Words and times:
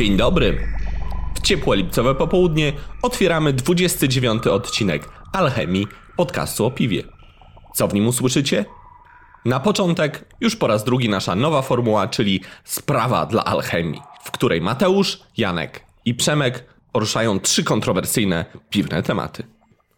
Dzień 0.00 0.16
dobry. 0.16 0.58
W 1.34 1.40
ciepłe 1.40 1.76
lipcowe 1.76 2.14
popołudnie 2.14 2.72
otwieramy 3.02 3.52
29 3.52 4.46
odcinek 4.46 5.08
Alchemii 5.32 5.86
podcastu 6.16 6.66
o 6.66 6.70
piwie. 6.70 7.02
Co 7.74 7.88
w 7.88 7.94
nim 7.94 8.08
usłyszycie? 8.08 8.64
Na 9.44 9.60
początek 9.60 10.34
już 10.40 10.56
po 10.56 10.66
raz 10.66 10.84
drugi 10.84 11.08
nasza 11.08 11.34
nowa 11.34 11.62
formuła, 11.62 12.08
czyli 12.08 12.40
sprawa 12.64 13.26
dla 13.26 13.44
alchemii, 13.44 14.00
w 14.22 14.30
której 14.30 14.60
Mateusz, 14.60 15.20
Janek 15.36 15.84
i 16.04 16.14
Przemek 16.14 16.64
poruszają 16.92 17.40
trzy 17.40 17.64
kontrowersyjne 17.64 18.44
piwne 18.70 19.02
tematy. 19.02 19.42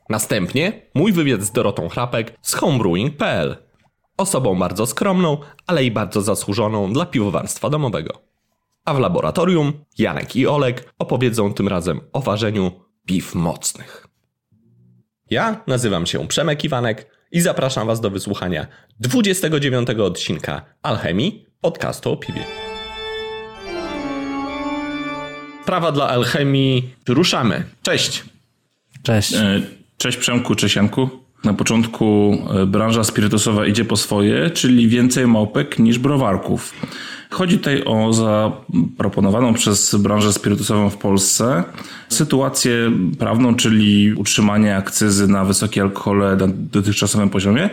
Następnie 0.09 0.83
mój 0.95 1.13
wywiad 1.13 1.43
z 1.43 1.53
Dorotą 1.53 1.89
Chrapek 1.89 2.39
z 2.43 2.55
homebrewing.pl. 2.55 3.57
Osobą 4.17 4.59
bardzo 4.59 4.87
skromną, 4.87 5.39
ale 5.67 5.85
i 5.85 5.91
bardzo 5.91 6.23
zasłużoną 6.23 6.93
dla 6.93 7.07
piwowarstwa 7.07 7.71
domowego. 7.71 8.32
A 8.85 8.95
w 8.95 8.99
laboratorium 8.99 9.73
Janek 9.99 10.37
i 10.37 10.47
Olek 10.47 10.93
opowiedzą 10.99 11.55
tym 11.55 11.69
razem 11.69 12.01
o 12.13 12.21
ważeniu 12.21 12.73
piw 13.07 13.35
mocnych. 13.35 14.07
Ja 15.31 15.63
nazywam 15.67 16.07
się 16.07 16.29
Przemek 16.29 16.65
Iwanek 16.65 17.07
i 17.33 17.41
zapraszam 17.41 17.87
Was 17.87 18.01
do 18.01 18.11
wysłuchania 18.11 18.67
29 19.01 19.91
odcinka 19.91 20.63
Alchemii 20.83 21.47
podcastu 21.61 22.13
o 22.13 22.17
piwie. 22.17 22.45
Prawa 25.67 25.93
dla 25.93 26.09
alchemii. 26.09 26.95
Ruszamy. 27.09 27.65
Cześć. 27.83 28.25
Cześć. 29.03 29.35
E, 29.35 29.61
Cześć 29.97 30.19
Przemku, 30.19 30.55
cześć 30.55 30.77
Janku. 30.77 31.11
Na 31.45 31.55
początku 31.55 32.37
e, 32.55 32.67
branża 32.67 33.05
spirytusowa 33.05 33.67
idzie 33.67 33.85
po 33.85 33.97
swoje, 33.97 34.51
czyli 34.51 34.89
więcej 34.89 35.27
małpek 35.27 35.79
niż 35.79 35.99
browarków. 35.99 36.75
Chodzi 37.33 37.59
tutaj 37.59 37.83
o 37.85 38.13
zaproponowaną 38.13 39.55
przez 39.55 39.95
branżę 39.95 40.33
spirytusową 40.33 40.91
w 40.91 40.97
Polsce 40.97 41.65
sytuację 42.09 42.73
prawną, 43.19 43.55
czyli 43.55 44.15
utrzymanie 44.15 44.77
akcyzy 44.77 45.29
na 45.29 45.45
wysokie 45.45 45.83
alkohole 45.83 46.37
na 46.37 46.47
dotychczasowym 46.49 47.31
poziomie, 47.31 47.71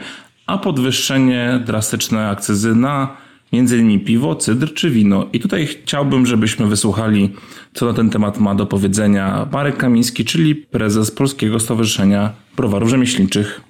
a 0.48 0.58
podwyższenie 0.58 1.64
drastyczne 1.66 2.30
akcyzy 2.30 2.76
na 2.76 3.18
innymi 3.52 4.00
piwo, 4.00 4.36
cydr 4.36 4.74
czy 4.74 4.90
wino. 4.90 5.26
I 5.34 5.40
tutaj 5.40 5.68
chciałbym, 5.68 6.26
żebyśmy 6.26 6.68
wysłuchali, 6.68 7.34
co 7.74 7.86
na 7.86 7.94
ten 7.94 8.10
temat 8.10 8.40
ma 8.40 8.56
do 8.56 8.66
powiedzenia 8.66 9.48
Marek 9.52 9.78
Kamiński, 9.78 10.26
czyli 10.26 10.56
prezes 10.56 11.12
Polskiego 11.12 11.60
Stowarzyszenia 11.60 12.30
Browarów 12.58 12.90
Rzemieślniczych. 12.90 13.62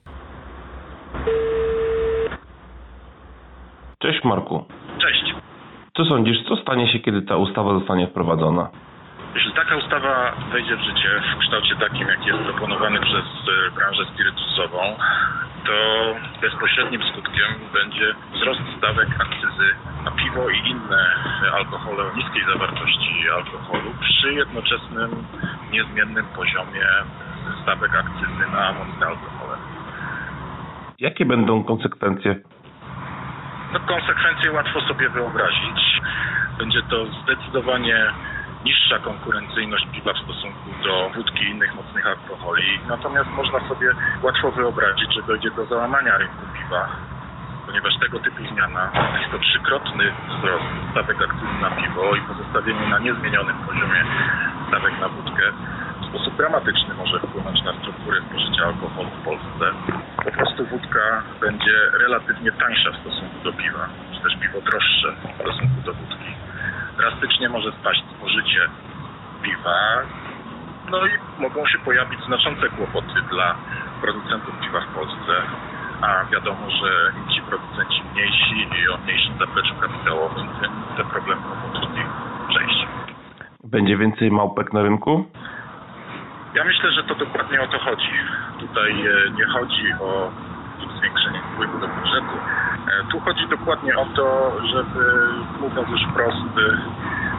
Cześć 3.99 4.23
Marku. 4.23 4.63
Co 5.99 6.05
sądzisz, 6.05 6.43
co 6.47 6.55
stanie 6.55 6.87
się, 6.91 6.99
kiedy 6.99 7.21
ta 7.21 7.35
ustawa 7.37 7.73
zostanie 7.73 8.07
wprowadzona? 8.07 8.69
Jeśli 9.35 9.51
taka 9.51 9.75
ustawa 9.75 10.31
wejdzie 10.51 10.75
w 10.77 10.81
życie 10.81 11.09
w 11.35 11.39
kształcie 11.39 11.75
takim, 11.75 12.07
jak 12.07 12.25
jest 12.25 12.39
proponowany 12.39 12.99
przez 12.99 13.25
e, 13.25 13.71
branżę 13.75 14.03
spirytusową, 14.13 14.79
to 15.65 15.73
bezpośrednim 16.41 17.01
skutkiem 17.03 17.47
będzie 17.73 18.15
wzrost 18.33 18.61
stawek 18.77 19.09
akcyzy 19.19 19.75
na 20.05 20.11
piwo 20.11 20.49
i 20.49 20.69
inne 20.69 21.03
alkohole 21.53 22.03
o 22.03 22.15
niskiej 22.15 22.43
zawartości 22.53 23.29
alkoholu 23.35 23.91
przy 24.01 24.33
jednoczesnym 24.33 25.09
niezmiennym 25.71 26.25
poziomie 26.35 26.87
stawek 27.63 27.91
akcyzy 27.95 28.51
na 28.51 28.73
mocne 28.73 29.07
alkohole. 29.07 29.57
Jakie 30.99 31.25
będą 31.25 31.63
konsekwencje? 31.63 32.35
No, 33.73 33.79
konsekwencje 33.79 34.51
łatwo 34.51 34.81
sobie 34.81 35.09
wyobrazić. 35.09 36.01
Będzie 36.57 36.81
to 36.81 37.05
zdecydowanie 37.05 38.13
niższa 38.65 38.99
konkurencyjność 38.99 39.87
piwa 39.91 40.13
w 40.13 40.17
stosunku 40.17 40.69
do 40.83 41.09
wódki 41.15 41.43
i 41.43 41.49
innych 41.49 41.75
mocnych 41.75 42.07
alkoholi. 42.07 42.79
Natomiast 42.87 43.29
można 43.29 43.59
sobie 43.69 43.91
łatwo 44.21 44.51
wyobrazić, 44.51 45.13
że 45.13 45.21
dojdzie 45.21 45.51
do 45.51 45.65
załamania 45.65 46.17
rynku 46.17 46.45
piwa, 46.53 46.89
ponieważ 47.65 47.93
tego 47.99 48.19
typu 48.19 48.43
zmiana 48.51 48.91
jest 49.19 49.31
to 49.31 49.39
trzykrotny 49.39 50.13
wzrost 50.27 50.65
stawek 50.91 51.21
akcyzy 51.21 51.57
na 51.61 51.71
piwo 51.71 52.15
i 52.15 52.21
pozostawienie 52.21 52.87
na 52.87 52.99
niezmienionym 52.99 53.57
poziomie 53.57 54.05
stawek 54.67 54.99
na 54.99 55.07
wódkę 55.09 55.43
w 56.01 56.09
sposób 56.09 56.37
dramatyczny 56.37 56.93
może 56.95 57.19
wpłynąć 57.19 57.63
na 57.63 57.73
strukturę 57.79 58.21
spożycia 58.21 58.65
alkoholu 58.65 59.09
w 59.09 59.25
Polsce. 59.25 59.65
Po 60.25 60.31
prostu 60.31 60.65
wódka 60.65 61.23
będzie 61.41 61.75
relatywnie 61.99 62.51
tańsza 62.51 62.91
w 62.91 63.01
stosunku 63.01 63.37
do 63.43 63.53
piwa, 63.53 63.89
czy 64.13 64.19
też 64.21 64.33
piwo 64.41 64.61
droższe 64.61 65.09
w 65.11 65.41
stosunku 65.41 65.81
do 65.85 65.93
wódki 65.93 66.29
drastycznie 66.99 67.49
może 67.49 67.71
spaść 67.71 68.03
spożycie 68.17 68.61
piwa. 69.43 69.77
No 70.91 71.05
i 71.05 71.11
mogą 71.39 71.67
się 71.67 71.79
pojawić 71.79 72.19
znaczące 72.25 72.69
kłopoty 72.69 73.21
dla 73.31 73.55
producentów 74.01 74.59
piwa 74.61 74.81
w 74.81 74.95
Polsce. 74.95 75.33
A 76.01 76.25
wiadomo, 76.31 76.69
że 76.69 76.89
ci 77.33 77.41
producenci 77.41 78.01
mniejsi 78.13 78.67
i 78.79 78.89
o 78.89 78.97
mniejszym 78.97 79.33
zapleczu 79.39 79.75
kapitałowym, 79.81 80.47
te 80.97 81.03
problemy 81.03 81.41
mogą 81.41 81.87
przejść. 82.49 82.87
Będzie 83.63 83.97
więcej 83.97 84.31
małpek 84.31 84.73
na 84.73 84.81
rynku? 84.81 85.25
Ja 86.59 86.65
myślę, 86.65 86.91
że 86.91 87.03
to 87.03 87.15
dokładnie 87.15 87.61
o 87.61 87.67
to 87.67 87.79
chodzi. 87.79 88.11
Tutaj 88.59 88.91
e, 88.91 89.31
nie 89.31 89.45
chodzi 89.45 89.93
o 90.01 90.31
zwiększenie 90.99 91.41
wpływu 91.53 91.79
do 91.79 91.87
budżetu. 91.87 92.35
E, 92.87 93.11
Tu 93.11 93.19
chodzi 93.19 93.47
dokładnie 93.47 93.97
o 93.97 94.05
to, 94.05 94.51
żeby, 94.73 95.03
mówiąc 95.59 95.89
już 95.89 96.01
wprost, 96.11 96.37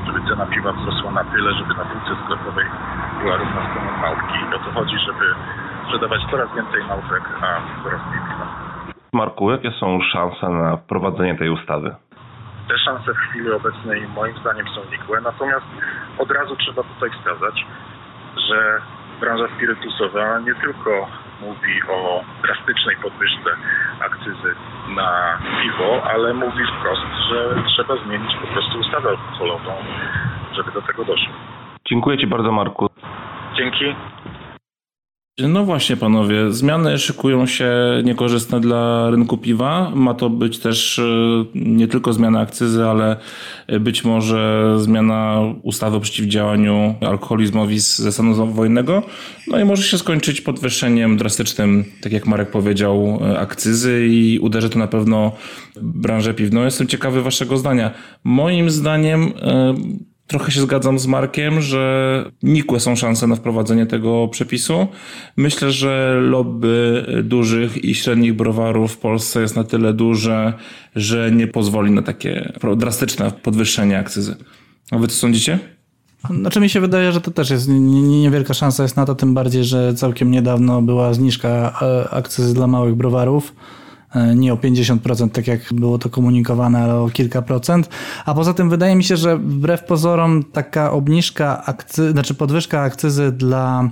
żeby 0.06 0.20
cena 0.28 0.46
piwa 0.46 0.72
wzrosła 0.72 1.10
na 1.10 1.24
tyle, 1.24 1.54
żeby 1.54 1.74
na 1.74 1.84
półce 1.84 2.22
sklepowej 2.24 2.66
była 3.22 3.36
równa 3.36 3.60
z 3.62 3.74
ceną 3.74 3.92
małpki. 4.02 4.38
I 4.50 4.54
o 4.54 4.58
to 4.58 4.70
chodzi, 4.72 4.98
żeby 4.98 5.34
sprzedawać 5.84 6.20
coraz 6.30 6.54
więcej 6.56 6.84
małpek, 6.84 7.22
a 7.42 7.82
coraz 7.84 8.00
mniej 8.08 8.20
piwa. 8.28 8.46
Marku, 9.12 9.50
jakie 9.50 9.70
są 9.70 10.00
szanse 10.12 10.48
na 10.48 10.76
wprowadzenie 10.76 11.38
tej 11.38 11.50
ustawy? 11.50 11.94
Te 12.68 12.78
szanse 12.78 13.14
w 13.14 13.16
chwili 13.16 13.52
obecnej 13.52 14.08
moim 14.16 14.36
zdaniem 14.38 14.66
są 14.68 14.80
nikłe, 14.90 15.20
natomiast 15.20 15.66
od 16.18 16.30
razu 16.30 16.56
trzeba 16.56 16.82
tutaj 16.82 17.10
wskazać, 17.10 17.66
że 18.48 18.80
branża 19.20 19.44
spirytusowa 19.56 20.38
nie 20.38 20.54
tylko 20.54 20.90
mówi 21.40 21.74
o 21.88 22.24
drastycznej 22.42 22.96
podwyżce 22.96 23.50
akcyzy 24.00 24.54
na 24.96 25.38
piwo, 25.62 26.02
ale 26.04 26.34
mówi 26.34 26.64
wprost, 26.78 27.06
że 27.30 27.62
trzeba 27.66 27.96
zmienić 28.04 28.36
po 28.40 28.46
prostu 28.46 28.78
ustawę 28.78 29.08
alkoholową, 29.08 29.72
żeby 30.52 30.72
do 30.72 30.82
tego 30.82 31.04
doszło. 31.04 31.34
Dziękuję 31.84 32.18
Ci 32.18 32.26
bardzo, 32.26 32.52
Marku. 32.52 32.90
Dzięki. 33.56 33.94
No 35.48 35.64
właśnie, 35.64 35.96
panowie, 35.96 36.52
zmiany 36.52 36.98
szykują 36.98 37.46
się 37.46 37.72
niekorzystne 38.04 38.60
dla 38.60 39.10
rynku 39.10 39.38
piwa. 39.38 39.92
Ma 39.94 40.14
to 40.14 40.30
być 40.30 40.58
też 40.58 40.98
e, 40.98 41.02
nie 41.54 41.88
tylko 41.88 42.12
zmiana 42.12 42.40
akcyzy, 42.40 42.84
ale 42.84 43.16
być 43.80 44.04
może 44.04 44.74
zmiana 44.78 45.40
ustawy 45.62 45.96
o 45.96 46.00
przeciwdziałaniu 46.00 46.94
alkoholizmowi 47.00 47.78
ze 47.78 48.12
stanu 48.12 48.52
wojennego. 48.52 49.02
No 49.48 49.58
i 49.60 49.64
może 49.64 49.82
się 49.82 49.98
skończyć 49.98 50.40
podwyższeniem 50.40 51.16
drastycznym, 51.16 51.84
tak 52.02 52.12
jak 52.12 52.26
Marek 52.26 52.50
powiedział, 52.50 53.20
e, 53.22 53.38
akcyzy 53.38 54.06
i 54.10 54.38
uderzy 54.38 54.70
to 54.70 54.78
na 54.78 54.86
pewno 54.86 55.32
branżę 55.82 56.34
piwną. 56.34 56.64
Jestem 56.64 56.86
ciekawy 56.86 57.22
waszego 57.22 57.58
zdania. 57.58 57.90
Moim 58.24 58.70
zdaniem 58.70 59.32
e, 59.42 59.74
Trochę 60.30 60.52
się 60.52 60.60
zgadzam 60.60 60.98
z 60.98 61.06
Markiem, 61.06 61.60
że 61.60 62.24
nikłe 62.42 62.80
są 62.80 62.96
szanse 62.96 63.26
na 63.26 63.36
wprowadzenie 63.36 63.86
tego 63.86 64.28
przepisu. 64.28 64.86
Myślę, 65.36 65.70
że 65.72 66.18
lobby 66.22 67.04
dużych 67.24 67.84
i 67.84 67.94
średnich 67.94 68.34
browarów 68.34 68.92
w 68.92 68.96
Polsce 68.98 69.40
jest 69.40 69.56
na 69.56 69.64
tyle 69.64 69.92
duże, 69.92 70.52
że 70.96 71.30
nie 71.32 71.46
pozwoli 71.46 71.90
na 71.90 72.02
takie 72.02 72.52
drastyczne 72.76 73.30
podwyższenie 73.42 73.98
akcyzy. 73.98 74.36
A 74.90 74.98
wy 74.98 75.08
co 75.08 75.14
sądzicie? 75.16 75.58
Znaczy 76.40 76.60
mi 76.60 76.68
się 76.68 76.80
wydaje, 76.80 77.12
że 77.12 77.20
to 77.20 77.30
też 77.30 77.50
jest 77.50 77.68
nie- 77.68 77.80
nie- 77.80 78.20
niewielka 78.20 78.54
szansa 78.54 78.82
jest 78.82 78.96
na 78.96 79.06
to, 79.06 79.14
tym 79.14 79.34
bardziej, 79.34 79.64
że 79.64 79.94
całkiem 79.94 80.30
niedawno 80.30 80.82
była 80.82 81.14
zniżka 81.14 81.78
e, 81.82 82.10
akcyzy 82.10 82.54
dla 82.54 82.66
małych 82.66 82.94
browarów. 82.94 83.54
E, 84.14 84.34
Nie 84.34 84.52
o 84.52 84.56
50%, 84.56 85.30
tak 85.30 85.46
jak 85.46 85.60
było 85.72 85.98
to 85.98 86.10
komunikowane, 86.10 86.82
ale 86.82 86.94
o 86.94 87.10
kilka 87.10 87.42
procent. 87.42 87.88
A 88.24 88.34
poza 88.34 88.54
tym 88.54 88.70
wydaje 88.70 88.96
mi 88.96 89.04
się, 89.04 89.16
że 89.16 89.36
wbrew 89.36 89.84
pozorom 89.84 90.44
taka 90.52 90.92
obniżka 90.92 91.64
akcyzy, 91.64 92.10
znaczy 92.10 92.34
podwyżka 92.34 92.80
akcyzy 92.80 93.32
dla 93.32 93.90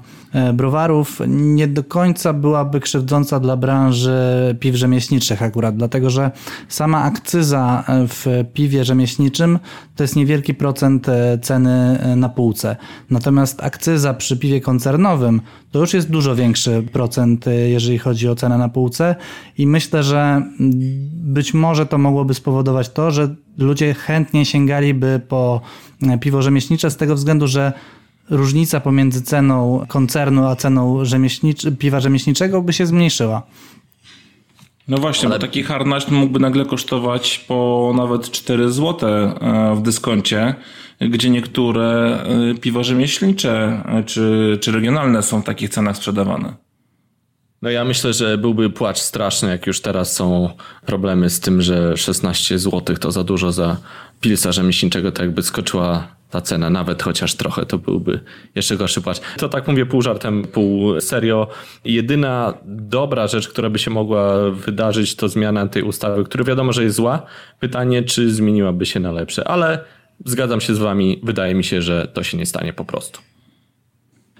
browarów 0.54 1.20
nie 1.28 1.69
do 1.69 1.84
końca 1.84 2.32
byłaby 2.32 2.80
krzywdząca 2.80 3.40
dla 3.40 3.56
branży 3.56 4.19
piw 4.60 4.76
rzemieślniczych 4.76 5.42
akurat, 5.42 5.76
dlatego 5.76 6.10
że 6.10 6.30
sama 6.69 7.02
akcyza 7.02 7.84
e, 7.88 8.08
w 8.08 8.26
piwie 8.54 8.84
rzemieślniczym 8.84 9.58
to 9.96 10.04
jest 10.04 10.16
niewielki 10.16 10.54
procent 10.54 11.08
e, 11.08 11.38
ceny 11.42 11.98
e, 12.00 12.16
na 12.16 12.28
półce. 12.28 12.76
Natomiast 13.10 13.62
akcyza 13.62 14.14
przy 14.14 14.36
piwie 14.36 14.60
koncernowym 14.60 15.40
to 15.70 15.78
już 15.78 15.94
jest 15.94 16.10
dużo 16.10 16.34
większy 16.34 16.82
procent, 16.92 17.46
e, 17.46 17.54
jeżeli 17.54 17.98
chodzi 17.98 18.28
o 18.28 18.34
cenę 18.34 18.58
na 18.58 18.69
półce 18.69 19.16
i 19.58 19.66
myślę, 19.66 20.02
że 20.02 20.42
być 21.12 21.54
może 21.54 21.86
to 21.86 21.98
mogłoby 21.98 22.34
spowodować 22.34 22.88
to, 22.88 23.10
że 23.10 23.34
ludzie 23.58 23.94
chętnie 23.94 24.44
sięgaliby 24.44 25.20
po 25.28 25.60
piwo 26.20 26.42
rzemieślnicze 26.42 26.90
z 26.90 26.96
tego 26.96 27.14
względu, 27.14 27.46
że 27.46 27.72
różnica 28.30 28.80
pomiędzy 28.80 29.22
ceną 29.22 29.86
koncernu 29.88 30.46
a 30.46 30.56
ceną 30.56 31.04
rzemieślniczy, 31.04 31.72
piwa 31.72 32.00
rzemieślniczego 32.00 32.62
by 32.62 32.72
się 32.72 32.86
zmniejszyła. 32.86 33.42
No 34.88 34.98
właśnie, 34.98 35.28
Ale... 35.28 35.38
bo 35.38 35.46
taki 35.46 35.62
harnaś 35.62 36.08
mógłby 36.08 36.38
nagle 36.38 36.64
kosztować 36.64 37.38
po 37.48 37.92
nawet 37.96 38.30
4 38.30 38.72
zł 38.72 39.10
e, 39.10 39.75
w 39.76 39.82
dyskoncie, 39.82 40.54
gdzie 41.00 41.30
niektóre 41.30 42.19
e, 42.52 42.54
piwa 42.54 42.82
rzemieślnicze 42.82 43.82
e, 43.86 44.04
czy, 44.04 44.58
czy 44.60 44.72
regionalne 44.72 45.22
są 45.22 45.42
w 45.42 45.44
takich 45.44 45.70
cenach 45.70 45.96
sprzedawane. 45.96 46.54
No 47.62 47.70
ja 47.70 47.84
myślę, 47.84 48.12
że 48.12 48.38
byłby 48.38 48.70
płacz 48.70 48.98
straszny, 48.98 49.48
jak 49.48 49.66
już 49.66 49.80
teraz 49.80 50.12
są 50.12 50.50
problemy 50.86 51.30
z 51.30 51.40
tym, 51.40 51.62
że 51.62 51.96
16 51.96 52.58
zł 52.58 52.96
to 52.96 53.12
za 53.12 53.25
dużo 53.25 53.52
za 53.52 53.76
pilsa 54.20 54.52
rzemieślniczego, 54.52 55.12
to 55.12 55.22
jakby 55.22 55.42
skoczyła 55.42 56.18
ta 56.30 56.40
cena, 56.40 56.70
nawet 56.70 57.02
chociaż 57.02 57.34
trochę, 57.34 57.66
to 57.66 57.78
byłby 57.78 58.20
jeszcze 58.54 58.76
gorszy 58.76 59.00
płacz. 59.00 59.20
To 59.36 59.48
tak 59.48 59.69
mówię 59.69 59.86
pół 59.86 60.02
żartem, 60.02 60.42
pół 60.42 61.00
serio. 61.00 61.48
Jedyna 61.84 62.54
dobra 62.64 63.26
rzecz, 63.26 63.48
która 63.48 63.70
by 63.70 63.78
się 63.78 63.90
mogła 63.90 64.50
wydarzyć, 64.50 65.16
to 65.16 65.28
zmiana 65.28 65.66
tej 65.66 65.82
ustawy, 65.82 66.25
która 66.25 66.44
wiadomo, 66.44 66.72
że 66.72 66.84
jest 66.84 66.96
zła. 66.96 67.22
Pytanie, 67.60 68.02
czy 68.02 68.30
zmieniłaby 68.30 68.86
się 68.86 69.00
na 69.00 69.12
lepsze, 69.12 69.48
ale 69.48 69.84
zgadzam 70.25 70.60
się 70.60 70.75
z 70.75 70.78
wami, 70.78 71.20
wydaje 71.22 71.54
mi 71.54 71.64
się, 71.64 71.82
że 71.82 72.08
to 72.14 72.22
się 72.22 72.38
nie 72.38 72.46
stanie 72.46 72.72
po 72.72 72.84
prostu. 72.84 73.20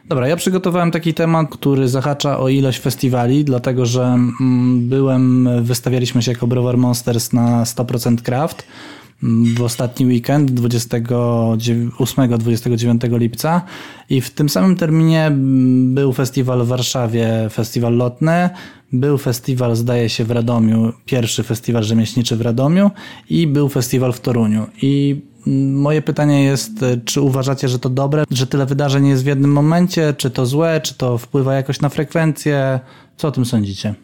Dobra, 0.09 0.29
ja 0.29 0.37
przygotowałem 0.37 0.91
taki 0.91 1.15
temat, 1.15 1.49
który 1.51 1.89
zahacza 1.89 2.39
o 2.39 2.49
ilość 2.49 2.81
festiwali, 2.81 3.45
dlatego 3.45 3.87
że 3.87 4.03
mm, 4.05 4.89
byłem, 4.89 5.49
wystawialiśmy 5.65 6.23
się 6.23 6.33
jako 6.33 6.47
Browar 6.47 6.77
Monsters 6.77 7.33
na 7.33 7.65
100% 7.65 8.23
Craft 8.23 8.67
w 9.23 9.63
ostatni 9.63 10.07
weekend 10.07 10.51
28-29 10.51 13.19
lipca. 13.19 13.63
I 14.11 14.21
w 14.21 14.31
tym 14.31 14.49
samym 14.49 14.77
terminie 14.77 15.31
był 15.85 16.13
festiwal 16.13 16.65
w 16.65 16.69
Warszawie, 16.69 17.49
festiwal 17.51 17.97
lotny, 17.97 18.51
był 18.93 19.19
festiwal 19.19 19.77
zdaje 19.77 20.09
się 20.09 20.25
w 20.25 20.31
Radomiu, 20.31 20.93
pierwszy 21.05 21.43
festiwal 21.43 21.85
rzemieślniczy 21.85 22.37
w 22.37 22.41
Radomiu 22.41 22.91
i 23.31 23.47
był 23.47 23.69
festiwal 23.69 24.13
w 24.13 24.21
Toruniu. 24.21 24.67
I 24.83 25.23
Moje 25.73 26.03
pytanie 26.03 26.45
jest, 26.45 26.71
czy 27.05 27.21
uważacie, 27.21 27.69
że 27.69 27.79
to 27.79 27.89
dobre, 27.89 28.25
że 28.31 28.47
tyle 28.47 28.67
wydarzeń 28.67 29.07
jest 29.07 29.25
w 29.25 29.27
jednym 29.27 29.53
momencie, 29.53 30.15
czy 30.17 30.31
to 30.31 30.47
złe, 30.47 30.81
czy 30.81 30.95
to 30.95 31.19
wpływa 31.19 31.55
jakoś 31.55 31.81
na 31.81 31.89
frekwencję? 31.89 32.81
Co 33.17 33.29
o 33.29 33.31
tym 33.31 33.45
sądzicie? 33.45 33.95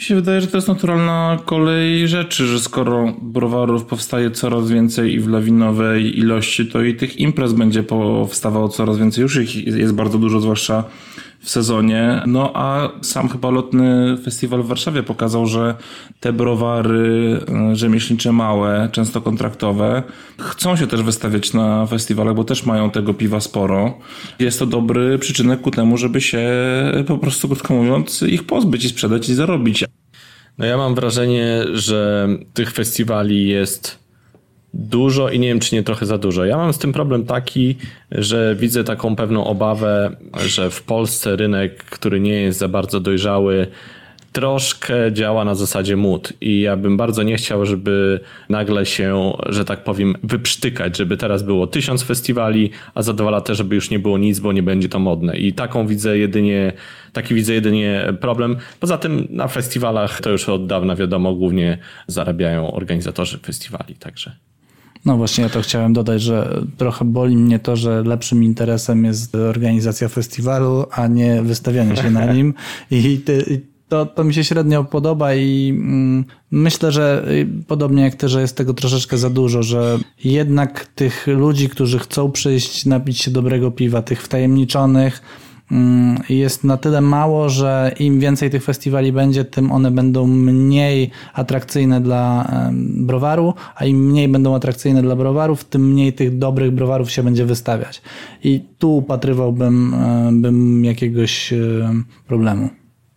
Mi 0.00 0.04
się 0.04 0.14
wydaje, 0.14 0.40
że 0.40 0.46
to 0.46 0.56
jest 0.56 0.68
naturalna 0.68 1.38
kolej 1.44 2.08
rzeczy, 2.08 2.46
że 2.46 2.60
skoro 2.60 3.14
browarów 3.22 3.84
powstaje 3.84 4.30
coraz 4.30 4.70
więcej 4.70 5.14
i 5.14 5.20
w 5.20 5.28
lawinowej 5.28 6.18
ilości, 6.18 6.66
to 6.66 6.82
i 6.82 6.94
tych 6.94 7.16
imprez 7.16 7.52
będzie 7.52 7.82
powstawało 7.82 8.68
coraz 8.68 8.98
więcej. 8.98 9.22
Już 9.22 9.36
ich 9.36 9.66
jest 9.66 9.94
bardzo 9.94 10.18
dużo, 10.18 10.40
zwłaszcza 10.40 10.84
w 11.40 11.50
sezonie. 11.50 12.22
No 12.26 12.50
a 12.54 12.88
sam 13.02 13.28
chyba 13.28 13.50
lotny 13.50 14.16
festiwal 14.24 14.62
w 14.62 14.66
Warszawie 14.66 15.02
pokazał, 15.02 15.46
że 15.46 15.74
te 16.20 16.32
browary 16.32 17.40
e, 17.70 17.76
rzemieślnicze 17.76 18.32
małe, 18.32 18.88
często 18.92 19.20
kontraktowe, 19.20 20.02
chcą 20.38 20.76
się 20.76 20.86
też 20.86 21.02
wystawiać 21.02 21.52
na 21.52 21.86
festiwalach, 21.86 22.34
bo 22.34 22.44
też 22.44 22.66
mają 22.66 22.90
tego 22.90 23.14
piwa 23.14 23.40
sporo. 23.40 23.98
Jest 24.38 24.58
to 24.58 24.66
dobry 24.66 25.18
przyczynek 25.18 25.60
ku 25.60 25.70
temu, 25.70 25.96
żeby 25.96 26.20
się 26.20 26.48
po 27.06 27.18
prostu, 27.18 27.48
krótko 27.48 27.74
mówiąc, 27.74 28.22
ich 28.22 28.46
pozbyć 28.46 28.84
i 28.84 28.88
sprzedać 28.88 29.28
i 29.28 29.34
zarobić. 29.34 29.84
No 30.58 30.66
ja 30.66 30.76
mam 30.76 30.94
wrażenie, 30.94 31.64
że 31.72 32.28
tych 32.54 32.72
festiwali 32.72 33.48
jest 33.48 33.99
dużo 34.74 35.28
i 35.28 35.38
nie 35.38 35.48
wiem, 35.48 35.60
czy 35.60 35.74
nie 35.74 35.82
trochę 35.82 36.06
za 36.06 36.18
dużo. 36.18 36.44
Ja 36.44 36.56
mam 36.56 36.72
z 36.72 36.78
tym 36.78 36.92
problem 36.92 37.24
taki, 37.24 37.76
że 38.12 38.56
widzę 38.58 38.84
taką 38.84 39.16
pewną 39.16 39.44
obawę, 39.44 40.16
że 40.46 40.70
w 40.70 40.82
Polsce 40.82 41.36
rynek, 41.36 41.84
który 41.84 42.20
nie 42.20 42.40
jest 42.40 42.58
za 42.58 42.68
bardzo 42.68 43.00
dojrzały, 43.00 43.66
troszkę 44.32 45.12
działa 45.12 45.44
na 45.44 45.54
zasadzie 45.54 45.96
mód 45.96 46.32
i 46.40 46.60
ja 46.60 46.76
bym 46.76 46.96
bardzo 46.96 47.22
nie 47.22 47.36
chciał, 47.36 47.66
żeby 47.66 48.20
nagle 48.48 48.86
się, 48.86 49.32
że 49.46 49.64
tak 49.64 49.84
powiem, 49.84 50.14
wyprztykać, 50.22 50.96
żeby 50.96 51.16
teraz 51.16 51.42
było 51.42 51.66
tysiąc 51.66 52.02
festiwali, 52.02 52.70
a 52.94 53.02
za 53.02 53.12
dwa 53.12 53.30
lata, 53.30 53.54
żeby 53.54 53.74
już 53.74 53.90
nie 53.90 53.98
było 53.98 54.18
nic, 54.18 54.40
bo 54.40 54.52
nie 54.52 54.62
będzie 54.62 54.88
to 54.88 54.98
modne. 54.98 55.36
I 55.36 55.52
taką 55.52 55.86
widzę 55.86 56.18
jedynie, 56.18 56.72
taki 57.12 57.34
widzę 57.34 57.54
jedynie 57.54 58.14
problem. 58.20 58.56
Poza 58.80 58.98
tym 58.98 59.26
na 59.30 59.48
festiwalach 59.48 60.20
to 60.20 60.30
już 60.30 60.48
od 60.48 60.66
dawna 60.66 60.96
wiadomo, 60.96 61.34
głównie 61.34 61.78
zarabiają 62.06 62.72
organizatorzy 62.72 63.38
festiwali, 63.38 63.94
także. 63.94 64.49
No 65.04 65.16
właśnie, 65.16 65.44
ja 65.44 65.50
to 65.50 65.62
chciałem 65.62 65.92
dodać, 65.92 66.22
że 66.22 66.62
trochę 66.76 67.04
boli 67.04 67.36
mnie 67.36 67.58
to, 67.58 67.76
że 67.76 68.02
lepszym 68.02 68.44
interesem 68.44 69.04
jest 69.04 69.34
organizacja 69.34 70.08
festiwalu, 70.08 70.86
a 70.90 71.06
nie 71.06 71.42
wystawianie 71.42 71.96
się 71.96 72.10
na 72.10 72.24
nim. 72.34 72.54
I 72.90 73.20
to, 73.90 74.06
to 74.06 74.24
mi 74.24 74.34
się 74.34 74.44
średnio 74.44 74.84
podoba 74.84 75.34
i 75.34 75.68
mm, 75.70 76.24
myślę, 76.50 76.92
że 76.92 77.26
podobnie 77.66 78.02
jak 78.02 78.14
ty, 78.14 78.28
że 78.28 78.40
jest 78.40 78.56
tego 78.56 78.74
troszeczkę 78.74 79.18
za 79.18 79.30
dużo, 79.30 79.62
że 79.62 79.98
jednak 80.24 80.86
tych 80.86 81.26
ludzi, 81.26 81.68
którzy 81.68 81.98
chcą 81.98 82.32
przyjść, 82.32 82.86
napić 82.86 83.18
się 83.18 83.30
dobrego 83.30 83.70
piwa, 83.70 84.02
tych 84.02 84.22
wtajemniczonych, 84.22 85.22
jest 86.28 86.64
na 86.64 86.76
tyle 86.76 87.00
mało, 87.00 87.48
że 87.48 87.94
im 87.98 88.20
więcej 88.20 88.50
tych 88.50 88.64
festiwali 88.64 89.12
będzie, 89.12 89.44
tym 89.44 89.72
one 89.72 89.90
będą 89.90 90.26
mniej 90.26 91.10
atrakcyjne 91.34 92.00
dla 92.00 92.50
browaru, 92.72 93.54
a 93.74 93.84
im 93.84 94.08
mniej 94.10 94.28
będą 94.28 94.54
atrakcyjne 94.54 95.02
dla 95.02 95.16
browarów, 95.16 95.64
tym 95.64 95.92
mniej 95.92 96.12
tych 96.12 96.38
dobrych 96.38 96.70
browarów 96.70 97.10
się 97.10 97.22
będzie 97.22 97.44
wystawiać. 97.44 98.02
I 98.44 98.60
tu 98.78 98.96
upatrywałbym 98.96 99.94
bym 100.32 100.84
jakiegoś 100.84 101.54
problemu. 102.26 102.68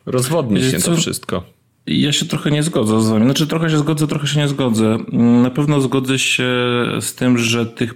Rozwodnić 0.05 0.63
się 0.63 0.79
to 0.79 0.95
wszystko. 0.95 1.44
Ja 1.88 2.12
się 2.12 2.25
trochę 2.25 2.51
nie 2.51 2.63
zgodzę 2.63 3.01
z 3.01 3.10
wami. 3.10 3.25
Znaczy 3.25 3.48
trochę 3.48 3.69
się 3.69 3.77
zgodzę, 3.77 4.07
trochę 4.07 4.27
się 4.27 4.39
nie 4.39 4.48
zgodzę. 4.48 4.98
Na 5.43 5.50
pewno 5.50 5.81
zgodzę 5.81 6.19
się 6.19 6.46
z 7.00 7.15
tym, 7.15 7.38
że 7.38 7.65
tych, 7.65 7.93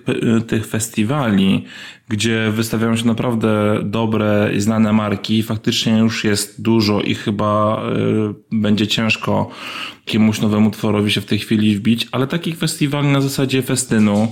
tych 0.48 0.68
festiwali, 0.68 1.66
gdzie 2.10 2.52
wystawiają 2.52 2.96
się 2.96 3.08
naprawdę 3.08 3.80
dobre 3.84 4.52
i 4.56 4.62
znane 4.62 4.94
marki, 4.94 5.44
faktycznie 5.44 5.98
już 5.98 6.24
jest 6.24 6.62
dużo 6.62 7.02
i 7.02 7.16
chyba 7.16 7.82
y, 8.52 8.58
będzie 8.58 8.88
ciężko 8.88 9.50
jakiemuś 10.06 10.42
nowemu 10.42 10.72
tworowi 10.72 11.12
się 11.12 11.22
w 11.22 11.26
tej 11.26 11.40
chwili 11.40 11.76
wbić, 11.76 12.08
ale 12.12 12.28
takich 12.28 12.58
festiwali 12.58 13.08
na 13.08 13.22
zasadzie 13.22 13.62
festynu, 13.62 14.32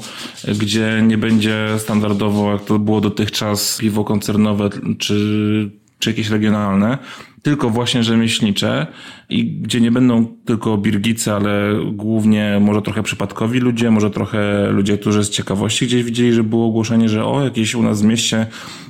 gdzie 0.60 1.01
nie 1.08 1.18
będzie 1.18 1.68
standardowo, 1.77 2.51
jak 2.51 2.65
to 2.65 2.79
było 2.79 3.01
dotychczas, 3.01 3.77
piwo 3.82 4.03
koncernowe 4.03 4.70
czy, 5.00 5.70
czy 6.00 6.10
jakieś 6.10 6.29
regionalne, 6.29 6.98
tylko 7.46 7.70
właśnie 7.70 8.04
rzemieślnicze 8.04 8.88
i 9.30 9.46
gdzie 9.46 9.82
nie 9.82 9.92
będą 9.92 10.25
tylko 10.46 10.78
birgice, 10.78 11.36
ale 11.36 11.74
głównie 11.92 12.58
może 12.62 12.82
trochę 12.82 13.04
przypadkowi 13.04 13.60
ludzie, 13.60 13.92
może 13.92 14.10
trochę 14.10 14.72
ludzie, 14.72 14.98
którzy 14.98 15.24
z 15.24 15.30
ciekawości 15.30 15.86
gdzieś 15.86 16.04
widzieli, 16.04 16.34
że 16.34 16.44
było 16.44 16.68
ogłoszenie, 16.68 17.10
że 17.10 17.25
o, 17.25 17.44
jakieś 17.44 17.75
u 17.75 17.84
nas 17.84 18.02
w 18.02 18.06
mieście 18.06 18.46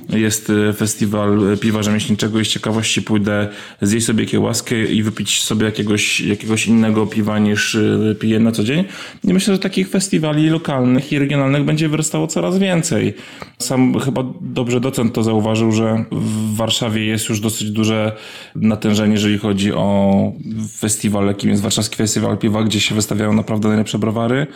jest 0.08 0.50
e, 0.50 0.72
festiwal 0.72 1.40
piwa 1.60 1.82
rzemieślniczego 1.82 2.40
i 2.40 2.44
z 2.44 2.48
ciekawości 2.48 3.02
pójdę 3.02 3.48
zjeść 3.82 4.06
sobie 4.06 4.26
kiełaskę 4.26 4.84
i 4.84 5.02
wypić 5.02 5.42
sobie 5.42 5.66
jakiegoś, 5.66 6.20
jakiegoś 6.20 6.66
innego 6.66 7.06
piwa 7.06 7.38
niż 7.38 7.74
e, 7.74 8.14
piję 8.20 8.40
na 8.40 8.52
co 8.52 8.64
dzień. 8.64 8.84
I 9.24 9.34
myślę, 9.34 9.54
że 9.54 9.60
takich 9.60 9.88
festiwali 9.88 10.48
lokalnych 10.48 11.12
i 11.12 11.18
regionalnych 11.18 11.64
będzie 11.64 11.88
wyrastało 11.88 12.26
coraz 12.26 12.58
więcej. 12.58 13.14
Sam 13.58 14.00
chyba 14.00 14.24
dobrze 14.40 14.80
docent 14.80 15.14
to 15.14 15.22
zauważył, 15.22 15.72
że 15.72 16.04
w 16.12 16.56
Warszawie 16.56 17.04
jest 17.04 17.28
już 17.28 17.40
dosyć 17.40 17.70
duże 17.70 18.16
natężenie, 18.60 19.12
jeżeli 19.12 19.38
chodzi 19.38 19.72
o 19.72 20.32
festiwal, 20.78 21.26
jakim 21.26 21.50
jest 21.50 21.62
Warszawski 21.62 21.96
Festiwal 21.96 22.38
Piwa, 22.38 22.62
gdzie 22.62 22.80
się 22.80 22.94
wystawiają 22.94 23.32
naprawdę 23.32 23.68
najlepsze 23.68 23.98
browary, 23.98 24.46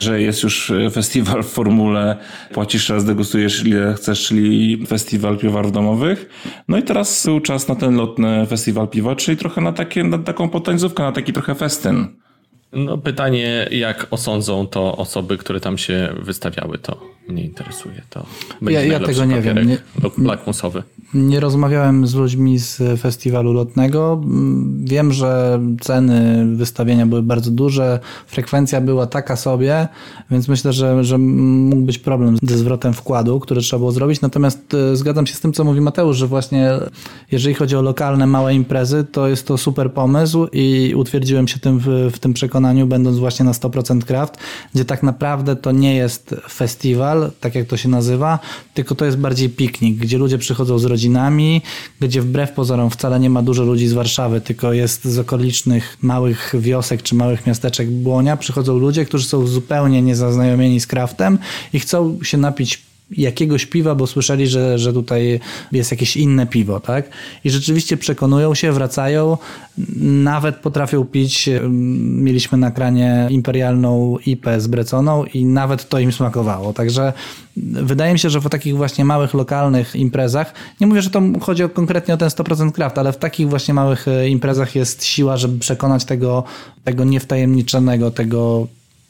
że 0.00 0.22
jest 0.22 0.42
już 0.42 0.72
festiwal 0.92 1.42
w 1.42 1.46
formule 1.46 2.16
płacisz 2.52 2.88
raz, 2.88 3.04
degustujesz 3.04 3.66
ile 3.66 3.94
chcesz, 3.94 4.26
czyli 4.26 4.86
festiwal 4.86 5.38
piwarów 5.38 5.72
domowych. 5.72 6.28
No 6.68 6.78
i 6.78 6.82
teraz 6.82 7.26
był 7.26 7.40
czas 7.40 7.68
na 7.68 7.74
ten 7.74 7.96
lotny 7.96 8.46
festiwal 8.46 8.88
piwa, 8.88 9.16
czyli 9.16 9.36
trochę 9.36 9.60
na, 9.60 9.72
takie, 9.72 10.04
na 10.04 10.18
taką 10.18 10.48
potańcówkę, 10.48 11.02
na 11.02 11.12
taki 11.12 11.32
trochę 11.32 11.54
festyn. 11.54 12.06
No 12.72 12.98
pytanie, 12.98 13.68
jak 13.70 14.06
osądzą 14.10 14.66
to 14.66 14.96
osoby, 14.96 15.38
które 15.38 15.60
tam 15.60 15.78
się 15.78 16.14
wystawiały 16.22 16.78
to? 16.78 17.00
Mnie 17.28 17.44
interesuje. 17.44 18.02
To 18.10 18.20
Ja- 18.20 18.54
będzie 18.62 18.72
ja 18.72 18.80
najlepszy 18.80 19.06
tego 19.20 19.24
nie 19.24 19.40
wiem. 19.42 19.68
Nie- 19.68 19.78
lakmusowy. 20.26 20.82
Nie 21.14 21.40
rozmawiałem 21.40 22.06
z 22.06 22.14
ludźmi 22.14 22.58
z 22.58 23.00
festiwalu 23.00 23.52
lotnego. 23.52 24.20
Wiem, 24.84 25.12
że 25.12 25.60
ceny 25.80 26.46
wystawienia 26.56 27.06
były 27.06 27.22
bardzo 27.22 27.50
duże, 27.50 28.00
frekwencja 28.26 28.80
była 28.80 29.06
taka 29.06 29.36
sobie, 29.36 29.88
więc 30.30 30.48
myślę, 30.48 30.72
że, 30.72 31.04
że 31.04 31.18
mógł 31.18 31.82
być 31.82 31.98
problem 31.98 32.36
ze 32.42 32.58
zwrotem 32.58 32.92
wkładu, 32.92 33.40
który 33.40 33.60
trzeba 33.60 33.78
było 33.78 33.92
zrobić. 33.92 34.20
Natomiast 34.20 34.74
e, 34.74 34.96
zgadzam 34.96 35.26
się 35.26 35.34
z 35.34 35.40
tym, 35.40 35.52
co 35.52 35.64
mówi 35.64 35.80
Mateusz, 35.80 36.16
że 36.16 36.26
właśnie 36.26 36.70
jeżeli 37.32 37.54
chodzi 37.54 37.76
o 37.76 37.82
lokalne, 37.82 38.26
małe 38.26 38.54
imprezy, 38.54 39.04
to 39.12 39.28
jest 39.28 39.46
to 39.46 39.58
super 39.58 39.92
pomysł 39.92 40.46
i 40.52 40.92
utwierdziłem 40.96 41.48
się 41.48 41.58
tym 41.60 41.78
w, 41.78 42.10
w 42.12 42.18
tym 42.18 42.32
przekonaniu, 42.34 42.86
będąc 42.86 43.18
właśnie 43.18 43.44
na 43.44 43.52
100% 43.52 44.04
Craft, 44.04 44.34
gdzie 44.74 44.84
tak 44.84 45.02
naprawdę 45.02 45.56
to 45.56 45.72
nie 45.72 45.94
jest 45.96 46.34
festiwal, 46.50 47.09
tak 47.40 47.54
jak 47.54 47.66
to 47.66 47.76
się 47.76 47.88
nazywa, 47.88 48.38
tylko 48.74 48.94
to 48.94 49.04
jest 49.04 49.18
bardziej 49.18 49.48
piknik, 49.48 49.96
gdzie 49.96 50.18
ludzie 50.18 50.38
przychodzą 50.38 50.78
z 50.78 50.84
rodzinami, 50.84 51.62
gdzie 52.00 52.22
wbrew 52.22 52.52
pozorom 52.52 52.90
wcale 52.90 53.20
nie 53.20 53.30
ma 53.30 53.42
dużo 53.42 53.64
ludzi 53.64 53.88
z 53.88 53.92
Warszawy, 53.92 54.40
tylko 54.40 54.72
jest 54.72 55.04
z 55.04 55.18
okolicznych 55.18 55.96
małych 56.02 56.54
wiosek 56.58 57.02
czy 57.02 57.14
małych 57.14 57.46
miasteczek 57.46 57.90
Błonia. 57.90 58.36
Przychodzą 58.36 58.78
ludzie, 58.78 59.04
którzy 59.04 59.24
są 59.24 59.46
zupełnie 59.46 60.02
niezaznajomieni 60.02 60.80
z 60.80 60.86
craftem 60.86 61.38
i 61.72 61.80
chcą 61.80 62.18
się 62.22 62.38
napić 62.38 62.89
jakiegoś 63.10 63.66
piwa, 63.66 63.94
bo 63.94 64.06
słyszeli, 64.06 64.46
że, 64.46 64.78
że 64.78 64.92
tutaj 64.92 65.40
jest 65.72 65.90
jakieś 65.90 66.16
inne 66.16 66.46
piwo, 66.46 66.80
tak? 66.80 67.08
I 67.44 67.50
rzeczywiście 67.50 67.96
przekonują 67.96 68.54
się, 68.54 68.72
wracają, 68.72 69.38
nawet 69.98 70.56
potrafią 70.56 71.04
pić. 71.04 71.50
Mieliśmy 72.00 72.58
na 72.58 72.70
kranie 72.70 73.26
imperialną 73.30 74.16
IPę 74.26 74.60
zbreconą 74.60 75.24
i 75.24 75.44
nawet 75.44 75.88
to 75.88 75.98
im 75.98 76.12
smakowało. 76.12 76.72
Także 76.72 77.12
wydaje 77.82 78.12
mi 78.12 78.18
się, 78.18 78.30
że 78.30 78.40
w 78.40 78.48
takich 78.48 78.76
właśnie 78.76 79.04
małych, 79.04 79.34
lokalnych 79.34 79.96
imprezach, 79.96 80.54
nie 80.80 80.86
mówię, 80.86 81.02
że 81.02 81.10
to 81.10 81.22
chodzi 81.40 81.64
o, 81.64 81.68
konkretnie 81.68 82.14
o 82.14 82.16
ten 82.16 82.28
100% 82.28 82.72
craft, 82.72 82.98
ale 82.98 83.12
w 83.12 83.16
takich 83.16 83.48
właśnie 83.48 83.74
małych 83.74 84.08
e, 84.08 84.28
imprezach 84.28 84.74
jest 84.74 85.04
siła, 85.04 85.36
żeby 85.36 85.58
przekonać 85.58 86.04
tego, 86.04 86.44
tego 86.84 87.04
niewtajemniczonego, 87.04 88.10
tego 88.10 88.66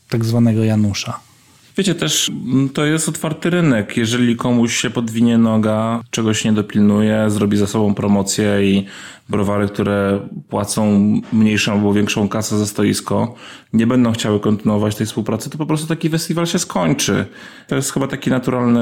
tak 0.08 0.24
zwanego 0.24 0.64
Janusza. 0.64 1.29
Wiecie, 1.76 1.94
też 1.94 2.28
mm, 2.28 2.68
to 2.68 2.84
jest 2.84 3.08
otwarty 3.08 3.50
rynek. 3.50 3.96
Jeżeli 3.96 4.36
komuś 4.36 4.76
się 4.76 4.90
podwinie 4.90 5.38
noga, 5.38 6.02
czegoś 6.10 6.44
nie 6.44 6.52
dopilnuje, 6.52 7.30
zrobi 7.30 7.56
za 7.56 7.66
sobą 7.66 7.94
promocję 7.94 8.70
i 8.70 8.86
browary, 9.28 9.68
które 9.68 10.28
płacą 10.48 11.00
mniejszą 11.32 11.72
albo 11.72 11.92
większą 11.92 12.28
kasę 12.28 12.58
za 12.58 12.66
stoisko, 12.66 13.34
nie 13.72 13.86
będą 13.86 14.12
chciały 14.12 14.40
kontynuować 14.40 14.94
tej 14.96 15.06
współpracy, 15.06 15.50
to 15.50 15.58
po 15.58 15.66
prostu 15.66 15.86
taki 15.86 16.10
festiwal 16.10 16.46
się 16.46 16.58
skończy. 16.58 17.26
To 17.68 17.76
jest 17.76 17.92
chyba 17.92 18.06
taki 18.06 18.30
naturalny 18.30 18.80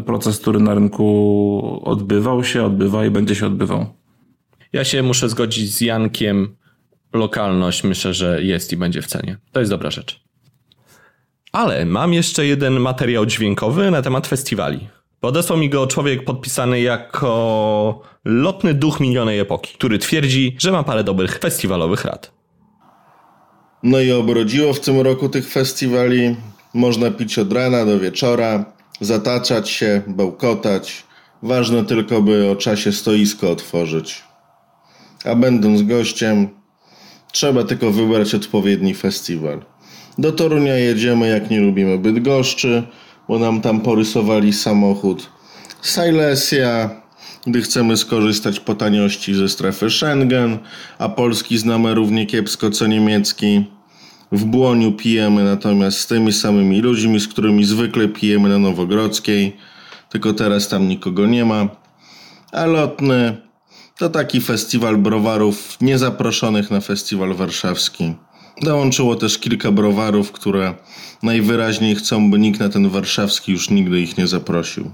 proces, 0.00 0.38
który 0.38 0.60
na 0.60 0.74
rynku 0.74 1.80
odbywał 1.84 2.44
się, 2.44 2.64
odbywa 2.64 3.06
i 3.06 3.10
będzie 3.10 3.34
się 3.34 3.46
odbywał. 3.46 3.86
Ja 4.72 4.84
się 4.84 5.02
muszę 5.02 5.28
zgodzić 5.28 5.74
z 5.74 5.80
Jankiem. 5.80 6.56
Lokalność 7.12 7.84
myślę, 7.84 8.14
że 8.14 8.42
jest 8.44 8.72
i 8.72 8.76
będzie 8.76 9.02
w 9.02 9.06
cenie. 9.06 9.36
To 9.52 9.60
jest 9.60 9.72
dobra 9.72 9.90
rzecz. 9.90 10.27
Ale 11.52 11.84
mam 11.84 12.14
jeszcze 12.14 12.46
jeden 12.46 12.80
materiał 12.80 13.26
dźwiękowy 13.26 13.90
na 13.90 14.02
temat 14.02 14.26
festiwali. 14.26 14.88
Podesłał 15.20 15.58
mi 15.58 15.70
go 15.70 15.86
człowiek 15.86 16.24
podpisany 16.24 16.80
jako 16.80 18.00
lotny 18.24 18.74
duch 18.74 19.00
minionej 19.00 19.38
epoki, 19.38 19.74
który 19.74 19.98
twierdzi, 19.98 20.56
że 20.58 20.72
ma 20.72 20.82
parę 20.82 21.04
dobrych 21.04 21.38
festiwalowych 21.38 22.04
rad. 22.04 22.32
No 23.82 24.00
i 24.00 24.12
obrodziło 24.12 24.72
w 24.72 24.80
tym 24.80 25.00
roku 25.00 25.28
tych 25.28 25.50
festiwali. 25.50 26.36
Można 26.74 27.10
pić 27.10 27.38
od 27.38 27.52
rana 27.52 27.84
do 27.84 27.98
wieczora, 27.98 28.64
zataczać 29.00 29.70
się, 29.70 30.02
bełkotać. 30.06 31.04
Ważne 31.42 31.84
tylko, 31.84 32.22
by 32.22 32.50
o 32.50 32.56
czasie 32.56 32.92
stoisko 32.92 33.50
otworzyć. 33.50 34.22
A 35.24 35.34
będąc 35.34 35.82
gościem, 35.82 36.48
trzeba 37.32 37.64
tylko 37.64 37.90
wybrać 37.90 38.34
odpowiedni 38.34 38.94
festiwal. 38.94 39.64
Do 40.18 40.32
Torunia 40.32 40.76
jedziemy, 40.76 41.28
jak 41.28 41.50
nie 41.50 41.60
lubimy 41.60 41.98
Bydgoszczy, 41.98 42.82
bo 43.28 43.38
nam 43.38 43.60
tam 43.60 43.80
porysowali 43.80 44.52
samochód. 44.52 45.30
Silesia, 45.82 46.90
gdy 47.46 47.62
chcemy 47.62 47.96
skorzystać 47.96 48.60
po 48.60 48.74
taniości 48.74 49.34
ze 49.34 49.48
strefy 49.48 49.90
Schengen, 49.90 50.58
a 50.98 51.08
polski 51.08 51.58
znamy 51.58 51.94
równie 51.94 52.26
kiepsko 52.26 52.70
co 52.70 52.86
niemiecki. 52.86 53.64
W 54.32 54.44
Błoniu 54.44 54.92
pijemy 54.92 55.44
natomiast 55.44 55.98
z 55.98 56.06
tymi 56.06 56.32
samymi 56.32 56.80
ludźmi, 56.80 57.20
z 57.20 57.28
którymi 57.28 57.64
zwykle 57.64 58.08
pijemy 58.08 58.48
na 58.48 58.58
Nowogrodzkiej, 58.58 59.56
tylko 60.08 60.32
teraz 60.32 60.68
tam 60.68 60.88
nikogo 60.88 61.26
nie 61.26 61.44
ma. 61.44 61.68
A 62.52 62.66
lotny 62.66 63.36
to 63.98 64.08
taki 64.08 64.40
festiwal 64.40 64.96
browarów 64.96 65.80
niezaproszonych 65.80 66.70
na 66.70 66.80
festiwal 66.80 67.34
warszawski. 67.34 68.14
Dołączyło 68.62 69.16
też 69.16 69.38
kilka 69.38 69.72
browarów, 69.72 70.32
które 70.32 70.74
najwyraźniej 71.22 71.94
chcą, 71.94 72.30
by 72.30 72.38
nikt 72.38 72.60
na 72.60 72.68
ten 72.68 72.88
warszawski 72.88 73.52
już 73.52 73.70
nigdy 73.70 74.00
ich 74.00 74.18
nie 74.18 74.26
zaprosił. 74.26 74.90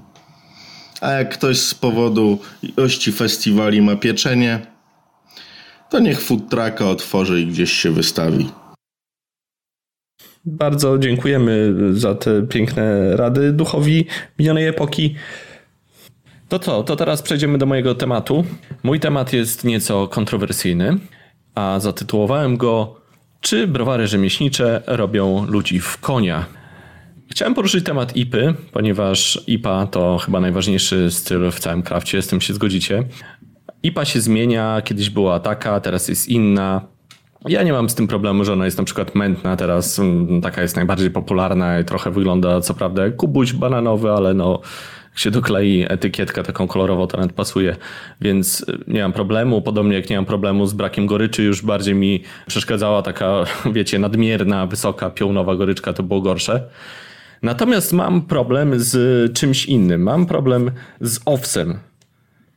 A 1.00 1.10
jak 1.10 1.34
ktoś 1.34 1.58
z 1.58 1.74
powodu 1.74 2.38
ilości 2.62 3.12
festiwali 3.12 3.82
ma 3.82 3.96
pieczenie, 3.96 4.66
to 5.90 5.98
niech 5.98 6.20
food 6.20 6.48
trucka 6.50 6.88
otworzy 6.90 7.40
i 7.40 7.46
gdzieś 7.46 7.72
się 7.72 7.90
wystawi. 7.90 8.48
Bardzo 10.44 10.98
dziękujemy 10.98 11.74
za 11.92 12.14
te 12.14 12.42
piękne 12.42 13.16
rady 13.16 13.52
duchowi 13.52 14.06
minionej 14.38 14.66
epoki. 14.66 15.14
To 16.48 16.58
co, 16.58 16.82
to 16.82 16.96
teraz 16.96 17.22
przejdziemy 17.22 17.58
do 17.58 17.66
mojego 17.66 17.94
tematu. 17.94 18.44
Mój 18.82 19.00
temat 19.00 19.32
jest 19.32 19.64
nieco 19.64 20.08
kontrowersyjny, 20.08 20.98
a 21.54 21.80
zatytułowałem 21.80 22.56
go 22.56 23.03
Czy 23.44 23.66
browary 23.66 24.06
rzemieślnicze 24.06 24.82
robią 24.86 25.46
ludzi 25.46 25.80
w 25.80 25.98
konia? 25.98 26.46
Chciałem 27.30 27.54
poruszyć 27.54 27.84
temat 27.84 28.16
IPy, 28.16 28.54
ponieważ 28.72 29.44
IPA 29.46 29.86
to 29.86 30.18
chyba 30.18 30.40
najważniejszy 30.40 31.10
styl 31.10 31.50
w 31.50 31.60
całym 31.60 31.82
krafcie, 31.82 32.22
z 32.22 32.26
tym 32.26 32.40
się 32.40 32.54
zgodzicie. 32.54 33.04
IPA 33.82 34.04
się 34.04 34.20
zmienia, 34.20 34.82
kiedyś 34.84 35.10
była 35.10 35.40
taka, 35.40 35.80
teraz 35.80 36.08
jest 36.08 36.28
inna. 36.28 36.80
Ja 37.48 37.62
nie 37.62 37.72
mam 37.72 37.90
z 37.90 37.94
tym 37.94 38.08
problemu, 38.08 38.44
że 38.44 38.52
ona 38.52 38.64
jest 38.64 38.78
na 38.78 38.84
przykład 38.84 39.14
mętna, 39.14 39.56
teraz 39.56 39.98
mm, 39.98 40.40
taka 40.40 40.62
jest 40.62 40.76
najbardziej 40.76 41.10
popularna 41.10 41.80
i 41.80 41.84
trochę 41.84 42.10
wygląda 42.10 42.60
co 42.60 42.74
prawda 42.74 43.04
jak 43.04 43.16
kubuś 43.16 43.52
bananowy, 43.52 44.10
ale 44.10 44.34
no 44.34 44.60
się 45.14 45.30
doklei 45.30 45.86
etykietkę 45.88 46.42
taką 46.42 46.66
kolorową, 46.66 47.06
to 47.06 47.16
nawet 47.16 47.32
pasuje, 47.32 47.76
więc 48.20 48.60
y, 48.60 48.78
nie 48.86 49.02
mam 49.02 49.12
problemu. 49.12 49.62
Podobnie 49.62 49.94
jak 49.96 50.10
nie 50.10 50.16
mam 50.16 50.24
problemu 50.24 50.66
z 50.66 50.72
brakiem 50.72 51.06
goryczy, 51.06 51.42
już 51.42 51.62
bardziej 51.62 51.94
mi 51.94 52.22
przeszkadzała 52.46 53.02
taka, 53.02 53.44
wiecie, 53.74 53.98
nadmierna, 53.98 54.66
wysoka, 54.66 55.10
piołnowa 55.10 55.56
goryczka, 55.56 55.92
to 55.92 56.02
było 56.02 56.20
gorsze. 56.20 56.68
Natomiast 57.42 57.92
mam 57.92 58.22
problem 58.22 58.80
z 58.80 59.32
czymś 59.32 59.66
innym. 59.66 60.02
Mam 60.02 60.26
problem 60.26 60.70
z 61.00 61.20
owsem. 61.24 61.78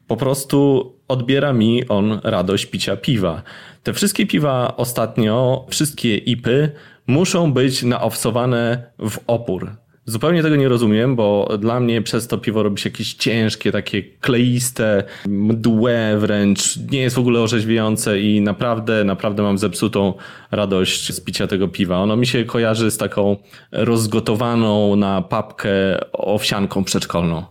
Po 0.07 0.17
prostu 0.17 0.91
odbiera 1.07 1.53
mi 1.53 1.87
on 1.87 2.19
radość 2.23 2.65
picia 2.65 2.97
piwa. 2.97 3.41
Te 3.83 3.93
wszystkie 3.93 4.25
piwa 4.25 4.77
ostatnio, 4.77 5.65
wszystkie 5.69 6.17
IPy 6.17 6.71
muszą 7.07 7.53
być 7.53 7.83
naowsowane 7.83 8.83
w 8.99 9.17
opór. 9.27 9.71
Zupełnie 10.09 10.43
tego 10.43 10.55
nie 10.55 10.69
rozumiem, 10.69 11.15
bo 11.15 11.57
dla 11.59 11.79
mnie 11.79 12.01
przez 12.01 12.27
to 12.27 12.37
piwo 12.37 12.63
robi 12.63 12.81
się 12.81 12.89
jakieś 12.89 13.13
ciężkie, 13.13 13.71
takie 13.71 14.03
kleiste, 14.03 15.03
mdłe 15.25 16.17
wręcz. 16.17 16.77
Nie 16.91 16.99
jest 16.99 17.15
w 17.15 17.19
ogóle 17.19 17.39
orzeźwiające 17.39 18.21
i 18.21 18.41
naprawdę, 18.41 19.03
naprawdę 19.03 19.43
mam 19.43 19.57
zepsutą 19.57 20.13
radość 20.51 21.13
z 21.13 21.21
picia 21.21 21.47
tego 21.47 21.67
piwa. 21.67 21.99
Ono 21.99 22.15
mi 22.15 22.27
się 22.27 22.45
kojarzy 22.45 22.91
z 22.91 22.97
taką 22.97 23.37
rozgotowaną 23.71 24.95
na 24.95 25.21
papkę 25.21 25.69
owsianką 26.13 26.83
przedszkolną. 26.83 27.45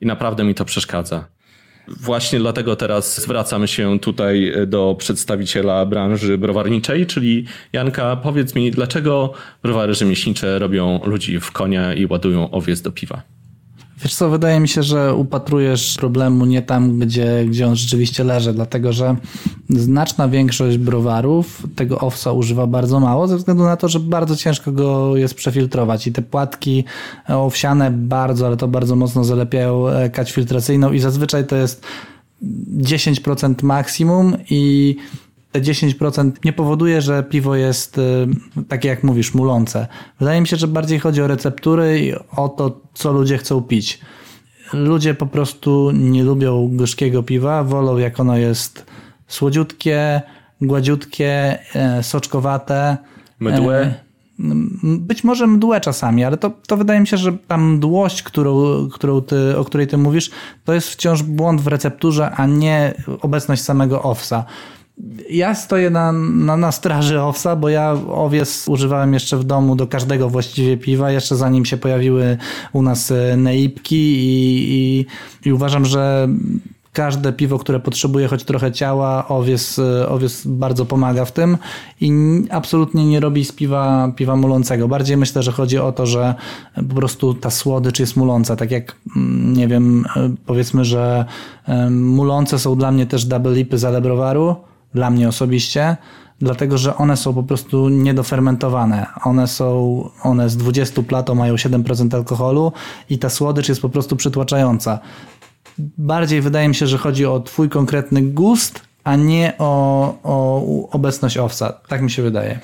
I 0.00 0.06
naprawdę 0.06 0.44
mi 0.44 0.54
to 0.54 0.64
przeszkadza. 0.64 1.28
Właśnie 2.00 2.38
dlatego 2.38 2.76
teraz 2.76 3.20
zwracam 3.22 3.66
się 3.66 3.98
tutaj 4.00 4.52
do 4.66 4.96
przedstawiciela 4.98 5.86
branży 5.86 6.38
browarniczej, 6.38 7.06
czyli 7.06 7.44
Janka, 7.72 8.16
powiedz 8.16 8.54
mi, 8.54 8.70
dlaczego 8.70 9.32
browary 9.62 9.94
rzemieślnicze 9.94 10.58
robią 10.58 11.00
ludzi 11.04 11.40
w 11.40 11.52
konia 11.52 11.94
i 11.94 12.06
ładują 12.06 12.50
owiec 12.50 12.82
do 12.82 12.92
piwa? 12.92 13.37
Wiesz 14.02 14.14
co, 14.14 14.30
wydaje 14.30 14.60
mi 14.60 14.68
się, 14.68 14.82
że 14.82 15.14
upatrujesz 15.14 15.96
problemu 15.96 16.46
nie 16.46 16.62
tam, 16.62 16.98
gdzie, 16.98 17.44
gdzie 17.48 17.66
on 17.66 17.76
rzeczywiście 17.76 18.24
leży, 18.24 18.52
dlatego 18.52 18.92
że 18.92 19.16
znaczna 19.70 20.28
większość 20.28 20.78
browarów 20.78 21.62
tego 21.76 21.98
owsa 22.00 22.32
używa 22.32 22.66
bardzo 22.66 23.00
mało, 23.00 23.28
ze 23.28 23.36
względu 23.36 23.64
na 23.64 23.76
to, 23.76 23.88
że 23.88 24.00
bardzo 24.00 24.36
ciężko 24.36 24.72
go 24.72 25.16
jest 25.16 25.34
przefiltrować. 25.34 26.06
I 26.06 26.12
te 26.12 26.22
płatki 26.22 26.84
owsiane 27.28 27.90
bardzo, 27.90 28.46
ale 28.46 28.56
to 28.56 28.68
bardzo 28.68 28.96
mocno 28.96 29.24
zalepiają 29.24 29.88
e, 29.88 30.10
kać 30.10 30.32
filtracyjną 30.32 30.92
i 30.92 30.98
zazwyczaj 30.98 31.46
to 31.46 31.56
jest 31.56 31.86
10% 32.78 33.62
maksimum 33.62 34.36
i 34.50 34.96
10% 35.54 36.32
nie 36.44 36.52
powoduje, 36.52 37.00
że 37.02 37.22
piwo 37.22 37.56
jest 37.56 37.98
y, 37.98 38.26
takie 38.68 38.88
jak 38.88 39.02
mówisz, 39.04 39.34
mulące. 39.34 39.86
Wydaje 40.18 40.40
mi 40.40 40.46
się, 40.46 40.56
że 40.56 40.68
bardziej 40.68 40.98
chodzi 40.98 41.22
o 41.22 41.26
receptury 41.26 42.00
i 42.00 42.14
o 42.36 42.48
to, 42.48 42.80
co 42.94 43.12
ludzie 43.12 43.38
chcą 43.38 43.62
pić. 43.62 44.00
Ludzie 44.72 45.14
po 45.14 45.26
prostu 45.26 45.90
nie 45.90 46.24
lubią 46.24 46.68
gorzkiego 46.72 47.22
piwa, 47.22 47.64
wolą 47.64 47.98
jak 47.98 48.20
ono 48.20 48.36
jest 48.36 48.86
słodziutkie, 49.28 50.22
gładziutkie, 50.60 51.58
e, 51.74 52.02
soczkowate. 52.02 52.96
Mydłe? 53.40 53.80
E, 53.80 54.08
Być 54.82 55.24
może 55.24 55.46
mdłe 55.46 55.80
czasami, 55.80 56.24
ale 56.24 56.36
to, 56.36 56.50
to 56.66 56.76
wydaje 56.76 57.00
mi 57.00 57.06
się, 57.06 57.16
że 57.16 57.32
ta 57.48 57.56
mdłość, 57.56 58.22
którą, 58.22 58.88
którą 58.88 59.22
ty, 59.22 59.58
o 59.58 59.64
której 59.64 59.86
ty 59.86 59.98
mówisz, 59.98 60.30
to 60.64 60.74
jest 60.74 60.88
wciąż 60.88 61.22
błąd 61.22 61.60
w 61.60 61.66
recepturze, 61.66 62.30
a 62.30 62.46
nie 62.46 62.94
obecność 63.20 63.62
samego 63.62 64.02
owsa. 64.02 64.44
Ja 65.30 65.54
stoję 65.54 65.90
na, 65.90 66.12
na, 66.12 66.56
na 66.56 66.72
straży 66.72 67.20
owsa, 67.20 67.56
bo 67.56 67.68
ja 67.68 67.92
owies 68.08 68.68
używałem 68.68 69.14
jeszcze 69.14 69.36
w 69.36 69.44
domu 69.44 69.76
do 69.76 69.86
każdego 69.86 70.28
właściwie 70.28 70.76
piwa, 70.76 71.10
jeszcze 71.10 71.36
zanim 71.36 71.64
się 71.64 71.76
pojawiły 71.76 72.36
u 72.72 72.82
nas 72.82 73.10
e, 73.10 73.36
neipki 73.36 73.96
i, 73.96 74.72
i, 74.72 75.06
i 75.48 75.52
uważam, 75.52 75.84
że 75.84 76.28
każde 76.92 77.32
piwo, 77.32 77.58
które 77.58 77.80
potrzebuje 77.80 78.28
choć 78.28 78.44
trochę 78.44 78.72
ciała, 78.72 79.28
owies, 79.28 79.78
e, 79.78 80.08
owies 80.08 80.46
bardzo 80.46 80.86
pomaga 80.86 81.24
w 81.24 81.32
tym 81.32 81.58
i 82.00 82.10
absolutnie 82.50 83.06
nie 83.06 83.20
robi 83.20 83.44
z 83.44 83.52
piwa, 83.52 84.12
piwa 84.16 84.36
mulącego. 84.36 84.88
Bardziej 84.88 85.16
myślę, 85.16 85.42
że 85.42 85.52
chodzi 85.52 85.78
o 85.78 85.92
to, 85.92 86.06
że 86.06 86.34
po 86.88 86.94
prostu 86.94 87.34
ta 87.34 87.50
słodycz 87.50 88.00
jest 88.00 88.16
muląca. 88.16 88.56
Tak 88.56 88.70
jak, 88.70 88.96
mm, 89.16 89.52
nie 89.56 89.68
wiem, 89.68 90.04
e, 90.16 90.30
powiedzmy, 90.46 90.84
że 90.84 91.24
mulące 91.90 92.58
są 92.58 92.76
dla 92.76 92.92
mnie 92.92 93.06
też 93.06 93.24
double 93.24 93.52
lipy 93.52 93.78
z 93.78 93.84
Alebrowaru, 93.84 94.56
dla 94.98 95.10
mnie 95.10 95.28
osobiście, 95.28 95.96
dlatego 96.40 96.78
że 96.78 96.96
one 96.96 97.16
są 97.16 97.34
po 97.34 97.42
prostu 97.42 97.88
niedofermentowane. 97.88 99.06
One 99.24 99.46
są, 99.46 99.68
one 100.22 100.48
z 100.48 100.56
20 100.56 101.02
plato 101.02 101.34
mają 101.34 101.54
7% 101.54 102.14
alkoholu 102.14 102.72
i 103.10 103.18
ta 103.18 103.30
słodycz 103.30 103.68
jest 103.68 103.82
po 103.82 103.88
prostu 103.88 104.16
przytłaczająca. 104.16 104.98
Bardziej 105.98 106.40
wydaje 106.40 106.68
mi 106.68 106.74
się, 106.74 106.86
że 106.86 106.98
chodzi 106.98 107.26
o 107.26 107.40
twój 107.40 107.68
konkretny 107.68 108.22
gust, 108.22 108.80
a 109.04 109.16
nie 109.16 109.52
o, 109.58 110.14
o 110.22 110.62
obecność 110.90 111.38
owca. 111.38 111.72
Tak 111.88 112.02
mi 112.02 112.10
się 112.10 112.22
wydaje. 112.22 112.58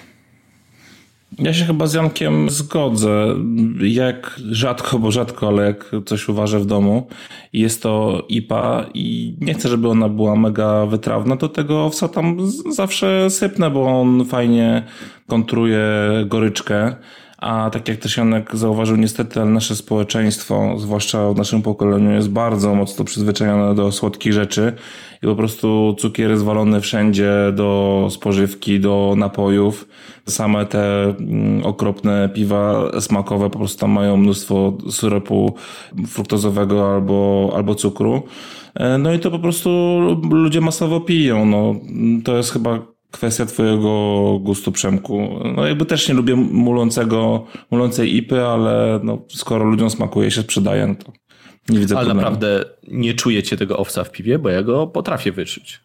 Ja 1.38 1.54
się 1.54 1.64
chyba 1.64 1.86
z 1.86 1.94
Jankiem 1.94 2.50
zgodzę. 2.50 3.34
Jak 3.80 4.40
rzadko, 4.50 4.98
bo 4.98 5.10
rzadko, 5.10 5.48
ale 5.48 5.64
jak 5.64 5.90
coś 6.06 6.28
uważę 6.28 6.58
w 6.58 6.66
domu 6.66 7.06
jest 7.52 7.82
to 7.82 8.24
IPA 8.28 8.86
i 8.94 9.36
nie 9.40 9.54
chcę, 9.54 9.68
żeby 9.68 9.88
ona 9.88 10.08
była 10.08 10.36
mega 10.36 10.86
wytrawna, 10.86 11.36
to 11.36 11.48
tego 11.48 11.84
owca 11.84 12.08
tam 12.08 12.36
zawsze 12.70 13.30
sypnę, 13.30 13.70
bo 13.70 14.00
on 14.00 14.24
fajnie 14.24 14.82
kontruje 15.26 15.84
goryczkę. 16.26 16.96
A 17.44 17.70
tak 17.70 17.88
jak 17.88 17.98
też 17.98 18.16
Janek 18.16 18.56
zauważył, 18.56 18.96
niestety 18.96 19.44
nasze 19.44 19.76
społeczeństwo, 19.76 20.74
zwłaszcza 20.78 21.32
w 21.32 21.36
naszym 21.36 21.62
pokoleniu, 21.62 22.10
jest 22.10 22.30
bardzo 22.30 22.74
mocno 22.74 23.04
przyzwyczajone 23.04 23.74
do 23.74 23.92
słodkich 23.92 24.32
rzeczy 24.32 24.72
i 25.22 25.26
po 25.26 25.34
prostu 25.34 25.96
cukier 25.98 26.30
jest 26.30 26.44
walony 26.44 26.80
wszędzie 26.80 27.32
do 27.52 28.08
spożywki, 28.10 28.80
do 28.80 29.14
napojów. 29.16 29.88
Same 30.26 30.66
te 30.66 31.04
mm, 31.04 31.66
okropne 31.66 32.28
piwa 32.34 32.90
smakowe 33.00 33.50
po 33.50 33.58
prostu 33.58 33.88
mają 33.88 34.16
mnóstwo 34.16 34.78
syropu 34.90 35.54
fruktozowego 36.06 36.94
albo, 36.94 37.52
albo 37.56 37.74
cukru. 37.74 38.22
E, 38.74 38.98
No 38.98 39.12
i 39.12 39.18
to 39.18 39.30
po 39.30 39.38
prostu 39.38 39.70
ludzie 40.30 40.60
masowo 40.60 41.00
piją. 41.00 41.46
No, 41.46 41.74
to 42.24 42.36
jest 42.36 42.52
chyba 42.52 42.93
kwestia 43.14 43.46
twojego 43.46 44.38
gustu, 44.42 44.72
Przemku. 44.72 45.40
No 45.56 45.66
jakby 45.66 45.86
też 45.86 46.08
nie 46.08 46.14
lubię 46.14 46.36
mulącego, 46.36 47.46
mulącej 47.70 48.16
ipy, 48.16 48.42
ale 48.42 49.00
no, 49.02 49.18
skoro 49.28 49.64
ludziom 49.64 49.90
smakuje 49.90 50.30
się 50.30 50.42
sprzedaje, 50.42 50.86
no 50.86 50.94
to 50.94 51.12
nie 51.68 51.78
widzę 51.78 51.96
Ale 51.96 52.04
problemu. 52.06 52.20
naprawdę 52.20 52.64
nie 52.88 53.14
czujecie 53.14 53.56
tego 53.56 53.78
owca 53.78 54.04
w 54.04 54.10
piwie, 54.10 54.38
bo 54.38 54.48
ja 54.48 54.62
go 54.62 54.86
potrafię 54.86 55.32
wyczuć. 55.32 55.80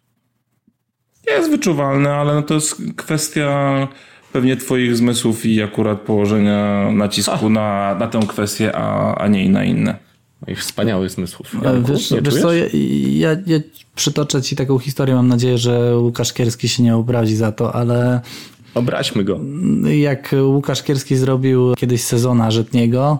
Jest 1.26 1.50
wyczuwalne, 1.50 2.14
ale 2.14 2.34
no 2.34 2.42
to 2.42 2.54
jest 2.54 2.82
kwestia 2.96 3.88
pewnie 4.32 4.56
twoich 4.56 4.96
zmysłów 4.96 5.46
i 5.46 5.62
akurat 5.62 6.00
położenia 6.00 6.90
nacisku 6.92 7.50
na, 7.50 7.94
na 7.94 8.06
tę 8.06 8.20
kwestię, 8.28 8.76
a, 8.76 9.14
a 9.14 9.28
nie 9.28 9.50
na 9.50 9.64
inne. 9.64 10.09
Moich 10.46 10.60
wspaniałych 10.60 11.10
zmysłów. 11.10 11.54
E, 11.62 11.64
Janku, 11.64 11.92
Wiesz, 11.92 12.10
nie 12.10 12.22
wiesz 12.22 12.40
co, 12.42 12.52
ja, 12.52 12.64
ja, 13.10 13.30
ja 13.46 13.58
przytoczę 13.94 14.42
ci 14.42 14.56
taką 14.56 14.78
historię, 14.78 15.14
mam 15.14 15.28
nadzieję, 15.28 15.58
że 15.58 15.98
Łukasz 15.98 16.32
Kierski 16.32 16.68
się 16.68 16.82
nie 16.82 16.96
obrazi 16.96 17.36
za 17.36 17.52
to, 17.52 17.74
ale 17.74 18.20
Obraźmy 18.74 19.24
go. 19.24 19.40
jak 19.98 20.34
Łukasz 20.42 20.82
Kierski 20.82 21.16
zrobił 21.16 21.74
kiedyś 21.74 22.02
sezona 22.02 22.50
żytniego, 22.50 23.18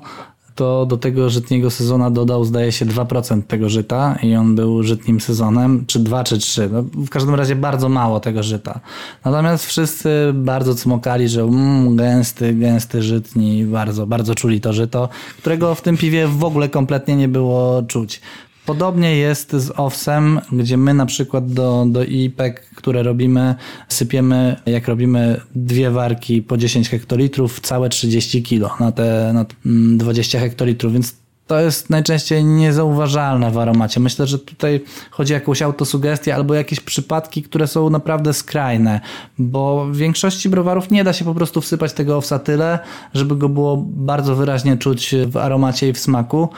to 0.61 0.87
do 0.87 0.97
tego 0.97 1.31
żytniego 1.31 1.71
sezona 1.71 2.11
dodał, 2.11 2.45
zdaje 2.45 2.73
się, 2.73 2.87
2% 2.87 3.43
tego 3.43 3.69
żyta 3.69 4.19
i 4.23 4.37
on 4.37 4.55
był 4.55 4.83
żytnim 4.83 5.21
sezonem, 5.21 5.85
czy 5.87 5.99
2, 5.99 6.25
czy 6.25 6.39
3. 6.39 6.69
No, 6.73 6.83
w 6.83 7.09
każdym 7.09 7.35
razie 7.35 7.57
bardzo 7.57 7.89
mało 7.89 8.21
tego 8.21 8.43
żyta. 8.43 8.81
Natomiast 9.25 9.67
wszyscy 9.67 10.11
bardzo 10.35 10.75
cmokali, 10.75 11.29
że 11.29 11.43
mm, 11.43 11.97
gęsty, 11.97 12.55
gęsty 12.55 13.03
żytni, 13.03 13.65
bardzo, 13.65 14.07
bardzo 14.07 14.35
czuli 14.35 14.61
to 14.61 14.73
żyto, 14.73 15.09
którego 15.39 15.75
w 15.75 15.83
tym 15.83 15.97
piwie 15.97 16.29
w 16.29 16.45
ogóle 16.45 16.69
kompletnie 16.69 17.17
nie 17.17 17.29
było 17.29 17.83
czuć. 17.83 18.21
Podobnie 18.67 19.17
jest 19.17 19.53
z 19.53 19.73
owsem, 19.77 20.41
gdzie 20.53 20.77
my 20.77 20.95
na 20.95 21.07
przykład 21.07 21.53
do, 21.53 21.87
do 21.89 22.05
IPek, 22.05 22.71
które 22.75 23.03
robimy, 23.03 23.55
sypiemy, 23.89 24.57
jak 24.67 24.89
robimy 24.89 25.41
dwie 25.55 25.91
warki 25.91 26.43
po 26.43 26.57
10 26.57 26.89
hektolitrów, 26.89 27.61
całe 27.61 27.89
30 27.89 28.43
kilo 28.43 28.71
na 28.81 28.93
te 28.93 29.31
na 29.35 29.47
mm, 29.67 29.99
20 29.99 30.41
hektolitrów, 30.41 30.93
więc 30.93 31.21
to 31.51 31.61
jest 31.61 31.91
najczęściej 31.91 32.45
niezauważalne 32.45 33.51
w 33.51 33.59
aromacie. 33.59 34.01
Myślę, 34.01 34.27
że 34.27 34.39
tutaj 34.39 34.81
chodzi 35.11 35.33
o 35.33 35.35
jakąś 35.35 35.63
autosugestię 35.63 36.35
albo 36.35 36.55
jakieś 36.55 36.81
przypadki, 36.81 37.43
które 37.43 37.67
są 37.67 37.91
naprawdę 37.91 38.35
skrajne, 38.35 39.01
bo 39.39 39.87
w 39.87 39.97
większości 39.97 40.49
browarów 40.49 40.91
nie 40.91 41.05
da 41.05 41.13
się 41.13 41.25
po 41.25 41.35
prostu 41.35 41.61
wsypać 41.61 41.93
tego 41.93 42.17
owsa 42.17 42.39
tyle, 42.39 42.79
żeby 43.15 43.37
go 43.37 43.49
było 43.49 43.77
bardzo 43.87 44.37
wyraźnie 44.37 44.77
czuć 44.77 45.15
w 45.27 45.37
aromacie 45.37 45.89
i 45.89 45.93
w 45.93 45.99
smaku. 45.99 46.49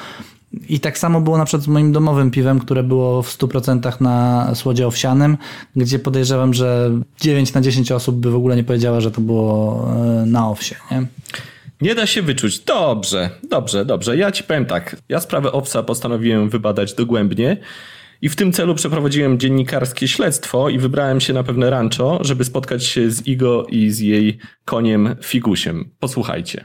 I 0.69 0.81
tak 0.81 0.99
samo 0.99 1.21
było 1.21 1.39
na 1.39 1.45
przykład 1.45 1.63
z 1.63 1.69
moim 1.69 1.93
domowym 1.93 2.31
piwem, 2.31 2.61
które 2.61 2.83
było 2.83 3.23
w 3.23 3.39
100% 3.39 4.01
na 4.01 4.51
słodzie 4.55 4.87
owsianym, 4.87 5.37
gdzie 5.77 5.99
podejrzewam, 5.99 6.55
że 6.55 6.91
9 7.21 7.55
na 7.55 7.61
10 7.61 7.93
osób 7.93 8.17
by 8.17 8.31
w 8.31 8.37
ogóle 8.37 8.57
nie 8.57 8.65
powiedziała, 8.65 9.01
że 9.01 9.11
to 9.11 9.21
było 9.21 9.89
e, 10.23 10.27
na 10.27 10.49
owsie. 10.49 10.77
Nie? 10.91 11.07
Nie 11.81 11.95
da 11.95 12.07
się 12.07 12.23
wyczuć. 12.23 12.59
Dobrze, 12.59 13.31
dobrze, 13.51 13.85
dobrze. 13.85 14.17
Ja 14.17 14.33
ci 14.33 14.45
powiem 14.45 14.67
tak. 14.67 14.97
Ja 15.09 15.21
sprawę 15.21 15.53
owsa 15.53 15.83
postanowiłem 15.83 16.49
wybadać 16.49 16.95
dogłębnie 16.95 17.57
i 18.23 18.29
w 18.29 18.37
tym 18.37 18.53
celu 18.53 18.75
przeprowadziłem 18.75 19.39
dziennikarskie 19.39 20.09
śledztwo 20.09 20.69
i 20.69 20.79
wybrałem 20.79 21.21
się 21.21 21.33
na 21.33 21.43
pewne 21.43 21.71
rancho, 21.71 22.19
żeby 22.21 22.45
spotkać 22.45 22.85
się 22.85 23.11
z 23.11 23.27
Igo 23.27 23.67
i 23.69 23.91
z 23.91 24.01
jej 24.01 24.39
koniem 24.65 25.17
Figusiem. 25.23 25.91
Posłuchajcie. 26.01 26.65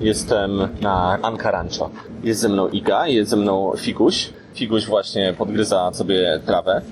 Jestem 0.00 0.68
na 0.80 1.18
Ankarancho. 1.22 1.90
Jest 2.24 2.40
ze 2.40 2.48
mną 2.48 2.68
Iga, 2.68 3.06
jest 3.08 3.30
ze 3.30 3.36
mną 3.36 3.72
Figuś. 3.76 4.30
Figuś 4.54 4.86
właśnie 4.86 5.34
podgryza 5.38 5.90
sobie 5.92 6.40
trawę. 6.46 6.82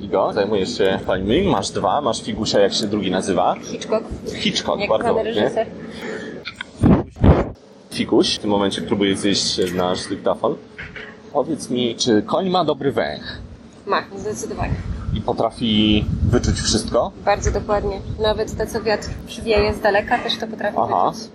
Igo, 0.00 0.32
zajmujesz 0.32 0.78
się 0.78 0.98
końmi, 1.06 1.42
masz 1.42 1.70
dwa, 1.70 2.00
masz 2.00 2.22
Figusia, 2.22 2.60
jak 2.60 2.72
się 2.74 2.86
drugi 2.86 3.10
nazywa? 3.10 3.54
Hitchcock, 3.62 4.04
Hitchcock, 4.34 4.80
jak 4.80 4.88
bardzo 4.90 5.14
ładnie. 5.14 5.50
Figuś, 7.90 8.34
w 8.34 8.38
tym 8.38 8.50
momencie 8.50 8.82
próbuje 8.82 9.16
zjeść 9.16 9.74
nasz 9.74 10.08
dyktafon. 10.08 10.54
Powiedz 11.32 11.70
mi, 11.70 11.94
czy 11.96 12.22
koń 12.22 12.50
ma 12.50 12.64
dobry 12.64 12.92
węch 12.92 13.38
Ma, 13.86 14.02
zdecydowanie. 14.16 14.74
i 15.14 15.20
potrafi 15.20 16.04
wyczuć 16.30 16.54
wszystko? 16.60 17.12
Bardzo 17.24 17.50
dokładnie. 17.50 18.00
Nawet 18.22 18.56
to, 18.58 18.66
co 18.66 18.82
wiatr 18.82 19.08
przywieje 19.26 19.74
z 19.74 19.80
daleka, 19.80 20.18
też 20.18 20.38
to 20.38 20.46
potrafi 20.46 20.76
Aha. 20.80 21.10
wyczuć. 21.10 21.28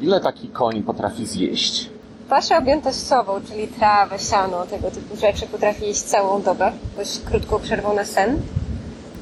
Ile 0.00 0.20
taki 0.20 0.48
koń 0.48 0.82
potrafi 0.82 1.26
zjeść? 1.26 1.90
Paszę 2.28 2.56
objętościową, 2.58 3.40
czyli 3.48 3.68
trawę, 3.68 4.18
siano, 4.18 4.66
tego 4.66 4.90
typu 4.90 5.16
rzeczy, 5.16 5.46
potrafi 5.46 5.86
jeść 5.86 6.00
całą 6.02 6.42
dobę, 6.42 6.72
dość 6.96 7.18
krótką 7.20 7.58
przerwą 7.58 7.94
na 7.94 8.04
sen, 8.04 8.42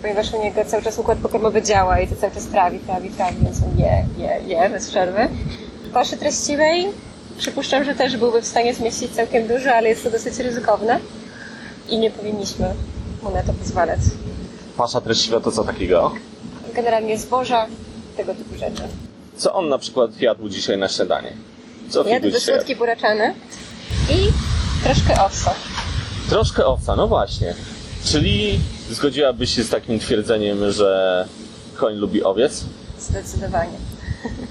ponieważ 0.02 0.34
u 0.34 0.42
niego 0.42 0.64
cały 0.64 0.82
czas 0.82 0.98
układ 0.98 1.18
pokarmowy 1.18 1.62
działa 1.62 2.00
i 2.00 2.08
to 2.08 2.16
cały 2.16 2.32
czas 2.32 2.46
trawi, 2.46 2.78
trawi, 2.78 3.10
trawi, 3.10 3.36
więc 3.42 3.58
on 3.62 3.78
je, 3.78 4.06
je, 4.18 4.40
je 4.46 4.70
bez 4.70 4.90
przerwy. 4.90 5.28
Paszy 5.92 6.16
treściwej 6.16 6.86
przypuszczam, 7.38 7.84
że 7.84 7.94
też 7.94 8.16
byłby 8.16 8.42
w 8.42 8.46
stanie 8.46 8.74
zmieścić 8.74 9.12
całkiem 9.12 9.48
dużo, 9.48 9.70
ale 9.74 9.88
jest 9.88 10.04
to 10.04 10.10
dosyć 10.10 10.38
ryzykowne 10.38 11.00
i 11.88 11.98
nie 11.98 12.10
powinniśmy 12.10 12.74
mu 13.22 13.30
na 13.30 13.42
to 13.42 13.52
pozwalać. 13.52 14.00
Pasza 14.76 15.00
treściwa 15.00 15.40
to 15.40 15.52
co 15.52 15.64
takiego? 15.64 16.12
Generalnie 16.74 17.18
zboża, 17.18 17.66
tego 18.16 18.34
typu 18.34 18.58
rzeczy. 18.58 18.82
Co 19.37 19.55
on 19.55 19.68
na 19.68 19.79
przykład 19.79 20.20
jadł 20.20 20.49
dzisiaj 20.49 20.79
na 20.79 20.88
śniadanie? 20.88 21.33
Co 21.90 22.05
Jadł 22.09 22.31
do 22.31 22.40
się 22.40 22.51
jadł? 22.53 22.61
słodkie 22.61 22.77
buraczane 22.77 23.35
i 24.11 24.29
troszkę 24.85 25.25
owsa. 25.25 25.55
Troszkę 26.29 26.66
owca, 26.66 26.96
no 26.96 27.09
właśnie. 27.09 27.55
Czyli 28.05 28.61
zgodziłabyś 28.90 29.55
się 29.55 29.64
z 29.64 29.68
takim 29.70 29.99
twierdzeniem, 29.99 30.72
że 30.72 31.29
koń 31.77 31.94
lubi 31.94 32.22
owiec? 32.25 32.64
Zdecydowanie. 32.99 33.79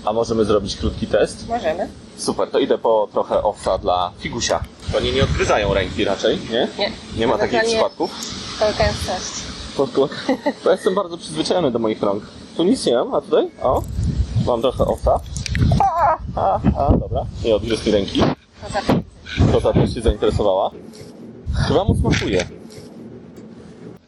A 0.06 0.13
możemy 0.13 0.45
zrobić 0.45 0.76
krótki 0.76 1.08
test? 1.08 1.48
Możemy? 1.50 1.88
Super, 2.17 2.52
to 2.52 2.60
idę 2.60 2.78
po 2.78 3.08
trochę 3.12 3.43
owsa 3.43 3.78
dla 3.78 4.12
figusia. 4.19 4.63
Konie 4.93 5.12
nie 5.12 5.24
odgryzają 5.24 5.74
ręki 5.74 6.06
raczej, 6.06 6.39
nie? 6.52 6.67
Nie. 6.80 6.91
Nie 7.17 7.28
ma 7.28 7.38
takich 7.38 7.63
przypadków? 7.63 8.12
Kołkęstość. 8.60 9.43
Podkład. 9.78 10.12
Bo 10.63 10.69
ja 10.69 10.76
jestem 10.76 10.95
bardzo 10.95 11.17
przyzwyczajony 11.17 11.71
do 11.71 11.80
moich 11.80 12.02
rąk. 12.04 12.24
Tu 12.58 12.63
nic 12.63 12.86
nie 12.86 12.93
mam, 12.95 13.15
a 13.15 13.21
tutaj? 13.21 13.48
O, 13.63 13.84
mam 14.47 14.62
trochę 14.62 14.86
owsa. 14.86 15.19
A, 15.79 16.17
a, 16.36 16.60
a, 16.77 16.97
dobra. 16.97 17.25
Nie 17.45 17.55
odgryzł 17.55 17.86
mi 17.86 17.91
ręki. 17.91 18.19
To 18.19 19.51
Kota 19.51 19.73
też 19.73 19.93
się 19.93 20.01
zainteresowała. 20.01 20.71
Chyba 21.67 21.84
mu 21.84 21.95
smakuje. 21.95 22.45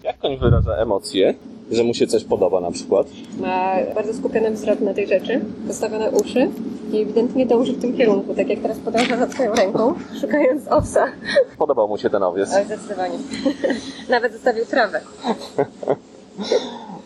Jak 0.04 0.20
koń 0.20 0.38
wyraża 0.38 0.76
emocje? 0.76 1.34
Że 1.72 1.84
mu 1.84 1.94
się 1.94 2.08
coś 2.08 2.24
podoba 2.24 2.62
na 2.62 2.72
przykład? 2.72 3.08
ma 3.40 3.76
bardzo 3.96 4.14
skupiony 4.14 4.52
wzrok 4.52 4.80
na 4.80 4.94
tej 4.94 5.08
rzeczy, 5.08 5.42
postawione 5.68 6.12
uszy 6.12 6.50
i 6.92 7.02
ewidentnie 7.02 7.46
dąży 7.46 7.74
w 7.74 7.82
tym 7.82 7.98
kierunku, 7.98 8.36
tak 8.36 8.50
jak 8.50 8.60
teraz 8.60 8.78
podąża 8.78 9.18
za 9.18 9.28
twoją 9.28 9.56
ręką, 9.56 9.94
szukając 10.22 10.68
owsa. 10.68 11.06
Podobał 11.58 11.88
mu 11.88 11.98
się 11.98 12.10
ten 12.10 12.24
owiec. 12.24 12.50
Oj, 12.54 12.66
zdecydowanie. 12.66 13.18
Nawet 14.10 14.34
zostawił 14.34 14.66
trawę. 14.66 15.02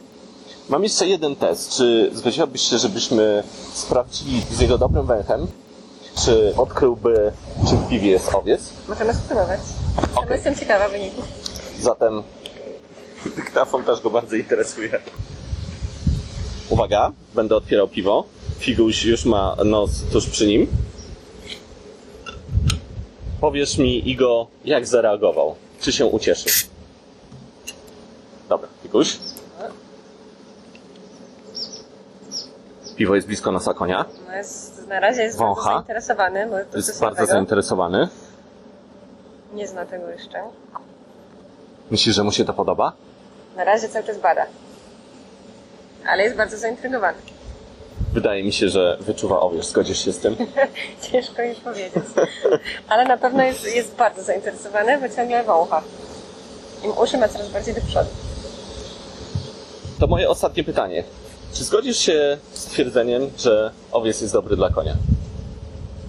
Mam 0.71 0.83
jeszcze 0.83 1.07
jeden 1.07 1.35
test. 1.35 1.77
Czy 1.77 2.11
zgodziłabyś 2.13 2.61
się, 2.61 2.77
żebyśmy 2.77 3.43
sprawdzili 3.73 4.41
z 4.51 4.59
jego 4.59 4.77
dobrym 4.77 5.05
węchem, 5.05 5.47
czy 6.25 6.53
odkryłby, 6.57 7.31
czy 7.69 7.75
w 7.75 7.89
piwie 7.89 8.11
jest 8.11 8.35
owiec? 8.35 8.61
Możemy 8.87 9.13
spróbować. 9.13 9.59
Okej. 10.15 10.31
jestem 10.31 10.55
ciekawa 10.55 10.89
wyniku. 10.89 11.21
Zatem 11.79 12.23
dyktafon 13.35 13.83
też 13.83 14.01
go 14.01 14.09
bardzo 14.09 14.35
interesuje. 14.35 14.99
Uwaga, 16.69 17.11
będę 17.35 17.55
otwierał 17.55 17.87
piwo. 17.87 18.23
Figuś 18.59 19.05
już 19.05 19.25
ma 19.25 19.55
nos 19.65 19.91
tuż 20.11 20.29
przy 20.29 20.47
nim. 20.47 20.67
Powiesz 23.41 23.77
mi, 23.77 24.09
Igo, 24.09 24.47
jak 24.65 24.87
zareagował? 24.87 25.55
Czy 25.81 25.91
się 25.91 26.05
ucieszył? 26.05 26.51
Dobra, 28.49 28.67
Figuś. 28.83 29.17
Piwo 33.01 33.15
jest 33.15 33.27
blisko 33.27 33.51
nosa 33.51 33.73
konia. 33.73 34.05
No 34.27 34.33
jest, 34.35 34.87
na 34.87 34.99
razie 34.99 35.23
jest 35.23 35.37
Wącha. 35.37 35.61
bardzo 35.63 35.73
zainteresowany, 35.77 36.47
bo 36.49 36.55
to 36.71 36.77
Jest 36.77 36.99
bardzo 36.99 37.07
nowego. 37.21 37.25
zainteresowany. 37.33 38.07
Nie 39.53 39.67
zna 39.67 39.85
tego 39.85 40.09
jeszcze. 40.09 40.43
Myślisz, 41.91 42.15
że 42.15 42.23
mu 42.23 42.31
się 42.31 42.45
to 42.45 42.53
podoba? 42.53 42.93
Na 43.57 43.63
razie 43.63 43.89
cały 43.89 44.05
czas 44.05 44.17
bada. 44.17 44.45
Ale 46.07 46.23
jest 46.23 46.35
bardzo 46.35 46.57
zaintrygowany. 46.57 47.17
Wydaje 48.13 48.43
mi 48.43 48.53
się, 48.53 48.69
że 48.69 48.97
wyczuwa 48.99 49.39
owiec. 49.39 49.65
Zgodzisz 49.65 50.05
się 50.05 50.11
z 50.11 50.19
tym? 50.19 50.35
Ciężko 51.11 51.41
już 51.41 51.57
powiedzieć. 51.59 52.03
Ale 52.89 53.05
na 53.05 53.17
pewno 53.17 53.43
jest, 53.43 53.75
jest 53.75 53.95
bardzo 53.95 54.23
zainteresowany, 54.23 54.99
bo 55.01 55.09
ciągle 55.15 55.43
wącha. 55.43 55.81
Im 56.83 56.91
uszy 56.97 57.17
ma 57.17 57.27
coraz 57.27 57.49
bardziej 57.49 57.73
do 57.73 57.81
przodu. 57.81 58.09
To 59.99 60.07
moje 60.07 60.29
ostatnie 60.29 60.63
pytanie. 60.63 61.03
Czy 61.53 61.63
zgodzisz 61.63 61.97
się 61.97 62.37
z 62.53 62.65
twierdzeniem, 62.65 63.29
że 63.37 63.71
owiec 63.91 64.21
jest 64.21 64.33
dobry 64.33 64.55
dla 64.55 64.69
konia? 64.69 64.95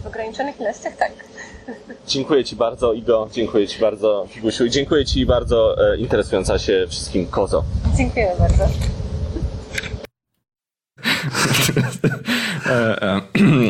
W 0.02 0.06
ograniczonych 0.06 0.60
ilościach 0.60 0.96
tak. 0.96 1.12
Dziękuję 2.08 2.44
Ci 2.44 2.56
bardzo, 2.56 2.92
Igo. 2.92 3.28
Dziękuję 3.32 3.68
Ci 3.68 3.80
bardzo, 3.80 4.26
Figusiu. 4.30 4.64
I 4.64 4.70
dziękuję 4.70 5.04
Ci 5.04 5.26
bardzo, 5.26 5.76
e, 5.92 5.96
interesująca 5.96 6.58
się 6.58 6.86
wszystkim 6.88 7.26
Kozo. 7.26 7.64
Dziękuję 7.96 8.32
bardzo. 8.38 8.68
E, 12.66 13.02
e, 13.02 13.20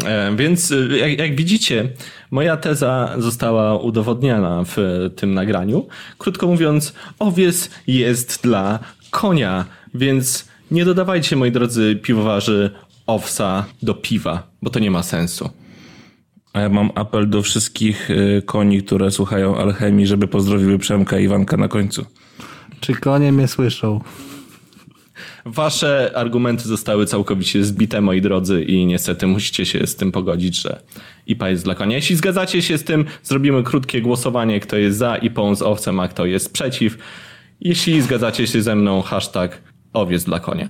e, 0.07 0.37
więc 0.37 0.73
jak, 1.01 1.19
jak 1.19 1.37
widzicie, 1.37 1.89
moja 2.31 2.57
teza 2.57 3.15
została 3.19 3.79
udowodniona 3.79 4.65
w 4.67 4.77
tym 5.17 5.35
nagraniu. 5.35 5.87
Krótko 6.19 6.47
mówiąc, 6.47 6.93
owiec 7.19 7.71
jest 7.87 8.43
dla 8.43 8.79
konia, 9.11 9.65
więc 9.95 10.52
nie 10.73 10.85
dodawajcie, 10.85 11.37
moi 11.37 11.53
drodzy 11.53 11.97
piwowarzy, 12.03 12.71
owsa 13.07 13.65
do 13.83 13.95
piwa, 13.95 14.43
bo 14.63 14.71
to 14.71 14.79
nie 14.79 14.91
ma 14.91 15.03
sensu. 15.03 15.51
A 16.53 16.61
ja 16.61 16.69
mam 16.69 16.91
apel 16.95 17.31
do 17.31 17.43
wszystkich 17.43 18.11
y, 18.11 18.43
koni, 18.47 18.83
które 18.83 19.11
słuchają 19.11 19.57
alchemii, 19.57 20.07
żeby 20.07 20.29
pozdrowiły 20.29 20.79
Przemka 20.79 21.19
i 21.19 21.25
Iwanka 21.25 21.57
na 21.57 21.69
końcu. 21.69 22.07
Czy 22.81 22.95
konie 22.95 23.33
mnie 23.33 23.49
słyszą? 23.49 24.01
Wasze 25.47 26.13
argumenty 26.15 26.69
zostały 26.69 27.07
całkowicie 27.07 27.65
zbite, 27.65 28.01
moi 28.01 28.21
drodzy, 28.21 28.63
i 28.63 28.87
niestety 28.87 29.27
musicie 29.27 29.67
się 29.67 29.87
z 29.87 29.97
tym 29.97 30.13
pogodzić, 30.13 30.63
że 30.63 30.83
IPA 31.27 31.51
jest 31.51 31.65
dla 31.65 31.75
konia. 31.75 31.97
Jeśli 31.97 32.17
zgadzacie 32.17 32.63
się 32.63 32.79
z 32.79 32.85
tym, 32.85 33.05
zrobimy 33.23 33.63
krótkie 33.63 34.03
głosowanie, 34.03 34.61
kto 34.61 34.77
jest 34.77 34.99
za 34.99 35.17
IPą 35.17 35.55
z 35.55 35.63
owcem, 35.63 36.01
a 36.01 36.09
kto 36.09 36.27
jest 36.27 36.53
przeciw. 36.53 36.99
Jeśli 37.61 38.03
zgadzacie 38.03 38.47
się 38.47 38.63
ze 38.63 38.77
mną, 38.77 39.03
hashtag 39.03 39.63
owiec 39.93 40.25
dla 40.25 40.41
konia. 40.41 40.69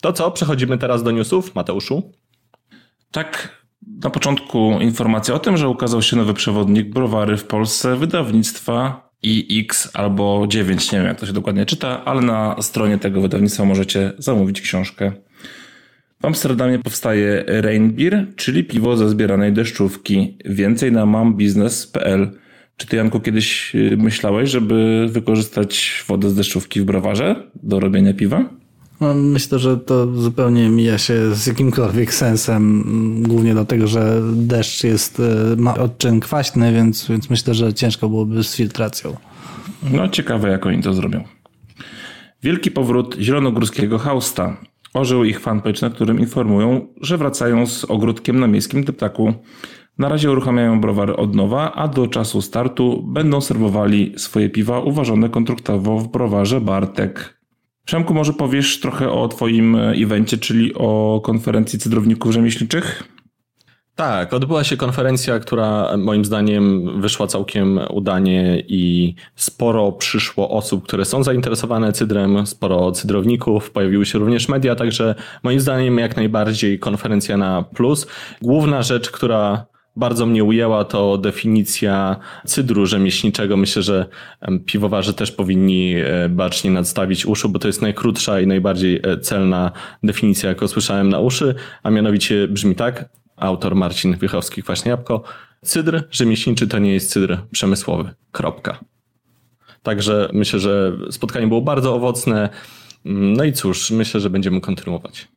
To 0.00 0.12
co, 0.12 0.30
przechodzimy 0.30 0.78
teraz 0.78 1.02
do 1.02 1.10
newsów, 1.10 1.54
Mateuszu? 1.54 2.12
Tak, 3.10 3.62
na 4.04 4.10
początku 4.10 4.80
informacja 4.80 5.34
o 5.34 5.38
tym, 5.38 5.56
że 5.56 5.68
ukazał 5.68 6.02
się 6.02 6.16
nowy 6.16 6.34
przewodnik 6.34 6.88
browary 6.88 7.36
w 7.36 7.44
Polsce 7.44 7.96
wydawnictwa 7.96 9.10
iX 9.22 9.90
albo 9.94 10.46
9, 10.48 10.92
nie 10.92 10.98
wiem 10.98 11.06
jak 11.06 11.20
to 11.20 11.26
się 11.26 11.32
dokładnie 11.32 11.66
czyta, 11.66 12.04
ale 12.04 12.22
na 12.22 12.62
stronie 12.62 12.98
tego 12.98 13.20
wydawnictwa 13.20 13.64
możecie 13.64 14.12
zamówić 14.18 14.60
książkę. 14.60 15.12
W 16.20 16.24
Amsterdamie 16.24 16.78
powstaje 16.78 17.44
Reinbier, 17.46 18.26
czyli 18.36 18.64
piwo 18.64 18.96
ze 18.96 19.08
zbieranej 19.08 19.52
deszczówki. 19.52 20.38
Więcej 20.44 20.92
na 20.92 21.06
mambiznes.pl. 21.06 22.38
Czy 22.76 22.86
ty, 22.86 22.96
Janku, 22.96 23.20
kiedyś 23.20 23.74
y, 23.74 23.96
myślałeś, 23.96 24.50
żeby 24.50 25.06
wykorzystać 25.10 26.04
wodę 26.08 26.30
z 26.30 26.34
deszczówki 26.34 26.80
w 26.80 26.84
browarze 26.84 27.50
do 27.62 27.80
robienia 27.80 28.14
piwa? 28.14 28.44
No, 29.00 29.14
myślę, 29.14 29.58
że 29.58 29.76
to 29.76 30.14
zupełnie 30.14 30.68
mija 30.68 30.98
się 30.98 31.34
z 31.34 31.46
jakimkolwiek 31.46 32.14
sensem, 32.14 32.84
m, 32.86 33.22
głównie 33.22 33.52
dlatego, 33.52 33.86
że 33.86 34.22
deszcz 34.32 34.84
jest, 34.84 35.20
e, 35.20 35.56
ma 35.56 35.74
odczyn 35.74 36.20
kwaśny, 36.20 36.72
więc, 36.72 37.08
więc 37.08 37.30
myślę, 37.30 37.54
że 37.54 37.74
ciężko 37.74 38.08
byłoby 38.08 38.44
z 38.44 38.56
filtracją. 38.56 39.16
No, 39.92 40.08
ciekawe, 40.08 40.48
jak 40.48 40.66
oni 40.66 40.82
to 40.82 40.94
zrobią. 40.94 41.24
Wielki 42.42 42.70
powrót 42.70 43.16
zielonogórskiego 43.20 43.98
Hausta. 43.98 44.56
Ożył 44.94 45.24
ich 45.24 45.40
fanpage, 45.40 45.78
na 45.82 45.90
którym 45.90 46.20
informują, 46.20 46.86
że 47.00 47.18
wracają 47.18 47.66
z 47.66 47.84
ogródkiem 47.84 48.40
na 48.40 48.46
miejskim 48.46 48.84
deptaku. 48.84 49.34
Na 49.98 50.08
razie 50.08 50.30
uruchamiają 50.30 50.80
browary 50.80 51.16
od 51.16 51.34
nowa, 51.34 51.72
a 51.72 51.88
do 51.88 52.06
czasu 52.06 52.42
startu 52.42 53.02
będą 53.02 53.40
serwowali 53.40 54.12
swoje 54.16 54.50
piwa 54.50 54.80
uważane 54.80 55.28
kontraktowo 55.28 55.98
w 55.98 56.08
browarze 56.08 56.60
Bartek. 56.60 57.38
Przemku, 57.84 58.14
może 58.14 58.32
powiesz 58.32 58.80
trochę 58.80 59.10
o 59.10 59.28
twoim 59.28 59.76
e, 59.76 59.90
evencie, 59.90 60.38
czyli 60.38 60.74
o 60.74 61.20
konferencji 61.24 61.78
cydrowników 61.78 62.32
rzemieślniczych? 62.32 63.02
Tak, 63.94 64.34
odbyła 64.34 64.64
się 64.64 64.76
konferencja, 64.76 65.38
która 65.38 65.96
moim 65.96 66.24
zdaniem 66.24 66.92
wyszła 67.00 67.26
całkiem 67.26 67.80
udanie 67.90 68.62
i 68.68 69.14
sporo 69.34 69.92
przyszło 69.92 70.50
osób, 70.50 70.84
które 70.84 71.04
są 71.04 71.22
zainteresowane 71.22 71.92
cydrem, 71.92 72.46
sporo 72.46 72.92
cydrowników, 72.92 73.70
pojawiły 73.70 74.06
się 74.06 74.18
również 74.18 74.48
media, 74.48 74.74
także 74.74 75.14
moim 75.42 75.60
zdaniem 75.60 75.98
jak 75.98 76.16
najbardziej 76.16 76.78
konferencja 76.78 77.36
na 77.36 77.62
plus. 77.62 78.06
Główna 78.42 78.82
rzecz, 78.82 79.10
która 79.10 79.66
bardzo 79.96 80.26
mnie 80.26 80.44
ujęła, 80.44 80.84
to 80.84 81.18
definicja 81.18 82.16
cydru 82.46 82.86
rzemieślniczego. 82.86 83.56
Myślę, 83.56 83.82
że 83.82 84.06
piwowarzy 84.66 85.14
też 85.14 85.32
powinni 85.32 85.94
e, 85.96 86.28
bacznie 86.28 86.70
nadstawić 86.70 87.26
uszu, 87.26 87.48
bo 87.48 87.58
to 87.58 87.68
jest 87.68 87.82
najkrótsza 87.82 88.40
i 88.40 88.46
najbardziej 88.46 89.00
e, 89.02 89.18
celna 89.18 89.72
definicja, 90.02 90.48
jaką 90.48 90.68
słyszałem 90.68 91.08
na 91.08 91.20
uszy, 91.20 91.54
a 91.82 91.90
mianowicie 91.90 92.48
brzmi 92.48 92.74
tak, 92.74 93.08
autor 93.36 93.74
Marcin 93.74 94.16
Wiechowski, 94.16 94.62
Kwaśne 94.62 94.90
Jabłko. 94.90 95.22
Cydr 95.62 96.04
rzemieślniczy 96.10 96.68
to 96.68 96.78
nie 96.78 96.94
jest 96.94 97.10
cydr 97.10 97.38
przemysłowy. 97.50 98.14
Kropka. 98.32 98.78
Także 99.82 100.28
myślę, 100.32 100.58
że 100.58 100.92
spotkanie 101.10 101.46
było 101.46 101.62
bardzo 101.62 101.94
owocne. 101.94 102.48
No 103.04 103.44
i 103.44 103.52
cóż, 103.52 103.90
myślę, 103.90 104.20
że 104.20 104.30
będziemy 104.30 104.60
kontynuować. 104.60 105.28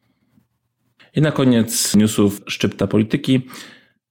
I 1.15 1.21
na 1.21 1.31
koniec 1.31 1.95
newsów 1.95 2.41
szczypta 2.47 2.87
polityki. 2.87 3.41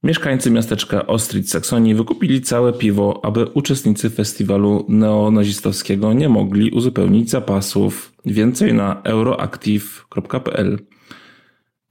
Mieszkańcy 0.02 0.50
miasteczka 0.50 1.06
Ostritz 1.06 1.50
Saksonii 1.50 1.94
wykupili 1.94 2.42
całe 2.42 2.72
piwo, 2.72 3.20
aby 3.24 3.44
uczestnicy 3.44 4.11
festiwalu 4.11 4.87
neonazistowskiego 4.88 6.12
nie 6.12 6.28
mogli 6.28 6.70
uzupełnić 6.70 7.30
zapasów. 7.30 8.12
Więcej 8.24 8.74
na 8.74 9.02
euroactive.pl. 9.04 10.78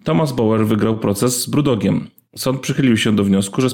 Thomas 0.03 0.31
Bauer 0.31 0.67
wygrał 0.67 0.97
proces 0.97 1.41
z 1.41 1.49
Brudogiem. 1.49 2.07
Sąd 2.35 2.59
przychylił 2.59 2.97
się 2.97 3.15
do 3.15 3.23
wniosku, 3.23 3.61
że 3.61 3.69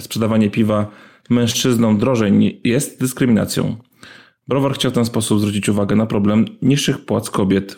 sprzedawanie 0.00 0.50
piwa 0.50 0.90
mężczyznom 1.30 1.98
drożej 1.98 2.60
jest 2.64 3.00
dyskryminacją. 3.00 3.76
Browar 4.48 4.74
chciał 4.74 4.90
w 4.90 4.94
ten 4.94 5.04
sposób 5.04 5.40
zwrócić 5.40 5.68
uwagę 5.68 5.96
na 5.96 6.06
problem 6.06 6.44
niższych 6.62 7.04
płac 7.04 7.30
kobiet. 7.30 7.76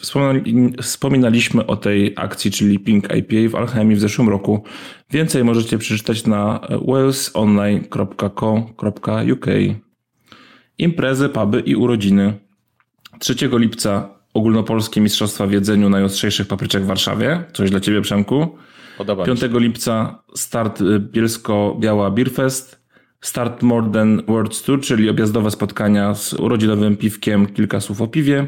Wspominaliśmy 0.83 1.66
o 1.66 1.76
tej 1.76 2.12
akcji, 2.16 2.50
czyli 2.50 2.79
Pink 2.79 3.09
IPA 3.16 3.50
w 3.50 3.55
Alchemii 3.55 3.96
w 3.96 4.00
zeszłym 4.00 4.29
roku. 4.29 4.64
Więcej 5.11 5.44
możecie 5.44 5.79
przeczytać 5.79 6.26
na 6.26 6.61
walesonline.co.uk. 6.87 9.46
Imprezy, 10.79 11.29
puby 11.29 11.61
i 11.61 11.76
urodziny. 11.76 12.35
3 13.18 13.35
lipca 13.52 14.09
ogólnopolskie 14.35 15.00
Mistrzostwa 15.00 15.46
w 15.46 15.52
jedzeniu 15.52 15.88
najostrzejszych 15.88 16.48
papryczek 16.48 16.83
w 16.83 16.87
Warszawie. 16.87 17.44
Coś 17.52 17.70
dla 17.70 17.81
Ciebie, 17.81 18.00
Przemku. 18.00 18.57
Podoba 18.98 19.24
5 19.24 19.40
lipca 19.52 20.22
start 20.35 20.81
y, 20.81 21.00
Bielsko-Biała 21.00 22.11
Beer 22.11 22.31
Fest. 22.31 22.86
Start 23.20 23.62
More 23.62 23.90
Than 23.90 24.22
Words 24.26 24.62
Tour, 24.62 24.81
czyli 24.81 25.11
objazdowe 25.11 25.50
spotkania 25.50 26.14
z 26.14 26.33
urodzinowym 26.33 26.96
piwkiem, 26.96 27.46
kilka 27.46 27.81
słów 27.81 28.02
o 28.02 28.07
piwie. 28.07 28.46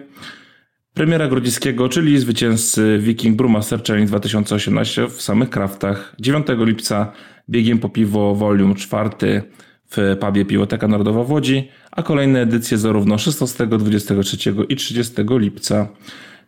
Premiera 0.94 1.28
Grodziskiego, 1.28 1.88
czyli 1.88 2.18
zwycięzcy 2.18 2.98
Viking 3.02 3.36
Brewmaster 3.36 3.82
Challenge 3.82 4.08
2018 4.08 5.08
w 5.08 5.22
samych 5.22 5.50
kraftach. 5.50 6.14
9 6.20 6.46
lipca 6.58 7.12
biegiem 7.48 7.78
po 7.78 7.88
piwo 7.88 8.34
Volume 8.34 8.74
4 8.74 9.42
w 9.90 10.16
pubie 10.20 10.44
Piłoteka 10.44 10.88
Narodowa 10.88 11.24
w 11.24 11.30
Łodzi, 11.30 11.68
a 11.90 12.02
kolejne 12.02 12.40
edycje 12.40 12.78
zarówno 12.78 13.18
16, 13.18 13.66
23 13.66 14.54
i 14.68 14.76
30 14.76 15.14
lipca. 15.30 15.88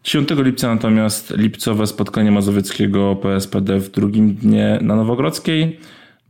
10 0.05 0.29
lipca 0.31 0.75
natomiast 0.75 1.37
lipcowe 1.37 1.87
spotkanie 1.87 2.31
mazowieckiego 2.31 3.17
PSPD 3.17 3.79
w 3.79 3.91
drugim 3.91 4.35
dnie 4.35 4.79
na 4.83 4.97
Nowogrodzkiej. 4.97 5.79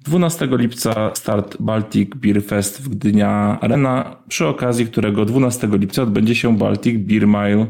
12 0.05 0.49
lipca 0.51 1.11
start 1.15 1.57
Baltic 1.61 2.15
Beer 2.15 2.43
Fest 2.45 2.83
w 2.83 2.89
Gdynia 2.89 3.59
Arena, 3.61 4.17
przy 4.29 4.47
okazji 4.47 4.87
którego 4.87 5.25
12 5.25 5.69
lipca 5.73 6.03
odbędzie 6.03 6.35
się 6.35 6.59
Baltic 6.59 6.99
Beer 6.99 7.27
Mile. 7.27 7.67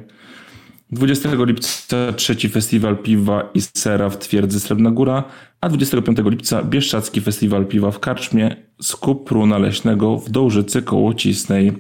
20 0.93 1.29
lipca 1.45 2.13
trzeci 2.13 2.49
festiwal 2.49 2.99
piwa 2.99 3.51
i 3.55 3.61
sera 3.61 4.11
w 4.11 4.19
Twierdzy 4.19 4.61
Srebrna 4.61 4.91
Góra, 4.91 5.25
a 5.61 5.69
25 5.69 6.19
lipca 6.25 6.63
Bieszczacki 6.63 7.21
Festiwal 7.21 7.67
Piwa 7.67 7.91
w 7.91 8.01
Karczmie 8.01 8.57
z 8.81 8.97
Kupru 8.97 9.47
Naleśnego 9.47 10.17
w 10.17 10.31
Dołżycy 10.31 10.83
koło 10.83 11.15
Cisnej. 11.15 11.73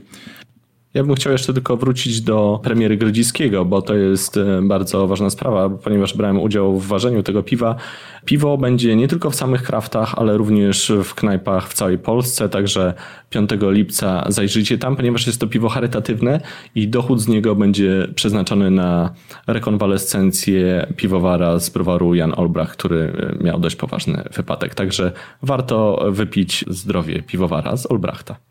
Ja 0.94 1.04
bym 1.04 1.14
chciał 1.14 1.32
jeszcze 1.32 1.54
tylko 1.54 1.76
wrócić 1.76 2.20
do 2.20 2.60
premiery 2.62 2.96
Grodziskiego, 2.96 3.64
bo 3.64 3.82
to 3.82 3.94
jest 3.94 4.36
e, 4.36 4.62
bardzo 4.62 5.06
ważna 5.06 5.30
sprawa, 5.30 5.70
ponieważ 5.70 6.16
brałem 6.16 6.40
udział 6.40 6.78
w 6.78 6.86
ważeniu 6.86 7.22
tego 7.22 7.42
piwa. 7.42 7.76
Piwo 8.24 8.58
będzie 8.58 8.96
nie 8.96 9.08
tylko 9.08 9.30
w 9.30 9.34
samych 9.34 9.62
kraftach, 9.62 10.14
ale 10.14 10.36
również 10.36 10.92
w 11.04 11.14
knajpach 11.14 11.68
w 11.68 11.74
całej 11.74 11.98
Polsce, 11.98 12.48
także 12.48 12.94
5 13.30 13.50
lipca 13.60 14.24
zajrzyjcie 14.28 14.78
tam, 14.78 14.96
ponieważ 14.96 15.26
jest 15.26 15.40
to 15.40 15.46
piwo 15.46 15.68
charytatywne 15.68 16.40
i 16.74 16.88
dochód 16.88 17.20
z 17.20 17.28
niego 17.28 17.54
będzie 17.54 18.08
przeznaczony 18.14 18.70
na 18.70 19.10
rekonwalescencję 19.46 20.86
piwowara 20.96 21.58
z 21.58 21.70
browaru 21.70 22.14
Jan 22.14 22.32
Olbrach, 22.36 22.72
który 22.72 23.12
e, 23.40 23.44
miał 23.44 23.60
dość 23.60 23.76
poważny 23.76 24.24
wypadek. 24.36 24.74
Także 24.74 25.12
warto 25.42 26.04
wypić 26.10 26.64
zdrowie 26.68 27.22
piwowara 27.22 27.76
z 27.76 27.90
Olbrachta. 27.90 28.49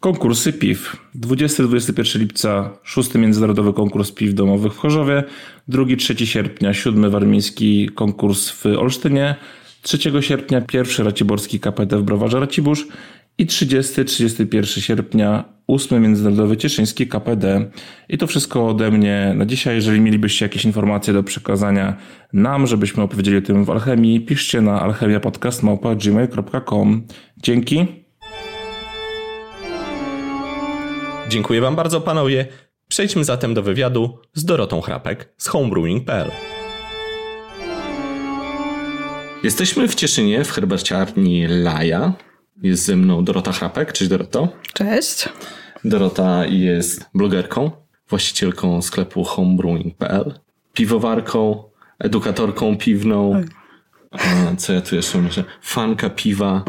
Konkursy 0.00 0.52
piw. 0.52 0.96
20-21 1.14 2.18
lipca 2.18 2.70
szósty 2.82 3.18
międzynarodowy 3.18 3.72
konkurs 3.72 4.12
piw 4.12 4.34
domowych 4.34 4.74
w 4.74 4.78
Chorzowie. 4.78 5.24
2-3 5.68 6.26
sierpnia 6.26 6.74
siódmy 6.74 7.10
warmiński 7.10 7.90
konkurs 7.94 8.50
w 8.50 8.66
Olsztynie. 8.66 9.34
3 9.82 9.98
sierpnia 10.20 10.60
pierwszy 10.60 11.04
raciborski 11.04 11.60
KPD 11.60 11.98
w 11.98 12.02
Browarze 12.02 12.40
Racibórz. 12.40 12.86
I 13.38 13.46
30-31 13.46 14.80
sierpnia 14.80 15.44
ósmy 15.66 16.00
międzynarodowy 16.00 16.56
cieszyński 16.56 17.06
KPD. 17.06 17.70
I 18.08 18.18
to 18.18 18.26
wszystko 18.26 18.68
ode 18.68 18.90
mnie 18.90 19.32
na 19.36 19.46
dzisiaj. 19.46 19.74
Jeżeli 19.74 20.00
mielibyście 20.00 20.44
jakieś 20.44 20.64
informacje 20.64 21.14
do 21.14 21.22
przekazania 21.22 21.96
nam, 22.32 22.66
żebyśmy 22.66 23.02
opowiedzieli 23.02 23.36
o 23.36 23.42
tym 23.42 23.64
w 23.64 23.70
Alchemii, 23.70 24.20
piszcie 24.20 24.60
na 24.60 24.80
alchemiapodcast.gmail.com. 24.80 27.02
Dzięki. 27.36 27.99
Dziękuję 31.30 31.60
Wam 31.60 31.76
bardzo, 31.76 32.00
panowie. 32.00 32.46
Przejdźmy 32.88 33.24
zatem 33.24 33.54
do 33.54 33.62
wywiadu 33.62 34.18
z 34.34 34.44
Dorotą 34.44 34.80
Chrapek 34.80 35.34
z 35.36 35.48
homebrewing.pl. 35.48 36.30
Jesteśmy 39.42 39.88
w 39.88 39.94
Cieszynie 39.94 40.44
w 40.44 40.50
herbaciarni 40.50 41.46
Laja. 41.48 42.12
Jest 42.62 42.84
ze 42.84 42.96
mną 42.96 43.24
Dorota 43.24 43.52
Chrapek. 43.52 43.92
Cześć 43.92 44.10
Doroto. 44.10 44.48
Cześć. 44.72 45.28
Dorota 45.84 46.46
jest 46.46 47.10
blogerką, 47.14 47.70
właścicielką 48.08 48.82
sklepu 48.82 49.24
homebrewing.pl, 49.24 50.34
piwowarką, 50.72 51.64
edukatorką 51.98 52.76
piwną. 52.76 53.42
A, 54.10 54.56
co 54.56 54.72
ja 54.72 54.80
tu 54.80 54.96
jeszcze 54.96 55.18
myślę? 55.18 55.44
Fanka 55.62 56.10
piwa. 56.10 56.64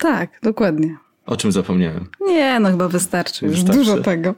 Tak, 0.00 0.30
dokładnie. 0.42 1.01
O 1.26 1.36
czym 1.36 1.52
zapomniałem? 1.52 2.08
Nie, 2.20 2.60
no 2.60 2.70
chyba 2.70 2.88
wystarczy. 2.88 3.46
Już 3.46 3.62
dużo 3.62 3.98
tego. 4.02 4.34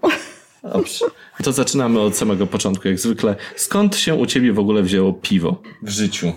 Dobrze. 0.63 1.05
To 1.45 1.53
zaczynamy 1.53 2.01
od 2.01 2.17
samego 2.17 2.47
początku, 2.47 2.89
jak 2.89 2.99
zwykle. 2.99 3.37
Skąd 3.57 3.97
się 3.97 4.15
u 4.15 4.27
ciebie 4.27 4.53
w 4.53 4.59
ogóle 4.59 4.83
wzięło 4.83 5.13
piwo 5.13 5.63
w 5.83 5.89
życiu? 5.89 6.33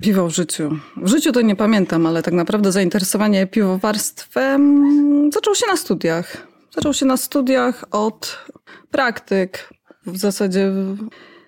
Piwo 0.00 0.28
w 0.28 0.30
życiu. 0.34 0.78
W 0.96 1.08
życiu 1.08 1.32
to 1.32 1.40
nie 1.40 1.56
pamiętam, 1.56 2.06
ale 2.06 2.22
tak 2.22 2.34
naprawdę 2.34 2.72
zainteresowanie 2.72 3.46
piwowarstwem 3.46 5.32
zaczęło 5.32 5.54
się 5.56 5.66
na 5.70 5.76
studiach. 5.76 6.46
Zaczął 6.74 6.94
się 6.94 7.06
na 7.06 7.16
studiach 7.16 7.84
od 7.90 8.38
praktyk. 8.90 9.68
W 10.06 10.18
zasadzie 10.18 10.70
w- 10.70 10.96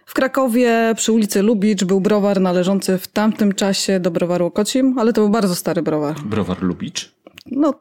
w 0.07 0.15
Krakowie 0.15 0.93
przy 0.97 1.13
ulicy 1.13 1.43
Lubicz 1.43 1.85
był 1.85 2.01
browar 2.01 2.41
należący 2.41 2.99
w 2.99 3.09
tamtym 3.09 3.53
czasie 3.55 4.01
do 4.01 4.11
browaru 4.11 4.47
Okocim, 4.47 4.99
ale 4.99 5.13
to 5.13 5.21
był 5.21 5.31
bardzo 5.31 5.55
stary 5.55 5.83
browar. 5.83 6.15
Browar 6.25 6.63
Lubicz. 6.63 7.15
No, 7.47 7.75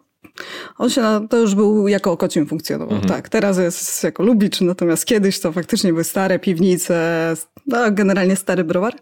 on 0.77 0.89
się 0.89 1.01
na, 1.01 1.27
to 1.27 1.37
już 1.37 1.55
był 1.55 1.87
jako 1.87 2.11
Okocim 2.11 2.45
funkcjonował. 2.45 2.99
Tak, 3.01 3.29
teraz 3.29 3.57
jest 3.57 4.03
jako 4.03 4.23
Lubicz, 4.23 4.61
natomiast 4.61 5.05
kiedyś 5.05 5.39
to 5.39 5.51
faktycznie 5.51 5.91
były 5.91 6.03
stare 6.03 6.39
piwnice, 6.39 7.33
no, 7.67 7.91
generalnie 7.91 8.35
stary 8.35 8.63
browar. 8.63 8.93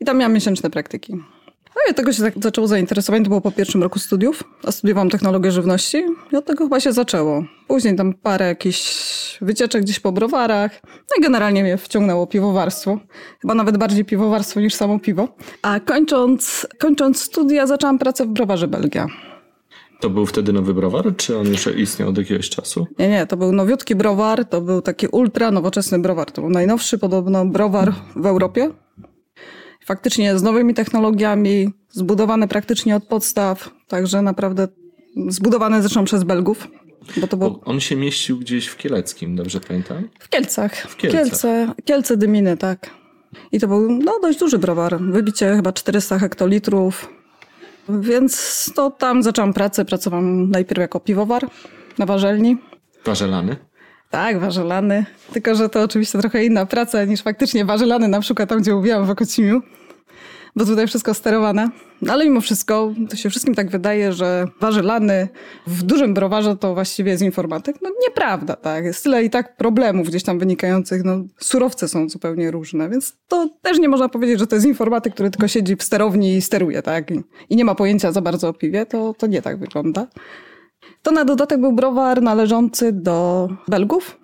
I 0.00 0.04
tam 0.04 0.18
miałam 0.18 0.32
miesięczne 0.32 0.70
praktyki. 0.70 1.12
No 1.76 1.82
i 1.88 1.90
od 1.90 1.96
tego 1.96 2.12
się 2.12 2.22
tak 2.22 2.34
zaczęło 2.42 2.66
zainteresowanie, 2.66 3.24
to 3.24 3.28
było 3.28 3.40
po 3.40 3.52
pierwszym 3.52 3.82
roku 3.82 3.98
studiów, 3.98 4.44
a 4.64 4.72
studiowałam 4.72 5.10
technologię 5.10 5.52
żywności 5.52 6.04
i 6.32 6.36
od 6.36 6.44
tego 6.44 6.64
chyba 6.64 6.80
się 6.80 6.92
zaczęło. 6.92 7.44
Później 7.68 7.96
tam 7.96 8.14
parę 8.14 8.46
jakichś 8.46 9.38
wycieczek 9.40 9.82
gdzieś 9.82 10.00
po 10.00 10.12
browarach, 10.12 10.80
no 10.84 11.18
i 11.18 11.22
generalnie 11.22 11.62
mnie 11.62 11.76
wciągnęło 11.76 12.26
piwowarstwo. 12.26 12.98
Chyba 13.40 13.54
nawet 13.54 13.76
bardziej 13.76 14.04
piwowarstwo 14.04 14.60
niż 14.60 14.74
samo 14.74 14.98
piwo. 14.98 15.28
A 15.62 15.80
kończąc, 15.80 16.66
kończąc 16.78 17.22
studia 17.22 17.66
zaczęłam 17.66 17.98
pracę 17.98 18.24
w 18.24 18.28
browarze 18.28 18.68
Belgia. 18.68 19.06
To 20.00 20.10
był 20.10 20.26
wtedy 20.26 20.52
nowy 20.52 20.74
browar, 20.74 21.16
czy 21.16 21.38
on 21.38 21.46
już 21.46 21.66
istniał 21.66 22.08
od 22.08 22.18
jakiegoś 22.18 22.50
czasu? 22.50 22.86
Nie, 22.98 23.08
nie, 23.08 23.26
to 23.26 23.36
był 23.36 23.52
nowiutki 23.52 23.94
browar, 23.94 24.44
to 24.44 24.60
był 24.60 24.82
taki 24.82 25.06
ultra 25.06 25.50
nowoczesny 25.50 25.98
browar. 25.98 26.30
To 26.32 26.42
był 26.42 26.50
najnowszy 26.50 26.98
podobno 26.98 27.46
browar 27.46 27.94
w 28.16 28.26
Europie. 28.26 28.70
Faktycznie 29.84 30.38
z 30.38 30.42
nowymi 30.42 30.74
technologiami, 30.74 31.72
zbudowany 31.90 32.48
praktycznie 32.48 32.96
od 32.96 33.04
podstaw, 33.04 33.70
także 33.88 34.22
naprawdę 34.22 34.68
zbudowany 35.28 35.82
zresztą 35.82 36.04
przez 36.04 36.24
Belgów, 36.24 36.68
bo 37.16 37.26
to 37.26 37.36
było 37.36 37.60
on 37.64 37.80
się 37.80 37.96
mieścił 37.96 38.38
gdzieś 38.38 38.66
w 38.66 38.76
Kieleckim, 38.76 39.36
dobrze 39.36 39.60
pamiętam? 39.60 40.08
w 40.18 40.28
Kielcach. 40.28 40.76
W 40.76 40.96
Kielcach. 40.96 41.22
Kielce, 41.22 41.72
Kielce 41.84 42.16
Dyminy, 42.16 42.56
tak. 42.56 42.90
I 43.52 43.60
to 43.60 43.68
był 43.68 43.90
no, 43.90 44.18
dość 44.22 44.38
duży 44.38 44.58
browar. 44.58 45.00
Wybicie 45.00 45.56
chyba 45.56 45.72
400 45.72 46.18
hektolitrów. 46.18 47.08
Więc 47.88 48.72
to 48.74 48.90
tam 48.90 49.22
zaczęłam 49.22 49.52
pracę. 49.52 49.84
Pracowałam 49.84 50.50
najpierw 50.50 50.80
jako 50.80 51.00
piwowar 51.00 51.46
na 51.98 52.06
warzelni. 52.06 52.56
Warzelany. 53.04 53.56
Tak, 54.10 54.38
warzelany. 54.38 55.04
Tylko, 55.32 55.54
że 55.54 55.68
to 55.68 55.82
oczywiście 55.82 56.18
trochę 56.18 56.44
inna 56.44 56.66
praca 56.66 57.04
niż 57.04 57.22
faktycznie 57.22 57.64
warzelany, 57.64 58.08
na 58.08 58.20
przykład 58.20 58.48
tam, 58.48 58.60
gdzie 58.60 58.74
mówiłam 58.74 59.06
w 59.06 59.10
Okocimiu. 59.10 59.62
Bo 60.56 60.64
tutaj 60.64 60.86
wszystko 60.86 61.14
sterowane. 61.14 61.70
Ale 62.08 62.24
mimo 62.24 62.40
wszystko, 62.40 62.92
to 63.10 63.16
się 63.16 63.30
wszystkim 63.30 63.54
tak 63.54 63.70
wydaje, 63.70 64.12
że 64.12 64.46
warzelany 64.60 65.28
w 65.66 65.82
dużym 65.82 66.14
browarze 66.14 66.56
to 66.56 66.74
właściwie 66.74 67.10
jest 67.10 67.22
informatyk. 67.22 67.76
No 67.82 67.90
nieprawda, 68.02 68.56
tak. 68.56 68.84
Jest 68.84 69.02
tyle 69.02 69.24
i 69.24 69.30
tak 69.30 69.56
problemów 69.56 70.08
gdzieś 70.08 70.22
tam 70.22 70.38
wynikających. 70.38 71.04
No, 71.04 71.24
surowce 71.38 71.88
są 71.88 72.08
zupełnie 72.08 72.50
różne, 72.50 72.88
więc 72.88 73.16
to 73.28 73.48
też 73.62 73.78
nie 73.78 73.88
można 73.88 74.08
powiedzieć, 74.08 74.38
że 74.38 74.46
to 74.46 74.56
jest 74.56 74.66
informatyk, 74.66 75.14
który 75.14 75.30
tylko 75.30 75.48
siedzi 75.48 75.76
w 75.76 75.82
sterowni 75.82 76.34
i 76.34 76.42
steruje, 76.42 76.82
tak. 76.82 77.10
I, 77.10 77.22
i 77.50 77.56
nie 77.56 77.64
ma 77.64 77.74
pojęcia 77.74 78.12
za 78.12 78.20
bardzo 78.20 78.48
o 78.48 78.52
piwie. 78.52 78.86
To, 78.86 79.14
to 79.18 79.26
nie 79.26 79.42
tak 79.42 79.58
wygląda. 79.58 80.06
To 81.02 81.10
na 81.10 81.24
dodatek 81.24 81.60
był 81.60 81.72
browar 81.72 82.22
należący 82.22 82.92
do 82.92 83.48
Belgów, 83.68 84.18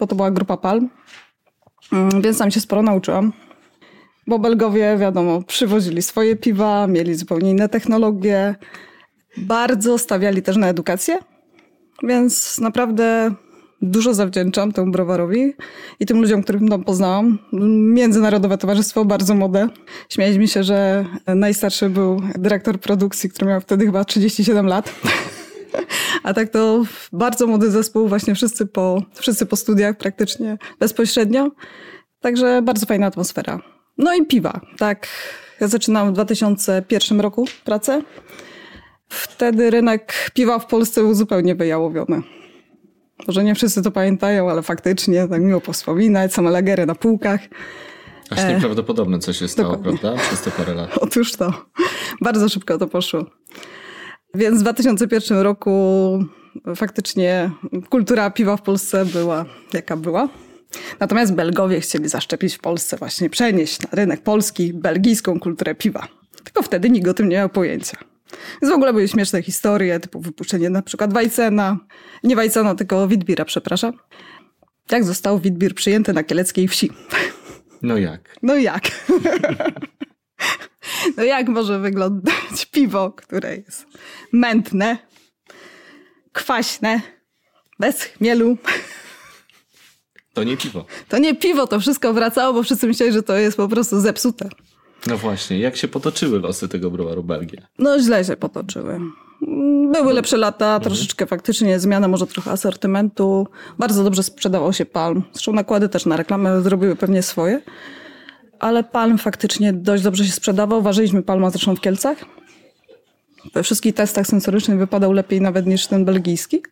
bo 0.00 0.06
to 0.06 0.16
była 0.16 0.30
grupa 0.30 0.56
Palm, 0.56 0.90
Mm, 1.92 2.22
więc 2.22 2.38
tam 2.38 2.50
się 2.50 2.60
sporo 2.60 2.82
nauczyłam. 2.82 3.32
Bo 4.30 4.38
Belgowie, 4.38 4.96
wiadomo, 4.98 5.42
przywozili 5.42 6.02
swoje 6.02 6.36
piwa, 6.36 6.86
mieli 6.86 7.14
zupełnie 7.14 7.50
inne 7.50 7.68
technologie, 7.68 8.54
bardzo 9.36 9.98
stawiali 9.98 10.42
też 10.42 10.56
na 10.56 10.68
edukację, 10.68 11.18
więc 12.02 12.60
naprawdę 12.60 13.34
dużo 13.82 14.14
zawdzięczam 14.14 14.72
temu 14.72 14.92
browarowi 14.92 15.54
i 16.00 16.06
tym 16.06 16.20
ludziom, 16.20 16.42
których 16.42 16.68
tam 16.68 16.84
poznałam. 16.84 17.38
Międzynarodowe 17.92 18.58
Towarzystwo, 18.58 19.04
bardzo 19.04 19.34
młode. 19.34 19.68
Śmialiśmy 20.08 20.48
się, 20.48 20.64
że 20.64 21.04
najstarszy 21.26 21.88
był 21.88 22.20
dyrektor 22.38 22.80
produkcji, 22.80 23.30
który 23.30 23.46
miał 23.46 23.60
wtedy 23.60 23.86
chyba 23.86 24.04
37 24.04 24.66
lat. 24.66 24.94
A 26.22 26.34
tak 26.34 26.48
to 26.48 26.82
bardzo 27.12 27.46
młody 27.46 27.70
zespół, 27.70 28.08
właśnie 28.08 28.34
wszyscy 28.34 28.66
po, 28.66 29.02
wszyscy 29.14 29.46
po 29.46 29.56
studiach 29.56 29.96
praktycznie 29.96 30.58
bezpośrednio. 30.80 31.50
Także 32.20 32.62
bardzo 32.62 32.86
fajna 32.86 33.06
atmosfera. 33.06 33.79
No 34.00 34.14
i 34.14 34.26
piwa, 34.26 34.60
tak. 34.78 35.08
Ja 35.60 35.68
zaczynałam 35.68 36.10
w 36.10 36.12
2001 36.12 37.20
roku 37.20 37.44
pracę. 37.64 38.02
Wtedy 39.08 39.70
rynek 39.70 40.30
piwa 40.34 40.58
w 40.58 40.66
Polsce 40.66 41.00
był 41.00 41.14
zupełnie 41.14 41.54
wyjałowiony. 41.54 42.22
Może 43.26 43.44
nie 43.44 43.54
wszyscy 43.54 43.82
to 43.82 43.90
pamiętają, 43.90 44.50
ale 44.50 44.62
faktycznie 44.62 45.28
tak 45.28 45.42
miło 45.42 45.60
powspominać, 45.60 46.34
same 46.34 46.50
lagery 46.50 46.86
na 46.86 46.94
półkach. 46.94 47.40
Aż 48.30 48.48
nieprawdopodobne 48.48 49.18
co 49.18 49.32
się 49.32 49.48
stało, 49.48 49.76
Dokładnie. 49.76 49.98
prawda? 49.98 50.22
Przez 50.22 50.40
te 50.42 50.50
parę 50.50 50.74
lat. 50.74 50.98
Otóż 50.98 51.32
to. 51.32 51.52
Bardzo 52.20 52.48
szybko 52.48 52.78
to 52.78 52.86
poszło. 52.86 53.24
Więc 54.34 54.58
w 54.58 54.62
2001 54.62 55.38
roku 55.38 56.24
faktycznie 56.76 57.50
kultura 57.90 58.30
piwa 58.30 58.56
w 58.56 58.62
Polsce 58.62 59.04
była 59.04 59.44
jaka 59.72 59.96
była. 59.96 60.28
Natomiast 61.00 61.34
Belgowie 61.34 61.80
chcieli 61.80 62.08
zaszczepić 62.08 62.54
w 62.54 62.58
Polsce, 62.58 62.96
właśnie 62.96 63.30
przenieść 63.30 63.80
na 63.80 63.88
rynek 63.92 64.22
polski 64.22 64.72
belgijską 64.74 65.40
kulturę 65.40 65.74
piwa. 65.74 66.08
Tylko 66.44 66.62
wtedy 66.62 66.90
nikt 66.90 67.08
o 67.08 67.14
tym 67.14 67.28
nie 67.28 67.36
miał 67.36 67.48
pojęcia. 67.48 67.98
Więc 68.62 68.72
w 68.72 68.76
ogóle 68.76 68.92
były 68.92 69.08
śmieszne 69.08 69.42
historie, 69.42 70.00
typu 70.00 70.20
wypuszczenie 70.20 70.70
na 70.70 70.82
przykład 70.82 71.12
Wajcena, 71.12 71.78
nie 72.24 72.36
Wajcena, 72.36 72.74
tylko 72.74 73.08
Witbira, 73.08 73.44
przepraszam. 73.44 73.92
Jak 74.90 75.04
został 75.04 75.40
Witbir 75.40 75.74
przyjęty 75.74 76.12
na 76.12 76.24
kieleckiej 76.24 76.68
wsi? 76.68 76.90
No 77.82 77.96
jak? 77.96 78.36
No 78.42 78.56
jak? 78.56 78.82
no 81.16 81.24
jak 81.24 81.48
może 81.48 81.78
wyglądać 81.78 82.66
piwo, 82.72 83.10
które 83.12 83.56
jest 83.56 83.86
mętne, 84.32 84.98
kwaśne, 86.32 87.00
bez 87.78 88.02
chmielu? 88.02 88.58
To 90.34 90.44
nie 90.44 90.56
piwo. 90.56 90.84
To 91.08 91.18
nie 91.18 91.34
piwo, 91.34 91.66
to 91.66 91.80
wszystko 91.80 92.12
wracało, 92.12 92.54
bo 92.54 92.62
wszyscy 92.62 92.86
myśleli, 92.86 93.12
że 93.12 93.22
to 93.22 93.36
jest 93.36 93.56
po 93.56 93.68
prostu 93.68 94.00
zepsute. 94.00 94.48
No 95.06 95.18
właśnie, 95.18 95.58
jak 95.58 95.76
się 95.76 95.88
potoczyły 95.88 96.40
losy 96.40 96.68
tego 96.68 96.90
browaru 96.90 97.22
Belgia? 97.22 97.66
No 97.78 97.98
źle 97.98 98.24
się 98.24 98.36
potoczyły. 98.36 99.00
Były 99.92 100.12
lepsze 100.12 100.36
lata, 100.36 100.64
mhm. 100.64 100.82
troszeczkę 100.82 101.26
faktycznie 101.26 101.80
zmiana 101.80 102.08
może 102.08 102.26
trochę 102.26 102.50
asortymentu. 102.50 103.46
Bardzo 103.78 104.04
dobrze 104.04 104.22
sprzedawał 104.22 104.72
się 104.72 104.86
palm. 104.86 105.22
Zresztą 105.32 105.52
nakłady 105.52 105.88
też 105.88 106.06
na 106.06 106.16
reklamę 106.16 106.62
zrobiły 106.62 106.96
pewnie 106.96 107.22
swoje. 107.22 107.60
Ale 108.58 108.84
palm 108.84 109.18
faktycznie 109.18 109.72
dość 109.72 110.02
dobrze 110.02 110.24
się 110.24 110.32
sprzedawał. 110.32 110.82
Ważyliśmy 110.82 111.22
palma 111.22 111.50
zresztą 111.50 111.76
w 111.76 111.80
Kielcach. 111.80 112.18
We 113.54 113.62
wszystkich 113.62 113.94
testach 113.94 114.26
sensorycznych 114.26 114.78
wypadał 114.78 115.12
lepiej 115.12 115.40
nawet 115.40 115.66
niż 115.66 115.86
ten 115.86 116.04
belgijski. 116.04 116.62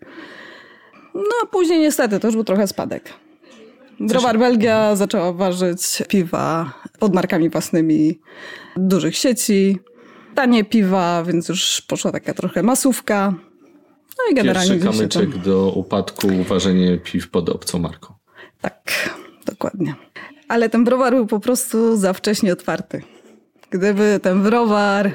No 1.15 1.23
a 1.43 1.47
później 1.47 1.81
niestety 1.81 2.21
to 2.21 2.29
już 2.29 2.35
był 2.35 2.45
trochę 2.45 2.67
spadek. 2.67 3.13
Browar 4.01 4.39
Belgia 4.39 4.97
zaczęła 4.97 5.33
ważyć 5.33 6.03
piwa 6.09 6.73
pod 6.99 7.15
markami 7.15 7.51
własnymi 7.51 8.21
dużych 8.77 9.17
sieci. 9.17 9.79
Tanie 10.35 10.65
piwa, 10.65 11.25
więc 11.27 11.49
już 11.49 11.81
poszła 11.81 12.13
taka 12.13 12.35
trochę 12.35 12.63
masówka. 12.63 13.35
No 14.19 14.33
i 14.33 14.35
generalnie 14.35 14.71
Pierwszy 14.71 14.99
kamyczek 14.99 15.33
tam... 15.33 15.43
do 15.43 15.73
upadku 15.73 16.29
ważenie 16.49 16.99
piw 16.99 17.31
pod 17.31 17.49
obcą 17.49 17.79
marką. 17.79 18.15
Tak, 18.61 19.11
dokładnie. 19.47 19.95
Ale 20.49 20.69
ten 20.69 20.85
browar 20.85 21.15
był 21.15 21.27
po 21.27 21.41
prostu 21.41 21.97
za 21.97 22.13
wcześnie 22.13 22.53
otwarty. 22.53 23.03
Gdyby 23.71 24.21
ten 24.23 24.43
browar 24.43 25.13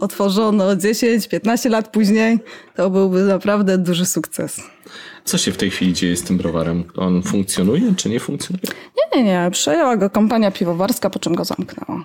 otworzono 0.00 0.76
10-15 0.76 1.70
lat 1.70 1.88
później, 1.88 2.38
to 2.74 2.90
byłby 2.90 3.22
naprawdę 3.22 3.78
duży 3.78 4.06
sukces. 4.06 4.60
Co 5.26 5.38
się 5.38 5.52
w 5.52 5.56
tej 5.56 5.70
chwili 5.70 5.92
dzieje 5.92 6.16
z 6.16 6.22
tym 6.22 6.36
browarem? 6.36 6.84
On 6.96 7.22
funkcjonuje 7.22 7.94
czy 7.96 8.08
nie 8.08 8.20
funkcjonuje? 8.20 8.64
Nie, 8.96 9.22
nie, 9.22 9.24
nie. 9.24 9.50
Przejęła 9.50 9.96
go 9.96 10.10
kompania 10.10 10.50
piwowarska, 10.50 11.10
po 11.10 11.18
czym 11.18 11.34
go 11.34 11.44
zamknęła. 11.44 12.04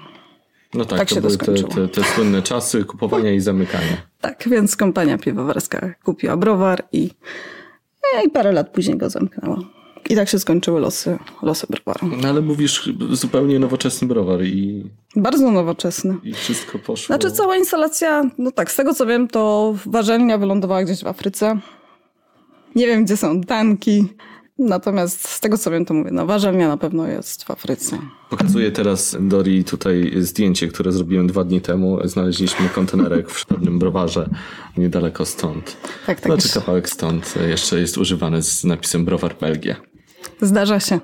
No 0.74 0.86
tak, 0.86 1.00
tak 1.00 1.10
to 1.10 1.22
były 1.22 1.38
te, 1.38 1.54
te, 1.54 1.88
te, 1.88 2.04
słynne 2.04 2.42
czasy 2.42 2.86
kupowania 2.86 3.32
i 3.32 3.40
zamykania. 3.40 3.98
Tak, 4.22 4.50
więc 4.50 4.76
kompania 4.76 5.18
piwowarska 5.18 5.94
kupiła 6.04 6.38
browar 6.38 6.84
i, 6.92 7.10
i 8.26 8.30
parę 8.30 8.52
lat 8.52 8.70
później 8.70 8.98
go 8.98 9.10
zamknęła. 9.10 9.58
I 10.10 10.16
tak 10.16 10.30
się 10.30 10.40
skończyły 10.40 10.80
losy, 10.80 11.18
losy 11.42 11.68
browaru. 11.70 12.18
No 12.22 12.30
ale 12.30 12.42
mówisz 12.42 12.90
zupełnie 13.12 13.60
nowoczesny 13.60 14.08
browar 14.08 14.44
i... 14.44 14.84
Bardzo 15.16 15.52
nowoczesny. 15.52 16.18
I 16.24 16.34
wszystko 16.34 16.80
poszło... 16.80 17.08
Znaczy 17.08 17.32
cała 17.32 17.58
instalacja, 17.58 18.24
no 18.38 18.52
tak, 18.52 18.72
z 18.72 18.76
tego 18.76 18.94
co 18.94 19.06
wiem, 19.06 19.28
to 19.28 19.74
warzelnia 19.86 20.38
wylądowała 20.38 20.84
gdzieś 20.84 21.04
w 21.04 21.08
Afryce. 21.08 21.60
Nie 22.76 22.88
wiem, 22.88 23.06
gdzie 23.06 23.18
są 23.18 23.42
tanki. 23.42 24.06
Natomiast 24.60 25.28
z 25.28 25.40
tego 25.40 25.58
co 25.58 25.72
wiem, 25.72 25.86
to 25.86 25.94
mówię, 25.94 26.10
no 26.14 26.26
warzelnia 26.26 26.68
na 26.68 26.78
pewno 26.78 27.08
jest 27.08 27.44
w 27.44 27.52
Afryce. 27.52 27.98
Pokazuję 28.30 28.72
teraz 28.72 29.18
Dori 29.20 29.64
tutaj 29.64 30.12
zdjęcie, 30.18 30.68
które 30.68 30.92
zrobiłem 30.92 31.28
dwa 31.28 31.44
dni 31.44 31.62
temu. 31.62 32.00
Znaleźliśmy 32.04 32.70
kontenerek 32.70 33.30
w 33.30 33.46
pewnym 33.46 33.80
browarze 33.80 34.30
niedaleko 34.78 35.26
stąd. 35.26 35.78
Tak, 36.06 36.22
tak. 36.22 36.26
Znaczy 36.26 36.60
kawałek 36.60 36.90
stąd 36.90 37.34
jeszcze 37.50 37.80
jest 37.80 37.98
używany 37.98 38.44
z 38.44 38.64
napisem 38.64 39.06
Browar 39.06 39.36
Belgia. 39.42 39.76
Zdarza 40.42 40.80
się. 40.80 41.00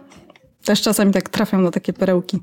Też 0.66 0.82
czasami 0.82 1.12
tak 1.14 1.30
trafiam 1.30 1.64
na 1.64 1.72
takie 1.72 1.94
perełki. 1.94 2.40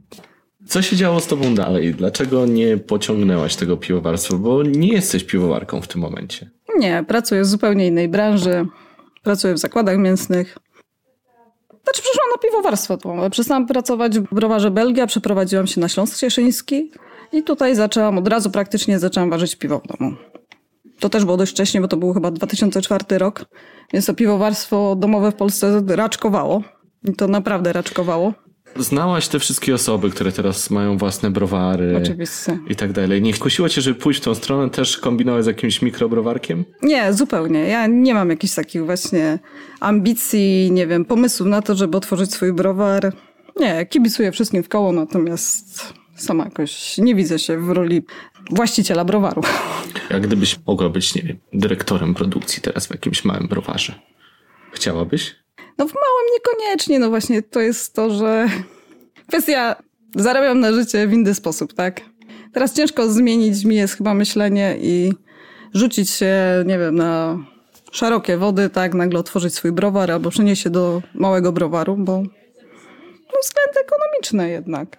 Co 0.67 0.83
się 0.83 0.97
działo 0.97 1.21
z 1.21 1.27
tobą 1.27 1.55
dalej? 1.55 1.95
Dlaczego 1.95 2.47
nie 2.47 2.77
pociągnęłaś 2.77 3.57
tego 3.57 3.77
piwowarstwa? 3.77 4.37
Bo 4.37 4.63
nie 4.63 4.89
jesteś 4.89 5.25
piwowarką 5.25 5.81
w 5.81 5.89
tym 5.89 6.01
momencie. 6.01 6.51
Nie, 6.79 7.05
pracuję 7.09 7.43
w 7.43 7.47
zupełnie 7.47 7.87
innej 7.87 8.09
branży. 8.09 8.67
Pracuję 9.25 9.55
w 9.55 9.59
zakładach 9.59 9.99
mięsnych. 9.99 10.59
Znaczy 11.85 12.03
przyszłam 12.03 12.31
na 12.33 12.39
piwowarstwo. 12.39 12.99
Przestałam 13.31 13.67
pracować 13.67 14.19
w 14.19 14.35
browarze 14.35 14.71
Belgia, 14.71 15.07
przeprowadziłam 15.07 15.67
się 15.67 15.81
na 15.81 15.89
Śląsk 15.89 16.19
Cieszyński 16.19 16.91
i 17.33 17.43
tutaj 17.43 17.75
zaczęłam, 17.75 18.19
od 18.19 18.29
razu 18.29 18.51
praktycznie 18.51 18.99
zaczęłam 18.99 19.31
ważyć 19.31 19.57
piwo 19.57 19.79
w 19.79 19.99
domu. 19.99 20.17
To 21.01 21.09
też 21.09 21.25
było 21.25 21.37
dość 21.37 21.53
wcześnie, 21.53 21.81
bo 21.81 21.89
to 21.89 21.97
był 21.97 22.15
chyba 22.15 22.31
2004 22.31 23.19
rok, 23.19 23.45
więc 23.93 24.07
to 24.07 24.15
piwowarstwo 24.15 24.97
domowe 24.97 25.33
w 25.33 25.35
Polsce 25.35 25.83
raczkowało. 25.87 26.63
I 27.09 27.13
to 27.13 27.29
naprawdę 27.29 27.73
raczkowało. 27.73 28.33
Znałaś 28.77 29.29
te 29.29 29.39
wszystkie 29.39 29.75
osoby, 29.75 30.11
które 30.11 30.33
teraz 30.33 30.71
mają 30.71 30.99
własne 30.99 31.31
browary. 31.31 32.01
Oczywiście. 32.03 32.59
I 32.69 32.77
tak 32.77 32.93
dalej. 32.93 33.23
Nie 33.23 33.35
kusiło 33.35 33.69
cię, 33.69 33.81
żeby 33.81 34.01
pójść 34.01 34.21
w 34.21 34.25
tą 34.25 34.35
stronę, 34.35 34.71
też 34.71 34.97
kombinować 34.97 35.45
z 35.45 35.47
jakimś 35.47 35.83
mikrobrowarkiem? 35.83 36.65
Nie, 36.83 37.13
zupełnie. 37.13 37.61
Ja 37.61 37.87
nie 37.87 38.15
mam 38.15 38.31
jakichś 38.31 38.55
takich 38.55 38.85
właśnie 38.85 39.39
ambicji, 39.81 40.71
nie 40.73 40.87
wiem, 40.87 41.05
pomysłów 41.05 41.49
na 41.49 41.63
to, 41.63 41.75
żeby 41.75 41.97
otworzyć 41.97 42.33
swój 42.33 42.53
browar. 42.53 43.13
Nie, 43.57 43.87
kibicuję 43.87 44.33
wszystkim 44.33 44.63
w 44.63 44.69
koło, 44.69 44.93
natomiast 44.93 45.95
sama 46.17 46.45
jakoś 46.45 46.99
nie 46.99 47.15
widzę 47.15 47.39
się 47.39 47.59
w 47.59 47.71
roli 47.71 48.03
właściciela 48.51 49.05
browaru. 49.05 49.43
Jak 50.11 50.23
gdybyś 50.27 50.59
mogła 50.67 50.89
być, 50.89 51.15
nie 51.15 51.23
wiem, 51.23 51.37
dyrektorem 51.53 52.15
produkcji 52.15 52.63
teraz 52.63 52.87
w 52.87 52.91
jakimś 52.91 53.25
małym 53.25 53.49
browarze? 53.49 53.95
Chciałabyś? 54.73 55.44
No 55.79 55.89
w 55.89 55.95
małym 55.95 56.27
niekoniecznie, 56.33 56.99
no 56.99 57.09
właśnie 57.09 57.43
to 57.43 57.61
jest 57.61 57.95
to, 57.95 58.11
że 58.11 58.49
kwestia 59.29 59.77
zarabiam 60.17 60.61
na 60.61 60.73
życie 60.73 61.07
w 61.07 61.13
inny 61.13 61.35
sposób, 61.35 61.75
tak? 61.75 62.01
Teraz 62.53 62.73
ciężko 62.73 63.09
zmienić 63.09 63.65
mi 63.65 63.77
jest 63.77 63.97
chyba 63.97 64.15
myślenie 64.15 64.77
i 64.81 65.13
rzucić 65.75 66.11
się, 66.11 66.35
nie 66.67 66.79
wiem, 66.79 66.95
na 66.95 67.39
szerokie 67.93 68.37
wody, 68.37 68.71
tak, 68.71 68.95
nagle 68.95 69.21
otworzyć 69.21 69.55
swój 69.55 69.73
browar 69.73 70.11
albo 70.11 70.31
przenieść 70.31 70.63
się 70.63 70.71
do 70.71 71.03
małego 71.15 71.53
browaru, 71.53 71.97
bo 71.97 72.23
no, 73.33 73.41
względy 73.43 73.81
ekonomiczne 73.81 74.51
jednak. 74.51 74.97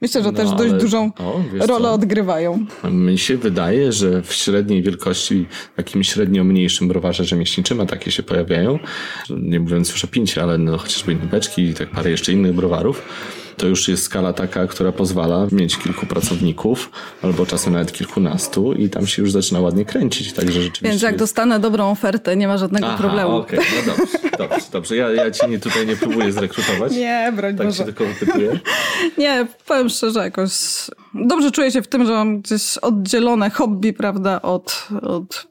Myślę, 0.00 0.22
że 0.22 0.32
no, 0.32 0.36
też 0.36 0.50
dość 0.50 0.74
dużą 0.74 1.12
o, 1.18 1.42
rolę 1.60 1.84
co? 1.88 1.92
odgrywają. 1.92 2.66
Mi 2.90 3.18
się 3.18 3.36
wydaje, 3.36 3.92
że 3.92 4.22
w 4.22 4.32
średniej 4.32 4.82
wielkości, 4.82 5.46
takim 5.76 6.04
średnio 6.04 6.44
mniejszym 6.44 6.88
browarze 6.88 7.24
rzemieślniczym, 7.24 7.80
a 7.80 7.86
takie 7.86 8.10
się 8.10 8.22
pojawiają, 8.22 8.78
nie 9.30 9.60
mówiąc 9.60 9.90
już 9.90 10.04
o 10.04 10.08
pincie, 10.08 10.42
ale 10.42 10.58
no, 10.58 10.78
chociażby 10.78 11.12
inne 11.12 11.26
beczki 11.26 11.62
i 11.62 11.74
tak 11.74 11.90
parę 11.90 12.10
jeszcze 12.10 12.32
innych 12.32 12.52
browarów, 12.52 13.02
to 13.58 13.66
już 13.66 13.88
jest 13.88 14.02
skala 14.02 14.32
taka, 14.32 14.66
która 14.66 14.92
pozwala 14.92 15.46
mieć 15.52 15.76
kilku 15.76 16.06
pracowników, 16.06 16.90
albo 17.22 17.46
czasem 17.46 17.72
nawet 17.72 17.92
kilkunastu 17.92 18.72
i 18.72 18.90
tam 18.90 19.06
się 19.06 19.22
już 19.22 19.32
zaczyna 19.32 19.60
ładnie 19.60 19.84
kręcić, 19.84 20.32
także 20.32 20.52
rzeczywiście... 20.52 20.88
Więc 20.88 21.02
jak 21.02 21.12
jest... 21.12 21.22
dostanę 21.22 21.60
dobrą 21.60 21.90
ofertę, 21.90 22.36
nie 22.36 22.48
ma 22.48 22.58
żadnego 22.58 22.86
Aha, 22.86 22.98
problemu. 22.98 23.36
okej, 23.36 23.58
okay. 23.58 23.70
no 23.86 23.92
dobrze, 23.96 24.18
dobrze, 24.38 24.66
dobrze. 24.72 24.96
Ja, 24.96 25.10
ja 25.10 25.30
ci 25.30 25.48
nie, 25.48 25.58
tutaj 25.58 25.86
nie 25.86 25.96
próbuję 25.96 26.32
zrekrutować. 26.32 26.92
Nie, 26.92 27.32
broń 27.36 27.56
Tak 27.56 27.66
Boże. 27.66 27.78
się 27.78 27.84
tylko 27.84 28.04
wypytuję. 28.04 28.60
nie, 29.18 29.46
powiem 29.66 29.88
szczerze, 29.88 30.20
jakoś 30.20 30.50
dobrze 31.14 31.50
czuję 31.50 31.70
się 31.70 31.82
w 31.82 31.88
tym, 31.88 32.06
że 32.06 32.12
mam 32.12 32.40
gdzieś 32.40 32.78
oddzielone 32.78 33.50
hobby, 33.50 33.92
prawda, 33.92 34.42
od, 34.42 34.88
od 35.02 35.46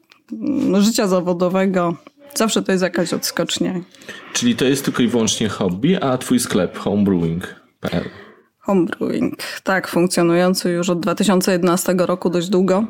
życia 0.80 1.08
zawodowego 1.08 1.96
zawsze 2.36 2.62
to 2.62 2.72
jest 2.72 2.84
jakaś 2.84 3.14
odskocznia. 3.14 3.74
Czyli 4.34 4.56
to 4.56 4.66
jest 4.66 4.86
tylko 4.86 5.04
i 5.04 5.08
wyłącznie 5.08 5.50
hobby, 5.50 6.04
a 6.04 6.18
twój 6.18 6.40
sklep 6.40 6.78
homebrewing.pl 6.78 7.67
Homebrewing, 8.60 9.38
tak, 9.64 9.88
funkcjonujący 9.88 10.70
już 10.70 10.90
od 10.90 11.00
2011 11.00 11.96
roku 11.98 12.30
dość 12.30 12.50
długo. 12.50 12.84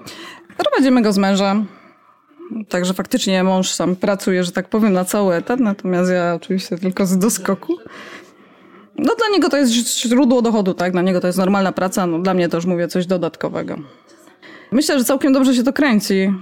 Prowadzimy 0.57 1.01
go 1.01 1.13
z 1.13 1.17
mężem. 1.17 1.65
Także 2.69 2.93
faktycznie 2.93 3.43
mąż 3.43 3.69
sam 3.69 3.95
pracuje, 3.95 4.43
że 4.43 4.51
tak 4.51 4.69
powiem, 4.69 4.93
na 4.93 5.05
cały 5.05 5.35
etat, 5.35 5.59
natomiast 5.59 6.11
ja 6.11 6.33
oczywiście 6.35 6.77
tylko 6.77 7.05
z 7.05 7.17
doskoku. 7.17 7.77
No 8.97 9.15
dla 9.15 9.29
niego 9.31 9.49
to 9.49 9.57
jest 9.57 9.71
źródło 9.71 10.41
dochodu, 10.41 10.73
tak? 10.73 10.91
Dla 10.91 11.01
niego 11.01 11.21
to 11.21 11.27
jest 11.27 11.39
normalna 11.39 11.71
praca, 11.71 12.07
no 12.07 12.19
dla 12.19 12.33
mnie 12.33 12.49
już 12.53 12.65
mówię 12.65 12.88
coś 12.88 13.05
dodatkowego. 13.05 13.75
Myślę, 14.71 14.99
że 14.99 15.05
całkiem 15.05 15.33
dobrze 15.33 15.53
się 15.53 15.63
to 15.63 15.73
kręci. 15.73 16.33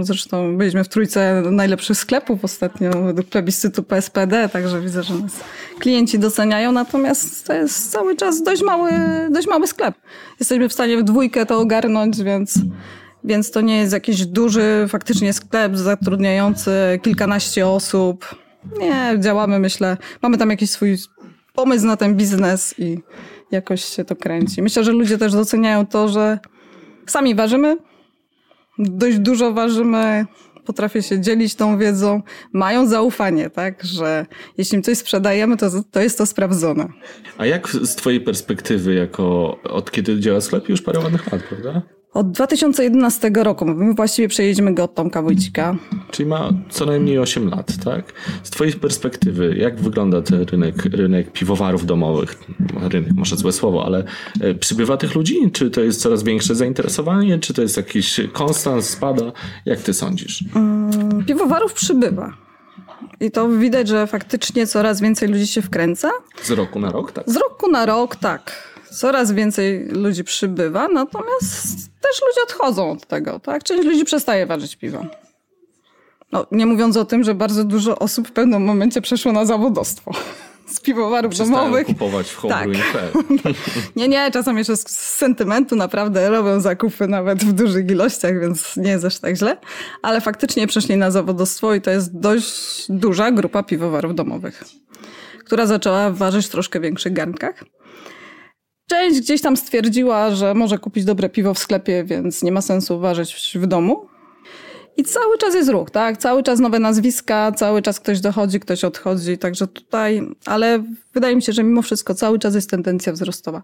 Zresztą 0.00 0.56
byliśmy 0.56 0.84
w 0.84 0.88
trójce 0.88 1.42
najlepszych 1.50 1.96
sklepów 1.96 2.44
ostatnio 2.44 2.90
według 3.02 3.28
plebiscytu 3.28 3.82
PSPD, 3.82 4.48
także 4.48 4.80
widzę, 4.80 5.02
że 5.02 5.14
nas 5.14 5.32
klienci 5.78 6.18
doceniają, 6.18 6.72
natomiast 6.72 7.46
to 7.46 7.52
jest 7.52 7.92
cały 7.92 8.16
czas 8.16 8.42
dość 8.42 8.62
mały, 8.62 8.90
dość 9.30 9.48
mały 9.48 9.66
sklep. 9.66 9.94
Jesteśmy 10.40 10.68
w 10.68 10.72
stanie 10.72 10.96
w 10.96 11.02
dwójkę 11.02 11.46
to 11.46 11.58
ogarnąć, 11.58 12.22
więc, 12.22 12.58
więc 13.24 13.50
to 13.50 13.60
nie 13.60 13.78
jest 13.78 13.92
jakiś 13.92 14.26
duży 14.26 14.86
faktycznie 14.88 15.32
sklep 15.32 15.76
zatrudniający 15.76 16.70
kilkanaście 17.02 17.66
osób. 17.66 18.36
Nie, 18.78 19.16
działamy, 19.18 19.58
myślę, 19.58 19.96
mamy 20.22 20.38
tam 20.38 20.50
jakiś 20.50 20.70
swój 20.70 20.96
pomysł 21.54 21.86
na 21.86 21.96
ten 21.96 22.16
biznes 22.16 22.74
i 22.78 22.98
jakoś 23.50 23.84
się 23.84 24.04
to 24.04 24.16
kręci. 24.16 24.62
Myślę, 24.62 24.84
że 24.84 24.92
ludzie 24.92 25.18
też 25.18 25.32
doceniają 25.32 25.86
to, 25.86 26.08
że 26.08 26.38
sami 27.06 27.34
ważymy, 27.34 27.76
dość 28.78 29.18
dużo 29.18 29.52
ważymy, 29.52 30.26
potrafię 30.64 31.02
się 31.02 31.20
dzielić 31.20 31.54
tą 31.54 31.78
wiedzą, 31.78 32.22
mają 32.52 32.86
zaufanie, 32.86 33.50
tak, 33.50 33.84
że 33.84 34.26
jeśli 34.58 34.82
coś 34.82 34.98
sprzedajemy, 34.98 35.56
to, 35.56 35.70
to 35.90 36.00
jest 36.00 36.18
to 36.18 36.26
sprawdzone. 36.26 36.88
A 37.38 37.46
jak 37.46 37.68
z 37.68 37.94
twojej 37.94 38.20
perspektywy, 38.20 38.94
jako 38.94 39.58
od 39.62 39.90
kiedy 39.90 40.20
działa 40.20 40.40
sklep, 40.40 40.68
już 40.68 40.82
parę 40.82 41.00
ładnych 41.00 41.32
lat, 41.32 41.42
prawda? 41.42 41.82
Od 42.14 42.30
2011 42.30 43.30
roku, 43.34 43.64
my 43.64 43.94
właściwie 43.94 44.28
przejedziemy 44.28 44.74
go 44.74 44.84
od 44.84 44.94
Tomka 44.94 45.22
Wójcika. 45.22 45.76
Czyli 46.10 46.28
ma 46.28 46.52
co 46.70 46.86
najmniej 46.86 47.18
8 47.18 47.48
lat, 47.48 47.84
tak? 47.84 48.12
Z 48.42 48.50
twojej 48.50 48.72
perspektywy, 48.74 49.56
jak 49.56 49.80
wygląda 49.80 50.22
ten 50.22 50.42
rynek, 50.42 50.84
rynek 50.84 51.32
piwowarów 51.32 51.86
domowych? 51.86 52.38
Rynek, 52.80 53.12
może 53.14 53.36
złe 53.36 53.52
słowo, 53.52 53.86
ale 53.86 54.04
e, 54.40 54.54
przybywa 54.54 54.96
tych 54.96 55.14
ludzi? 55.14 55.50
Czy 55.52 55.70
to 55.70 55.80
jest 55.80 56.00
coraz 56.00 56.22
większe 56.22 56.54
zainteresowanie? 56.54 57.38
Czy 57.38 57.54
to 57.54 57.62
jest 57.62 57.76
jakiś 57.76 58.20
konstans, 58.32 58.88
spada? 58.88 59.32
Jak 59.66 59.80
ty 59.80 59.94
sądzisz? 59.94 60.44
Mm, 60.54 61.24
piwowarów 61.24 61.72
przybywa. 61.72 62.32
I 63.20 63.30
to 63.30 63.48
widać, 63.48 63.88
że 63.88 64.06
faktycznie 64.06 64.66
coraz 64.66 65.00
więcej 65.00 65.28
ludzi 65.28 65.46
się 65.46 65.62
wkręca. 65.62 66.10
Z 66.42 66.50
roku 66.50 66.80
na 66.80 66.90
rok, 66.90 67.12
tak? 67.12 67.24
Z 67.26 67.36
roku 67.36 67.70
na 67.70 67.86
rok, 67.86 68.16
tak 68.16 68.71
coraz 68.92 69.32
więcej 69.32 69.88
ludzi 69.88 70.24
przybywa, 70.24 70.88
natomiast 70.88 71.76
też 72.00 72.20
ludzie 72.28 72.42
odchodzą 72.42 72.90
od 72.90 73.06
tego, 73.06 73.40
tak? 73.40 73.64
Część 73.64 73.84
ludzi 73.84 74.04
przestaje 74.04 74.46
ważyć 74.46 74.76
piwo. 74.76 75.06
No, 76.32 76.46
nie 76.52 76.66
mówiąc 76.66 76.96
o 76.96 77.04
tym, 77.04 77.24
że 77.24 77.34
bardzo 77.34 77.64
dużo 77.64 77.98
osób 77.98 78.28
w 78.28 78.32
pewnym 78.32 78.64
momencie 78.64 79.00
przeszło 79.00 79.32
na 79.32 79.44
zawodostwo 79.44 80.12
z 80.66 80.80
piwowarów 80.80 81.30
Przestają 81.32 81.60
domowych. 81.60 81.86
kupować 81.86 82.30
w. 82.30 82.48
Tak. 82.48 82.68
nie, 83.96 84.08
nie, 84.08 84.30
czasem 84.30 84.58
jeszcze 84.58 84.76
z 84.76 84.88
sentymentu 84.90 85.76
naprawdę 85.76 86.30
robią 86.30 86.60
zakupy 86.60 87.08
nawet 87.08 87.44
w 87.44 87.52
dużych 87.52 87.90
ilościach, 87.90 88.40
więc 88.40 88.76
nie 88.76 88.90
jest 88.90 89.04
aż 89.04 89.18
tak 89.18 89.36
źle. 89.36 89.56
Ale 90.02 90.20
faktycznie 90.20 90.66
przeszli 90.66 90.96
na 90.96 91.10
zawodostwo 91.10 91.74
i 91.74 91.80
to 91.80 91.90
jest 91.90 92.18
dość 92.18 92.84
duża 92.88 93.30
grupa 93.30 93.62
piwowarów 93.62 94.14
domowych, 94.14 94.64
która 95.38 95.66
zaczęła 95.66 96.10
ważyć 96.10 96.46
w 96.46 96.50
troszkę 96.50 96.80
większych 96.80 97.12
garnkach. 97.12 97.64
Część 98.86 99.20
gdzieś 99.20 99.42
tam 99.42 99.56
stwierdziła, 99.56 100.34
że 100.34 100.54
może 100.54 100.78
kupić 100.78 101.04
dobre 101.04 101.28
piwo 101.28 101.54
w 101.54 101.58
sklepie, 101.58 102.04
więc 102.04 102.42
nie 102.42 102.52
ma 102.52 102.60
sensu 102.60 103.00
ważyć 103.00 103.58
w 103.60 103.66
domu. 103.66 104.06
I 104.96 105.04
cały 105.04 105.38
czas 105.38 105.54
jest 105.54 105.70
ruch, 105.70 105.90
tak? 105.90 106.16
Cały 106.16 106.42
czas 106.42 106.60
nowe 106.60 106.78
nazwiska, 106.78 107.52
cały 107.52 107.82
czas 107.82 108.00
ktoś 108.00 108.20
dochodzi, 108.20 108.60
ktoś 108.60 108.84
odchodzi, 108.84 109.38
także 109.38 109.66
tutaj, 109.66 110.22
ale 110.46 110.84
wydaje 111.14 111.36
mi 111.36 111.42
się, 111.42 111.52
że 111.52 111.62
mimo 111.62 111.82
wszystko 111.82 112.14
cały 112.14 112.38
czas 112.38 112.54
jest 112.54 112.70
tendencja 112.70 113.12
wzrostowa. 113.12 113.62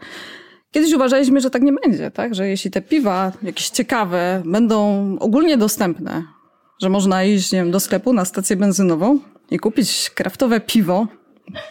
Kiedyś 0.71 0.93
uważaliśmy, 0.93 1.41
że 1.41 1.51
tak 1.51 1.63
nie 1.63 1.73
będzie, 1.73 2.11
tak? 2.11 2.35
Że 2.35 2.49
jeśli 2.49 2.71
te 2.71 2.83
piwa, 2.83 3.33
jakieś 3.43 3.69
ciekawe, 3.69 4.43
będą 4.47 5.17
ogólnie 5.19 5.57
dostępne, 5.57 6.25
że 6.83 6.89
można 6.89 7.25
iść 7.25 7.53
nie 7.53 7.59
wiem, 7.59 7.71
do 7.71 7.81
sklepu 7.81 8.13
na 8.13 8.25
stację 8.25 8.57
benzynową 8.57 9.19
i 9.51 9.59
kupić 9.59 10.11
kraftowe 10.15 10.61
piwo 10.61 11.07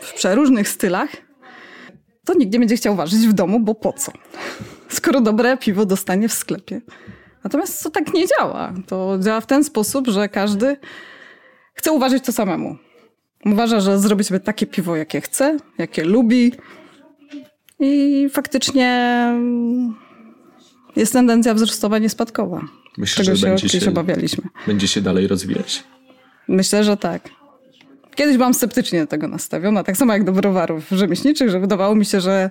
w 0.01 0.13
przeróżnych 0.13 0.69
stylach, 0.69 1.09
to 2.27 2.33
nikt 2.33 2.53
nie 2.53 2.59
będzie 2.59 2.75
chciał 2.75 2.95
ważyć 2.95 3.19
w 3.27 3.33
domu, 3.33 3.59
bo 3.59 3.75
po 3.75 3.93
co? 3.93 4.11
Skoro 4.89 5.21
dobre 5.21 5.57
piwo 5.57 5.85
dostanie 5.85 6.29
w 6.29 6.33
sklepie. 6.33 6.81
Natomiast 7.43 7.83
to 7.83 7.89
tak 7.89 8.13
nie 8.13 8.27
działa. 8.27 8.73
To 8.87 9.17
działa 9.21 9.41
w 9.41 9.45
ten 9.45 9.63
sposób, 9.63 10.07
że 10.07 10.29
każdy 10.29 10.77
chce 11.73 11.91
uważać 11.91 12.25
to 12.25 12.31
samemu. 12.31 12.77
Uważa, 13.45 13.79
że 13.79 13.99
zrobi 13.99 14.23
sobie 14.23 14.39
takie 14.39 14.65
piwo, 14.65 14.95
jakie 14.95 15.21
chce, 15.21 15.57
jakie 15.77 16.03
lubi. 16.03 16.51
I 17.79 18.27
faktycznie 18.33 19.27
jest 20.95 21.13
tendencja 21.13 21.53
wzrostowa, 21.53 21.97
nie 21.97 22.09
spadkowa. 22.09 22.61
Myślę, 22.97 23.25
czego 23.25 23.37
że 23.37 23.41
się 23.41 23.47
będzie 23.47 23.79
się, 23.79 23.89
obawialiśmy. 23.89 24.43
będzie 24.67 24.87
się 24.87 25.01
dalej 25.01 25.27
rozwijać. 25.27 25.83
Myślę, 26.47 26.83
że 26.83 26.97
tak. 26.97 27.29
Kiedyś 28.17 28.37
byłam 28.37 28.53
sceptycznie 28.53 29.01
do 29.01 29.07
tego 29.07 29.27
nastawiona, 29.27 29.83
tak 29.83 29.97
samo 29.97 30.13
jak 30.13 30.23
do 30.23 30.31
browarów 30.31 30.89
rzemieślniczych, 30.91 31.49
że 31.49 31.59
wydawało 31.59 31.95
mi 31.95 32.05
się, 32.05 32.21
że 32.21 32.49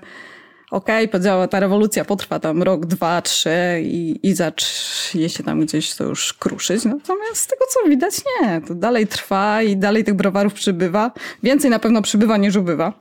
okej, 0.71 1.05
okay, 1.05 1.09
podziała, 1.09 1.49
ta 1.49 1.61
rewolucja 1.61 2.05
potrwa 2.05 2.39
tam 2.39 2.63
rok, 2.63 2.87
dwa, 2.87 3.23
trzy 3.23 3.81
i, 3.83 4.21
i 4.23 4.35
zacznie 4.35 5.29
się 5.29 5.45
tam 5.45 5.61
gdzieś 5.61 5.95
to 5.95 6.05
już 6.05 6.33
kruszyć. 6.33 6.85
Natomiast 6.85 7.37
z 7.37 7.47
tego, 7.47 7.65
co 7.71 7.89
widać, 7.89 8.15
nie. 8.43 8.61
To 8.61 8.75
dalej 8.75 9.07
trwa 9.07 9.63
i 9.63 9.77
dalej 9.77 10.05
tych 10.05 10.15
browarów 10.15 10.55
przybywa. 10.55 11.11
Więcej 11.43 11.71
na 11.71 11.79
pewno 11.79 12.03
przybywa 12.03 12.37
niż 12.37 12.57
ubywa. 12.57 12.93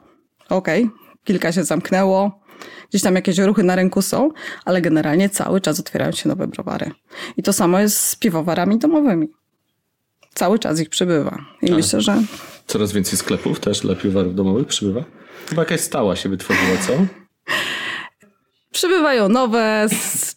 Okej, 0.50 0.84
okay, 0.84 0.98
kilka 1.24 1.52
się 1.52 1.64
zamknęło. 1.64 2.42
Gdzieś 2.90 3.02
tam 3.02 3.16
jakieś 3.16 3.38
ruchy 3.38 3.64
na 3.64 3.76
rynku 3.76 4.02
są, 4.02 4.30
ale 4.66 4.82
generalnie 4.82 5.30
cały 5.30 5.62
czas 5.62 5.80
otwierają 5.80 6.12
się 6.12 6.30
nowe 6.30 6.48
browary. 6.48 6.92
I 7.38 7.44
to 7.44 7.54
samo 7.54 7.80
jest 7.80 8.00
z 8.00 8.16
piwowarami 8.16 8.78
domowymi. 8.78 9.28
Cały 10.34 10.60
czas 10.60 10.80
ich 10.80 10.90
przybywa. 10.90 11.38
I 11.62 11.68
tak. 11.68 11.76
myślę, 11.76 12.02
że 12.02 12.18
Coraz 12.68 12.92
więcej 12.92 13.18
sklepów 13.18 13.60
też 13.60 13.80
dla 13.80 13.96
piwowarów 13.96 14.36
domowych 14.36 14.68
przybywa? 14.68 15.04
Chyba 15.50 15.62
jakaś 15.62 15.82
stała 15.82 16.16
się 16.16 16.30
wytworzyła, 16.30 16.78
co? 16.88 16.94
Przybywają 18.72 19.30
nowe, 19.30 19.88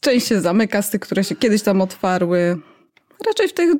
część 0.00 0.26
się 0.26 0.40
zamyka 0.40 0.82
z 0.82 0.90
tych, 0.90 1.00
które 1.00 1.24
się 1.24 1.36
kiedyś 1.36 1.62
tam 1.62 1.80
otwarły. 1.80 2.58
Raczej 3.26 3.48
w 3.48 3.52
tych, 3.52 3.74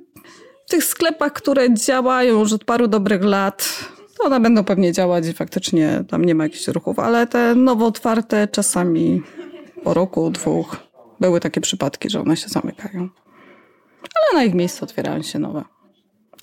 w 0.67 0.71
tych 0.71 0.85
sklepach, 0.85 1.33
które 1.33 1.75
działają 1.75 2.41
już 2.41 2.53
od 2.53 2.65
paru 2.65 2.89
dobrych 2.89 3.25
lat, 3.25 3.85
to 4.19 4.25
one 4.25 4.41
będą 4.41 4.65
pewnie 4.65 4.93
działać 4.93 5.27
i 5.27 5.33
faktycznie 5.33 6.05
tam 6.09 6.25
nie 6.25 6.35
ma 6.35 6.45
jakichś 6.45 6.69
ruchów, 6.69 6.99
ale 6.99 7.27
te 7.27 7.55
nowo 7.55 7.87
otwarte 7.87 8.49
czasami 8.49 9.23
po 9.85 9.95
roku, 9.95 10.31
dwóch 10.31 10.77
były 11.21 11.41
takie 11.41 11.61
przypadki, 11.61 12.11
że 12.11 12.21
one 12.21 12.37
się 12.37 12.49
zamykają. 12.49 13.09
Ale 14.01 14.41
na 14.41 14.45
ich 14.45 14.55
miejscu 14.55 14.85
otwierają 14.85 15.23
się 15.23 15.39
nowe. 15.39 15.65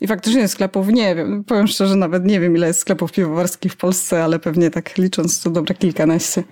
I 0.01 0.07
faktycznie 0.07 0.47
sklepów 0.47 0.87
nie 0.87 1.15
wiem. 1.15 1.43
Powiem 1.43 1.67
szczerze, 1.67 1.95
nawet 1.95 2.25
nie 2.25 2.39
wiem, 2.39 2.55
ile 2.55 2.67
jest 2.67 2.79
sklepów 2.79 3.11
piwowarskich 3.11 3.73
w 3.73 3.77
Polsce, 3.77 4.23
ale 4.23 4.39
pewnie 4.39 4.71
tak 4.71 4.97
licząc 4.97 5.43
to 5.43 5.49
dobre 5.49 5.75
kilkanaście. 5.75 6.43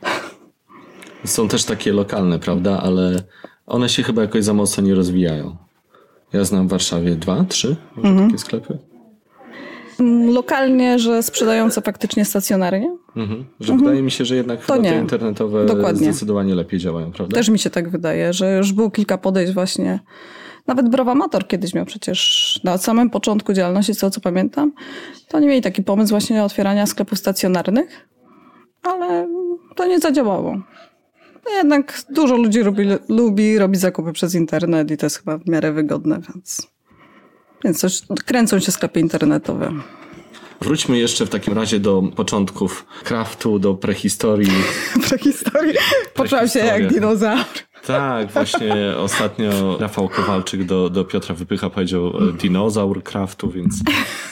Są 1.26 1.48
też 1.48 1.64
takie 1.66 1.94
lokalne, 1.94 2.40
prawda? 2.40 2.82
Ale 2.84 3.24
one 3.68 3.90
się 3.90 4.04
chyba 4.04 4.22
jakoś 4.22 4.44
za 4.44 4.54
mocno 4.54 4.84
nie 4.84 4.96
rozwijają. 4.96 5.58
Ja 6.34 6.44
znam 6.44 6.68
w 6.68 6.72
Warszawie 6.72 7.16
dwa, 7.16 7.46
trzy 7.50 7.76
może 7.96 8.10
mhm. 8.10 8.28
takie 8.28 8.40
sklepy. 8.40 8.78
Lokalnie, 10.34 11.00
że 11.00 11.24
sprzedające 11.24 11.82
faktycznie 11.82 12.26
stacjonarnie? 12.26 12.98
Mhm. 13.16 13.46
Że 13.60 13.74
mhm. 13.74 13.80
wydaje 13.80 14.02
mi 14.02 14.12
się, 14.12 14.26
że 14.26 14.36
jednak 14.36 14.66
to 14.66 14.82
te 14.82 15.00
internetowe 15.00 15.66
Dokładnie. 15.66 16.04
zdecydowanie 16.04 16.56
lepiej 16.56 16.80
działają, 16.80 17.12
prawda? 17.12 17.36
Też 17.36 17.50
mi 17.50 17.60
się 17.60 17.70
tak 17.70 17.90
wydaje, 17.90 18.34
że 18.34 18.58
już 18.58 18.74
było 18.74 18.92
kilka 18.92 19.18
podejść 19.18 19.54
właśnie 19.54 20.00
nawet 20.68 20.90
Browamator 20.90 21.48
kiedyś 21.48 21.74
miał 21.74 21.86
przecież 21.86 22.60
na 22.64 22.78
samym 22.78 23.10
początku 23.10 23.54
działalności, 23.54 23.96
co, 23.96 24.10
co 24.10 24.22
pamiętam, 24.22 24.72
to 25.28 25.38
oni 25.38 25.48
mieli 25.48 25.62
taki 25.62 25.84
pomysł 25.84 26.10
właśnie 26.10 26.44
otwierania 26.44 26.86
sklepów 26.86 27.20
stacjonarnych, 27.20 28.10
ale 28.84 29.28
to 29.76 29.88
nie 29.88 30.00
zadziałało. 30.00 30.58
No 31.46 31.52
jednak 31.58 32.04
dużo 32.10 32.38
ludzi 32.38 32.60
lubi, 32.60 32.84
lubi 33.10 33.58
robić 33.58 33.82
zakupy 33.82 34.14
przez 34.14 34.36
internet 34.36 34.92
i 34.92 34.98
to 34.98 35.06
jest 35.06 35.18
chyba 35.18 35.38
w 35.38 35.48
miarę 35.48 35.72
wygodne, 35.72 36.20
więc, 36.34 36.68
więc 37.64 38.06
kręcą 38.26 38.60
się 38.60 38.72
sklepy 38.72 39.00
internetowe. 39.00 39.72
Wróćmy 40.64 40.98
jeszcze 40.98 41.26
w 41.26 41.30
takim 41.30 41.54
razie 41.54 41.80
do 41.80 42.04
początków 42.16 42.86
kraftu, 43.04 43.60
do 43.60 43.74
prehistorii. 43.74 44.52
prehistorii? 45.10 45.74
Poczułam 46.14 46.48
się 46.48 46.60
jak 46.60 46.88
dinozaur. 46.88 47.46
Tak, 47.86 48.32
właśnie 48.32 48.76
ostatnio 48.98 49.78
Rafał 49.78 50.10
Kowalczyk 50.10 50.64
do, 50.64 50.90
do 50.90 51.06
Piotra 51.06 51.36
Wypycha 51.36 51.70
powiedział 51.70 52.08
e, 52.08 52.34
dinozaur 52.34 53.04
craftu, 53.04 53.52
więc 53.52 53.82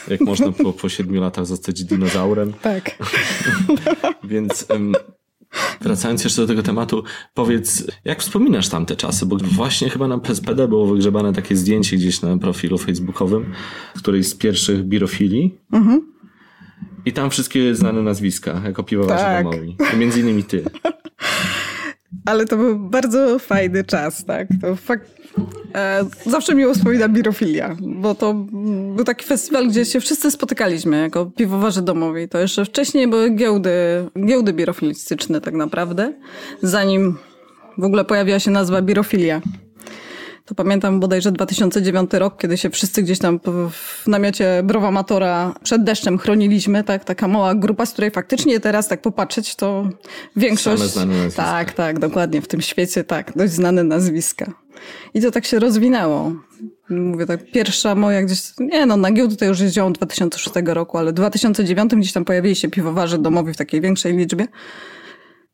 jak 0.07 0.21
można 0.21 0.51
po, 0.51 0.73
po 0.73 0.89
siedmiu 0.89 1.21
latach 1.21 1.45
zostać 1.45 1.83
dinozaurem. 1.83 2.53
Tak. 2.61 2.91
więc 4.23 4.65
em, 4.69 4.93
wracając 5.81 6.23
jeszcze 6.23 6.41
do 6.41 6.47
tego 6.47 6.63
tematu, 6.63 7.03
powiedz, 7.33 7.87
jak 8.05 8.19
wspominasz 8.21 8.69
tamte 8.69 8.95
czasy? 8.95 9.25
Bo 9.25 9.37
właśnie 9.37 9.89
chyba 9.89 10.07
na 10.07 10.17
PSPD 10.17 10.67
było 10.67 10.87
wygrzebane 10.87 11.33
takie 11.33 11.55
zdjęcie 11.55 11.97
gdzieś 11.97 12.21
na 12.21 12.37
profilu 12.37 12.77
facebookowym, 12.77 13.53
którejś 13.97 14.27
z 14.27 14.35
pierwszych 14.35 14.83
birofilii. 14.83 15.57
I 17.05 17.13
tam 17.13 17.29
wszystkie 17.29 17.75
znane 17.75 18.01
nazwiska, 18.01 18.61
jako 18.65 18.83
piwowarze 18.83 19.23
Tak. 19.23 19.43
domowi. 19.43 19.75
Między 19.97 20.19
innymi 20.19 20.43
ty. 20.43 20.63
Ale 22.25 22.45
to 22.45 22.57
był 22.57 22.79
bardzo 22.79 23.39
fajny 23.39 23.83
czas, 23.83 24.25
tak. 24.25 24.47
To 24.61 24.75
fakt... 24.75 25.21
E, 25.75 26.05
zawsze 26.25 26.55
miło 26.55 26.73
wspominam 26.73 27.13
birofilia, 27.13 27.77
bo 27.81 28.15
to 28.15 28.33
był 28.95 29.05
taki 29.05 29.25
festiwal, 29.25 29.67
gdzie 29.67 29.85
się 29.85 29.99
wszyscy 29.99 30.31
spotykaliśmy 30.31 31.01
jako 31.01 31.25
piwowarze 31.25 31.81
domowi. 31.81 32.29
To 32.29 32.39
jeszcze 32.39 32.65
wcześniej 32.65 33.07
były 33.07 33.29
giełdy, 33.29 33.71
giełdy 34.27 34.53
birofilistyczne 34.53 35.41
tak 35.41 35.53
naprawdę, 35.53 36.13
zanim 36.61 37.17
w 37.77 37.83
ogóle 37.83 38.05
pojawiła 38.05 38.39
się 38.39 38.51
nazwa 38.51 38.81
birofilia. 38.81 39.41
To 40.51 40.55
pamiętam 40.55 40.99
bodajże 40.99 41.31
2009 41.31 42.11
rok, 42.13 42.37
kiedy 42.37 42.57
się 42.57 42.69
wszyscy 42.69 43.03
gdzieś 43.03 43.19
tam 43.19 43.39
w- 43.71 44.07
namiocie 44.07 44.61
Browamatora 44.63 45.53
przed 45.63 45.83
deszczem 45.83 46.17
chroniliśmy, 46.17 46.83
tak? 46.83 47.03
Taka 47.05 47.27
mała 47.27 47.55
grupa, 47.55 47.85
z 47.85 47.91
której 47.93 48.11
faktycznie 48.11 48.59
teraz 48.59 48.87
tak 48.87 49.01
popatrzeć, 49.01 49.55
to 49.55 49.89
większość... 50.35 50.83
Same 50.83 50.89
znane 50.89 51.13
nazwiska. 51.15 51.43
Tak, 51.43 51.73
tak, 51.73 51.99
dokładnie. 51.99 52.41
W 52.41 52.47
tym 52.47 52.61
świecie 52.61 53.03
tak, 53.03 53.31
dość 53.35 53.53
znane 53.53 53.83
nazwiska. 53.83 54.51
I 55.13 55.21
to 55.21 55.31
tak 55.31 55.45
się 55.45 55.59
rozwinęło. 55.59 56.31
Mówię 56.89 57.25
tak, 57.25 57.51
pierwsza 57.51 57.95
moja 57.95 58.21
gdzieś, 58.23 58.41
nie 58.59 58.85
no, 58.85 58.97
na 58.97 59.11
giełdu 59.11 59.35
to 59.35 59.45
już 59.45 59.59
jeździłam 59.59 59.93
2006 59.93 60.55
roku, 60.65 60.97
ale 60.97 61.11
w 61.11 61.13
2009 61.15 61.95
gdzieś 61.95 62.13
tam 62.13 62.25
pojawili 62.25 62.55
się 62.55 62.69
piwowarze 62.69 63.17
domowi 63.17 63.53
w 63.53 63.57
takiej 63.57 63.81
większej 63.81 64.17
liczbie. 64.17 64.47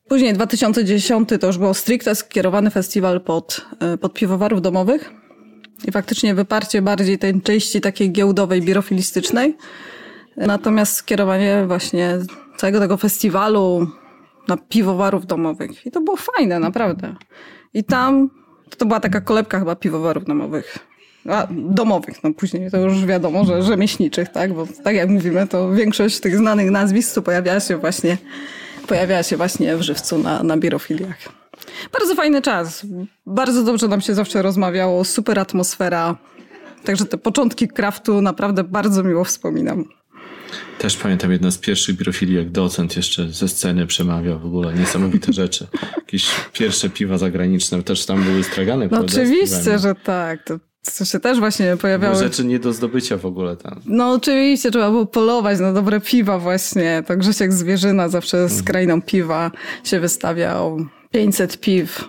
Później 0.08 0.34
2010 0.34 1.30
to 1.40 1.48
już 1.48 1.58
było 1.58 1.74
stricte 1.74 2.16
skierowany 2.16 2.70
festiwal 2.70 3.22
pod, 3.22 3.66
e, 3.80 3.98
pod 3.98 4.14
piwowarów 4.14 4.62
domowych. 4.62 5.14
I 5.88 5.92
faktycznie 5.92 6.36
wyparcie 6.36 6.82
bardziej 6.82 7.18
tej 7.18 7.42
części 7.42 7.82
takiej 7.82 8.12
giełdowej, 8.12 8.62
birofilistycznej. 8.62 9.58
Natomiast 10.38 10.94
skierowanie 10.94 11.64
właśnie 11.68 12.18
całego 12.58 12.80
tego 12.80 12.98
festiwalu 12.98 13.88
na 14.48 14.58
piwowarów 14.58 15.26
domowych. 15.26 15.86
I 15.86 15.92
to 15.92 16.02
było 16.02 16.18
fajne, 16.18 16.60
naprawdę. 16.60 17.16
I 17.74 17.84
tam 17.84 18.30
to 18.78 18.86
była 18.86 19.00
taka 19.00 19.22
kolebka 19.22 19.60
chyba 19.60 19.76
piwowarów 19.76 20.26
domowych. 20.26 20.78
A, 21.30 21.48
domowych, 21.52 22.24
no 22.24 22.34
później 22.34 22.72
to 22.72 22.78
już 22.78 23.06
wiadomo, 23.06 23.46
że 23.46 23.64
rzemieślniczych, 23.64 24.30
tak? 24.30 24.54
Bo 24.54 24.68
tak 24.84 24.96
jak 24.96 25.10
mówimy, 25.10 25.48
to 25.48 25.72
większość 25.72 26.20
tych 26.20 26.38
znanych 26.38 26.72
nazwisk 26.72 27.22
pojawiała 27.22 27.60
się 27.60 27.78
właśnie, 27.78 28.18
pojawiała 28.88 29.24
się 29.24 29.38
właśnie 29.38 29.78
w 29.78 29.82
żywcu 29.82 30.18
na, 30.18 30.44
na 30.44 30.58
birofiliach. 30.58 31.18
Bardzo 31.94 32.16
fajny 32.16 32.42
czas. 32.42 32.86
Bardzo 33.26 33.64
dobrze 33.64 33.88
nam 33.88 34.02
się 34.02 34.16
zawsze 34.16 34.42
rozmawiało, 34.42 35.06
super 35.06 35.40
atmosfera. 35.40 36.16
Także 36.84 37.06
te 37.06 37.18
początki 37.18 37.68
kraftu 37.68 38.22
naprawdę 38.22 38.64
bardzo 38.64 39.04
miło 39.04 39.24
wspominam. 39.24 39.86
Też 40.78 40.98
pamiętam 40.98 41.32
jedno 41.32 41.52
z 41.52 41.58
pierwszych 41.58 41.96
birofilii, 41.96 42.36
jak 42.36 42.50
docent 42.50 42.96
jeszcze 42.96 43.30
ze 43.30 43.48
sceny 43.48 43.88
przemawiał 43.88 44.40
w 44.40 44.46
ogóle. 44.46 44.74
Niesamowite 44.74 45.34
rzeczy. 45.44 45.68
Jakieś 45.98 46.28
pierwsze 46.54 46.90
piwa 46.90 47.18
zagraniczne 47.18 47.84
też 47.84 48.06
tam 48.06 48.24
były 48.24 48.44
stragane, 48.44 48.88
No 48.92 49.00
oczywiście, 49.00 49.80
że 49.80 49.96
tak. 49.96 50.44
To, 50.44 50.60
to 50.98 51.06
się 51.06 51.20
też 51.20 51.40
właśnie 51.40 51.78
pojawiały. 51.78 52.14
Były 52.16 52.24
rzeczy 52.28 52.46
nie 52.46 52.60
do 52.60 52.74
zdobycia 52.74 53.18
w 53.18 53.26
ogóle 53.26 53.56
tam. 53.58 53.82
No 53.86 54.12
oczywiście, 54.12 54.72
trzeba 54.72 54.90
było 54.92 55.06
polować 55.06 55.60
na 55.60 55.74
dobre 55.74 56.02
piwa 56.02 56.40
właśnie. 56.40 57.04
To 57.08 57.18
Grzesiek 57.18 57.54
Zwierzyna 57.54 58.10
zawsze 58.10 58.38
Mhm. 58.38 58.60
z 58.60 58.64
krainą 58.64 59.02
piwa 59.02 59.52
się 59.84 60.00
wystawiał. 60.00 60.78
500 61.12 61.60
piw. 61.60 62.04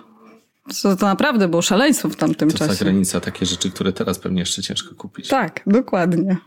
To, 0.81 0.95
to 0.95 1.05
naprawdę 1.05 1.47
było 1.47 1.61
szaleństwo 1.61 2.09
w 2.09 2.15
tamtym 2.15 2.51
To 2.51 2.57
czasie. 2.57 2.73
zagranica, 2.73 3.19
takie 3.19 3.45
rzeczy, 3.45 3.71
które 3.71 3.93
teraz 3.93 4.19
pewnie 4.19 4.39
jeszcze 4.39 4.61
ciężko 4.61 4.95
kupić. 4.95 5.27
Tak, 5.27 5.61
dokładnie. 5.67 6.37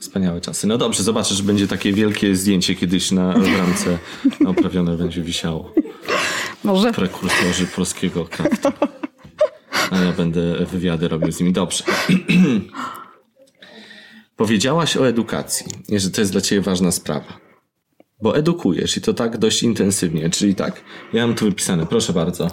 Wspaniałe 0.00 0.40
czasy. 0.40 0.66
No 0.66 0.78
dobrze, 0.78 1.02
zobaczysz, 1.02 1.36
że 1.36 1.42
będzie 1.42 1.68
takie 1.68 1.92
wielkie 1.92 2.36
zdjęcie 2.36 2.74
kiedyś 2.74 3.12
na 3.12 3.32
w 3.32 3.58
ramce 3.58 3.98
oprawione 4.50 4.96
będzie 4.96 5.22
wisiało. 5.22 5.72
Może 6.64 6.92
Prekursorzy 6.92 7.66
polskiego 7.66 8.24
kraftu. 8.24 8.68
A 9.90 9.98
ja 9.98 10.12
będę 10.12 10.66
wywiady 10.66 11.08
robił 11.08 11.32
z 11.32 11.40
nimi. 11.40 11.52
Dobrze. 11.52 11.84
Powiedziałaś 14.36 14.96
o 14.96 15.08
edukacji, 15.08 15.66
że 15.92 16.10
to 16.10 16.20
jest 16.20 16.32
dla 16.32 16.40
ciebie 16.40 16.62
ważna 16.62 16.92
sprawa. 16.92 17.46
Bo 18.22 18.36
edukujesz 18.36 18.96
i 18.96 19.00
to 19.00 19.14
tak 19.14 19.38
dość 19.38 19.62
intensywnie, 19.62 20.30
czyli 20.30 20.54
tak, 20.54 20.80
ja 21.12 21.26
mam 21.26 21.36
tu 21.36 21.44
wypisane, 21.44 21.86
proszę 21.86 22.12
bardzo. 22.12 22.48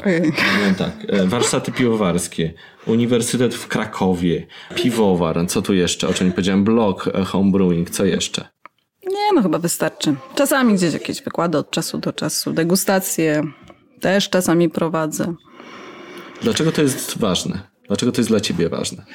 Mam 0.63 0.76
tak, 0.76 0.93
e, 1.07 1.28
warsztaty 1.28 1.71
piwowarskie, 1.71 2.53
Uniwersytet 2.86 3.55
w 3.55 3.67
Krakowie, 3.67 4.47
piwowar, 4.76 5.47
co 5.47 5.61
tu 5.61 5.74
jeszcze, 5.74 6.07
o 6.07 6.13
czym 6.13 6.28
nie 6.28 6.34
powiedziałem, 6.34 6.63
blog 6.63 7.07
e, 7.07 7.24
homebrewing, 7.24 7.89
co 7.89 8.05
jeszcze? 8.05 8.53
nie, 9.13 9.34
no 9.36 9.41
chyba 9.41 9.59
wystarczy. 9.59 10.15
Czasami 10.36 10.74
gdzieś 10.74 10.93
jakieś 10.93 11.21
wykłady 11.21 11.57
od 11.57 11.71
czasu 11.71 11.97
do 11.97 12.13
czasu. 12.13 12.53
Degustacje 12.53 13.43
też 14.01 14.30
czasami 14.30 14.69
prowadzę. 14.69 15.34
Dlaczego 16.44 16.72
to 16.72 16.82
jest 16.82 17.18
ważne? 17.18 17.60
Dlaczego 17.88 18.12
to 18.12 18.22
jest 18.22 18.30
dla 18.30 18.39
ciebie 18.39 18.70
ważne? 18.70 19.06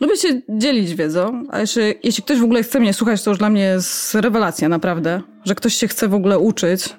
Lubię 0.00 0.16
się 0.16 0.40
dzielić 0.48 0.94
wiedzą, 0.94 1.44
a 1.50 1.60
jeśli, 1.60 1.82
jeśli 2.02 2.22
ktoś 2.22 2.38
w 2.38 2.44
ogóle 2.44 2.62
chce 2.62 2.80
mnie 2.80 2.94
słuchać, 2.94 3.22
to 3.22 3.30
już 3.30 3.38
dla 3.38 3.50
mnie 3.50 3.62
jest 3.62 4.14
rewelacja, 4.14 4.68
naprawdę, 4.68 5.22
że 5.44 5.54
ktoś 5.54 5.74
się 5.74 5.88
chce 5.88 6.08
w 6.08 6.14
ogóle 6.14 6.38
uczyć, 6.38 6.96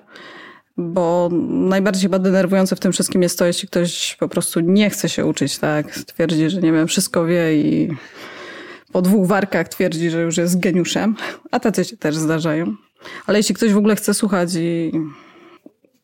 bo 0.78 1.30
najbardziej 1.50 2.02
chyba 2.02 2.20
denerwujące 2.20 2.76
w 2.76 2.80
tym 2.80 2.92
wszystkim 2.92 3.22
jest 3.22 3.40
to, 3.40 3.46
jeśli 3.46 3.68
ktoś 3.68 4.16
po 4.20 4.30
prostu 4.30 4.60
nie 4.60 4.90
chce 4.90 5.10
się 5.10 5.26
uczyć, 5.26 5.58
tak, 5.58 5.96
twierdzi, 5.96 6.50
że 6.50 6.62
nie 6.62 6.72
wiem, 6.72 6.88
wszystko 6.88 7.26
wie 7.26 7.56
i 7.56 7.90
po 8.92 9.02
dwóch 9.02 9.28
warkach 9.28 9.68
twierdzi, 9.68 10.10
że 10.10 10.22
już 10.22 10.38
jest 10.38 10.60
geniuszem, 10.60 11.16
a 11.52 11.60
tacy 11.60 11.86
się 11.86 11.98
też 11.98 12.16
zdarzają. 12.16 12.76
Ale 13.28 13.40
jeśli 13.40 13.56
ktoś 13.56 13.74
w 13.74 13.78
ogóle 13.78 13.96
chce 13.96 14.14
słuchać 14.14 14.50
i 14.56 14.92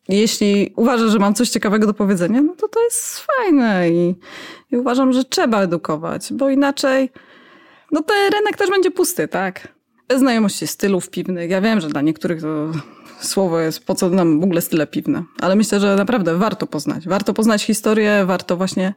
jeśli 0.08 0.72
uważa, 0.76 1.08
że 1.08 1.18
mam 1.18 1.34
coś 1.34 1.50
ciekawego 1.50 1.86
do 1.86 1.94
powiedzenia, 1.94 2.42
no 2.42 2.54
to 2.56 2.68
to 2.68 2.84
jest 2.84 3.18
fajne 3.18 3.90
i, 3.90 4.14
i 4.70 4.76
uważam, 4.76 5.12
że 5.12 5.24
trzeba 5.24 5.62
edukować, 5.62 6.32
bo 6.32 6.50
inaczej 6.50 7.10
no 7.92 8.02
to 8.02 8.14
rynek 8.32 8.56
też 8.56 8.70
będzie 8.70 8.90
pusty, 8.90 9.28
tak? 9.28 9.68
Bez 10.08 10.18
znajomości 10.18 10.66
stylów 10.66 11.10
piwnych. 11.10 11.50
Ja 11.50 11.60
wiem, 11.60 11.80
że 11.80 11.88
dla 11.88 12.00
niektórych 12.00 12.40
to 12.40 12.72
słowo 13.20 13.60
jest 13.60 13.84
po 13.86 13.94
co 13.94 14.08
nam 14.08 14.40
w 14.40 14.44
ogóle 14.44 14.60
style 14.60 14.86
piwne, 14.86 15.24
ale 15.40 15.56
myślę, 15.56 15.80
że 15.80 15.96
naprawdę 15.96 16.36
warto 16.36 16.66
poznać. 16.66 17.08
Warto 17.08 17.34
poznać 17.34 17.64
historię, 17.64 18.24
warto 18.26 18.56
właśnie 18.56 18.94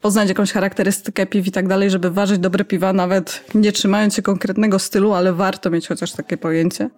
poznać 0.00 0.28
jakąś 0.28 0.52
charakterystykę 0.52 1.26
piw 1.26 1.46
i 1.46 1.50
tak 1.50 1.68
dalej, 1.68 1.90
żeby 1.90 2.10
ważyć 2.10 2.38
dobre 2.38 2.64
piwa, 2.64 2.92
nawet 2.92 3.44
nie 3.54 3.72
trzymając 3.72 4.14
się 4.14 4.22
konkretnego 4.22 4.78
stylu, 4.78 5.12
ale 5.12 5.32
warto 5.32 5.70
mieć 5.70 5.88
chociaż 5.88 6.12
takie 6.12 6.36
pojęcie. 6.36 6.90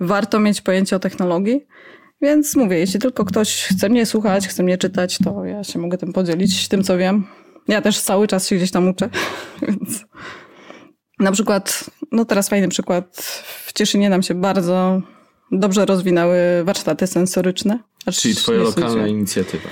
Warto 0.00 0.40
mieć 0.40 0.60
pojęcie 0.60 0.96
o 0.96 0.98
technologii. 0.98 1.66
Więc 2.22 2.56
mówię, 2.56 2.78
jeśli 2.78 3.00
tylko 3.00 3.24
ktoś 3.24 3.62
chce 3.62 3.88
mnie 3.88 4.06
słuchać, 4.06 4.48
chce 4.48 4.62
mnie 4.62 4.78
czytać, 4.78 5.18
to 5.24 5.44
ja 5.44 5.64
się 5.64 5.78
mogę 5.78 5.98
tym 5.98 6.12
podzielić, 6.12 6.68
tym 6.68 6.84
co 6.84 6.96
wiem. 6.98 7.24
Ja 7.68 7.82
też 7.82 8.00
cały 8.00 8.26
czas 8.28 8.48
się 8.48 8.56
gdzieś 8.56 8.70
tam 8.70 8.88
uczę, 8.88 9.08
więc 9.68 10.04
na 11.20 11.32
przykład, 11.32 11.84
no 12.12 12.24
teraz 12.24 12.48
fajny 12.48 12.68
przykład, 12.68 13.16
w 13.66 13.72
Cieszynie 13.72 14.10
nam 14.10 14.22
się 14.22 14.34
bardzo 14.34 15.02
dobrze 15.52 15.86
rozwinęły 15.86 16.38
warsztaty 16.64 17.06
sensoryczne. 17.06 17.78
Aż 18.06 18.16
Czyli 18.20 18.34
twoja 18.34 18.58
lokalna 18.58 18.88
sądziłem. 18.88 19.08
inicjatywa. 19.08 19.68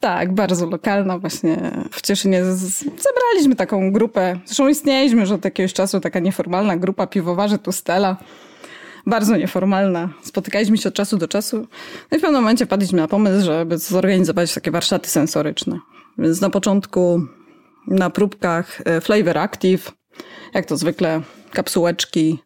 Tak, 0.00 0.34
bardzo 0.34 0.66
lokalna 0.66 1.18
właśnie. 1.18 1.70
W 1.90 2.02
Cieszynie 2.02 2.44
z- 2.44 2.78
zebraliśmy 2.78 3.56
taką 3.56 3.92
grupę. 3.92 4.38
Zresztą 4.44 4.68
istnieliśmy 4.68 5.20
już 5.20 5.30
od 5.30 5.44
jakiegoś 5.44 5.72
czasu, 5.72 6.00
taka 6.00 6.18
nieformalna 6.18 6.76
grupa 6.76 7.06
piwowarzy 7.06 7.58
Tustela. 7.58 8.16
Bardzo 9.06 9.36
nieformalna. 9.36 10.08
Spotykaliśmy 10.22 10.78
się 10.78 10.88
od 10.88 10.94
czasu 10.94 11.18
do 11.18 11.28
czasu. 11.28 11.56
No 12.10 12.16
i 12.16 12.18
w 12.18 12.22
pewnym 12.22 12.42
momencie 12.42 12.66
padliśmy 12.66 12.98
na 12.98 13.08
pomysł, 13.08 13.46
żeby 13.46 13.78
zorganizować 13.78 14.54
takie 14.54 14.70
warsztaty 14.70 15.08
sensoryczne. 15.08 15.78
Więc 16.18 16.40
na 16.40 16.50
początku 16.50 17.26
na 17.86 18.10
próbkach 18.10 18.80
e, 18.84 19.00
Flavor 19.00 19.38
Active, 19.38 19.92
jak 20.54 20.66
to 20.66 20.76
zwykle, 20.76 21.20
kapsułeczki, 21.52 22.38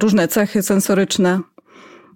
różne 0.00 0.28
cechy 0.28 0.62
sensoryczne. 0.62 1.40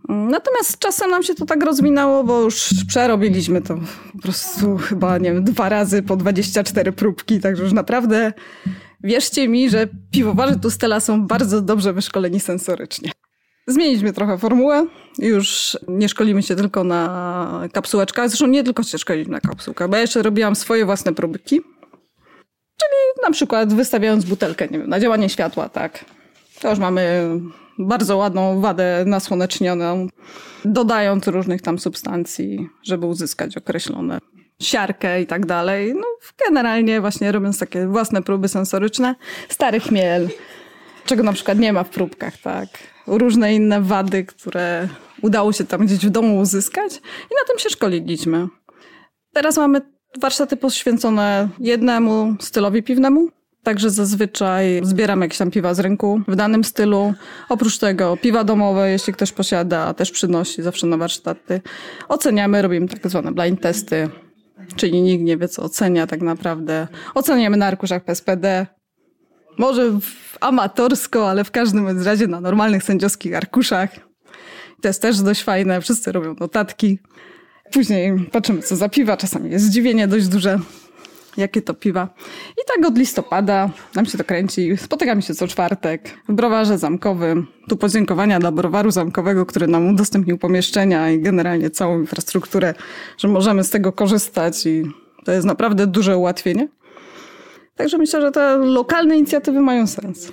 Natomiast 0.09 0.71
z 0.71 0.79
czasem 0.79 1.11
nam 1.11 1.23
się 1.23 1.35
to 1.35 1.47
tak 1.47 1.65
rozwinęło, 1.65 2.25
bo 2.25 2.43
już 2.43 2.71
przerobiliśmy 2.89 3.63
to 3.63 3.79
po 4.13 4.19
prostu 4.23 4.77
chyba, 4.77 5.19
nie 5.19 5.33
wiem, 5.33 5.45
dwa 5.45 5.69
razy 5.69 6.03
po 6.03 6.17
24 6.17 6.93
próbki, 6.93 7.41
także 7.41 7.63
już 7.63 7.73
naprawdę 7.73 8.33
wierzcie 9.05 9.49
mi, 9.49 9.71
że 9.71 9.89
piwowarze 10.11 10.57
Tustela 10.57 11.01
są 11.01 11.27
bardzo 11.27 11.61
dobrze 11.61 11.93
wyszkoleni 11.93 12.41
sensorycznie. 12.41 13.11
Zmieniliśmy 13.67 14.13
trochę 14.13 14.39
formułę. 14.39 14.87
Już 15.19 15.79
nie 15.89 16.09
szkolimy 16.09 16.43
się 16.43 16.57
tylko 16.57 16.85
na 16.85 17.69
kapsułeczkach. 17.73 18.29
Zresztą 18.29 18.47
nie 18.47 18.65
tylko 18.65 18.83
się 18.83 18.99
szkolimy 18.99 19.31
na 19.31 19.41
kapsułkach, 19.41 19.89
bo 19.89 19.97
ja 19.97 20.03
jeszcze 20.03 20.23
robiłam 20.23 20.57
swoje 20.57 20.85
własne 20.85 21.15
próbki. 21.15 21.61
Czyli 22.79 23.23
na 23.23 23.31
przykład 23.31 23.75
wystawiając 23.75 24.25
butelkę, 24.25 24.69
nie 24.69 24.79
wiem, 24.79 24.89
na 24.89 25.01
działanie 25.01 25.29
światła, 25.29 25.69
tak. 25.69 26.05
To 26.61 26.71
już 26.71 26.79
mamy 26.79 27.31
bardzo 27.79 28.17
ładną 28.17 28.61
wadę 28.61 29.05
nasłonecznioną, 29.07 30.09
dodając 30.65 31.27
różnych 31.27 31.63
tam 31.63 31.79
substancji, 31.79 32.69
żeby 32.83 33.07
uzyskać 33.07 33.57
określone 33.57 34.19
siarkę 34.63 35.23
i 35.23 35.27
tak 35.27 35.47
dalej. 35.47 35.95
No, 35.95 36.07
generalnie 36.47 37.01
właśnie 37.01 37.33
robiąc 37.33 37.59
takie 37.59 37.87
własne 37.87 38.23
próby 38.23 38.49
sensoryczne. 38.49 39.15
Stary 39.49 39.81
chmiel, 39.81 40.29
czego 41.07 41.23
na 41.23 41.33
przykład 41.33 41.59
nie 41.59 41.73
ma 41.73 41.85
w 41.85 41.91
próbkach, 41.91 42.39
tak. 42.39 42.69
Różne 43.07 43.55
inne 43.55 43.81
wady, 43.81 44.25
które 44.25 44.89
udało 45.23 45.53
się 45.53 45.65
tam 45.65 45.87
gdzieś 45.87 45.99
w 45.99 46.11
domu 46.11 46.39
uzyskać 46.39 46.97
i 46.97 47.35
na 47.41 47.47
tym 47.49 47.59
się 47.59 47.71
szkoliliśmy. 47.71 48.49
Teraz 49.33 49.57
mamy 49.57 49.81
warsztaty 50.21 50.57
poświęcone 50.57 51.49
jednemu 51.59 52.37
stylowi 52.41 52.83
piwnemu, 52.83 53.29
Także 53.67 53.91
zazwyczaj 53.91 54.81
zbieramy 54.83 55.25
jakieś 55.25 55.39
tam 55.39 55.51
piwa 55.51 55.75
z 55.75 55.81
rynku 55.81 56.21
w 56.29 56.37
danym 56.37 56.65
stylu. 56.65 57.15
Oprócz 57.49 57.79
tego 57.79 58.17
piwa 58.17 58.45
domowe, 58.45 58.91
jeśli 58.91 59.13
ktoś 59.13 59.33
posiada, 59.33 59.95
też 59.95 60.11
przynosi 60.11 60.63
zawsze 60.63 60.87
na 60.87 60.97
warsztaty. 60.97 61.61
Oceniamy, 62.09 62.63
robimy 62.63 62.89
tak 62.89 63.11
zwane 63.11 63.33
blind 63.33 63.61
testy, 63.61 64.09
czyli 64.77 65.03
nikt 65.03 65.25
nie 65.25 65.37
wie, 65.37 65.49
co 65.49 65.63
ocenia 65.63 66.07
tak 66.07 66.21
naprawdę. 66.21 66.89
Oceniamy 67.15 67.57
na 67.57 67.67
arkuszach 67.67 68.05
PSPD. 68.05 68.67
Może 69.59 69.99
amatorsko, 70.41 71.31
ale 71.31 71.45
w 71.45 71.51
każdym 71.51 72.05
razie 72.05 72.27
na 72.27 72.41
normalnych 72.41 72.83
sędziowskich 72.83 73.35
arkuszach. 73.35 73.91
To 74.83 74.89
jest 74.89 75.03
też 75.03 75.21
dość 75.21 75.43
fajne, 75.43 75.81
wszyscy 75.81 76.13
robią 76.13 76.35
notatki. 76.41 76.99
Później 77.73 78.29
patrzymy, 78.33 78.63
co 78.63 78.77
za 78.77 78.89
piwa. 78.89 79.17
Czasami 79.17 79.51
jest 79.51 79.65
zdziwienie 79.65 80.09
dość 80.09 80.29
duże 80.29 80.59
jakie 81.37 81.63
to 81.63 81.75
piwa. 81.75 82.09
I 82.53 82.61
tak 82.67 82.87
od 82.87 82.99
listopada 82.99 83.71
nam 83.95 84.07
się 84.07 84.19
to 84.19 84.25
kręci. 84.25 84.77
Spotykamy 84.77 85.23
się 85.23 85.35
co 85.35 85.49
czwartek 85.49 86.11
w 86.29 86.33
browarze 86.33 86.79
zamkowym. 86.79 87.47
Tu 87.69 87.77
podziękowania 87.77 88.39
dla 88.39 88.53
browaru 88.53 88.91
zamkowego, 88.91 89.47
który 89.47 89.67
nam 89.67 89.89
udostępnił 89.89 90.39
pomieszczenia 90.39 91.11
i 91.11 91.21
generalnie 91.21 91.71
całą 91.71 92.01
infrastrukturę, 92.01 92.75
że 93.19 93.29
możemy 93.29 93.65
z 93.65 93.71
tego 93.71 93.93
korzystać 93.93 94.67
i 94.67 94.83
to 95.25 95.33
jest 95.33 95.47
naprawdę 95.47 95.87
duże 95.87 96.17
ułatwienie. 96.17 96.69
Także 97.77 97.99
myślę, 97.99 98.21
że 98.21 98.31
te 98.31 98.57
lokalne 98.57 99.17
inicjatywy 99.17 99.61
mają 99.61 99.87
sens. 99.87 100.33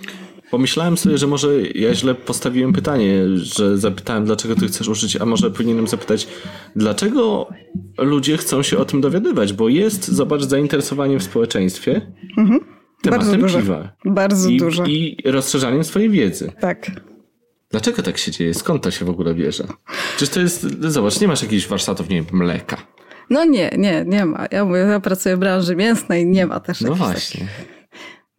Pomyślałem 0.52 0.98
sobie, 0.98 1.18
że 1.18 1.28
może 1.28 1.62
ja 1.62 1.96
źle 1.96 2.16
postawiłem 2.16 2.74
pytanie, 2.74 3.24
że 3.36 3.78
zapytałem, 3.78 4.26
dlaczego 4.26 4.56
ty 4.56 4.68
chcesz 4.68 4.88
użyć, 4.88 5.16
a 5.16 5.26
może 5.26 5.52
powinienem 5.52 5.88
zapytać, 5.88 6.28
dlaczego 6.76 7.50
ludzie 7.98 8.38
chcą 8.38 8.64
się 8.64 8.78
o 8.78 8.86
tym 8.86 9.02
dowiadywać, 9.02 9.54
bo 9.54 9.70
jest, 9.70 10.08
zobacz, 10.08 10.44
zainteresowanie 10.44 11.20
w 11.20 11.24
społeczeństwie 11.24 12.02
mhm. 12.38 12.60
tematem 13.02 13.28
Bardzo 13.28 13.38
duże. 13.38 13.60
piwa. 13.60 13.96
Bardzo 14.06 14.50
I, 14.50 14.58
duże. 14.58 14.84
I 14.88 15.18
rozszerzaniem 15.26 15.84
swojej 15.84 16.10
wiedzy. 16.10 16.52
Tak. 16.62 16.92
Dlaczego 17.72 18.04
tak 18.04 18.18
się 18.18 18.32
dzieje? 18.32 18.54
Skąd 18.54 18.84
to 18.84 18.92
się 18.92 19.06
w 19.06 19.10
ogóle 19.10 19.36
bierze? 19.36 19.68
Czyż 20.18 20.30
to 20.30 20.40
jest, 20.40 20.68
zobacz, 20.82 21.22
nie 21.22 21.28
masz 21.28 21.44
jakichś 21.44 21.68
warsztatów, 21.68 22.10
nie 22.10 22.16
wiem, 22.16 22.26
mleka. 22.32 22.78
No 23.30 23.46
nie, 23.46 23.70
nie, 23.78 24.04
nie 24.08 24.26
ma. 24.26 24.46
Ja 24.52 24.66
mówię, 24.66 24.80
ja 24.80 25.00
pracuję 25.00 25.36
w 25.36 25.40
branży 25.40 25.76
mięsnej, 25.76 26.26
nie 26.28 26.46
ma 26.48 26.60
też 26.60 26.82
No 26.82 26.96
właśnie. 26.96 27.40
takich- 27.42 27.74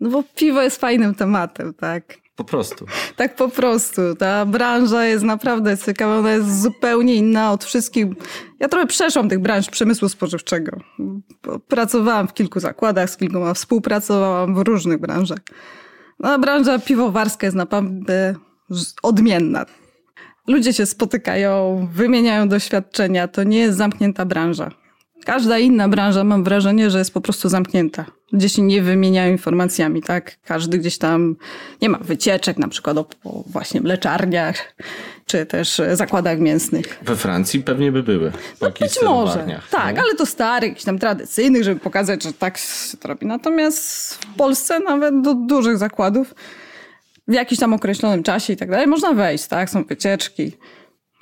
No 0.01 0.11
bo 0.11 0.23
piwo 0.37 0.63
jest 0.63 0.81
fajnym 0.81 1.15
tematem, 1.15 1.75
tak. 1.75 2.15
Po 2.37 2.45
prostu. 2.45 2.87
Tak 3.17 3.37
po 3.37 3.49
prostu. 3.49 4.03
Ta 4.19 4.47
branża 4.47 5.05
jest 5.05 5.25
naprawdę 5.25 5.79
ciekawa, 5.79 6.17
ona 6.19 6.33
jest 6.33 6.63
zupełnie 6.63 7.15
inna 7.15 7.53
od 7.53 7.65
wszystkich. 7.65 8.07
Ja 8.61 8.69
trochę 8.69 8.87
przeszłam 8.87 9.29
tych 9.29 9.39
branż 9.39 9.71
przemysłu 9.71 10.09
spożywczego. 10.09 10.77
Pracowałam 11.69 12.29
w 12.29 12.35
kilku 12.35 12.61
zakładach, 12.61 13.11
z 13.11 13.17
kilkoma 13.17 13.55
współpracowałam 13.55 14.55
w 14.55 14.59
różnych 14.59 14.99
branżach. 15.01 15.39
No, 16.21 16.33
a 16.33 16.39
branża 16.39 16.79
piwowarska 16.79 17.47
jest 17.47 17.57
naprawdę 17.57 18.35
odmienna. 19.03 19.67
Ludzie 20.47 20.73
się 20.73 20.87
spotykają, 20.87 21.89
wymieniają 21.93 22.49
doświadczenia. 22.49 23.29
To 23.29 23.43
nie 23.43 23.59
jest 23.59 23.79
zamknięta 23.79 24.25
branża. 24.25 24.71
Każda 25.25 25.59
inna 25.59 25.89
branża, 25.89 26.25
mam 26.25 26.45
wrażenie, 26.45 26.91
że 26.91 26.99
jest 26.99 27.15
po 27.15 27.21
prostu 27.21 27.49
zamknięta. 27.49 28.05
Gdzie 28.33 28.49
się 28.49 28.63
nie 28.63 28.83
wymieniają 28.83 29.33
informacjami, 29.33 30.03
tak? 30.03 30.37
Każdy 30.45 30.79
gdzieś 30.79 30.99
tam 30.99 31.37
nie 31.83 31.89
ma 31.89 31.99
wycieczek, 31.99 32.59
na 32.59 32.69
przykład 32.69 32.99
o, 32.99 33.07
o 33.25 33.45
właśnie 33.47 33.81
mleczarniach, 33.81 34.75
czy 35.27 35.47
też 35.47 35.81
zakładach 35.93 36.39
mięsnych. 36.39 36.99
We 37.03 37.17
Francji 37.17 37.61
pewnie 37.61 37.93
by 37.93 38.03
były. 38.03 38.33
Jakichś 38.61 38.95
Być 38.95 39.03
może. 39.05 39.47
Tak, 39.71 39.97
nie? 39.97 40.03
ale 40.03 40.15
to 40.15 40.27
starych, 40.27 40.69
jakichś 40.69 40.85
tam 40.85 40.99
tradycyjnych, 40.99 41.65
żeby 41.65 41.81
pokazać, 41.81 42.23
że 42.23 42.33
tak 42.33 42.59
się 42.59 42.97
to 42.97 43.09
robi. 43.09 43.27
Natomiast 43.27 44.15
w 44.15 44.35
Polsce 44.37 44.81
nawet 44.81 45.21
do 45.21 45.35
dużych 45.35 45.79
zakładów 45.79 46.35
w 47.29 47.33
jakimś 47.33 47.61
tam 47.61 47.73
określonym 47.73 48.23
czasie 48.23 48.53
i 48.53 48.57
tak 48.57 48.71
dalej 48.71 48.87
można 48.87 49.13
wejść, 49.13 49.47
tak? 49.47 49.71
Są 49.71 49.85
wycieczki. 49.85 50.53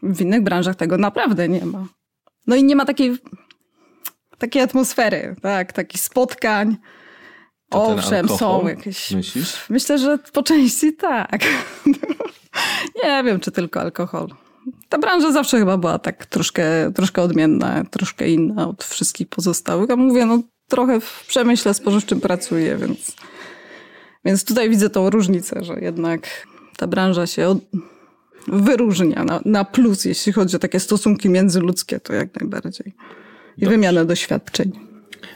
W 0.02 0.20
innych 0.20 0.42
branżach 0.42 0.76
tego 0.76 0.98
naprawdę 0.98 1.48
nie 1.48 1.66
ma. 1.66 1.86
No 2.46 2.56
i 2.56 2.64
nie 2.64 2.76
ma 2.76 2.84
takiej, 2.84 3.18
takiej 4.38 4.62
atmosfery, 4.62 5.36
tak? 5.42 5.72
Takich 5.72 6.00
spotkań. 6.00 6.76
To 7.68 7.84
Owszem, 7.86 8.28
są 8.28 8.68
jakieś. 8.68 9.10
Myślisz? 9.10 9.70
Myślę, 9.70 9.98
że 9.98 10.18
po 10.32 10.42
części 10.42 10.92
tak. 10.96 11.40
nie 13.04 13.22
wiem, 13.24 13.40
czy 13.40 13.52
tylko 13.52 13.80
alkohol. 13.80 14.28
Ta 14.88 14.98
branża 14.98 15.32
zawsze 15.32 15.58
chyba 15.58 15.76
była 15.76 15.98
tak 15.98 16.26
troszkę, 16.26 16.92
troszkę 16.92 17.22
odmienna, 17.22 17.84
troszkę 17.90 18.28
inna 18.28 18.68
od 18.68 18.84
wszystkich 18.84 19.28
pozostałych. 19.28 19.90
A 19.90 19.96
mówię, 19.96 20.26
no 20.26 20.42
trochę 20.68 21.00
w 21.00 21.24
przemyśle 21.28 21.74
spożywczym 21.74 22.20
pracuję, 22.20 22.76
więc, 22.76 23.16
więc 24.24 24.44
tutaj 24.44 24.70
widzę 24.70 24.90
tą 24.90 25.10
różnicę, 25.10 25.64
że 25.64 25.74
jednak 25.80 26.46
ta 26.76 26.86
branża 26.86 27.26
się 27.26 27.48
od, 27.48 27.58
wyróżnia 28.48 29.24
na, 29.24 29.40
na 29.44 29.64
plus, 29.64 30.04
jeśli 30.04 30.32
chodzi 30.32 30.56
o 30.56 30.58
takie 30.58 30.80
stosunki 30.80 31.28
międzyludzkie, 31.28 32.00
to 32.00 32.12
jak 32.12 32.40
najbardziej. 32.40 32.94
I 33.58 33.66
wymianę 33.66 34.04
doświadczeń. 34.04 34.72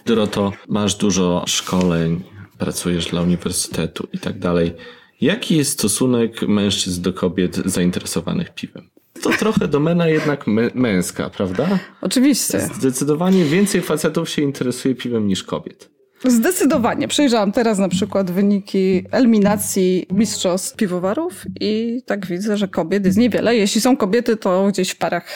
Doroto, 0.06 0.52
masz 0.68 0.94
dużo 0.94 1.44
szkoleń, 1.46 2.22
pracujesz 2.58 3.06
dla 3.06 3.22
uniwersytetu 3.22 4.08
i 4.12 4.18
tak 4.18 4.38
dalej. 4.38 4.72
Jaki 5.20 5.56
jest 5.56 5.72
stosunek 5.72 6.42
mężczyzn 6.42 7.02
do 7.02 7.12
kobiet 7.12 7.56
zainteresowanych 7.64 8.54
piwem? 8.54 8.88
To 9.22 9.30
trochę 9.30 9.68
domena 9.68 10.08
jednak 10.08 10.46
mę- 10.46 10.70
męska, 10.74 11.30
prawda? 11.30 11.78
Oczywiście. 12.00 12.60
Zdecydowanie 12.74 13.44
więcej 13.44 13.80
facetów 13.80 14.30
się 14.30 14.42
interesuje 14.42 14.94
piwem 14.94 15.26
niż 15.26 15.42
kobiet. 15.44 15.90
Zdecydowanie. 16.24 17.08
Przejrzałam 17.08 17.52
teraz 17.52 17.78
na 17.78 17.88
przykład 17.88 18.30
wyniki 18.30 19.04
eliminacji 19.10 20.06
mistrzostw 20.10 20.76
piwowarów 20.76 21.44
i 21.60 22.02
tak 22.06 22.26
widzę, 22.26 22.56
że 22.56 22.68
kobiet 22.68 23.04
jest 23.06 23.18
niewiele. 23.18 23.56
Jeśli 23.56 23.80
są 23.80 23.96
kobiety, 23.96 24.36
to 24.36 24.66
gdzieś 24.68 24.90
w 24.90 24.96
parach. 24.98 25.26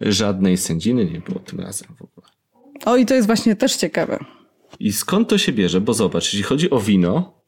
Żadnej 0.00 0.56
sędziny 0.56 1.04
nie 1.04 1.20
było 1.20 1.38
tym 1.40 1.60
razem 1.60 1.88
w 1.98 2.02
ogóle. 2.02 2.26
O 2.84 2.96
i 2.96 3.06
to 3.06 3.14
jest 3.14 3.26
właśnie 3.26 3.56
też 3.56 3.76
ciekawe. 3.76 4.18
I 4.80 4.92
skąd 4.92 5.28
to 5.28 5.38
się 5.38 5.52
bierze? 5.52 5.80
Bo 5.80 5.94
zobacz, 5.94 6.24
jeśli 6.24 6.42
chodzi 6.42 6.70
o 6.70 6.80
wino, 6.80 7.38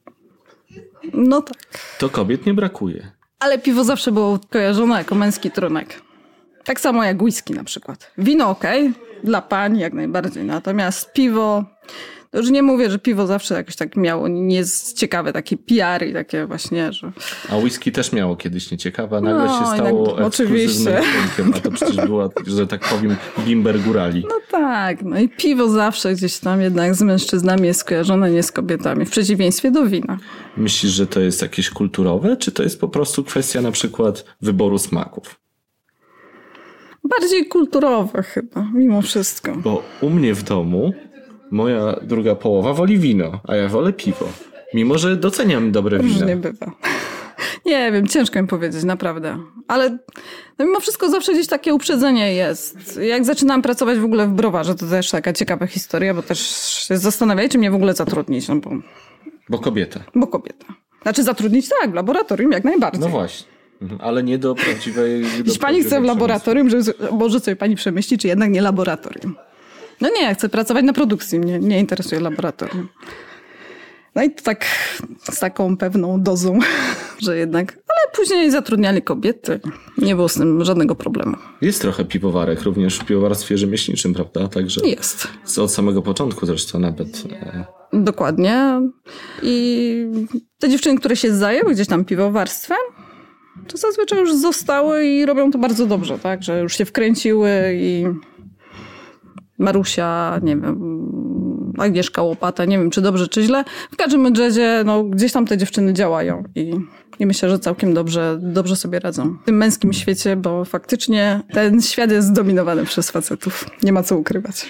No 1.13 1.41
tak. 1.41 1.57
to 1.99 2.09
kobiet 2.09 2.45
nie 2.45 2.53
brakuje. 2.53 3.11
Ale 3.39 3.59
piwo 3.59 3.83
zawsze 3.83 4.11
było 4.11 4.39
kojarzone 4.49 4.97
jako 4.97 5.15
męski 5.15 5.51
trunek. 5.51 6.01
Tak 6.63 6.79
samo 6.79 7.03
jak 7.03 7.21
whisky 7.21 7.53
na 7.53 7.63
przykład. 7.63 8.11
Wino 8.17 8.49
ok, 8.49 8.63
dla 9.23 9.41
pań 9.41 9.77
jak 9.79 9.93
najbardziej. 9.93 10.43
Natomiast 10.43 11.13
piwo, 11.13 11.65
to 12.31 12.37
już 12.37 12.49
nie 12.49 12.63
mówię, 12.63 12.89
że 12.91 12.99
piwo 12.99 13.27
zawsze 13.27 13.53
jakoś 13.55 13.75
tak 13.75 13.95
miało, 13.95 14.27
nie 14.27 14.55
jest 14.55 14.97
ciekawe, 14.97 15.33
takie 15.33 15.57
PR 15.57 16.07
i 16.07 16.13
takie 16.13 16.45
właśnie, 16.45 16.93
że 16.93 17.11
A 17.49 17.57
whisky 17.57 17.91
też 17.91 18.11
miało 18.11 18.35
kiedyś 18.35 18.71
nieciekawe, 18.71 19.17
a 19.17 19.21
nagle 19.21 19.45
No, 19.45 19.59
się 19.59 19.65
stało 19.75 20.07
jednak- 20.07 20.25
oczywiście. 20.25 21.01
rynkiem, 21.37 21.53
a 21.55 21.59
to 21.59 21.71
przecież 21.71 21.95
była, 21.95 22.29
że 22.47 22.67
tak 22.67 22.81
powiem, 22.89 23.15
bimber 23.45 23.79
górali. 23.79 24.25
No 24.29 24.35
tak, 24.51 25.01
no 25.03 25.19
i 25.19 25.29
piwo 25.29 25.69
zawsze 25.69 26.13
gdzieś 26.13 26.37
tam 26.37 26.61
jednak 26.61 26.95
z 26.95 27.01
mężczyznami 27.01 27.67
jest 27.67 27.79
skojarzone, 27.79 28.31
nie 28.31 28.43
z 28.43 28.51
kobietami, 28.51 29.05
w 29.05 29.11
przeciwieństwie 29.11 29.71
do 29.71 29.85
wina. 29.85 30.17
Myślisz, 30.57 30.91
że 30.91 31.07
to 31.07 31.19
jest 31.19 31.41
jakieś 31.41 31.69
kulturowe, 31.69 32.37
czy 32.37 32.51
to 32.51 32.63
jest 32.63 32.79
po 32.79 32.87
prostu 32.87 33.23
kwestia 33.23 33.61
na 33.61 33.71
przykład 33.71 34.25
wyboru 34.41 34.77
smaków? 34.77 35.39
Bardziej 37.19 37.45
kulturowe 37.47 38.23
chyba, 38.23 38.67
mimo 38.73 39.01
wszystko. 39.01 39.55
Bo 39.55 39.83
u 40.01 40.09
mnie 40.09 40.33
w 40.33 40.43
domu 40.43 40.93
moja 41.51 41.95
druga 42.01 42.35
połowa 42.35 42.73
woli 42.73 42.99
wino, 42.99 43.39
a 43.47 43.55
ja 43.55 43.67
wolę 43.67 43.93
piwo. 43.93 44.25
Mimo, 44.73 44.97
że 44.97 45.15
doceniam 45.17 45.71
dobre 45.71 45.97
Różnie 45.97 46.25
wino. 46.25 46.41
bywa. 46.41 46.71
Nie 47.65 47.91
wiem, 47.91 48.07
ciężko 48.07 48.41
mi 48.41 48.47
powiedzieć, 48.47 48.83
naprawdę. 48.83 49.37
Ale 49.67 49.97
no 50.59 50.65
mimo 50.65 50.79
wszystko 50.79 51.09
zawsze 51.09 51.33
gdzieś 51.33 51.47
takie 51.47 51.73
uprzedzenie 51.73 52.33
jest. 52.33 52.99
Jak 53.01 53.25
zaczynałam 53.25 53.61
pracować 53.61 53.97
w 53.99 54.05
ogóle 54.05 54.27
w 54.27 54.31
browarze, 54.31 54.75
to 54.75 54.85
też 54.85 55.11
taka 55.11 55.33
ciekawa 55.33 55.67
historia, 55.67 56.13
bo 56.13 56.21
też 56.21 56.39
się 56.87 56.97
zastanawiali, 56.97 57.49
czy 57.49 57.57
mnie 57.57 57.71
w 57.71 57.75
ogóle 57.75 57.93
zatrudnić, 57.93 58.47
no 58.47 58.55
bo, 58.55 58.71
Bo 59.49 59.59
kobieta. 59.59 59.99
bo 60.15 60.27
kobieta. 60.27 60.65
Znaczy 61.01 61.23
zatrudnić 61.23 61.69
tak, 61.81 61.91
w 61.91 61.93
laboratorium 61.93 62.51
jak 62.51 62.63
najbardziej. 62.63 63.01
No 63.01 63.09
właśnie. 63.09 63.47
Mhm, 63.81 64.01
ale 64.03 64.23
nie 64.23 64.37
do 64.37 64.55
prawdziwej... 64.55 65.21
Do 65.21 65.27
Jeśli 65.45 65.59
pani 65.59 65.83
chce 65.83 66.01
w 66.01 66.03
laboratorium, 66.03 66.69
że, 66.69 66.77
może 67.11 67.39
sobie 67.39 67.55
pani 67.55 67.75
przemyśli, 67.75 68.17
czy 68.17 68.27
jednak 68.27 68.49
nie 68.51 68.61
laboratorium. 68.61 69.35
No 70.01 70.09
nie, 70.19 70.35
chcę 70.35 70.49
pracować 70.49 70.85
na 70.85 70.93
produkcji, 70.93 71.39
mnie 71.39 71.59
nie 71.59 71.79
interesuje 71.79 72.21
laboratorium. 72.21 72.87
No 74.15 74.23
i 74.23 74.31
to 74.31 74.43
tak 74.43 74.65
z 75.31 75.39
taką 75.39 75.77
pewną 75.77 76.21
dozą, 76.21 76.59
że 77.25 77.37
jednak, 77.37 77.71
ale 77.73 78.11
później 78.15 78.51
zatrudniali 78.51 79.01
kobiety. 79.01 79.59
Nie 79.97 80.15
było 80.15 80.29
z 80.29 80.33
tym 80.33 80.65
żadnego 80.65 80.95
problemu. 80.95 81.37
Jest 81.61 81.81
trochę 81.81 82.05
piwowarek, 82.05 82.61
również 82.61 82.99
w 82.99 83.05
piwowarstwie 83.05 83.57
rzemieślniczym, 83.57 84.13
prawda? 84.13 84.47
Także 84.47 84.81
Jest. 84.87 85.27
Od 85.57 85.71
samego 85.71 86.01
początku 86.01 86.45
zresztą 86.45 86.79
nawet. 86.79 87.23
e, 87.31 87.65
Dokładnie. 87.93 88.81
I 89.43 90.05
te 90.59 90.69
dziewczyny, 90.69 90.99
które 90.99 91.15
się 91.15 91.35
zajęły 91.35 91.73
gdzieś 91.73 91.87
tam 91.87 92.05
piwowarstwem, 92.05 92.77
to 93.67 93.77
zazwyczaj 93.77 94.19
już 94.19 94.35
zostały 94.35 95.05
i 95.05 95.25
robią 95.25 95.51
to 95.51 95.57
bardzo 95.57 95.85
dobrze, 95.85 96.19
tak? 96.19 96.43
Że 96.43 96.59
już 96.61 96.77
się 96.77 96.85
wkręciły 96.85 97.49
i 97.75 98.05
Marusia, 99.61 100.39
nie 100.43 100.57
wiem, 100.57 101.01
Agnieszka 101.77 102.21
Łopata, 102.21 102.65
nie 102.65 102.77
wiem 102.77 102.89
czy 102.89 103.01
dobrze, 103.01 103.27
czy 103.27 103.43
źle. 103.43 103.63
W 103.91 103.95
każdym 103.95 104.35
razie 104.35 104.81
no, 104.85 105.03
gdzieś 105.03 105.31
tam 105.31 105.47
te 105.47 105.57
dziewczyny 105.57 105.93
działają 105.93 106.43
i, 106.55 106.73
i 107.19 107.25
myślę, 107.25 107.49
że 107.49 107.59
całkiem 107.59 107.93
dobrze, 107.93 108.37
dobrze 108.41 108.75
sobie 108.75 108.99
radzą 108.99 109.37
w 109.41 109.45
tym 109.45 109.57
męskim 109.57 109.93
świecie, 109.93 110.35
bo 110.35 110.65
faktycznie 110.65 111.41
ten 111.53 111.81
świat 111.81 112.11
jest 112.11 112.27
zdominowany 112.27 112.85
przez 112.85 113.11
facetów. 113.11 113.65
Nie 113.83 113.93
ma 113.93 114.03
co 114.03 114.17
ukrywać. 114.17 114.65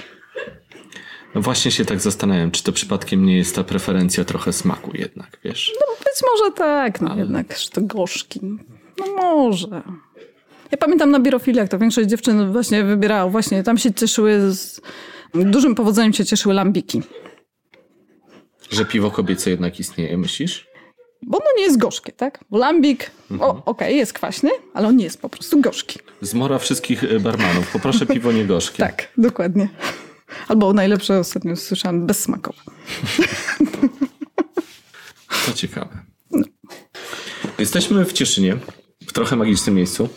No 1.35 1.41
właśnie 1.41 1.71
się 1.71 1.85
tak 1.85 1.99
zastanawiam, 1.99 2.51
czy 2.51 2.63
to 2.63 2.71
przypadkiem 2.71 3.25
nie 3.25 3.37
jest 3.37 3.55
ta 3.55 3.63
preferencja 3.63 4.25
trochę 4.25 4.53
smaku 4.53 4.91
jednak, 4.93 5.37
wiesz? 5.43 5.73
Być 5.99 6.23
może 6.31 6.51
tak, 6.51 7.01
no 7.01 7.15
jednak, 7.15 7.57
że 7.57 7.69
to 7.69 7.81
gorzki. 7.81 8.39
No 8.99 9.05
może. 9.15 9.81
Ja 10.71 10.77
pamiętam 10.77 11.11
na 11.11 11.19
birofiliach, 11.19 11.69
to 11.69 11.79
większość 11.79 12.09
dziewczyn 12.09 12.51
właśnie 12.51 12.83
wybierało, 12.83 13.31
właśnie 13.31 13.63
tam 13.63 13.77
się 13.77 13.93
cieszyły, 13.93 14.51
z 14.51 14.81
dużym 15.33 15.75
powodzeniem 15.75 16.13
się 16.13 16.25
cieszyły 16.25 16.53
lambiki. 16.55 17.01
Że 18.71 18.85
piwo 18.85 19.11
kobiece 19.11 19.49
jednak 19.49 19.79
istnieje, 19.79 20.17
myślisz? 20.17 20.67
Bo 21.23 21.37
ono 21.37 21.47
nie 21.57 21.63
jest 21.63 21.77
gorzkie, 21.77 22.11
tak? 22.11 22.39
Bo 22.49 22.57
lambik, 22.57 23.11
o, 23.39 23.65
okej, 23.65 23.97
jest 23.97 24.13
kwaśny, 24.13 24.49
ale 24.73 24.87
on 24.87 24.95
nie 24.95 25.03
jest 25.03 25.21
po 25.21 25.29
prostu 25.29 25.61
gorzki. 25.61 25.99
Zmora 26.21 26.59
wszystkich 26.59 27.03
e, 27.03 27.19
barmanów. 27.19 27.71
Poproszę 27.71 28.05
piwo 28.05 28.31
niegorzkie. 28.31 28.77
Tak, 28.87 29.07
dokładnie. 29.17 29.69
Albo 30.47 30.73
najlepsze 30.73 31.19
ostatnio 31.19 31.55
słyszałam, 31.55 32.05
bezsmakowe. 32.07 32.61
To 35.45 35.53
ciekawe. 35.53 35.97
Jesteśmy 37.59 38.05
w 38.05 38.13
Cieszynie, 38.13 38.57
w 39.07 39.13
trochę 39.13 39.35
magicznym 39.35 39.75
miejscu. 39.75 40.09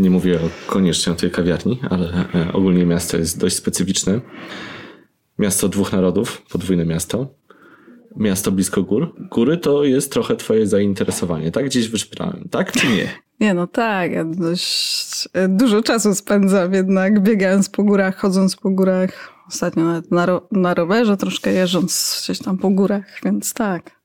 Nie 0.00 0.10
mówię 0.10 0.38
koniecznie 0.66 1.12
o 1.12 1.16
tej 1.16 1.30
kawiarni, 1.30 1.80
ale 1.90 2.24
e, 2.34 2.52
ogólnie 2.52 2.86
miasto 2.86 3.16
jest 3.16 3.38
dość 3.38 3.56
specyficzne. 3.56 4.20
Miasto 5.38 5.68
dwóch 5.68 5.92
narodów, 5.92 6.42
podwójne 6.50 6.84
miasto. 6.84 7.34
Miasto 8.16 8.52
blisko 8.52 8.82
gór. 8.82 9.14
Góry 9.30 9.58
to 9.58 9.84
jest 9.84 10.12
trochę 10.12 10.36
twoje 10.36 10.66
zainteresowanie, 10.66 11.50
tak? 11.50 11.64
Gdzieś 11.64 11.88
wyszperałem, 11.88 12.48
tak 12.50 12.72
czy 12.72 12.86
nie? 12.88 13.08
Nie, 13.40 13.54
no 13.54 13.66
tak, 13.66 14.12
ja 14.12 14.24
dość 14.24 15.28
e, 15.32 15.48
dużo 15.48 15.82
czasu 15.82 16.14
spędzam 16.14 16.72
jednak 16.72 17.22
biegając 17.22 17.68
po 17.68 17.84
górach, 17.84 18.16
chodząc 18.16 18.56
po 18.56 18.70
górach. 18.70 19.32
Ostatnio 19.48 19.84
nawet 19.84 20.10
na, 20.10 20.26
ro 20.26 20.48
na 20.52 20.74
rowerze 20.74 21.16
troszkę 21.16 21.52
jeżdżąc 21.52 22.20
gdzieś 22.24 22.38
tam 22.38 22.58
po 22.58 22.70
górach, 22.70 23.20
więc 23.24 23.54
tak. 23.54 23.99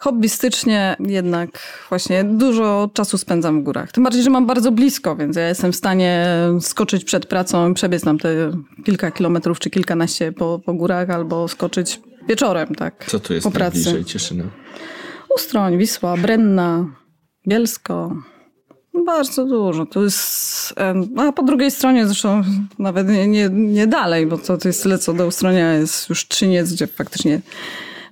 Hobbystycznie 0.00 0.96
jednak 1.00 1.50
właśnie 1.88 2.24
dużo 2.24 2.90
czasu 2.94 3.18
spędzam 3.18 3.60
w 3.60 3.64
górach. 3.64 3.92
Tym 3.92 4.04
bardziej, 4.04 4.22
że 4.22 4.30
mam 4.30 4.46
bardzo 4.46 4.72
blisko, 4.72 5.16
więc 5.16 5.36
ja 5.36 5.48
jestem 5.48 5.72
w 5.72 5.76
stanie 5.76 6.26
skoczyć 6.60 7.04
przed 7.04 7.26
pracą 7.26 7.70
i 7.70 7.74
przebiec 7.74 8.04
nam 8.04 8.18
te 8.18 8.50
kilka 8.84 9.10
kilometrów 9.10 9.58
czy 9.58 9.70
kilkanaście 9.70 10.32
po, 10.32 10.60
po 10.66 10.74
górach 10.74 11.10
albo 11.10 11.48
skoczyć 11.48 12.00
wieczorem, 12.28 12.74
tak? 12.74 13.06
Co 13.08 13.20
tu 13.20 13.34
jest 13.34 13.44
po 13.44 13.50
pracy. 13.50 13.76
najbliżej 13.76 14.04
Cieszyna? 14.04 14.44
Ustroń, 15.36 15.78
Wisła, 15.78 16.16
Brenna, 16.16 16.86
Bielsko. 17.48 18.16
Bardzo 19.06 19.44
dużo. 19.44 19.86
To 19.86 20.02
jest, 20.02 20.74
a 21.16 21.32
po 21.32 21.42
drugiej 21.42 21.70
stronie 21.70 22.06
zresztą 22.06 22.42
nawet 22.78 23.08
nie, 23.08 23.28
nie, 23.28 23.48
nie 23.48 23.86
dalej, 23.86 24.26
bo 24.26 24.38
to, 24.38 24.58
to 24.58 24.68
jest 24.68 24.82
tyle 24.82 24.98
co 24.98 25.12
do 25.12 25.26
Ustronia 25.26 25.72
jest 25.72 26.08
już 26.08 26.28
Trzyniec, 26.28 26.72
gdzie 26.72 26.86
faktycznie 26.86 27.40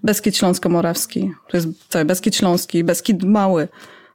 Beskid 0.04 0.36
Śląsko-Morawski. 0.36 1.32
To 1.48 1.56
jest 1.56 1.68
cały 1.88 2.04
Beskid 2.04 2.36
Śląski, 2.36 2.84
Beskid 2.84 3.24
Mały. 3.24 3.68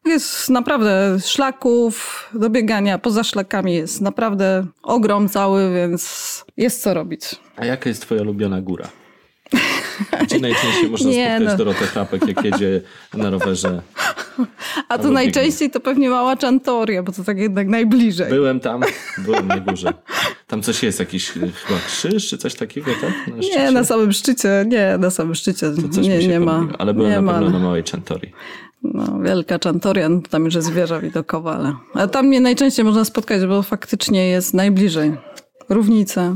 Jest 0.05 0.49
naprawdę 0.49 1.17
szlaków 1.25 2.23
do 2.33 2.49
biegania, 2.49 2.97
poza 2.97 3.23
szlakami 3.23 3.73
jest 3.75 4.01
naprawdę 4.01 4.65
ogrom 4.83 5.29
cały, 5.29 5.73
więc 5.73 6.45
jest 6.57 6.81
co 6.81 6.93
robić. 6.93 7.21
A 7.55 7.65
jaka 7.65 7.89
jest 7.89 8.01
twoja 8.01 8.21
ulubiona 8.21 8.61
góra? 8.61 8.89
Gdzie 10.23 10.39
najczęściej 10.39 10.89
można 10.89 11.09
Nie, 11.09 11.25
spotkać 11.35 11.51
no. 11.51 11.57
Dorotę 11.57 11.85
Chrapek, 11.87 12.27
jak 12.27 12.45
jedzie 12.45 12.81
na 13.13 13.29
rowerze? 13.29 13.81
A 14.89 14.97
to 14.97 15.09
najczęściej 15.11 15.69
to 15.71 15.79
pewnie 15.79 16.09
mała 16.09 16.35
Czantoria, 16.35 17.03
bo 17.03 17.11
to 17.11 17.23
tak 17.23 17.37
jednak 17.37 17.67
najbliżej. 17.67 18.29
Byłem 18.29 18.59
tam, 18.59 18.81
byłem 19.17 19.47
na 19.47 19.57
górze. 19.59 19.93
Tam 20.47 20.61
coś 20.61 20.83
jest, 20.83 20.99
jakiś 20.99 21.29
e, 21.29 21.33
chyba 21.33 21.79
krzyż 21.87 22.29
czy 22.29 22.37
coś 22.37 22.55
takiego, 22.55 22.91
tak? 23.01 23.27
Na 23.27 23.35
Nie, 23.37 23.71
na 23.71 23.83
samym 23.83 24.11
szczycie, 24.13 24.65
nie, 24.67 24.97
na 24.99 25.09
samym 25.09 25.35
szczycie. 25.35 25.71
Nie, 26.01 26.27
nie 26.27 26.39
ma. 26.39 26.67
Ale 26.79 26.93
byłem 26.93 27.09
nie 27.09 27.15
na 27.15 27.21
ma, 27.21 27.31
pewno 27.31 27.47
ale- 27.47 27.59
na 27.59 27.65
Małej 27.65 27.83
Czantorii. 27.83 28.31
No, 28.83 29.19
wielka 29.19 29.59
Czantoria, 29.59 30.09
no, 30.09 30.21
tam 30.29 30.45
już 30.45 30.55
jest 30.55 30.73
wieża 30.73 30.99
widokowa, 30.99 31.55
ale, 31.57 31.75
ale 31.93 32.07
tam 32.07 32.25
mnie 32.27 32.41
najczęściej 32.41 32.85
można 32.85 33.05
spotkać, 33.05 33.45
bo 33.45 33.61
faktycznie 33.63 34.29
jest 34.29 34.53
najbliżej. 34.53 35.13
Równice. 35.69 36.35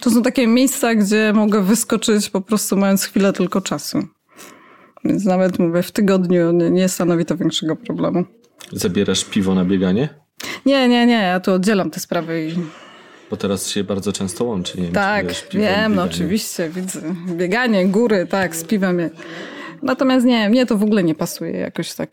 To 0.00 0.10
są 0.10 0.22
takie 0.22 0.46
miejsca, 0.46 0.94
gdzie 0.94 1.32
mogę 1.32 1.62
wyskoczyć 1.62 2.30
po 2.30 2.40
prostu 2.40 2.76
mając 2.76 3.04
chwilę 3.04 3.32
tylko 3.32 3.60
czasu. 3.60 3.98
Więc 5.04 5.24
nawet 5.24 5.58
mówię, 5.58 5.82
w 5.82 5.92
tygodniu 5.92 6.52
nie, 6.52 6.70
nie 6.70 6.88
stanowi 6.88 7.24
to 7.24 7.36
większego 7.36 7.76
problemu. 7.76 8.24
Zabierasz 8.72 9.24
piwo 9.24 9.54
na 9.54 9.64
bieganie? 9.64 10.08
Nie, 10.66 10.88
nie, 10.88 11.06
nie, 11.06 11.22
ja 11.22 11.40
tu 11.40 11.52
oddzielam 11.52 11.90
te 11.90 12.00
sprawy 12.00 12.48
i 12.48 12.54
Bo 13.30 13.36
teraz 13.36 13.68
się 13.68 13.84
bardzo 13.84 14.12
często 14.12 14.44
łączy. 14.44 14.78
Nie 14.78 14.84
wiem, 14.84 14.92
Tak, 14.92 15.26
wiem, 15.52 15.94
no 15.94 16.02
oczywiście, 16.02 16.68
widzę. 16.68 17.00
Bieganie, 17.28 17.86
góry, 17.88 18.26
tak, 18.30 18.56
z 18.56 18.64
piwem. 18.64 19.10
Natomiast 19.82 20.26
nie, 20.26 20.50
mnie 20.50 20.66
to 20.66 20.76
w 20.78 20.82
ogóle 20.82 21.04
nie 21.04 21.14
pasuje 21.14 21.52
jakoś 21.52 21.94
tak. 21.94 22.10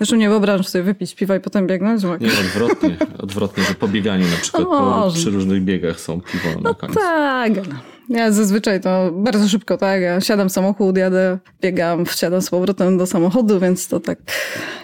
Zresztą 0.00 0.16
nie 0.16 0.28
wyobrażam 0.28 0.64
sobie 0.64 0.84
wypić 0.84 1.14
piwa 1.14 1.36
i 1.36 1.40
potem 1.40 1.66
biegnąć. 1.66 2.02
bo- 2.02 2.16
Nie, 2.16 2.28
odwrotnie. 2.40 2.96
Odwrotnie, 3.18 3.64
że 3.64 3.74
po 3.74 3.88
bieganiu 3.88 4.26
na 4.26 4.36
przykład 4.36 4.64
No 4.70 5.02
po, 5.04 5.10
przy 5.14 5.30
różnych 5.30 5.62
biegach 5.64 6.00
są 6.00 6.20
piwo 6.20 6.60
na 6.60 6.74
końcu. 6.74 6.94
Tak, 6.94 7.52
ale 7.58 7.62
ja 8.08 8.32
zazwyczaj 8.32 8.80
to 8.80 9.10
bardzo 9.12 9.48
szybko, 9.48 9.76
tak, 9.76 10.02
ja 10.02 10.20
siadam 10.20 10.48
w 10.48 10.52
samochód, 10.52 10.96
jadę, 10.96 11.38
biegam, 11.62 12.06
wsiadam 12.06 12.42
z 12.42 12.50
powrotem 12.50 12.98
do 12.98 13.06
samochodu, 13.06 13.60
więc 13.60 13.88
to 13.88 14.00
tak 14.00 14.18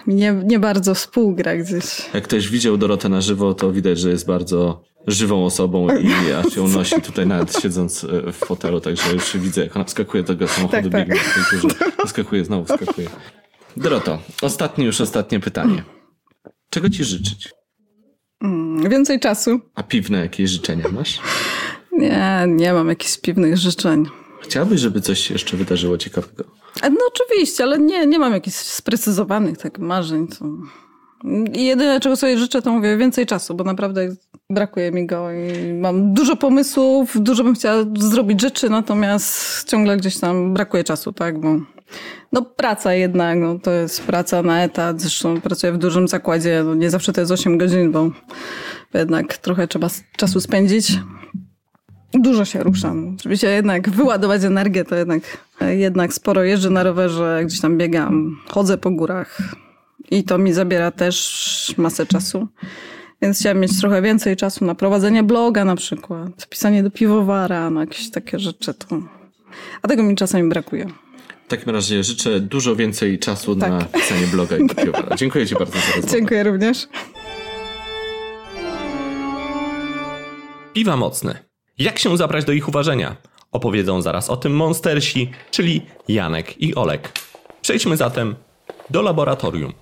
mi 0.07 0.15
nie, 0.15 0.33
nie 0.45 0.59
bardzo 0.59 0.95
współgra 0.95 1.55
gdzieś. 1.57 1.85
Jak 2.13 2.23
ktoś 2.23 2.49
widział 2.49 2.77
Dorotę 2.77 3.09
na 3.09 3.21
żywo, 3.21 3.53
to 3.53 3.71
widać, 3.71 3.99
że 3.99 4.09
jest 4.09 4.25
bardzo 4.27 4.83
żywą 5.07 5.45
osobą 5.45 5.87
i 5.97 6.31
aż 6.33 6.55
ją 6.55 6.67
nosi 6.67 7.01
tutaj 7.01 7.27
nawet 7.27 7.59
siedząc 7.61 8.03
e, 8.03 8.31
w 8.31 8.35
fotelu, 8.35 8.81
także 8.81 9.13
już 9.13 9.37
widzę, 9.37 9.61
jak 9.63 9.75
ona 9.75 9.85
wskakuje 9.85 10.23
do 10.23 10.33
tego 10.33 10.47
samochodu, 10.47 10.89
Tak, 10.89 10.91
tak. 10.91 11.07
biegnie 11.09 11.23
tej 11.51 11.59
górze, 11.61 11.75
wskakuje, 12.05 12.45
znowu 12.45 12.65
wskakuje. 12.65 13.07
Doroto, 13.77 14.19
ostatnie 14.41 14.85
już 14.85 15.01
ostatnie 15.01 15.39
pytanie. 15.39 15.83
Czego 16.69 16.89
ci 16.89 17.03
życzyć? 17.03 17.49
Mm, 18.43 18.89
Więcej 18.89 19.19
czasu. 19.19 19.59
A 19.75 19.83
piwne 19.83 20.19
jakieś 20.19 20.49
życzenia 20.49 20.85
masz? 20.91 21.19
Nie, 21.91 22.45
nie 22.47 22.73
mam 22.73 22.87
jakichś 22.89 23.17
piwnych 23.17 23.57
życzeń. 23.57 24.05
Chciałabyś, 24.41 24.79
żeby 24.79 25.01
coś 25.01 25.19
się 25.19 25.33
jeszcze 25.33 25.57
wydarzyło 25.57 25.97
ciekawego? 25.97 26.43
No 26.83 26.97
oczywiście, 27.07 27.63
ale 27.63 27.79
nie, 27.79 28.05
nie 28.05 28.19
mam 28.19 28.33
jakichś 28.33 28.57
sprecyzowanych 28.57 29.57
tak 29.57 29.79
marzeń. 29.79 30.27
To... 30.27 30.45
I 31.53 31.65
jedyne, 31.65 31.99
czego 31.99 32.15
sobie 32.15 32.37
życzę, 32.37 32.61
to 32.61 32.71
mówię 32.71 32.97
więcej 32.97 33.25
czasu, 33.25 33.55
bo 33.55 33.63
naprawdę 33.63 34.15
brakuje 34.49 34.91
mi 34.91 35.05
go 35.05 35.31
i 35.31 35.73
mam 35.73 36.13
dużo 36.13 36.35
pomysłów, 36.35 37.21
dużo 37.21 37.43
bym 37.43 37.55
chciała 37.55 37.83
zrobić 37.99 38.41
rzeczy, 38.41 38.69
natomiast 38.69 39.63
ciągle 39.69 39.97
gdzieś 39.97 40.19
tam 40.19 40.53
brakuje 40.53 40.83
czasu, 40.83 41.13
tak, 41.13 41.39
bo 41.39 41.55
no 42.31 42.41
praca 42.41 42.93
jednak, 42.93 43.39
no, 43.39 43.59
to 43.59 43.71
jest 43.71 44.03
praca 44.03 44.43
na 44.43 44.63
etat, 44.63 45.01
zresztą 45.01 45.41
pracuję 45.41 45.73
w 45.73 45.77
dużym 45.77 46.07
zakładzie, 46.07 46.63
no, 46.65 46.75
nie 46.75 46.89
zawsze 46.89 47.13
to 47.13 47.21
jest 47.21 47.31
8 47.31 47.57
godzin, 47.57 47.91
bo 47.91 48.11
jednak 48.93 49.37
trochę 49.37 49.67
trzeba 49.67 49.87
czasu 50.17 50.41
spędzić. 50.41 50.99
Dużo 52.13 52.45
się 52.45 52.63
ruszam. 52.63 53.17
Żeby 53.23 53.37
się 53.37 53.47
jednak 53.47 53.89
wyładować 53.89 54.43
energię, 54.43 54.85
to 54.85 54.95
jednak, 54.95 55.23
jednak 55.61 56.13
sporo 56.13 56.43
jeżdżę 56.43 56.69
na 56.69 56.83
rowerze, 56.83 57.41
gdzieś 57.45 57.61
tam 57.61 57.77
biegam, 57.77 58.37
chodzę 58.49 58.77
po 58.77 58.91
górach 58.91 59.37
i 60.11 60.23
to 60.23 60.37
mi 60.37 60.53
zabiera 60.53 60.91
też 60.91 61.73
masę 61.77 62.05
czasu. 62.05 62.47
Więc 63.21 63.39
chciałam 63.39 63.59
mieć 63.59 63.79
trochę 63.79 64.01
więcej 64.01 64.35
czasu 64.35 64.65
na 64.65 64.75
prowadzenie 64.75 65.23
bloga 65.23 65.65
na 65.65 65.75
przykład, 65.75 66.47
pisanie 66.49 66.83
do 66.83 66.91
piwowara, 66.91 67.69
na 67.69 67.81
jakieś 67.81 68.11
takie 68.11 68.39
rzeczy. 68.39 68.73
To... 68.73 69.01
A 69.81 69.87
tego 69.87 70.03
mi 70.03 70.15
czasami 70.15 70.49
brakuje. 70.49 70.87
W 71.45 71.49
takim 71.49 71.69
razie 71.69 72.03
życzę 72.03 72.39
dużo 72.39 72.75
więcej 72.75 73.19
czasu 73.19 73.55
Tak. 73.55 73.71
na 73.71 73.85
pisanie 73.85 74.27
bloga 74.27 74.57
i 74.57 74.67
kopiowara. 74.67 75.15
Dziękuję 75.21 75.47
Ci 75.47 75.55
bardzo 75.55 75.73
za 75.79 75.85
rozmowę. 75.95 76.07
Dziękuję 76.17 76.43
również. 76.43 76.87
Piwa 80.73 80.97
mocne. 80.97 81.39
Jak 81.77 81.99
się 81.99 82.17
zabrać 82.17 82.45
do 82.45 82.51
ich 82.51 82.67
uważenia? 82.69 83.15
Opowiedzą 83.51 84.01
zaraz 84.01 84.29
o 84.29 84.37
tym 84.37 84.53
monstersi, 84.55 85.31
czyli 85.51 85.81
Janek 86.07 86.61
i 86.61 86.75
Olek. 86.75 87.11
Przejdźmy 87.61 87.97
zatem 87.97 88.35
do 88.89 89.01
laboratorium. 89.01 89.73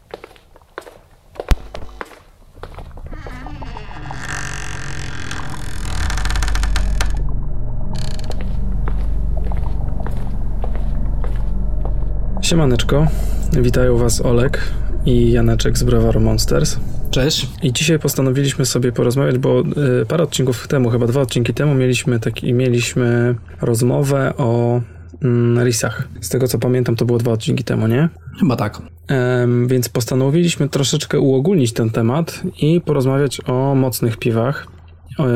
Siemaneczko, 12.45 13.07
witają 13.61 13.97
Was 13.97 14.21
Olek 14.21 14.59
i 15.05 15.31
Janeczek 15.31 15.77
z 15.77 15.83
Browaru 15.83 16.19
Monsters. 16.19 16.79
Cześć. 17.11 17.47
I 17.63 17.73
dzisiaj 17.73 17.99
postanowiliśmy 17.99 18.65
sobie 18.65 18.91
porozmawiać, 18.91 19.37
bo 19.37 19.63
y, 20.01 20.05
parę 20.05 20.23
odcinków 20.23 20.67
temu, 20.67 20.89
chyba 20.89 21.07
dwa 21.07 21.21
odcinki 21.21 21.53
temu, 21.53 21.75
mieliśmy, 21.75 22.19
taki, 22.19 22.53
mieliśmy 22.53 23.35
rozmowę 23.61 24.33
o 24.37 24.81
mm, 25.23 25.65
risach. 25.65 26.07
Z 26.21 26.29
tego 26.29 26.47
co 26.47 26.59
pamiętam, 26.59 26.95
to 26.95 27.05
było 27.05 27.17
dwa 27.17 27.31
odcinki 27.31 27.63
temu, 27.63 27.87
nie? 27.87 28.09
Chyba 28.39 28.55
tak. 28.55 28.81
Em, 29.07 29.67
więc 29.67 29.89
postanowiliśmy 29.89 30.69
troszeczkę 30.69 31.19
uogólnić 31.19 31.73
ten 31.73 31.89
temat 31.89 32.41
i 32.61 32.81
porozmawiać 32.81 33.41
o 33.47 33.75
mocnych 33.75 34.17
piwach 34.17 34.67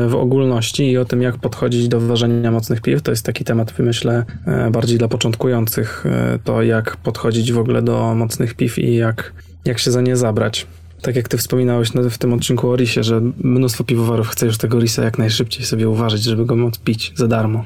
w 0.08 0.14
ogólności 0.14 0.90
i 0.90 0.98
o 0.98 1.04
tym, 1.04 1.22
jak 1.22 1.38
podchodzić 1.38 1.88
do 1.88 2.00
ważenia 2.00 2.50
mocnych 2.50 2.80
piw. 2.80 3.02
To 3.02 3.10
jest 3.10 3.26
taki 3.26 3.44
temat, 3.44 3.78
myślę, 3.78 4.24
e, 4.46 4.70
bardziej 4.70 4.98
dla 4.98 5.08
początkujących. 5.08 6.04
e, 6.06 6.38
To, 6.44 6.62
jak 6.62 6.96
podchodzić 6.96 7.52
w 7.52 7.58
ogóle 7.58 7.82
do 7.82 8.14
mocnych 8.14 8.54
piw 8.54 8.78
i 8.78 8.94
jak, 8.94 9.32
jak 9.64 9.78
się 9.78 9.90
za 9.90 10.00
nie 10.00 10.16
zabrać. 10.16 10.66
Tak 11.02 11.16
jak 11.16 11.28
ty 11.28 11.36
wspominałeś 11.36 11.94
na- 11.94 12.10
w 12.10 12.18
tym 12.18 12.32
odcinku 12.32 12.70
o 12.70 12.76
risie, 12.76 13.02
że 13.02 13.20
mnóstwo 13.44 13.84
piwowarów 13.84 14.28
chce 14.28 14.46
już 14.46 14.58
tego 14.58 14.80
risa 14.80 15.04
jak 15.04 15.18
najszybciej 15.18 15.64
sobie 15.64 15.88
uważać, 15.88 16.22
żeby 16.22 16.46
go 16.46 16.56
móc 16.56 16.78
pić 16.78 17.12
za 17.16 17.28
darmo. 17.28 17.64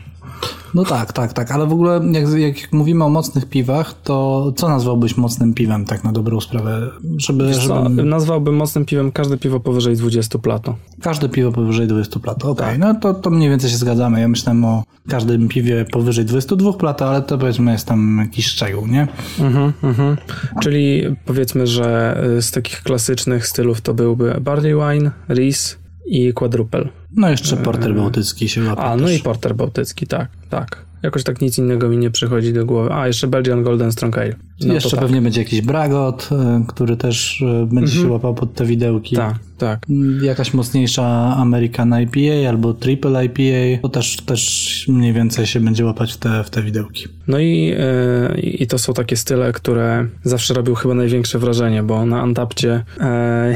No 0.74 0.84
tak, 0.84 1.12
tak, 1.12 1.32
tak, 1.32 1.50
ale 1.50 1.66
w 1.66 1.72
ogóle 1.72 2.00
jak, 2.12 2.56
jak 2.56 2.72
mówimy 2.72 3.04
o 3.04 3.08
mocnych 3.08 3.46
piwach, 3.48 3.94
to 4.02 4.52
co 4.56 4.68
nazwałbyś 4.68 5.16
mocnym 5.16 5.54
piwem 5.54 5.84
tak 5.84 6.04
na 6.04 6.12
dobrą 6.12 6.40
sprawę? 6.40 6.90
Żeby, 7.16 7.46
Wiesz 7.48 7.66
co, 7.66 7.82
żeby 7.82 8.02
nazwałbym 8.02 8.54
mocnym 8.56 8.84
piwem 8.84 9.12
każde 9.12 9.36
piwo 9.38 9.60
powyżej 9.60 9.96
20 9.96 10.38
plato. 10.38 10.76
każde 11.02 11.28
piwo 11.28 11.52
powyżej 11.52 11.86
20 11.86 12.20
plat. 12.20 12.44
Okej, 12.44 12.66
Tak. 12.66 12.78
no 12.78 12.94
to, 12.94 13.14
to 13.14 13.30
mniej 13.30 13.50
więcej 13.50 13.70
się 13.70 13.76
zgadzamy. 13.76 14.20
Ja 14.20 14.28
myślałem 14.28 14.64
o 14.64 14.84
każdym 15.08 15.48
piwie 15.48 15.84
powyżej 15.92 16.24
22 16.24 16.72
plat, 16.72 17.02
ale 17.02 17.22
to 17.22 17.38
powiedzmy 17.38 17.72
jest 17.72 17.86
tam 17.86 18.18
jakiś 18.22 18.46
szczegół, 18.46 18.86
nie? 18.86 19.08
Mhm, 19.40 19.72
mhm. 19.82 20.16
Czyli 20.62 21.02
powiedzmy, 21.24 21.66
że 21.66 22.20
y, 22.38 22.42
z 22.42 22.50
takich 22.50 22.82
klasycznych 22.82 23.46
stylów 23.46 23.80
to 23.80 23.94
byłby 23.94 24.40
Barley 24.40 24.74
Wine, 24.74 25.10
Ris 25.28 25.78
i 26.06 26.32
Quadruple. 26.32 26.88
No 27.16 27.30
jeszcze 27.30 27.56
porter 27.56 27.94
bałtycki 27.94 28.48
się 28.48 28.64
łapie 28.64 28.82
A, 28.82 28.96
no 28.96 29.06
też. 29.06 29.20
i 29.20 29.22
Porter 29.22 29.54
Bałtycki, 29.54 30.06
tak, 30.06 30.28
tak. 30.50 30.84
Jakoś 31.04 31.24
tak 31.24 31.40
nic 31.40 31.58
innego 31.58 31.88
mi 31.88 31.98
nie 31.98 32.10
przychodzi 32.10 32.52
do 32.52 32.66
głowy. 32.66 32.92
A, 32.92 33.06
jeszcze 33.06 33.26
Belgian 33.26 33.62
Golden 33.62 33.92
Strong 33.92 34.18
Ale. 34.18 34.34
No 34.60 34.74
Jeszcze 34.74 34.90
tak. 34.90 35.00
pewnie 35.00 35.22
będzie 35.22 35.40
jakiś 35.40 35.60
Bragot, 35.60 36.28
y, 36.32 36.66
który 36.66 36.96
też 36.96 37.40
y, 37.40 37.66
będzie 37.66 37.92
się 37.92 38.08
łapał 38.08 38.34
pod 38.34 38.54
te 38.54 38.64
widełki. 38.64 39.16
Tak, 39.16 39.34
tak. 39.58 39.80
Mm, 39.90 40.24
Jakaś 40.24 40.54
mocniejsza 40.54 41.36
American 41.36 41.94
IPA 42.02 42.48
albo 42.48 42.74
Triple 42.74 43.24
IPA, 43.24 43.82
to 43.82 43.88
też, 43.88 44.16
też 44.16 44.84
mniej 44.88 45.12
więcej 45.12 45.46
się 45.46 45.60
będzie 45.60 45.84
łapać 45.84 46.12
w 46.12 46.16
te, 46.16 46.44
w 46.44 46.50
te 46.50 46.62
widełki. 46.62 47.04
No 47.28 47.38
i, 47.38 47.74
e, 47.78 48.40
i 48.40 48.66
to 48.66 48.78
są 48.78 48.92
takie 48.92 49.16
style, 49.16 49.52
które 49.52 50.06
zawsze 50.22 50.54
robią 50.54 50.74
chyba 50.74 50.94
największe 50.94 51.38
wrażenie, 51.38 51.82
bo 51.82 52.06
na 52.06 52.20
Antapcie 52.20 52.84
e, 53.00 53.54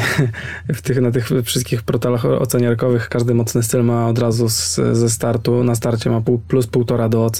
w 0.74 0.82
tych, 0.82 1.01
na 1.01 1.11
tych 1.11 1.30
wszystkich 1.44 1.82
portalach 1.82 2.24
oceniarkowych 2.24 3.09
każdy 3.09 3.34
mocny 3.34 3.62
styl 3.62 3.84
ma 3.84 4.09
od 4.09 4.18
razu 4.18 4.49
z, 4.49 4.80
ze 4.92 5.11
startu, 5.11 5.64
na 5.64 5.74
starcie 5.74 6.11
ma 6.11 6.20
pół, 6.20 6.38
plus 6.38 6.66
półtora 6.66 7.09
do 7.09 7.24
oceny, 7.24 7.38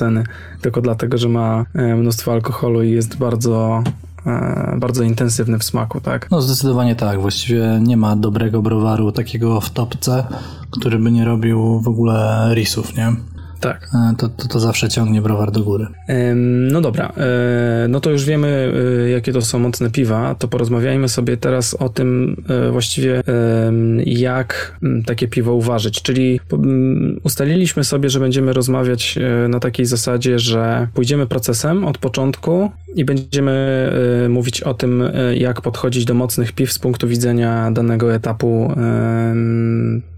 tylko 0.61 0.81
dlatego, 0.81 1.19
że 1.19 1.29
ma 1.29 1.65
e, 1.75 1.97
mnóstwo 1.97 2.33
alkoholu 2.33 2.83
i 2.83 2.91
jest 2.91 3.17
bardzo, 3.17 3.83
e, 4.27 4.77
bardzo 4.79 5.03
intensywny 5.03 5.59
w 5.59 5.65
smaku, 5.65 6.01
tak? 6.01 6.31
No 6.31 6.43
zdecydowanie 6.43 6.97
tak, 6.97 7.21
właściwie 7.21 7.81
nie 7.83 7.97
ma 7.97 8.17
dobrego 8.17 8.63
browaru 8.63 9.13
takiego 9.13 9.61
w 9.61 9.71
topce, 9.71 10.25
który 10.71 10.99
by 10.99 11.11
nie 11.11 11.25
robił 11.25 11.81
w 11.81 11.89
ogóle 11.89 12.49
risów, 12.55 12.97
nie? 12.97 13.13
Tak. 13.61 13.89
E, 13.95 14.15
To, 14.17 14.29
to, 14.29 14.49
to 14.49 14.61
zawsze 14.61 14.89
ciągnie 14.89 15.23
browar 15.23 15.51
do 15.51 15.61
góry. 15.61 15.87
No 16.71 16.81
dobra, 16.81 17.13
e, 17.17 17.87
no 17.89 18.01
to 18.01 18.11
już 18.11 18.25
wiemy, 18.25 18.73
e, 19.05 19.11
jakie 19.11 19.33
to 19.33 19.43
są 19.43 19.59
mocne 19.59 19.91
piwa, 19.91 20.35
to 20.35 20.49
porozmawiajmy 20.49 21.09
sobie 21.09 21.37
teraz 21.37 21.75
o 21.75 21.89
tym 21.89 22.37
właściwie, 22.73 23.23
jak 24.07 24.79
takie 25.07 25.29
piwo 25.29 25.55
uważać. 25.55 26.03
Czyli 26.03 26.41
ustaliliśmy 27.23 27.85
sobie, 27.85 28.11
że 28.11 28.21
będziemy 28.21 28.53
rozmawiać 28.53 29.19
na 29.49 29.61
takiej 29.61 29.87
zasadzie, 29.87 30.39
że 30.39 30.89
pójdziemy 30.95 31.27
procesem 31.27 31.85
od 31.85 31.99
początku 31.99 32.71
i 32.95 33.05
będziemy 33.05 33.91
mówić 34.29 34.63
o 34.63 34.75
tym, 34.75 35.03
jak 35.35 35.61
podchodzić 35.61 36.05
do 36.05 36.15
mocnych 36.15 36.53
piw 36.53 36.73
z 36.73 36.79
punktu 36.79 37.09
widzenia 37.09 37.71
danego 37.71 38.15
etapu 38.15 38.75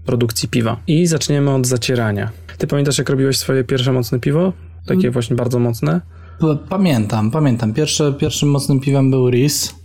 produkcji 0.05 0.49
piwa. 0.49 0.77
I 0.87 1.07
zaczniemy 1.07 1.51
od 1.51 1.67
zacierania. 1.67 2.31
Ty 2.61 2.67
pamiętasz, 2.67 2.97
jak 2.97 3.09
robiłeś 3.09 3.37
swoje 3.37 3.63
pierwsze 3.63 3.93
mocne 3.93 4.19
piwo? 4.19 4.53
Takie 4.85 5.11
właśnie 5.11 5.35
bardzo 5.35 5.59
mocne? 5.59 6.01
Pamiętam, 6.69 7.31
pamiętam. 7.31 7.73
Pierwsze, 7.73 8.13
pierwszym 8.13 8.49
mocnym 8.49 8.79
piwem 8.79 9.11
był 9.11 9.29
Ris 9.29 9.75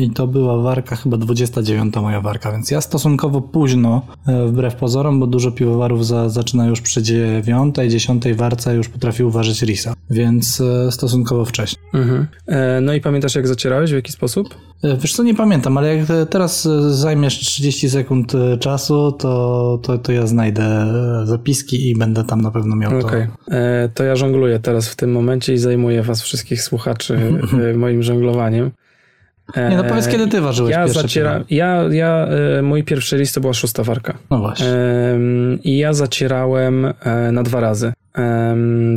i 0.00 0.10
to 0.10 0.26
była 0.26 0.62
warka, 0.62 0.96
chyba 0.96 1.16
29 1.16 1.94
moja 1.96 2.20
warka, 2.20 2.52
więc 2.52 2.70
ja 2.70 2.80
stosunkowo 2.80 3.40
późno, 3.40 4.02
e, 4.26 4.46
wbrew 4.46 4.74
pozorom, 4.74 5.20
bo 5.20 5.26
dużo 5.26 5.52
piwowarów 5.52 6.06
za, 6.06 6.28
zaczyna 6.28 6.66
już 6.66 6.80
przy 6.80 7.02
9, 7.02 7.74
10 7.88 8.24
warce 8.34 8.74
już 8.74 8.88
potrafi 8.88 9.24
uważać 9.24 9.62
Risa, 9.62 9.94
więc 10.10 10.60
e, 10.60 10.92
stosunkowo 10.92 11.44
wcześnie. 11.44 11.78
Mhm. 11.94 12.26
E, 12.46 12.80
no 12.80 12.94
i 12.94 13.00
pamiętasz, 13.00 13.34
jak 13.34 13.46
zacierałeś? 13.48 13.90
W 13.90 13.94
jaki 13.94 14.12
sposób? 14.12 14.54
E, 14.84 14.96
Wiesz 14.96 15.12
co, 15.12 15.22
nie 15.22 15.34
pamiętam, 15.34 15.78
ale 15.78 15.96
jak 15.96 16.10
e, 16.10 16.26
teraz 16.26 16.66
e, 16.66 16.94
zajmiesz 16.94 17.38
30 17.38 17.90
sekund 17.90 18.34
e, 18.34 18.58
czasu, 18.58 19.12
to, 19.12 19.78
to, 19.82 19.98
to 19.98 20.12
ja 20.12 20.26
znajdę 20.26 20.62
e, 20.64 21.26
zapiski 21.26 21.90
i 21.90 21.96
będę 21.98 22.24
tam 22.24 22.40
na 22.40 22.50
pewno 22.50 22.76
miał 22.76 22.90
to. 23.00 23.06
Okej. 23.06 23.26
E, 23.50 23.88
To 23.94 24.04
ja 24.04 24.16
żongluję 24.16 24.58
teraz 24.58 24.88
w 24.88 24.96
tym 24.96 25.12
momencie 25.12 25.54
i 25.54 25.58
zajmuję 25.58 26.02
was 26.02 26.22
wszystkich 26.22 26.62
słuchaczy 26.62 27.18
e, 27.72 27.74
moim 27.76 28.02
żonglowaniem. 28.02 28.70
Nie 29.56 29.76
no 29.76 29.84
powiedz, 29.84 30.08
kiedy 30.08 30.28
ty 30.28 30.40
ważyłeś 30.40 30.72
ja 30.72 30.84
pierwsze 30.84 31.02
zacieram, 31.02 31.44
piwo? 31.44 31.46
ja, 31.50 31.82
ja, 31.90 32.26
e, 32.58 32.62
mój 32.62 32.84
pierwszy 32.84 33.16
list 33.16 33.34
to 33.34 33.40
była 33.40 33.54
szósta 33.54 33.82
warka. 33.82 34.14
No 34.30 34.38
właśnie. 34.38 34.66
I 35.64 35.78
ja 35.78 35.92
zacierałem 35.92 36.84
e, 36.84 37.32
na 37.32 37.42
dwa 37.42 37.60
razy. 37.60 37.92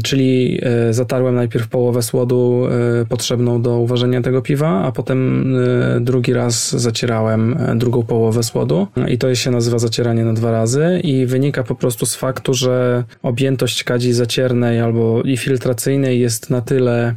Czyli 0.04 0.60
e, 0.64 0.94
zatarłem 0.94 1.36
najpierw 1.36 1.68
połowę 1.68 2.02
słodu 2.02 2.68
potrzebną 3.10 3.62
do 3.62 3.80
uważenia 3.80 4.22
tego 4.22 4.42
piwa, 4.42 4.84
a 4.84 4.92
potem 4.92 5.54
drugi 6.02 6.34
raz 6.34 6.72
zacierałem 6.72 7.58
drugą 7.76 8.04
połowę 8.04 8.44
słodu. 8.44 8.88
I 9.08 9.18
to 9.18 9.36
się 9.36 9.52
nazywa 9.52 9.80
zacieranie 9.80 10.26
na 10.26 10.34
dwa 10.34 10.52
razy 10.52 11.02
i 11.04 11.26
wynika 11.26 11.64
po 11.64 11.76
prostu 11.76 12.06
z 12.06 12.16
faktu, 12.16 12.54
że 12.54 13.04
objętość 13.24 13.84
kadzi 13.84 14.14
zaciernej 14.14 14.80
albo 14.80 15.22
i 15.22 15.38
filtracyjnej 15.38 16.20
jest 16.20 16.50
na 16.50 16.62
tyle 16.62 17.16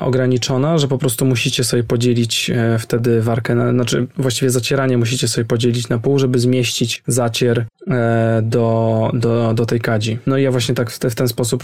ograniczona, 0.00 0.78
że 0.78 0.88
po 0.88 0.98
prostu 0.98 1.24
musicie 1.24 1.64
sobie 1.64 1.84
podzielić 1.84 2.50
e, 2.50 2.78
wtedy 2.78 3.22
warkę, 3.22 3.54
na, 3.54 3.70
znaczy 3.72 4.06
właściwie 4.18 4.50
zacieranie 4.50 4.98
musicie 4.98 5.28
sobie 5.28 5.44
podzielić 5.44 5.88
na 5.88 5.98
pół, 5.98 6.18
żeby 6.18 6.38
zmieścić 6.38 7.02
zacier 7.06 7.66
e, 7.90 8.40
do, 8.44 9.10
do, 9.14 9.54
do 9.54 9.66
tej 9.66 9.80
kadzi. 9.80 10.18
No 10.26 10.36
i 10.38 10.42
ja 10.42 10.50
właśnie 10.50 10.74
tak 10.74 10.90
w, 10.90 10.98
te, 10.98 11.10
w 11.10 11.14
ten 11.14 11.28
sposób 11.28 11.62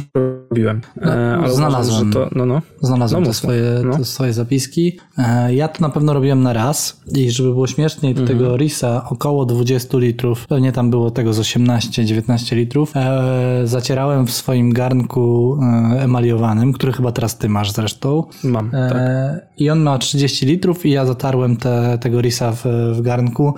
robiłem. 0.50 0.80
E, 1.02 1.12
ale 1.12 1.38
uważam, 1.38 1.56
znalazłem. 1.56 2.06
że 2.06 2.12
to, 2.12 2.28
no, 2.34 2.46
no. 2.46 2.62
Znalazłem 2.82 3.20
No 3.22 3.24
te, 3.26 3.28
mów, 3.28 3.36
swoje, 3.36 3.62
no. 3.84 3.96
te 3.98 4.04
swoje 4.04 4.32
zapiski. 4.32 4.98
E, 5.18 5.54
Ja 5.54 5.68
to 5.68 5.80
na 5.80 5.88
pewno 5.88 6.12
robiłem 6.12 6.42
na 6.42 6.52
raz 6.52 7.00
i 7.14 7.30
żeby 7.30 7.48
było 7.48 7.66
śmieszniej, 7.66 8.14
do 8.14 8.20
Mhm. 8.22 8.38
tego 8.38 8.56
Risa 8.56 9.04
około 9.10 9.44
20 9.46 9.98
litrów, 9.98 10.46
pewnie 10.46 10.72
tam 10.72 10.90
było 10.90 11.10
tego 11.10 11.32
z 11.32 11.38
18-19 11.40 12.56
litrów, 12.56 12.92
e, 12.96 13.22
zacierałem 13.64 14.26
w 14.26 14.30
swoim 14.30 14.72
garnku 14.72 15.58
e, 15.62 16.02
emaliowanym, 16.02 16.72
który 16.72 16.92
chyba 16.92 17.12
teraz 17.12 17.38
ty 17.38 17.48
masz 17.48 17.71
zresztą. 17.72 18.24
Mam, 18.44 18.70
tak. 18.70 18.92
E, 18.94 19.40
I 19.58 19.70
on 19.70 19.80
ma 19.80 19.98
30 19.98 20.46
litrów 20.46 20.86
i 20.86 20.90
ja 20.90 21.06
zatarłem 21.06 21.56
te, 21.56 21.98
tego 21.98 22.20
Risa 22.20 22.52
w, 22.52 22.64
w 22.92 23.00
garnku. 23.00 23.54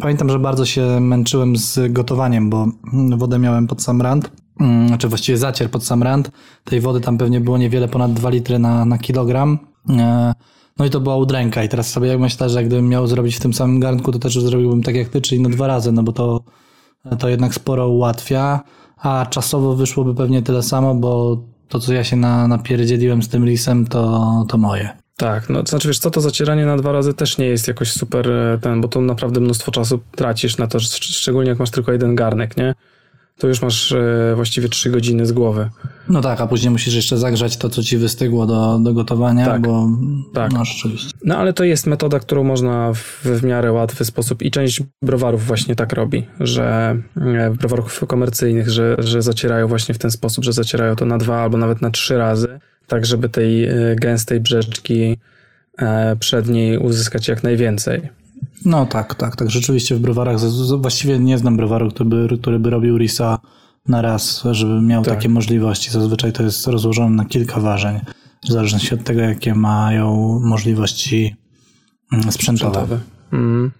Pamiętam, 0.00 0.28
że 0.30 0.38
bardzo 0.38 0.66
się 0.66 1.00
męczyłem 1.00 1.56
z 1.56 1.92
gotowaniem, 1.92 2.50
bo 2.50 2.66
wodę 3.16 3.38
miałem 3.38 3.66
pod 3.66 3.82
sam 3.82 4.02
rand. 4.02 4.30
Mm, 4.60 4.88
Znaczy 4.88 5.08
właściwie 5.08 5.38
zacier 5.38 5.70
pod 5.70 5.84
sam 5.84 6.02
rand. 6.02 6.30
Tej 6.64 6.80
wody 6.80 7.00
tam 7.00 7.18
pewnie 7.18 7.40
było 7.40 7.58
niewiele 7.58 7.88
ponad 7.88 8.12
2 8.12 8.30
litry 8.30 8.58
na, 8.58 8.84
na 8.84 8.98
kilogram. 8.98 9.58
E, 9.90 10.34
No 10.78 10.84
i 10.84 10.90
to 10.90 11.00
była 11.00 11.16
udręka 11.16 11.64
i 11.64 11.68
teraz 11.68 11.90
sobie 11.90 12.08
jak 12.08 12.20
myślę, 12.20 12.48
że 12.50 12.64
gdybym 12.64 12.88
miał 12.88 13.06
zrobić 13.06 13.36
w 13.36 13.40
tym 13.40 13.54
samym 13.54 13.80
garnku, 13.80 14.12
to 14.12 14.18
też 14.18 14.34
zrobiłbym 14.40 14.82
tak 14.82 14.94
jak 14.94 15.08
ty, 15.08 15.20
czyli 15.20 15.40
no 15.40 15.48
dwa 15.48 15.66
razy, 15.66 15.92
no 15.92 16.02
bo 16.02 16.12
to, 16.12 16.40
to 17.18 17.28
jednak 17.28 17.54
sporo 17.54 17.88
ułatwia, 17.88 18.60
a 18.98 19.26
czasowo 19.30 19.74
wyszłoby 19.74 20.14
pewnie 20.14 20.42
tyle 20.42 20.62
samo, 20.62 20.94
bo 20.94 21.42
to 21.72 21.80
co 21.80 21.92
ja 21.92 22.04
się 22.04 22.16
na, 22.16 22.48
napierdzieliłem 22.48 23.22
z 23.22 23.28
tym 23.28 23.44
risem, 23.44 23.86
to, 23.86 24.44
to 24.48 24.58
moje. 24.58 24.90
Tak, 25.16 25.48
no 25.48 25.62
to 25.62 25.70
znaczy 25.70 25.88
wiesz 25.88 25.98
co, 25.98 26.10
to 26.10 26.20
zacieranie 26.20 26.66
na 26.66 26.76
dwa 26.76 26.92
razy 26.92 27.14
też 27.14 27.38
nie 27.38 27.46
jest 27.46 27.68
jakoś 27.68 27.92
super 27.92 28.30
e, 28.30 28.58
ten, 28.58 28.80
bo 28.80 28.88
to 28.88 29.00
naprawdę 29.00 29.40
mnóstwo 29.40 29.72
czasu 29.72 30.00
tracisz 30.16 30.58
na 30.58 30.66
to, 30.66 30.80
szczególnie 30.80 31.50
jak 31.50 31.58
masz 31.58 31.70
tylko 31.70 31.92
jeden 31.92 32.14
garnek, 32.14 32.56
nie? 32.56 32.74
To 33.38 33.48
już 33.48 33.62
masz 33.62 33.92
e, 33.92 34.32
właściwie 34.34 34.68
trzy 34.68 34.90
godziny 34.90 35.26
z 35.26 35.32
głowy. 35.32 35.70
No 36.08 36.20
tak, 36.20 36.40
a 36.40 36.46
później 36.46 36.70
musisz 36.70 36.94
jeszcze 36.94 37.18
zagrzać 37.18 37.56
to, 37.56 37.68
co 37.68 37.82
ci 37.82 37.98
wystygło 37.98 38.46
do, 38.46 38.78
do 38.78 38.94
gotowania, 38.94 39.46
tak, 39.46 39.62
bo 39.62 39.88
tak. 40.34 40.52
no 40.52 40.64
rzeczywiście. 40.64 41.10
No 41.24 41.36
ale 41.36 41.52
to 41.52 41.64
jest 41.64 41.86
metoda, 41.86 42.18
którą 42.18 42.44
można 42.44 42.92
w, 42.92 43.20
w 43.24 43.44
miarę 43.44 43.72
łatwy 43.72 44.04
sposób 44.04 44.42
i 44.42 44.50
część 44.50 44.82
browarów 45.02 45.46
właśnie 45.46 45.76
tak 45.76 45.92
robi, 45.92 46.26
że 46.40 46.96
e, 47.16 47.50
browarów 47.50 48.04
komercyjnych, 48.06 48.70
że, 48.70 48.96
że 48.98 49.22
zacierają 49.22 49.68
właśnie 49.68 49.94
w 49.94 49.98
ten 49.98 50.10
sposób, 50.10 50.44
że 50.44 50.52
zacierają 50.52 50.96
to 50.96 51.06
na 51.06 51.18
dwa 51.18 51.42
albo 51.42 51.58
nawet 51.58 51.82
na 51.82 51.90
trzy 51.90 52.18
razy, 52.18 52.58
tak 52.86 53.06
żeby 53.06 53.28
tej 53.28 53.68
gęstej 53.96 54.40
brzeczki 54.40 55.16
przedniej 56.18 56.78
uzyskać 56.78 57.28
jak 57.28 57.42
najwięcej. 57.42 58.21
No 58.64 58.86
tak, 58.86 59.14
tak, 59.14 59.36
tak. 59.36 59.50
Rzeczywiście 59.50 59.94
w 59.94 60.00
browarach, 60.00 60.36
właściwie 60.78 61.18
nie 61.18 61.38
znam 61.38 61.56
browaru, 61.56 61.90
który 61.90 62.08
by, 62.08 62.38
który 62.38 62.58
by 62.58 62.70
robił 62.70 62.98
risa 62.98 63.38
na 63.88 64.02
raz, 64.02 64.44
żeby 64.50 64.82
miał 64.82 65.02
tak. 65.02 65.14
takie 65.14 65.28
możliwości. 65.28 65.90
Zazwyczaj 65.90 66.32
to 66.32 66.42
jest 66.42 66.66
rozłożone 66.66 67.16
na 67.16 67.24
kilka 67.24 67.60
ważeń, 67.60 68.00
w 68.44 68.52
zależności 68.52 68.94
od 68.94 69.04
tego, 69.04 69.20
jakie 69.20 69.54
mają 69.54 70.38
możliwości 70.44 71.36
mm, 72.12 72.32
sprzętowe. 72.32 72.72
sprzętowe. 72.72 72.98
Mm. 73.32 73.72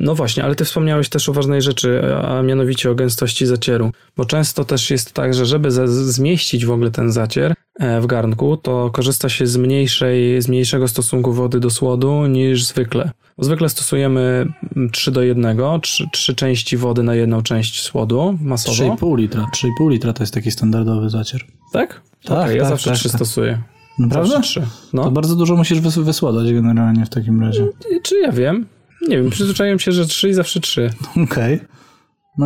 No 0.00 0.14
właśnie, 0.14 0.44
ale 0.44 0.54
ty 0.54 0.64
wspomniałeś 0.64 1.08
też 1.08 1.28
o 1.28 1.32
ważnej 1.32 1.62
rzeczy, 1.62 2.16
a 2.16 2.42
mianowicie 2.42 2.90
o 2.90 2.94
gęstości 2.94 3.46
zacieru, 3.46 3.92
bo 4.16 4.24
często 4.24 4.64
też 4.64 4.90
jest 4.90 5.12
tak, 5.12 5.34
że 5.34 5.46
żeby 5.46 5.70
zmieścić 5.86 6.66
w 6.66 6.70
ogóle 6.70 6.90
ten 6.90 7.12
zacier 7.12 7.54
w 8.00 8.06
garnku, 8.06 8.56
to 8.56 8.90
korzysta 8.90 9.28
się 9.28 9.46
z, 9.46 9.56
mniejszej, 9.56 10.42
z 10.42 10.48
mniejszego 10.48 10.88
stosunku 10.88 11.32
wody 11.32 11.60
do 11.60 11.70
słodu 11.70 12.26
niż 12.26 12.64
zwykle. 12.64 13.10
Zwykle 13.38 13.68
stosujemy 13.68 14.52
3 14.92 15.10
do 15.10 15.22
1, 15.22 15.58
3, 15.82 16.04
3 16.12 16.34
części 16.34 16.76
wody 16.76 17.02
na 17.02 17.14
jedną 17.14 17.42
część 17.42 17.82
słodu 17.82 18.38
masowo. 18.40 18.96
3,5 18.96 19.18
litra, 19.18 19.46
3,5 19.54 19.90
litra 19.90 20.12
to 20.12 20.22
jest 20.22 20.34
taki 20.34 20.50
standardowy 20.50 21.10
zacier. 21.10 21.40
Tak? 21.72 22.00
Tak, 22.24 22.38
okay, 22.38 22.56
ja 22.56 22.62
tak, 22.62 22.70
zawsze 22.70 22.90
tak, 22.90 22.98
3 22.98 23.08
tak. 23.08 23.18
stosuję. 23.18 23.62
Naprawdę? 23.98 24.40
3. 24.40 24.62
No. 24.92 25.04
To 25.04 25.10
bardzo 25.10 25.36
dużo 25.36 25.56
musisz 25.56 25.80
wysłodać 25.80 26.52
generalnie 26.52 27.06
w 27.06 27.08
takim 27.08 27.40
razie. 27.40 27.68
Czy 28.02 28.18
ja 28.18 28.32
wiem? 28.32 28.66
Nie 29.08 29.16
wiem, 29.16 29.30
przyzwyczaiłem 29.30 29.78
się, 29.78 29.92
że 29.92 30.06
3 30.06 30.28
i 30.28 30.34
zawsze 30.34 30.60
3. 30.60 30.90
Okej. 31.10 31.24
Okay. 31.24 31.60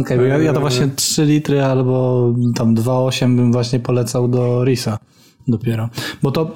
Okej, 0.02 0.16
okay, 0.16 0.28
ja, 0.28 0.38
ja 0.38 0.52
to 0.52 0.60
właśnie 0.60 0.88
3 0.96 1.24
litry 1.24 1.64
albo 1.64 2.28
tam 2.56 2.74
2,8 2.74 3.36
bym 3.36 3.52
właśnie 3.52 3.80
polecał 3.80 4.28
do 4.28 4.64
Risa 4.64 4.98
dopiero. 5.48 5.88
Bo 6.22 6.30
to, 6.30 6.50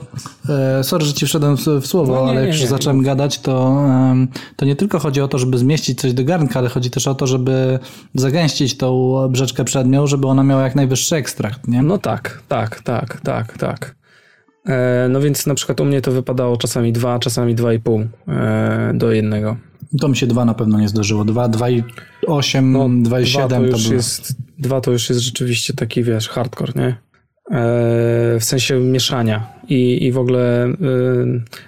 e, 0.49 0.85
sorry, 0.85 1.05
że 1.05 1.13
ci 1.13 1.27
wszedłem 1.27 1.57
w, 1.57 1.87
słowo, 1.87 2.15
no, 2.15 2.25
nie, 2.25 2.31
ale 2.31 2.47
jak 2.47 2.61
już 2.61 2.69
zacząłem 2.69 3.03
gadać, 3.03 3.41
to, 3.41 3.85
e, 3.89 4.27
to 4.57 4.65
nie 4.65 4.77
tylko 4.77 4.99
chodzi 4.99 5.21
o 5.21 5.29
to, 5.29 5.39
żeby 5.39 5.59
zmieścić 5.59 6.01
coś 6.01 6.13
do 6.13 6.25
garnka, 6.25 6.59
ale 6.59 6.69
chodzi 6.69 6.91
też 6.91 7.07
o 7.07 7.15
to, 7.15 7.27
żeby 7.27 7.79
zagęścić 8.15 8.77
tą 8.77 9.15
brzeczkę 9.31 9.65
przednią, 9.65 10.07
żeby 10.07 10.27
ona 10.27 10.43
miała 10.43 10.63
jak 10.63 10.75
najwyższy 10.75 11.17
ekstrakt, 11.17 11.69
nie? 11.69 11.83
No 11.83 11.99
tak, 11.99 12.43
tak, 12.49 12.83
tak, 12.83 13.21
tak, 13.21 13.59
tak. 13.59 13.97
E, 14.67 15.09
no 15.11 15.21
więc 15.21 15.47
na 15.47 15.55
przykład 15.55 15.81
u 15.81 15.85
mnie 15.85 16.01
to 16.01 16.13
wypadało 16.13 16.57
czasami 16.57 16.93
2, 16.93 17.19
czasami 17.19 17.57
2,5 17.57 18.07
e, 18.29 18.93
do 18.95 19.13
jednego. 19.13 19.57
To 20.01 20.09
mi 20.09 20.17
się 20.17 20.27
dwa 20.27 20.45
na 20.45 20.55
pewno 20.55 20.81
nie 20.81 20.89
zdarzyło. 20.89 21.25
Dwa, 21.25 21.49
dwa 21.49 21.71
i 21.71 21.85
osiem, 22.27 22.73
no, 22.73 22.89
dwa 23.03 23.21
i 23.21 23.27
siedem 23.27 23.63
to, 23.63 23.69
już 23.69 23.89
to 23.89 23.95
jest, 23.95 24.37
Dwa 24.59 24.81
to 24.81 24.91
już 24.91 25.09
jest 25.09 25.21
rzeczywiście 25.21 25.75
taki, 25.75 26.03
wiesz, 26.03 26.29
hardcore, 26.29 26.73
nie? 26.77 26.97
E, 27.51 28.41
w 28.41 28.45
sensie 28.45 28.81
mieszania 28.81 29.47
i, 29.69 30.05
i 30.07 30.13
w 30.13 30.19
ogóle 30.19 30.65
e, 30.65 30.75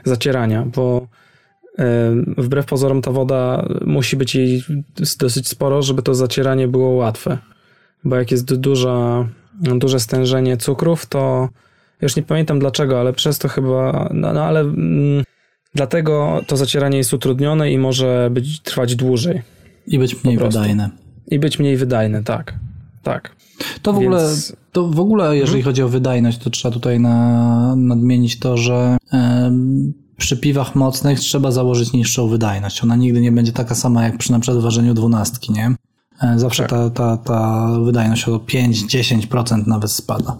zacierania, 0.04 0.66
bo 0.74 1.08
e, 1.78 1.84
wbrew 2.38 2.66
pozorom 2.66 3.02
ta 3.02 3.10
woda 3.10 3.68
musi 3.86 4.16
być 4.16 4.34
jej 4.34 4.62
dosyć 5.18 5.48
sporo, 5.48 5.82
żeby 5.82 6.02
to 6.02 6.14
zacieranie 6.14 6.68
było 6.68 6.90
łatwe. 6.90 7.38
Bo 8.04 8.16
jak 8.16 8.30
jest 8.30 8.54
duża, 8.54 9.28
duże 9.54 10.00
stężenie 10.00 10.56
cukrów, 10.56 11.06
to 11.06 11.48
już 12.02 12.16
nie 12.16 12.22
pamiętam 12.22 12.58
dlaczego, 12.58 13.00
ale 13.00 13.12
przez 13.12 13.38
to 13.38 13.48
chyba, 13.48 14.10
no, 14.14 14.32
no 14.32 14.44
ale 14.44 14.60
mm, 14.60 15.24
Dlatego 15.74 16.42
to 16.46 16.56
zacieranie 16.56 16.98
jest 16.98 17.14
utrudnione 17.14 17.72
i 17.72 17.78
może 17.78 18.28
być, 18.32 18.60
trwać 18.60 18.96
dłużej. 18.96 19.42
I 19.86 19.98
być 19.98 20.24
mniej 20.24 20.38
wydajne. 20.38 20.90
I 21.26 21.38
być 21.38 21.58
mniej 21.58 21.76
wydajne, 21.76 22.24
tak. 22.24 22.54
Tak. 23.02 23.36
To 23.82 23.92
w, 23.92 23.98
Więc... 23.98 24.06
ogóle, 24.06 24.28
to 24.72 24.88
w 24.88 25.00
ogóle, 25.00 25.36
jeżeli 25.36 25.62
chodzi 25.62 25.82
o 25.82 25.88
wydajność, 25.88 26.38
to 26.38 26.50
trzeba 26.50 26.74
tutaj 26.74 27.00
na, 27.00 27.76
nadmienić 27.76 28.38
to, 28.38 28.56
że 28.56 28.96
e, 29.12 29.52
przy 30.16 30.36
piwach 30.36 30.74
mocnych 30.74 31.20
trzeba 31.20 31.50
założyć 31.50 31.92
niższą 31.92 32.28
wydajność. 32.28 32.82
Ona 32.84 32.96
nigdy 32.96 33.20
nie 33.20 33.32
będzie 33.32 33.52
taka 33.52 33.74
sama 33.74 34.04
jak 34.04 34.18
przy 34.18 34.32
na 34.32 34.40
przykład 34.40 34.62
ważeniu 34.62 34.94
dwunastki, 34.94 35.52
nie? 35.52 35.74
E, 36.22 36.38
zawsze 36.38 36.62
tak. 36.62 36.70
ta, 36.70 36.90
ta, 36.90 37.16
ta 37.16 37.68
wydajność 37.84 38.28
o 38.28 38.36
5-10% 38.36 39.66
nawet 39.66 39.90
spada. 39.92 40.36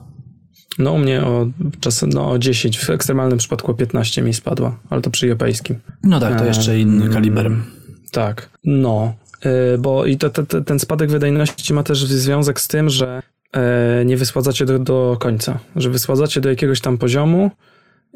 No 0.79 0.93
u 0.93 0.99
mnie 0.99 1.25
o, 1.25 1.47
czasem, 1.81 2.11
no, 2.11 2.31
o 2.31 2.39
10, 2.39 2.79
w 2.79 2.91
ekstremalnym 2.91 3.39
przypadku 3.39 3.71
o 3.71 3.75
15 3.75 4.23
mi 4.23 4.35
spadła, 4.35 4.77
ale 4.91 5.03
to 5.03 5.11
przy 5.11 5.27
japońskim. 5.27 5.79
No 6.03 6.21
tak, 6.21 6.39
to 6.39 6.45
jeszcze 6.45 6.81
inny 6.81 7.09
kaliber. 7.09 7.51
Tak, 8.13 8.51
no, 8.65 9.15
bo 9.79 10.07
i 10.07 10.17
to, 10.17 10.31
to, 10.31 10.61
ten 10.61 10.79
spadek 10.79 11.11
wydajności 11.11 11.75
ma 11.75 11.83
też 11.83 12.05
związek 12.05 12.61
z 12.61 12.69
tym, 12.69 12.91
że 12.91 13.23
e, 13.53 14.05
nie 14.05 14.17
wysładzacie 14.17 14.65
do, 14.65 14.79
do 14.79 15.17
końca, 15.21 15.59
że 15.77 15.91
wysładzacie 15.91 16.41
do 16.41 16.49
jakiegoś 16.49 16.81
tam 16.81 16.99
poziomu, 16.99 17.51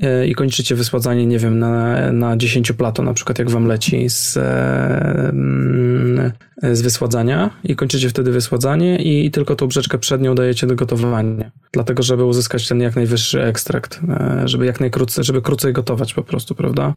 E, 0.00 0.26
i 0.26 0.34
kończycie 0.34 0.74
wysładzanie, 0.74 1.26
nie 1.26 1.38
wiem, 1.38 1.58
na, 1.58 2.12
na 2.12 2.36
10 2.36 2.72
plato, 2.72 3.02
na 3.02 3.14
przykład 3.14 3.38
jak 3.38 3.50
wam 3.50 3.66
leci 3.66 4.10
z, 4.10 4.36
e, 4.36 5.28
mm, 5.28 6.32
z 6.62 6.82
wysładzania 6.82 7.50
i 7.64 7.76
kończycie 7.76 8.08
wtedy 8.08 8.32
wysładzanie 8.32 8.96
i 8.96 9.30
tylko 9.30 9.56
tą 9.56 9.66
brzeczkę 9.66 9.98
przednią 9.98 10.34
dajecie 10.34 10.66
do 10.66 10.74
gotowania. 10.74 11.50
Dlatego, 11.72 12.02
żeby 12.02 12.24
uzyskać 12.24 12.68
ten 12.68 12.80
jak 12.80 12.96
najwyższy 12.96 13.42
ekstrakt, 13.42 14.00
żeby 14.44 14.66
jak 14.66 14.80
najkrócej, 14.80 15.24
żeby 15.24 15.42
krócej 15.42 15.72
gotować 15.72 16.14
po 16.14 16.22
prostu, 16.22 16.54
prawda? 16.54 16.94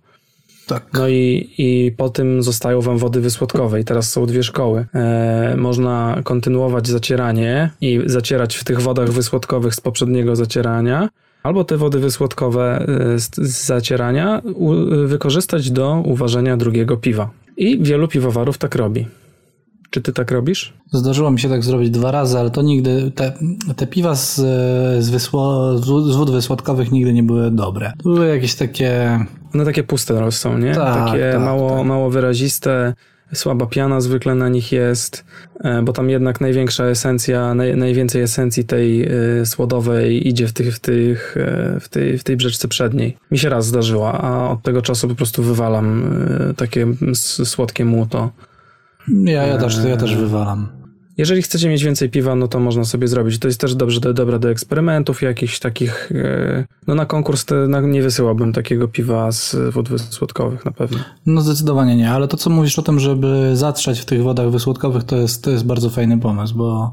Tak. 0.68 0.86
No 0.94 1.08
i, 1.08 1.50
i 1.58 1.92
po 1.98 2.10
tym 2.10 2.44
zostają 2.44 2.82
wam 2.82 2.98
wody 2.98 3.22
wysłodkowe 3.22 3.80
i 3.80 3.84
teraz 3.84 4.12
są 4.12 4.26
dwie 4.26 4.44
szkoły. 4.44 4.86
E, 4.94 5.56
można 5.58 6.22
kontynuować 6.24 6.88
zacieranie 6.88 7.72
i 7.82 8.02
zacierać 8.06 8.56
w 8.56 8.64
tych 8.64 8.82
wodach 8.82 9.10
wysłodkowych 9.10 9.76
z 9.76 9.82
poprzedniego 9.82 10.36
zacierania, 10.36 11.10
albo 11.44 11.64
te 11.64 11.78
wody 11.78 12.00
wysłodkowe 12.00 12.86
y, 13.16 13.20
z, 13.20 13.30
zacierania 13.66 14.42
u, 14.54 14.74
wykorzystać 15.08 15.72
do 15.72 16.04
uważania 16.06 16.58
drugiego 16.58 16.98
piwa. 16.98 17.30
I 17.58 17.84
wielu 17.84 18.08
piwowarów 18.08 18.58
tak 18.58 18.76
robi. 18.76 19.08
Czy 19.96 20.02
ty 20.02 20.14
tak 20.14 20.32
robisz? 20.32 20.74
Zdarzyło 20.92 21.32
mi 21.32 21.40
się 21.40 21.50
tak 21.50 21.64
zrobić 21.64 21.90
dwa 21.90 22.12
razy, 22.12 22.40
ale 22.40 22.52
to 22.52 22.62
nigdy, 22.62 23.12
te, 23.16 23.34
te 23.76 23.88
piwa 23.88 24.16
z, 24.16 24.36
z, 25.04 25.10
wysło, 25.10 25.78
z 25.78 26.16
wód 26.16 26.32
wysłodkowych 26.32 26.92
nigdy 26.92 27.14
nie 27.14 27.24
były 27.24 27.52
dobre. 27.52 27.94
To 28.04 28.10
były 28.10 28.28
jakieś 28.28 28.56
takie... 28.56 29.20
No 29.54 29.66
takie 29.66 29.84
puste 29.84 30.32
są, 30.32 30.58
nie? 30.58 30.76
Tak, 30.76 31.06
takie 31.06 31.32
tak, 31.32 31.42
mało, 31.42 31.78
tak. 31.78 31.86
mało 31.86 32.10
wyraziste 32.10 32.94
słaba 33.34 33.66
piana 33.66 34.02
zwykle 34.02 34.36
na 34.36 34.50
nich 34.50 34.72
jest, 34.72 35.26
e, 35.64 35.82
bo 35.82 35.94
tam 35.94 36.10
jednak 36.10 36.42
największa 36.42 36.86
esencja, 36.86 37.54
naj, 37.54 37.78
najwięcej 37.78 38.22
esencji 38.22 38.66
tej 38.66 39.14
y, 39.42 39.46
słodowej 39.46 40.28
idzie 40.28 40.48
w, 40.48 40.54
tych, 40.54 40.76
w, 40.76 40.80
tych, 40.80 41.38
y, 41.38 41.80
w, 41.80 41.90
tej, 41.90 42.18
w 42.18 42.24
tej 42.24 42.38
brzeczce 42.38 42.68
przedniej. 42.68 43.18
Mi 43.32 43.40
się 43.40 43.50
raz 43.50 43.66
zdarzyła, 43.66 44.22
a 44.22 44.50
od 44.50 44.62
tego 44.62 44.82
czasu 44.82 45.08
po 45.08 45.16
prostu 45.16 45.44
wywalam 45.44 46.04
y, 46.52 46.54
takie 46.54 46.88
słodkie 47.46 47.86
młoto. 47.86 48.32
Ja, 49.08 49.44
ja, 49.44 49.58
też, 49.58 49.80
ja 49.90 49.98
też 49.98 50.16
wywalam. 50.16 50.68
Jeżeli 51.18 51.42
chcecie 51.42 51.70
mieć 51.70 51.84
więcej 51.84 52.10
piwa, 52.10 52.36
no 52.36 52.48
to 52.48 52.60
można 52.60 52.86
sobie 52.86 53.08
zrobić. 53.08 53.40
To 53.40 53.48
jest 53.48 53.62
też 53.62 53.76
dobrze, 53.76 54.00
do, 54.00 54.14
dobre 54.14 54.40
do 54.40 54.50
eksperymentów 54.50 55.22
jakichś 55.22 55.60
takich. 55.60 56.12
E, 56.12 56.66
no 56.88 56.96
na 56.96 57.06
konkurs 57.06 57.46
te, 57.46 57.56
na, 57.56 57.82
nie 57.82 58.02
wysyłałbym 58.02 58.54
takiego 58.54 58.88
piwa 58.88 59.32
z 59.32 59.56
wód 59.72 59.90
wysłodkowych 59.90 60.66
na 60.66 60.72
pewno. 60.72 61.00
No 61.26 61.42
zdecydowanie 61.42 61.96
nie, 61.96 62.12
ale 62.12 62.28
to 62.28 62.38
co 62.38 62.50
mówisz 62.50 62.80
o 62.80 62.82
tym, 62.82 63.00
żeby 63.00 63.52
zatrzeć 63.54 64.00
w 64.00 64.06
tych 64.06 64.24
wodach 64.24 64.52
wysłodkowych, 64.52 65.04
to 65.04 65.18
jest, 65.18 65.44
to 65.44 65.52
jest 65.52 65.66
bardzo 65.66 65.90
fajny 65.90 66.20
pomysł, 66.20 66.56
bo 66.58 66.92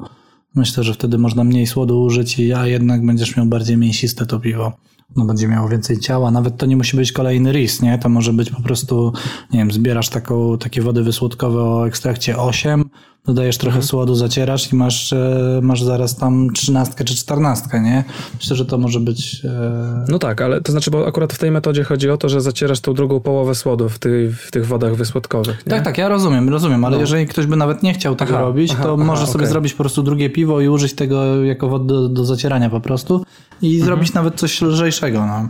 myślę, 0.55 0.85
że 0.85 0.95
wtedy 0.95 1.19
można 1.19 1.45
mniej 1.45 1.67
słodu 1.67 2.03
użyć, 2.03 2.41
a 2.57 2.67
jednak 2.67 3.07
będziesz 3.07 3.37
miał 3.37 3.47
bardziej 3.47 3.77
mięsiste 3.77 4.27
to 4.27 4.41
piwo 4.41 4.73
no 5.17 5.25
będzie 5.25 5.49
miało 5.49 5.69
więcej 5.69 5.99
ciała. 5.99 6.31
Nawet 6.31 6.57
to 6.57 6.67
nie 6.67 6.77
musi 6.77 6.97
być 6.97 7.13
kolejny 7.13 7.53
ris, 7.53 7.83
nie? 7.83 7.99
To 7.99 8.09
może 8.09 8.33
być 8.33 8.51
po 8.51 8.63
prostu, 8.63 9.13
nie 9.53 9.59
wiem, 9.59 9.71
zbierasz 9.71 10.09
taką, 10.09 10.59
takie 10.59 10.83
wody 10.83 11.03
wysłodkowe 11.03 11.63
o 11.63 11.87
ekstrakcie 11.87 12.39
8, 12.39 12.91
dodajesz 13.27 13.59
trochę 13.59 13.77
Mhm. 13.77 13.87
słodu, 13.89 14.14
zacierasz 14.14 14.73
i 14.73 14.77
masz, 14.77 15.12
e, 15.12 15.61
masz 15.62 15.83
zaraz 15.83 16.16
tam 16.16 16.51
trzynastkę 16.53 17.05
czy 17.05 17.14
czternastkę, 17.16 17.81
nie? 17.81 18.05
Myślę, 18.41 18.57
że 18.57 18.64
to 18.66 18.79
może 18.79 19.01
być... 19.01 19.45
e, 19.45 20.05
No 20.09 20.18
tak, 20.18 20.41
ale 20.41 20.61
to 20.61 20.73
znaczy, 20.73 20.91
bo 20.91 21.07
akurat 21.07 21.33
w 21.33 21.39
tej 21.39 21.51
metodzie 21.51 21.85
chodzi 21.85 22.11
o 22.11 22.16
to, 22.16 22.29
że 22.29 22.41
zacierasz 22.41 22.81
tą 22.81 22.95
drugą 22.95 23.20
połowę 23.20 23.55
słodu 23.55 23.89
w, 23.89 23.99
ty, 23.99 24.33
w 24.47 24.51
tych 24.51 24.66
wodach 24.66 24.95
wysłodkowych. 24.97 25.66
Nie? 25.66 25.70
Tak, 25.70 25.85
tak, 25.85 25.99
ja 25.99 26.09
rozumiem, 26.09 26.49
rozumiem, 26.49 26.85
ale 26.85 26.97
No. 26.97 27.01
jeżeli 27.01 27.27
ktoś 27.27 27.47
by 27.47 27.57
nawet 27.57 27.83
nie 27.83 27.95
chciał 27.95 28.16
tego 28.16 28.33
Aha, 28.35 28.41
robić, 28.41 28.70
aha, 28.75 28.83
to 28.83 28.95
aha, 28.95 29.05
może 29.05 29.27
sobie 29.27 29.37
okej. 29.37 29.49
zrobić 29.49 29.73
po 29.75 29.79
prostu 29.83 30.03
drugie 30.03 30.31
piwo 30.31 30.61
i 30.61 30.68
użyć 30.68 30.95
tego 30.95 31.45
jako 31.45 31.68
wody 31.68 31.87
do, 31.87 32.09
do 32.09 32.25
zacierania 32.25 32.70
po 32.70 32.81
prostu 32.81 33.25
i 33.62 33.66
Mhm. 33.75 33.85
zrobić 33.85 34.12
nawet 34.14 34.35
coś 34.35 34.62
lżejszego, 34.62 35.27
no. 35.27 35.49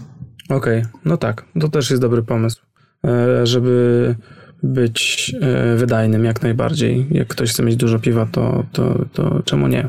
Okej, 0.57 0.83
no 1.05 1.17
tak, 1.17 1.45
to 1.61 1.69
też 1.69 1.91
jest 1.91 2.03
dobry 2.03 2.23
pomysł, 2.23 2.61
e, 3.05 3.47
żeby 3.47 4.15
być 4.63 5.35
e, 5.41 5.77
wydajnym 5.77 6.25
jak 6.25 6.43
najbardziej. 6.43 7.07
Jak 7.11 7.29
ktoś 7.29 7.51
chce 7.51 7.63
mieć 7.63 7.77
dużo 7.77 7.99
piwa, 7.99 8.27
to, 8.33 8.65
to, 8.73 9.05
to 9.13 9.43
czemu 9.45 9.69
nie? 9.69 9.89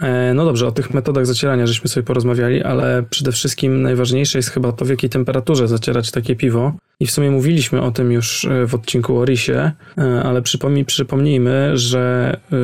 E, 0.00 0.34
No 0.34 0.44
dobrze, 0.44 0.66
o 0.66 0.72
tych 0.72 0.94
metodach 0.94 1.26
zacierania 1.26 1.66
żeśmy 1.66 1.88
sobie 1.88 2.04
porozmawiali, 2.04 2.62
ale 2.62 3.04
przede 3.10 3.32
wszystkim 3.32 3.82
najważniejsze 3.82 4.38
jest 4.38 4.50
chyba 4.50 4.72
to, 4.72 4.84
w 4.84 4.88
jakiej 4.88 5.10
temperaturze 5.10 5.68
zacierać 5.68 6.10
takie 6.10 6.36
piwo. 6.36 6.72
I 7.00 7.06
w 7.06 7.10
sumie 7.10 7.30
mówiliśmy 7.30 7.82
o 7.82 7.90
tym 7.90 8.12
już 8.12 8.44
e, 8.44 8.66
w 8.66 8.74
odcinku 8.74 9.18
o 9.18 9.24
risie, 9.24 9.72
ale 10.24 10.42
przypomnij, 10.42 10.84
przypomnijmy, 10.84 11.70
że 11.74 12.36
e, 12.52 12.56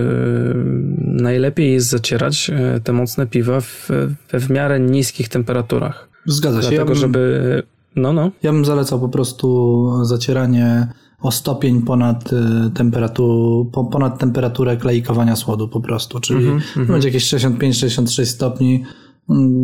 najlepiej 0.99 1.73
jest 1.73 1.89
zacierać 1.89 2.51
te 2.85 2.93
mocne 2.93 3.27
piwa 3.27 3.61
w, 3.61 3.89
we 4.31 4.41
w 4.41 4.51
miarę 4.51 4.81
niskich 4.81 5.29
temperaturach. 5.29 6.09
Zgadza 6.27 6.63
się. 6.63 6.69
Dlatego, 6.69 6.83
ja 6.83 6.87
bym, 6.87 6.95
żeby. 6.95 7.63
No, 7.97 8.13
no. 8.13 8.31
Ja 8.43 8.53
bym 8.53 8.65
zalecał 8.65 9.01
po 9.01 9.09
prostu 9.09 9.89
zacieranie 10.05 10.87
o 11.23 11.31
stopień 11.31 11.83
ponad, 11.83 12.33
y, 12.33 12.71
temperatu, 12.75 13.71
po, 13.73 13.85
ponad 13.85 14.19
temperaturę 14.19 14.77
klejkowania 14.77 15.37
słodu 15.37 15.69
po 15.69 15.81
prostu, 15.81 16.21
czyli 16.21 16.49
Mhm, 16.49 16.87
będzie 16.87 17.09
jakieś 17.09 17.25
65-66 17.25 18.25
stopni, 18.25 18.85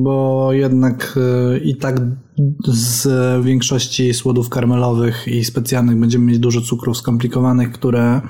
bo 0.03 0.49
jednak 0.53 1.19
y, 1.57 1.59
i 1.59 1.77
tak 1.77 2.01
z 2.65 3.09
większości 3.45 4.15
słodów 4.15 4.49
karmelowych 4.49 5.29
i 5.29 5.45
specjalnych 5.45 5.97
będziemy 5.97 6.25
mieć 6.25 6.39
dużo 6.39 6.61
cukrów 6.61 6.97
skomplikowanych, 6.97 7.73
które, 7.73 8.21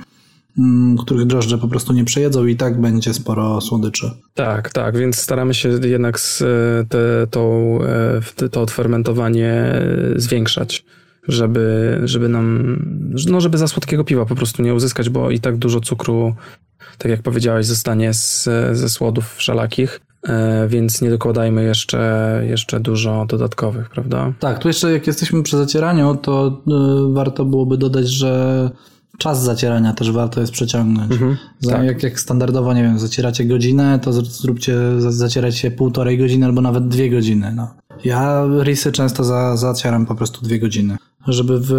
mm, 0.59 0.97
których 0.99 1.27
drożdże 1.27 1.59
po 1.59 1.69
prostu 1.69 1.93
nie 1.93 2.05
przejedzą 2.05 2.47
i 2.47 2.57
tak 2.57 2.81
będzie 2.81 3.15
sporo 3.15 3.61
słodyczy. 3.61 4.11
Tak, 4.35 4.73
tak, 4.73 4.97
więc 4.97 5.17
staramy 5.19 5.55
się 5.55 5.69
jednak 5.69 6.17
e, 6.17 6.45
te, 6.89 7.27
w- 8.23 8.35
to 8.51 8.63
odfermentowanie 8.63 9.75
zwiększać, 10.17 10.85
żeby, 11.29 11.99
żeby 12.05 12.29
nam, 12.29 12.77
no 13.29 13.41
żeby 13.41 13.59
za 13.59 13.69
słodkiego 13.69 14.05
piwa 14.05 14.27
po 14.27 14.35
prostu 14.35 14.63
nie 14.63 14.75
uzyskać, 14.75 15.11
bo 15.11 15.31
i 15.31 15.41
tak 15.41 15.57
dużo 15.57 15.81
cukru, 15.81 16.35
tak 16.99 17.11
jak 17.11 17.23
powiedziałeś, 17.23 17.67
zostanie 17.67 18.15
z, 18.15 18.49
ze 18.73 18.89
słodów 18.89 19.35
wszelakich, 19.35 20.01
e, 20.23 20.69
więc 20.69 21.03
nie 21.03 21.11
dokładajmy 21.11 21.65
jeszcze, 21.65 22.43
jeszcze 22.49 22.81
dużo 22.81 23.27
dodatkowych, 23.29 23.91
prawda? 23.91 24.33
Tak, 24.41 24.59
tu 24.59 24.69
jeszcze 24.69 24.93
jak 24.93 25.07
jesteśmy 25.07 25.43
przy 25.43 25.57
zacieraniu, 25.57 26.17
to 26.17 26.63
y, 27.11 27.13
warto 27.15 27.45
byłoby 27.45 27.79
dodać, 27.79 28.09
że 28.09 28.71
czas 29.19 29.43
zacierania 29.43 29.93
też 29.93 30.13
warto 30.13 30.41
jest 30.41 30.53
przeciągnąć. 30.53 31.13
Za, 31.61 31.73
tak. 31.73 31.85
jak, 31.85 32.03
jak 32.03 32.21
standardowo, 32.21 32.75
nie 32.75 32.83
wiem, 32.83 32.99
zacieracie 32.99 33.45
godzinę, 33.45 33.99
to 34.03 34.13
zróbcie, 34.13 35.01
za- 35.01 35.13
zacierajcie 35.13 35.71
półtorej 35.71 36.19
godziny 36.19 36.47
albo 36.47 36.61
nawet 36.61 36.89
dwie 36.89 37.11
godziny. 37.11 37.53
No. 37.57 37.75
Ja 38.05 38.45
risy 38.63 38.93
często 38.93 39.25
za, 39.25 39.57
zacieram 39.57 40.07
po 40.07 40.15
prostu 40.15 40.43
dwie 40.43 40.59
godziny. 40.59 40.97
Żeby 41.27 41.59
w 41.61 41.73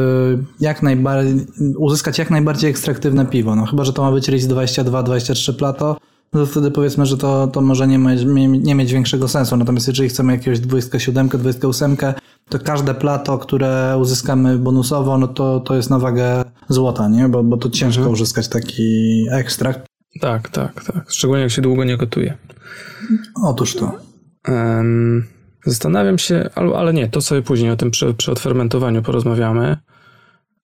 jak 0.60 0.84
najbardziej, 0.84 1.46
uzyskać 1.78 2.18
jak 2.18 2.30
najbardziej 2.30 2.70
ekstraktywne 2.70 3.26
piwo. 3.26 3.56
No 3.56 3.66
chyba, 3.66 3.84
że 3.84 3.94
to 3.94 4.02
ma 4.02 4.12
być 4.12 4.28
RIS 4.28 4.48
22-23 4.48 5.54
plato, 5.54 5.98
no 6.34 6.40
to 6.40 6.46
wtedy 6.46 6.72
powiedzmy, 6.72 7.06
że 7.06 7.18
to, 7.18 7.48
to 7.48 7.62
może 7.62 7.88
nie, 7.88 8.00
ma, 8.00 8.14
nie, 8.14 8.48
nie 8.48 8.76
mieć 8.76 8.94
większego 8.94 9.28
sensu. 9.28 9.58
Natomiast 9.58 9.88
jeżeli 9.88 10.10
chcemy 10.10 10.34
jakiegoś 10.34 10.60
27, 10.60 11.30
28, 11.30 11.98
to 12.50 12.60
każde 12.60 12.94
plato, 12.94 13.38
które 13.38 13.98
uzyskamy 14.00 14.58
bonusowo, 14.58 15.18
no 15.18 15.28
to, 15.28 15.60
to 15.60 15.76
jest 15.76 15.90
na 15.90 16.00
wagę 16.00 16.44
złota, 16.70 17.08
nie? 17.08 17.30
Bo, 17.30 17.44
bo 17.44 17.58
to 17.58 17.70
ciężko 17.70 18.10
uzyskać 18.10 18.48
taki 18.48 19.26
ekstrakt. 19.32 19.86
Tak, 20.22 20.50
tak, 20.50 20.84
tak. 20.84 21.12
Szczególnie 21.12 21.44
jak 21.44 21.52
się 21.52 21.62
długo 21.62 21.84
nie 21.84 21.98
gotuje. 21.98 22.38
Otóż 23.44 23.76
to. 23.76 23.92
Em, 24.48 25.28
zastanawiam 25.70 26.18
się, 26.18 26.50
ale, 26.56 26.94
nie, 26.94 27.08
to 27.08 27.22
sobie 27.22 27.42
później 27.42 27.72
o 27.72 27.76
tym 27.76 27.92
przy, 27.92 28.14
przy 28.14 28.32
odfermentowaniu 28.32 29.02
porozmawiamy. 29.02 29.78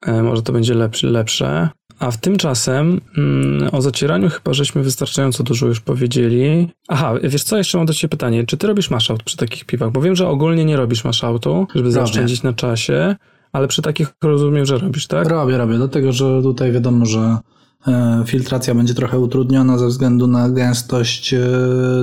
E, 0.05 0.23
może 0.23 0.41
to 0.41 0.53
będzie 0.53 0.73
lepsze, 0.73 1.07
lepsze. 1.07 1.69
A 1.99 2.11
w 2.11 2.17
tymczasem 2.17 3.01
mm, 3.17 3.69
o 3.71 3.81
zacieraniu 3.81 4.29
chyba 4.29 4.53
żeśmy 4.53 4.83
wystarczająco 4.83 5.43
dużo 5.43 5.67
już 5.67 5.79
powiedzieli. 5.79 6.69
Aha, 6.87 7.13
wiesz 7.23 7.43
co, 7.43 7.57
jeszcze 7.57 7.77
mam 7.77 7.87
do 7.87 7.93
ciebie 7.93 8.09
pytanie. 8.09 8.45
Czy 8.45 8.57
ty 8.57 8.67
robisz 8.67 8.89
mashout 8.89 9.23
przy 9.23 9.37
takich 9.37 9.65
piwach? 9.65 9.91
Bo 9.91 10.01
wiem, 10.01 10.15
że 10.15 10.27
ogólnie 10.27 10.65
nie 10.65 10.77
robisz 10.77 11.03
mashoutu, 11.03 11.67
żeby 11.75 11.91
zaoszczędzić 11.91 12.43
na 12.43 12.53
czasie, 12.53 13.15
ale 13.51 13.67
przy 13.67 13.81
takich 13.81 14.13
rozumiem, 14.23 14.65
że 14.65 14.77
robisz, 14.77 15.07
tak? 15.07 15.27
Robię, 15.27 15.57
robię. 15.57 15.77
Dlatego, 15.77 16.11
że 16.11 16.41
tutaj 16.41 16.71
wiadomo, 16.71 17.05
że 17.05 17.37
filtracja 18.25 18.75
będzie 18.75 18.93
trochę 18.93 19.19
utrudniona 19.19 19.77
ze 19.77 19.87
względu 19.87 20.27
na 20.27 20.49
gęstość 20.49 21.33
e, 21.33 21.39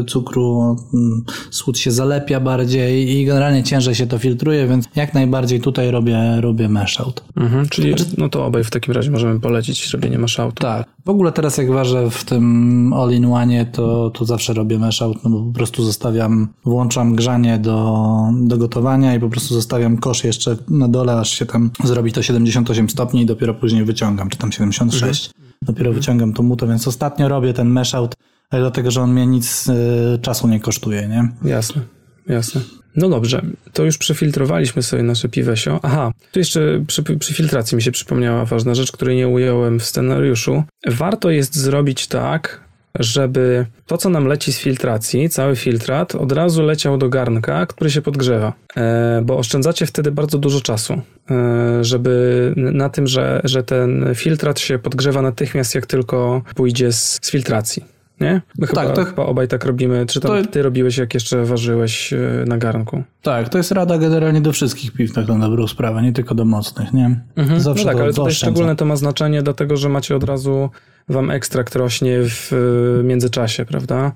cukru. 0.09 0.77
Mm, 0.95 1.25
Słód 1.51 1.79
się 1.79 1.91
zalepia 1.91 2.41
bardziej 2.41 3.11
i 3.11 3.25
generalnie 3.25 3.63
ciężej 3.63 3.95
się 3.95 4.07
to 4.07 4.19
filtruje, 4.19 4.67
więc 4.67 4.89
jak 4.97 5.15
najbardziej 5.15 5.61
tutaj 5.61 5.91
robię, 5.91 6.41
robię 6.41 6.69
mash 6.69 7.01
out. 7.01 7.25
Mhm, 7.37 7.69
czyli 7.69 7.95
no 8.19 8.29
to 8.29 8.47
obaj 8.47 8.65
w 8.65 8.71
takim 8.71 8.95
razie 8.95 9.11
możemy 9.11 9.41
polecić 9.41 9.91
robienie 9.91 10.19
mashoutu. 10.19 10.63
Tak. 10.63 10.87
W 11.05 11.09
ogóle 11.09 11.33
teraz 11.33 11.57
jak 11.57 11.71
ważę 11.71 12.11
w 12.11 12.25
tym 12.25 12.93
all-in-one, 12.93 13.67
to, 13.67 14.11
to 14.11 14.25
zawsze 14.25 14.53
robię 14.55 14.79
mash 14.79 15.03
out, 15.03 15.25
no 15.25 15.31
bo 15.31 15.43
po 15.45 15.53
prostu 15.53 15.85
zostawiam, 15.85 16.49
włączam 16.65 17.15
grzanie 17.15 17.59
do, 17.59 18.05
do 18.43 18.59
gotowania 18.59 19.15
i 19.15 19.21
po 19.21 19.29
prostu 19.29 19.55
zostawiam 19.55 19.97
kosz 19.97 20.25
jeszcze 20.25 20.57
na 20.69 20.89
dole, 20.89 21.17
aż 21.17 21.31
się 21.31 21.47
tam 21.47 21.71
zrobi 21.85 22.13
to 22.13 22.23
78 22.23 22.91
stopni 22.91 23.23
i 23.23 23.27
dopiero 23.27 23.55
później 23.55 23.85
wyciągam, 23.85 24.29
czy 24.29 24.39
tam 24.39 24.53
76. 24.53 25.31
Dopiero 25.63 25.93
wyciągam 25.93 26.33
to 26.33 26.43
muto, 26.43 26.67
więc 26.67 26.89
ostatnio 26.89 27.29
robię 27.29 27.53
ten 27.53 27.69
mash 27.69 27.95
out, 27.95 28.15
ale 28.51 28.63
dlatego, 28.63 28.91
że 28.91 29.03
on 29.03 29.13
mnie 29.13 29.27
nic 29.27 29.69
y, 29.69 30.19
czasu 30.23 30.49
nie 30.49 30.61
kosztuje, 30.61 31.09
nie? 31.09 31.51
Jasne, 31.51 31.83
jasne. 32.27 32.61
No 32.97 33.09
dobrze, 33.09 33.43
to 33.73 33.85
już 33.85 33.99
przefiltrowaliśmy 33.99 34.83
sobie 34.83 35.03
nasze 35.03 35.29
piwesio. 35.29 35.81
Aha, 35.83 36.13
tu 36.33 36.39
jeszcze 36.39 36.85
przy, 36.87 37.03
przy 37.03 37.35
filtracji 37.35 37.77
mi 37.77 37.83
się 37.83 37.93
przypomniała 37.93 38.45
ważna 38.45 38.75
rzecz, 38.75 38.93
której 38.93 39.17
nie 39.17 39.29
ująłem 39.29 39.81
w 39.81 39.85
scenariuszu. 39.85 40.63
Warto 40.87 41.31
jest 41.31 41.57
zrobić 41.57 42.07
tak, 42.07 42.62
żeby 42.99 43.67
to, 43.87 43.97
co 43.99 44.11
nam 44.11 44.27
leci 44.27 44.53
z 44.53 44.59
filtracji, 44.59 45.29
cały 45.29 45.57
filtrat, 45.57 46.15
od 46.15 46.33
razu 46.33 46.63
leciał 46.63 46.99
do 46.99 47.09
garnka, 47.09 47.67
który 47.67 47.91
się 47.91 48.03
podgrzewa, 48.03 48.53
e, 48.77 49.23
bo 49.25 49.39
oszczędzacie 49.39 49.87
wtedy 49.87 50.13
bardzo 50.13 50.39
dużo 50.39 50.61
czasu, 50.61 50.95
e, 51.31 51.85
żeby 51.85 52.53
na 52.57 52.89
tym, 52.89 53.07
że, 53.07 53.41
że 53.45 53.63
ten 53.63 54.07
filtrat 54.15 54.61
się 54.61 54.79
podgrzewa 54.79 55.23
natychmiast, 55.23 55.75
jak 55.75 55.87
tylko 55.87 56.43
pójdzie 56.55 56.93
z, 56.93 57.19
z 57.23 57.31
filtracji. 57.31 57.85
Nie? 58.21 58.41
My 58.59 58.67
chyba, 58.67 58.85
Tak, 58.87 58.95
to- 58.97 59.05
chyba 59.05 59.27
obaj 59.27 59.49
tak 59.49 59.65
robimy. 59.65 60.07
Czy 60.07 60.21
tam 60.21 60.45
to- 60.45 60.51
ty 60.51 60.63
robiłeś, 60.63 60.99
jak 60.99 61.15
jeszcze 61.15 61.45
ważyłeś 61.45 62.13
e, 62.13 62.19
na 62.47 62.59
garnku? 62.59 63.03
Tak, 63.23 63.49
to 63.49 63.59
jest 63.59 63.73
rada 63.73 63.99
generalnie 63.99 64.41
do 64.41 64.53
wszystkich 64.53 64.93
piw, 64.93 65.13
tak 65.13 65.29
na 65.29 65.39
dobrą 65.39 65.69
sprawę, 65.69 66.03
nie 66.03 66.13
tylko 66.13 66.35
do 66.35 66.45
mocnych, 66.45 66.93
nie? 66.93 67.21
no 67.37 67.61
Zawsze 67.61 67.85
tak, 67.85 67.97
to 67.97 68.03
ale 68.03 68.13
tutaj 68.13 68.33
szczególne 68.33 68.77
to 68.77 68.85
ma 68.85 68.97
znaczenie, 68.97 69.43
dlatego 69.43 69.77
że 69.77 69.89
macie 69.89 70.17
od 70.17 70.25
razu, 70.25 70.71
wam 71.09 71.31
ekstrakt 71.31 71.77
rośnie 71.77 72.19
w 72.25 72.53
e, 72.53 73.03
międzyczasie, 73.05 73.65
prawda? 73.65 74.13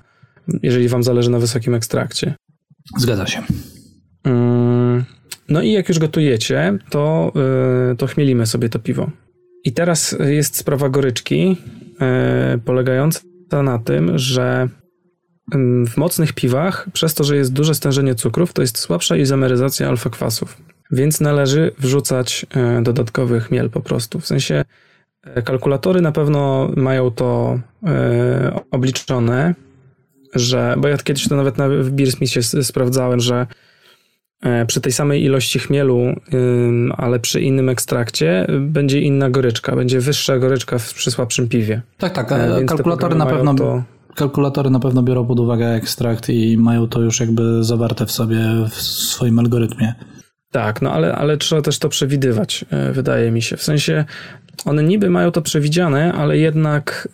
Jeżeli 0.63 0.87
wam 0.87 1.03
zależy 1.03 1.29
na 1.29 1.39
wysokim 1.39 1.75
ekstrakcie. 1.75 2.35
Zgadza 2.97 3.27
się. 3.27 3.41
Mm, 4.23 5.05
No 5.49 5.61
i 5.61 5.71
jak 5.71 5.89
już 5.89 5.99
gotujecie, 5.99 6.77
to, 6.89 7.31
e, 7.91 7.95
to 7.95 8.07
chmielimy 8.07 8.45
sobie 8.45 8.69
to 8.69 8.79
piwo. 8.79 9.11
I 9.63 9.73
teraz 9.73 10.15
jest 10.19 10.57
sprawa 10.57 10.89
goryczki, 10.89 11.57
e, 12.01 12.59
polegająca 12.65 13.19
na 13.63 13.79
tym, 13.79 14.17
że 14.17 14.69
mm, 15.53 15.87
w 15.87 15.97
mocnych 15.97 16.33
piwach, 16.33 16.87
przez 16.93 17.13
to, 17.13 17.23
że 17.23 17.35
jest 17.35 17.53
duże 17.53 17.75
stężenie 17.75 18.15
cukrów, 18.15 18.53
to 18.53 18.61
jest 18.61 18.77
słabsza 18.77 19.15
izomeryzacja 19.15 19.89
alfa-kwasów. 19.89 20.57
Więc 20.91 21.21
należy 21.21 21.71
wrzucać 21.79 22.45
dodatkowy 22.81 23.39
chmiel 23.39 23.69
po 23.69 23.81
prostu. 23.81 24.19
W 24.19 24.27
sensie 24.27 24.63
kalkulatory 25.45 26.01
na 26.01 26.11
pewno 26.11 26.71
mają 26.75 27.11
to 27.11 27.59
e, 27.83 28.59
obliczone, 28.71 29.55
że, 30.35 30.75
bo 30.77 30.87
ja 30.87 30.97
kiedyś 30.97 31.27
to 31.27 31.35
nawet 31.35 31.57
na, 31.57 31.69
w 31.69 31.89
Beersmithie 31.89 32.43
sprawdzałem, 32.43 33.19
że 33.19 33.47
e, 34.41 34.65
przy 34.65 34.81
tej 34.81 34.91
samej 34.91 35.23
ilości 35.23 35.59
chmielu, 35.59 35.99
ale 36.97 37.19
przy 37.19 37.41
innym 37.41 37.69
ekstrakcie, 37.69 38.49
y, 38.49 38.59
będzie 38.59 39.01
inna 39.01 39.29
goryczka, 39.29 39.75
będzie 39.75 39.99
wyższa 39.99 40.39
goryczka 40.39 40.77
w, 40.77 40.93
przy 40.93 41.11
słabszym 41.11 41.49
piwie. 41.49 41.81
Tak, 41.97 42.13
tak. 42.13 42.31
E, 42.31 42.57
więc 42.57 42.69
Kalkulatory 42.69 43.15
na 43.15 43.25
pewno 43.25 43.53
to- 43.53 43.83
kalkulatory 44.15 44.69
na 44.69 44.79
pewno 44.79 45.03
biorą 45.03 45.25
pod 45.27 45.39
uwagę 45.39 45.67
ekstrakt 45.67 46.29
i 46.29 46.57
mają 46.57 46.87
to 46.87 47.01
już 47.01 47.19
jakby 47.19 47.63
zawarte 47.63 48.05
w 48.05 48.11
sobie 48.11 48.39
w 48.69 48.81
swoim 48.81 49.39
algorytmie. 49.39 49.93
Tak, 50.51 50.81
no 50.81 50.91
ale, 50.91 51.15
ale 51.15 51.37
trzeba 51.37 51.61
też 51.61 51.79
to 51.79 51.89
przewidywać, 51.89 52.65
wydaje 52.91 53.31
mi 53.31 53.41
się. 53.41 53.57
W 53.57 53.63
sensie 53.63 54.05
one 54.65 54.83
niby 54.83 55.09
mają 55.09 55.31
to 55.31 55.41
przewidziane, 55.41 56.13
ale 56.13 56.37
jednak 56.37 57.07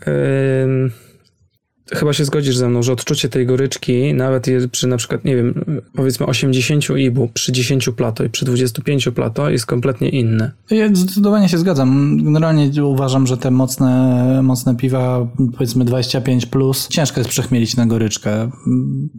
chyba 1.95 2.13
się 2.13 2.25
zgodzisz 2.25 2.57
ze 2.57 2.69
mną, 2.69 2.83
że 2.83 2.93
odczucie 2.93 3.29
tej 3.29 3.45
goryczki, 3.45 4.13
nawet 4.13 4.47
przy 4.71 4.87
na 4.87 4.97
przykład, 4.97 5.25
nie 5.25 5.35
wiem, 5.35 5.65
powiedzmy 5.95 6.25
80 6.25 6.89
ibu, 6.97 7.29
przy 7.33 7.51
10 7.51 7.89
plato 7.89 8.23
i 8.23 8.29
przy 8.29 8.45
25 8.45 9.09
plato 9.15 9.49
jest 9.49 9.65
kompletnie 9.65 10.09
inne. 10.09 10.51
Ja 10.69 10.95
zdecydowanie 10.95 11.49
się 11.49 11.57
zgadzam. 11.57 12.17
Generalnie 12.23 12.83
uważam, 12.83 13.27
że 13.27 13.37
te 13.37 13.51
mocne, 13.51 14.39
mocne 14.43 14.75
piwa, 14.75 15.27
powiedzmy 15.53 15.85
25 15.85 16.45
plus, 16.45 16.87
ciężko 16.87 17.19
jest 17.19 17.29
przechmielić 17.29 17.75
na 17.75 17.85
goryczkę. 17.85 18.51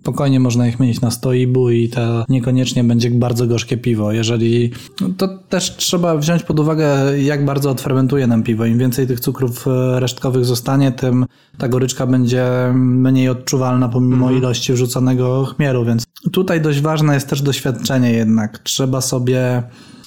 Spokojnie 0.01 0.41
można 0.41 0.69
ich 0.69 0.81
mieć 0.81 1.01
na 1.01 1.11
100 1.11 1.33
ibu 1.33 1.71
i 1.71 1.89
to 1.89 2.25
niekoniecznie 2.29 2.85
będzie 2.85 3.11
bardzo 3.11 3.47
gorzkie 3.47 3.77
piwo. 3.77 4.13
Jeżeli, 4.13 4.71
to 5.17 5.29
też 5.49 5.77
trzeba 5.77 6.17
wziąć 6.17 6.43
pod 6.43 6.61
uwagę, 6.61 7.19
jak 7.23 7.45
bardzo 7.45 7.71
odfermentuje 7.71 8.27
nam 8.27 8.43
piwo. 8.43 8.67
Im 8.67 8.79
więcej 8.79 9.07
tych 9.07 9.21
cukrów 9.21 9.67
e, 9.69 10.01
resztkowych 10.01 10.45
zostanie, 10.45 10.93
tym 10.93 11.27
ta 11.59 11.69
goryczka 11.69 12.07
będzie 12.07 12.47
mniej 12.75 13.29
odczuwalna 13.29 13.89
pomimo 13.89 14.27
mhm. 14.27 14.39
ilości 14.39 14.73
wrzucanego 14.73 15.45
chmielu, 15.45 15.85
więc 15.85 16.05
tutaj 16.33 16.61
dość 16.61 16.81
ważne 16.81 17.15
jest 17.15 17.29
też 17.29 17.43
doświadczenie 17.43 18.13
jednak. 18.13 18.59
Trzeba 18.59 19.01
sobie 19.01 19.63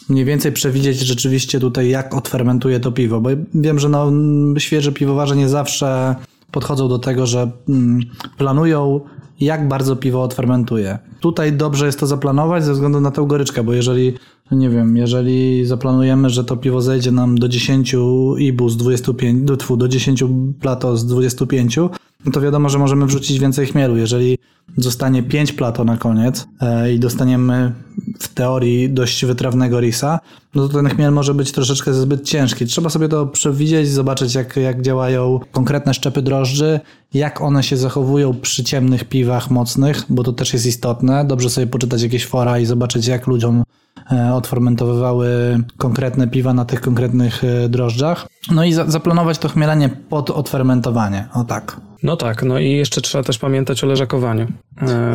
mniej 0.10 0.26
więcej 0.26 0.52
przewidzieć 0.52 1.00
rzeczywiście 1.00 1.60
tutaj, 1.60 1.90
jak 1.90 2.16
odfermentuje 2.16 2.80
to 2.80 2.92
piwo, 2.92 3.22
bo 3.22 3.30
wiem, 3.54 3.80
że 3.80 3.90
no, 3.90 4.12
świeże 4.58 4.92
piwowarze 4.92 5.36
nie 5.36 5.50
zawsze 5.50 6.16
podchodzą 6.52 6.90
do 6.90 7.00
tego, 7.00 7.26
że 7.26 7.52
mm, 7.70 8.00
planują, 8.38 9.02
jak 9.40 9.68
bardzo 9.68 9.96
piwo 9.96 10.24
odfermentuje. 10.24 11.00
Tutaj 11.20 11.54
dobrze 11.54 11.86
jest 11.86 12.00
to 12.00 12.08
zaplanować 12.08 12.64
ze 12.64 12.74
względu 12.74 13.02
na 13.02 13.12
tę 13.12 13.26
goryczkę, 13.28 13.64
bo 13.64 13.74
jeżeli 13.74 14.14
nie 14.52 14.70
wiem, 14.70 14.98
jeżeli 14.98 15.66
zaplanujemy, 15.66 16.30
że 16.30 16.44
to 16.44 16.58
piwo 16.58 16.82
zejdzie 16.82 17.12
nam 17.12 17.38
do 17.38 17.48
10 17.50 17.96
ibu 18.38 18.70
z 18.70 18.78
25, 18.78 19.44
do, 19.44 19.78
do 19.78 19.88
10 19.88 20.24
plato 20.60 20.98
z 20.98 21.06
25, 21.06 21.80
no 22.26 22.32
to 22.32 22.42
wiadomo, 22.42 22.70
że 22.70 22.80
możemy 22.80 23.06
wrzucić 23.06 23.40
więcej 23.40 23.66
chmielu. 23.66 23.98
Jeżeli 23.98 24.38
zostanie 24.78 25.24
5 25.24 25.54
plato 25.54 25.84
na 25.84 25.98
koniec 25.98 26.48
e, 26.62 26.94
i 26.94 27.00
dostaniemy 27.00 27.74
w 28.20 28.28
teorii 28.28 28.90
dość 28.90 29.26
wytrawnego 29.26 29.80
risa, 29.80 30.20
no 30.56 30.68
to 30.68 30.74
ten 30.74 30.90
chmiel 30.90 31.12
może 31.12 31.34
być 31.34 31.52
troszeczkę 31.52 31.94
zbyt 31.94 32.24
ciężki. 32.24 32.66
Trzeba 32.66 32.90
sobie 32.90 33.10
to 33.10 33.26
przewidzieć, 33.26 33.90
zobaczyć 33.90 34.36
jak, 34.36 34.56
jak 34.56 34.82
działają 34.82 35.40
konkretne 35.52 35.94
szczepy 35.94 36.22
drożdży, 36.22 36.80
jak 37.14 37.42
one 37.42 37.64
się 37.64 37.78
zachowują 37.78 38.34
przy 38.34 38.64
ciemnych 38.64 39.04
piwach 39.04 39.50
mocnych, 39.50 40.04
bo 40.10 40.24
to 40.24 40.34
też 40.34 40.54
jest 40.54 40.66
istotne. 40.66 41.26
Dobrze 41.26 41.50
sobie 41.50 41.68
poczytać 41.68 42.02
jakieś 42.02 42.26
fora 42.26 42.60
i 42.60 42.66
zobaczyć 42.66 43.08
jak 43.08 43.28
ludziom 43.28 43.64
E, 44.12 44.34
odfermentowywały 44.34 45.60
konkretne 45.78 46.28
piwa 46.28 46.54
na 46.54 46.66
tych 46.66 46.82
konkretnych 46.82 47.44
e, 47.44 47.70
drożdżach. 47.70 48.28
No 48.52 48.64
i 48.64 48.74
za, 48.74 48.86
zaplanować 48.86 49.38
to 49.38 49.50
chmielenie 49.50 49.90
pod 49.90 50.30
odfermentowanie. 50.30 51.28
O 51.34 51.44
tak. 51.44 51.82
No 52.04 52.18
tak, 52.18 52.44
no 52.44 52.60
i 52.60 52.72
jeszcze 52.72 53.02
trzeba 53.02 53.24
też 53.24 53.38
pamiętać 53.38 53.84
o 53.84 53.88
leżakowaniu. 53.88 54.48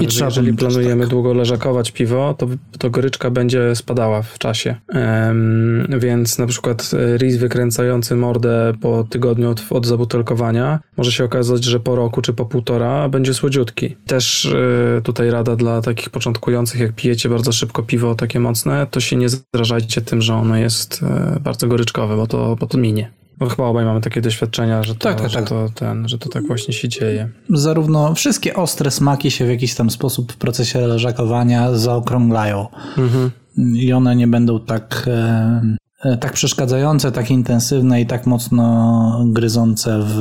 I 0.00 0.06
trzeba 0.06 0.26
jeżeli 0.26 0.52
planujemy 0.52 1.04
tak. 1.04 1.10
długo 1.10 1.34
leżakować 1.34 1.90
piwo, 1.90 2.34
to, 2.38 2.46
to 2.78 2.90
goryczka 2.90 3.30
będzie 3.30 3.76
spadała 3.76 4.22
w 4.22 4.38
czasie. 4.38 4.76
Um, 4.94 5.86
więc 5.98 6.38
na 6.38 6.46
przykład 6.46 6.90
e, 6.94 7.16
ris 7.16 7.36
wykręcający 7.36 8.16
mordę 8.16 8.72
po 8.80 9.04
tygodniu 9.04 9.50
od, 9.50 9.62
od 9.70 9.86
zabutelkowania 9.86 10.80
może 10.96 11.12
się 11.12 11.24
okazać, 11.24 11.64
że 11.64 11.80
po 11.80 11.96
roku 11.96 12.22
czy 12.22 12.32
po 12.32 12.46
półtora 12.46 13.08
będzie 13.08 13.34
słodziutki. 13.34 13.96
Też 14.06 14.44
y, 14.44 15.00
tutaj 15.02 15.30
rada 15.30 15.56
dla 15.56 15.82
takich 15.82 16.10
początkujących, 16.10 16.80
jak 16.80 16.92
pijecie 16.92 17.28
bardzo 17.28 17.52
szybko 17.52 17.82
piwo 17.82 18.14
takie 18.14 18.40
mocne, 18.40 18.86
to 18.90 19.00
się 19.00 19.16
nie 19.16 19.28
zrażajcie 19.28 20.00
tym, 20.00 20.22
że 20.22 20.34
ono 20.34 20.56
jest 20.56 21.02
y, 21.36 21.40
bardzo 21.40 21.68
goryczkowe, 21.68 22.16
bo 22.16 22.26
to, 22.26 22.56
bo 22.60 22.66
to 22.66 22.78
minie. 22.78 23.10
No 23.42 23.48
chyba 23.48 23.64
obaj 23.68 23.84
mamy 23.84 24.00
takie 24.00 24.20
doświadczenia, 24.20 24.82
że 24.82 24.94
to, 24.94 25.00
tak, 25.00 25.20
tak, 25.20 25.30
że, 25.30 25.38
tak. 25.38 25.48
To, 25.48 25.68
ten, 25.74 26.08
że 26.08 26.18
to 26.18 26.28
tak 26.28 26.46
właśnie 26.46 26.74
się 26.74 26.88
dzieje. 26.88 27.28
Zarówno 27.48 28.14
wszystkie 28.14 28.54
ostre 28.54 28.90
smaki 28.90 29.30
się 29.30 29.46
w 29.46 29.48
jakiś 29.48 29.74
tam 29.74 29.90
sposób 29.90 30.32
w 30.32 30.36
procesie 30.36 30.80
leżakowania 30.80 31.74
zaokrąglają. 31.74 32.66
Mhm. 32.98 33.30
I 33.74 33.92
one 33.92 34.16
nie 34.16 34.26
będą 34.26 34.60
tak 34.60 35.04
E, 35.06 35.76
tak 36.20 36.32
przeszkadzające, 36.32 37.12
tak 37.12 37.30
intensywne 37.30 38.00
i 38.00 38.06
tak 38.06 38.26
mocno 38.26 39.24
gryzące 39.26 39.98
w, 40.02 40.20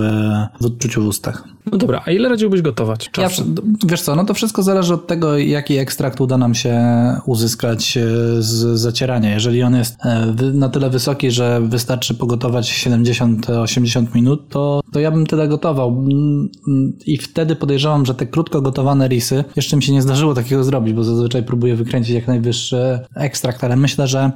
w 0.61 0.65
odczuciu 0.65 1.03
w 1.03 1.07
ustach. 1.07 1.43
No 1.71 1.77
dobra, 1.77 2.01
a 2.05 2.11
ile 2.11 2.29
radziłbyś 2.29 2.61
gotować? 2.61 3.09
Ja, 3.17 3.29
wiesz 3.85 4.01
co, 4.01 4.15
no 4.15 4.25
to 4.25 4.33
wszystko 4.33 4.63
zależy 4.63 4.93
od 4.93 5.07
tego, 5.07 5.37
jaki 5.37 5.77
ekstrakt 5.77 6.21
uda 6.21 6.37
nam 6.37 6.55
się 6.55 6.81
uzyskać 7.25 7.97
e, 7.97 8.01
z 8.39 8.79
zacierania. 8.79 9.33
Jeżeli 9.33 9.63
on 9.63 9.75
jest 9.75 10.05
e, 10.05 10.33
na 10.53 10.69
tyle 10.69 10.89
wysoki, 10.89 11.31
że 11.31 11.61
wystarczy 11.61 12.13
pogotować 12.13 12.87
70-80 12.87 14.15
minut, 14.15 14.49
to, 14.49 14.81
to 14.91 14.99
ja 14.99 15.11
bym 15.11 15.25
tyle 15.25 15.47
gotował. 15.47 15.89
Mm, 15.89 16.49
mm, 16.67 16.97
I 17.05 17.17
wtedy 17.17 17.55
podejrzewam, 17.55 18.05
że 18.05 18.15
te 18.15 18.27
krótko 18.27 18.61
gotowane 18.61 19.07
risy, 19.07 19.43
jeszcze 19.55 19.75
mi 19.75 19.83
się 19.83 19.93
nie 19.93 20.01
zdarzyło 20.01 20.33
takiego 20.33 20.63
zrobić, 20.63 20.93
bo 20.93 21.03
zazwyczaj 21.03 21.43
próbuję 21.43 21.75
wykręcić 21.75 22.15
jak 22.15 22.27
najwyższy 22.27 22.99
ekstrakt, 23.15 23.63
ale 23.63 23.75
myślę, 23.75 24.07
że 24.07 24.31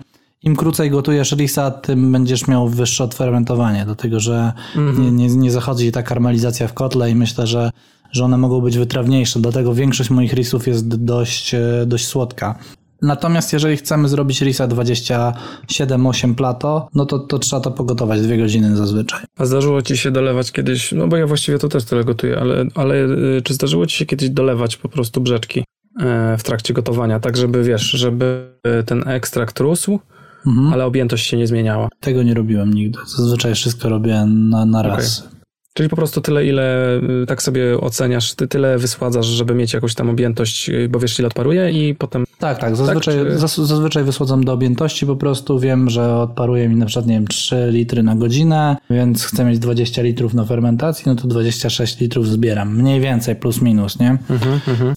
im 0.46 0.56
krócej 0.56 0.90
gotujesz 0.92 1.32
risa, 1.32 1.72
tym 1.72 2.12
będziesz 2.12 2.48
miał 2.48 2.70
wyższe 2.70 3.04
odfermentowanie, 3.04 3.86
dlatego 3.86 4.20
że 4.20 4.54
mm 4.76 4.96
-hmm. 4.96 5.00
nie, 5.00 5.12
nie, 5.12 5.36
nie 5.36 5.52
zachodzi 5.52 5.92
ta 5.92 6.04
karmelizacja 6.04 6.68
w 6.68 6.74
kotle 6.74 7.12
i 7.12 7.16
myślę, 7.16 7.48
że, 7.48 7.72
że 8.12 8.26
one 8.26 8.38
mogą 8.38 8.62
być 8.62 8.78
wytrawniejsze, 8.78 9.40
dlatego 9.40 9.74
większość 9.74 10.10
moich 10.10 10.34
risów 10.34 10.68
jest 10.68 10.88
dość, 10.88 11.54
e, 11.54 11.84
dość 11.88 12.08
słodka. 12.08 12.56
Natomiast 13.02 13.54
jeżeli 13.54 13.78
chcemy 13.78 14.10
zrobić 14.10 14.42
risa 14.42 14.68
27-8 14.68 16.36
plato, 16.36 16.88
no 16.96 17.06
to, 17.06 17.20
to 17.20 17.40
trzeba 17.40 17.62
to 17.62 17.72
pogotować 17.72 18.22
dwie 18.22 18.38
godziny 18.38 18.76
zazwyczaj. 18.76 19.20
A 19.38 19.46
zdarzyło 19.46 19.82
ci 19.82 19.98
się 19.98 20.12
dolewać 20.12 20.52
kiedyś, 20.52 20.92
no 20.92 21.08
bo 21.08 21.18
ja 21.18 21.28
właściwie 21.28 21.60
to 21.60 21.70
też 21.70 21.86
tyle 21.86 22.04
gotuję, 22.04 22.40
ale, 22.40 22.66
ale 22.76 22.96
e, 22.96 23.42
czy 23.44 23.54
zdarzyło 23.54 23.86
ci 23.86 23.98
się 23.98 24.06
kiedyś 24.06 24.30
dolewać 24.30 24.78
po 24.78 24.90
prostu 24.90 25.22
brzeczki 25.22 25.64
e, 26.00 26.38
w 26.38 26.44
trakcie 26.44 26.74
gotowania, 26.74 27.20
tak 27.20 27.38
żeby 27.38 27.64
wiesz, 27.64 27.92
żeby 27.92 28.56
ten 28.86 29.08
ekstrakt 29.08 29.60
rósł, 29.60 30.00
mhm. 30.48 30.74
ale 30.74 30.86
objętość 30.86 31.28
się 31.28 31.38
nie 31.38 31.48
zmieniała. 31.48 31.90
Tego 32.00 32.24
nie 32.24 32.34
robiłem 32.34 32.74
nigdy. 32.74 33.00
Zazwyczaj 33.18 33.56
wszystko 33.56 33.90
robię 33.90 34.26
na, 34.26 34.66
na 34.66 34.82
raz. 34.82 35.20
Okay. 35.20 35.36
Czyli 35.78 35.90
po 35.90 35.96
prostu 35.96 36.22
tyle, 36.22 36.46
ile 36.46 36.96
y, 37.24 37.26
tak 37.26 37.42
sobie 37.42 37.82
oceniasz, 37.82 38.34
ty 38.34 38.48
tyle 38.48 38.78
wysładzasz, 38.78 39.26
żeby 39.26 39.56
mieć 39.56 39.74
jakąś 39.74 39.94
tam 39.96 40.10
objętość, 40.10 40.70
y, 40.70 40.90
bo 40.90 41.00
wiesz, 41.00 41.20
ile 41.20 41.28
odparuje 41.28 41.72
i 41.72 41.96
potem... 41.96 42.26
Tak, 42.40 42.60
tak. 42.60 42.76
Zazwyczaj, 42.76 43.16
tak, 43.16 43.50
czy... 43.50 43.66
zazwyczaj 43.66 44.04
wysładzam 44.04 44.44
do 44.44 44.54
objętości 44.54 45.06
po 45.06 45.16
prostu. 45.16 45.60
Wiem, 45.60 45.90
że 45.90 46.16
odparuje 46.16 46.70
mi 46.70 46.76
na 46.76 46.86
przykład, 46.86 47.08
nie 47.08 47.14
wiem, 47.14 47.28
3 47.28 47.68
litry 47.72 48.04
na 48.04 48.16
godzinę, 48.16 48.78
więc 48.90 49.24
chcę 49.24 49.46
mieć 49.46 49.60
20 49.60 50.02
litrów 50.02 50.34
na 50.34 50.46
fermentacji, 50.46 51.04
no 51.06 51.16
to 51.16 51.28
26 51.28 52.00
litrów 52.00 52.28
zbieram. 52.28 52.76
Mniej 52.76 53.02
więcej, 53.02 53.36
plus 53.36 53.62
minus, 53.62 54.00
nie? 54.00 54.10
Mhm, 54.10 54.54
mhm. 54.54 54.62
Mhm. 54.68 54.96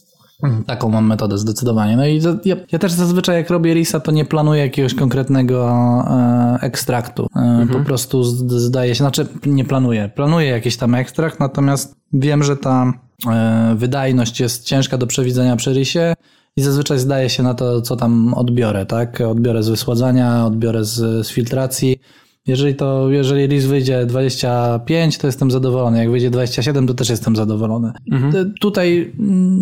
Taką 0.67 0.89
mam 0.89 1.07
metodę 1.07 1.39
zdecydowanie. 1.39 1.97
No 1.97 2.07
i 2.07 2.21
ja, 2.45 2.57
ja, 2.73 2.79
też 2.79 2.93
zazwyczaj 2.93 3.37
jak 3.37 3.51
robię 3.51 3.75
risa, 3.75 4.01
to 4.01 4.13
nie 4.13 4.25
planuję 4.25 4.63
jakiegoś 4.63 4.95
konkretnego 4.95 5.69
e, 6.11 6.59
ekstraktu. 6.61 7.27
E, 7.37 7.39
mhm. 7.39 7.69
Po 7.69 7.81
prostu 7.81 8.25
zdaje 8.49 8.95
się, 8.95 8.99
znaczy 8.99 9.27
nie 9.47 9.65
planuję. 9.65 10.11
Planuję 10.15 10.47
jakiś 10.47 10.77
tam 10.77 10.95
ekstrakt, 10.95 11.41
natomiast 11.41 11.97
wiem, 12.13 12.43
że 12.43 12.57
ta 12.57 12.93
e, 13.31 13.75
wydajność 13.77 14.41
jest 14.41 14.65
ciężka 14.65 14.99
do 14.99 15.07
przewidzenia 15.07 15.57
przy 15.57 15.73
risie 15.73 16.15
i 16.57 16.63
zazwyczaj 16.63 16.99
zdaje 16.99 17.31
się 17.31 17.43
na 17.43 17.55
to, 17.55 17.83
co 17.83 17.97
tam 17.97 18.35
odbiorę, 18.35 18.87
tak? 18.87 19.21
Odbiorę 19.21 19.63
z 19.63 19.69
wysładzania, 19.69 20.47
odbiorę 20.47 20.85
z, 20.85 21.27
z 21.27 21.31
filtracji 21.31 22.01
jeżeli 22.49 22.75
to, 22.75 23.11
jeżeli 23.11 23.47
RIS 23.47 23.67
wyjdzie 23.67 24.07
25, 24.07 25.19
to 25.19 25.27
jestem 25.27 25.51
zadowolony. 25.51 25.99
Jak 25.99 26.11
wyjdzie 26.11 26.31
27, 26.31 26.87
to 26.87 26.95
też 26.95 27.09
jestem 27.09 27.37
zadowolony. 27.37 27.93
Mhm. 28.13 28.55
Tutaj 28.61 29.13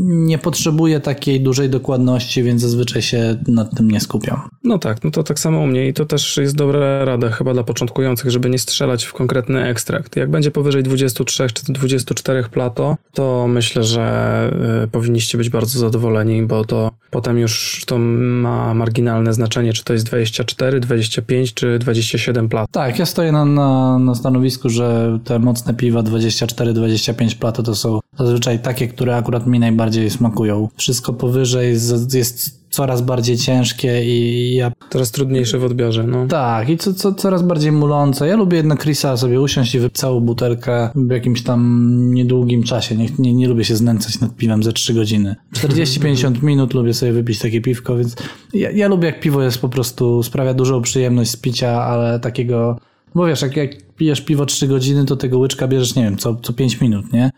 nie 0.06 0.38
potrzebuję 0.38 1.00
takiej 1.00 1.40
dużej 1.40 1.70
dokładności, 1.70 2.42
więc 2.42 2.62
zazwyczaj 2.62 3.02
się 3.02 3.36
nad 3.48 3.76
tym 3.76 3.90
nie 3.90 4.00
skupiam. 4.00 4.40
No 4.64 4.78
tak, 4.78 5.04
no 5.04 5.10
to 5.10 5.22
tak 5.22 5.38
samo 5.38 5.60
u 5.60 5.66
mnie 5.66 5.88
i 5.88 5.92
to 5.92 6.06
też 6.06 6.36
jest 6.36 6.56
dobra 6.56 7.04
rada 7.04 7.30
chyba 7.30 7.52
dla 7.52 7.64
początkujących, 7.64 8.30
żeby 8.30 8.50
nie 8.50 8.58
strzelać 8.58 9.04
w 9.04 9.12
konkretny 9.12 9.64
ekstrakt. 9.64 10.16
Jak 10.16 10.30
będzie 10.30 10.50
powyżej 10.50 10.82
23 10.82 11.46
czy 11.54 11.72
24 11.72 12.42
plato, 12.42 12.96
to 13.12 13.48
myślę, 13.48 13.84
że 13.84 14.50
y, 14.84 14.88
powinniście 14.88 15.38
być 15.38 15.50
bardzo 15.50 15.78
zadowoleni, 15.78 16.42
bo 16.42 16.64
to 16.64 16.90
potem 17.10 17.38
już 17.38 17.82
to 17.86 17.98
ma 17.98 18.74
marginalne 18.74 19.32
znaczenie, 19.32 19.72
czy 19.72 19.84
to 19.84 19.92
jest 19.92 20.06
24, 20.06 20.80
25 20.80 21.54
czy 21.54 21.78
27 21.78 22.48
plato. 22.48 22.75
Tak, 22.76 22.98
ja 22.98 23.06
stoję 23.06 23.32
na, 23.32 23.44
na, 23.44 23.98
na 23.98 24.14
stanowisku, 24.14 24.68
że 24.68 25.18
te 25.24 25.38
mocne 25.38 25.74
piwa 25.74 26.00
24-25 26.00 27.38
plato 27.38 27.62
to 27.62 27.74
są 27.74 28.00
zazwyczaj 28.18 28.58
takie, 28.58 28.88
które 28.88 29.16
akurat 29.16 29.46
mi 29.46 29.60
najbardziej 29.60 30.10
smakują. 30.10 30.68
Wszystko 30.76 31.12
powyżej 31.12 31.70
jest, 31.72 32.14
jest 32.14 32.65
coraz 32.76 33.02
bardziej 33.02 33.36
ciężkie 33.36 34.04
i 34.04 34.54
ja... 34.54 34.72
Coraz 34.90 35.10
trudniejsze 35.10 35.58
w 35.58 35.64
odbiorze, 35.64 36.04
no. 36.04 36.26
Tak, 36.26 36.68
i 36.68 36.76
co, 36.76 36.94
co, 36.94 37.14
coraz 37.14 37.42
bardziej 37.42 37.72
mulące. 37.72 38.28
Ja 38.28 38.36
lubię 38.36 38.56
jednak 38.56 38.82
Chrisa 38.82 39.16
sobie 39.16 39.40
usiąść 39.40 39.74
i 39.74 39.78
wypić 39.78 39.98
całą 39.98 40.20
butelkę 40.20 40.90
w 40.94 41.10
jakimś 41.10 41.42
tam 41.42 42.10
niedługim 42.14 42.62
czasie. 42.62 42.96
Nie, 42.96 43.08
nie, 43.18 43.34
nie 43.34 43.48
lubię 43.48 43.64
się 43.64 43.76
znęcać 43.76 44.20
nad 44.20 44.36
piwem 44.36 44.62
ze 44.62 44.72
3 44.72 44.94
godziny. 44.94 45.36
40-50 45.54 46.42
minut 46.42 46.74
lubię 46.74 46.94
sobie 46.94 47.12
wypić 47.12 47.38
takie 47.38 47.60
piwko, 47.60 47.96
więc 47.96 48.16
ja, 48.54 48.70
ja 48.70 48.88
lubię 48.88 49.06
jak 49.06 49.20
piwo 49.20 49.42
jest 49.42 49.58
po 49.58 49.68
prostu, 49.68 50.22
sprawia 50.22 50.54
dużą 50.54 50.82
przyjemność 50.82 51.30
z 51.30 51.36
picia, 51.36 51.70
ale 51.70 52.20
takiego 52.20 52.78
Bo 53.14 53.26
wiesz, 53.26 53.42
jak, 53.42 53.56
jak 53.56 53.70
pijesz 53.96 54.20
piwo 54.20 54.46
3 54.46 54.68
godziny, 54.68 55.04
to 55.04 55.16
tego 55.16 55.38
łyczka 55.38 55.68
bierzesz, 55.68 55.94
nie 55.94 56.02
wiem, 56.02 56.16
co, 56.16 56.34
co 56.34 56.52
5 56.52 56.80
minut, 56.80 57.12
nie? 57.12 57.30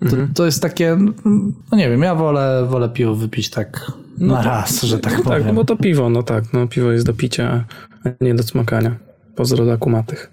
To, 0.00 0.06
Mhm. 0.06 0.28
to 0.34 0.46
jest 0.46 0.62
takie, 0.62 0.98
no 1.70 1.76
nie 1.78 1.90
wiem, 1.90 2.02
ja 2.02 2.14
wolę, 2.14 2.66
wolę 2.70 2.88
piwo 2.88 3.14
wypić 3.14 3.50
tak 3.50 3.92
na 4.18 4.42
raz, 4.42 4.82
że 4.82 4.98
tak 4.98 5.18
no 5.18 5.24
powiem. 5.24 5.44
tak, 5.44 5.54
bo 5.54 5.64
to 5.64 5.76
piwo, 5.76 6.10
no 6.10 6.22
tak, 6.22 6.44
no 6.52 6.66
piwo 6.68 6.90
jest 6.92 7.06
do 7.06 7.12
picia, 7.14 7.64
a 8.04 8.24
nie 8.24 8.34
do 8.34 8.42
cmakania. 8.44 8.96
Pozdro 9.36 9.64
dla 9.64 9.76
kumatych. 9.76 10.30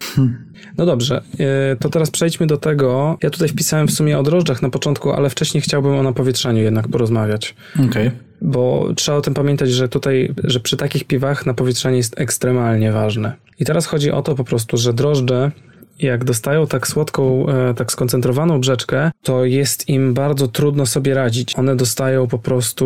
No 0.78 0.86
dobrze, 0.86 1.22
e, 1.40 1.76
to 1.76 1.90
teraz 1.90 2.12
przejdźmy 2.12 2.48
do 2.48 2.58
tego. 2.58 3.18
Ja 3.24 3.30
tutaj 3.30 3.48
wpisałem 3.50 3.88
w 3.88 3.92
sumie 3.92 4.20
o 4.20 4.24
drożdżach 4.24 4.62
na 4.62 4.70
początku, 4.70 5.12
ale 5.12 5.30
wcześniej 5.30 5.62
chciałbym 5.62 5.96
o 5.96 6.04
napowietrzaniu 6.04 6.62
jednak 6.64 6.88
porozmawiać. 6.88 7.56
Okej. 7.90 8.12
Bo 8.42 8.90
trzeba 8.96 9.18
o 9.18 9.22
tym 9.22 9.34
pamiętać, 9.34 9.72
że 9.72 9.90
tutaj, 9.90 10.34
że 10.44 10.60
przy 10.60 10.78
takich 10.78 11.04
piwach 11.04 11.46
napowietrzanie 11.46 11.98
jest 11.98 12.20
ekstremalnie 12.20 12.92
ważne. 12.92 13.34
I 13.60 13.66
teraz 13.66 13.86
chodzi 13.86 14.12
o 14.12 14.22
to 14.22 14.36
po 14.36 14.44
prostu, 14.44 14.78
że 14.78 14.94
drożdże 14.94 15.52
jak 16.00 16.24
dostają 16.24 16.68
tak 16.68 16.88
słodką, 16.88 17.48
e, 17.48 17.74
tak 17.74 17.92
skoncentrowaną 17.92 18.60
brzeczkę, 18.60 19.12
to 19.24 19.46
jest 19.46 19.90
im 19.90 20.14
bardzo 20.14 20.48
trudno 20.48 20.86
sobie 20.86 21.14
radzić. 21.14 21.60
One 21.60 21.76
dostają 21.76 22.28
po 22.28 22.40
prostu 22.40 22.86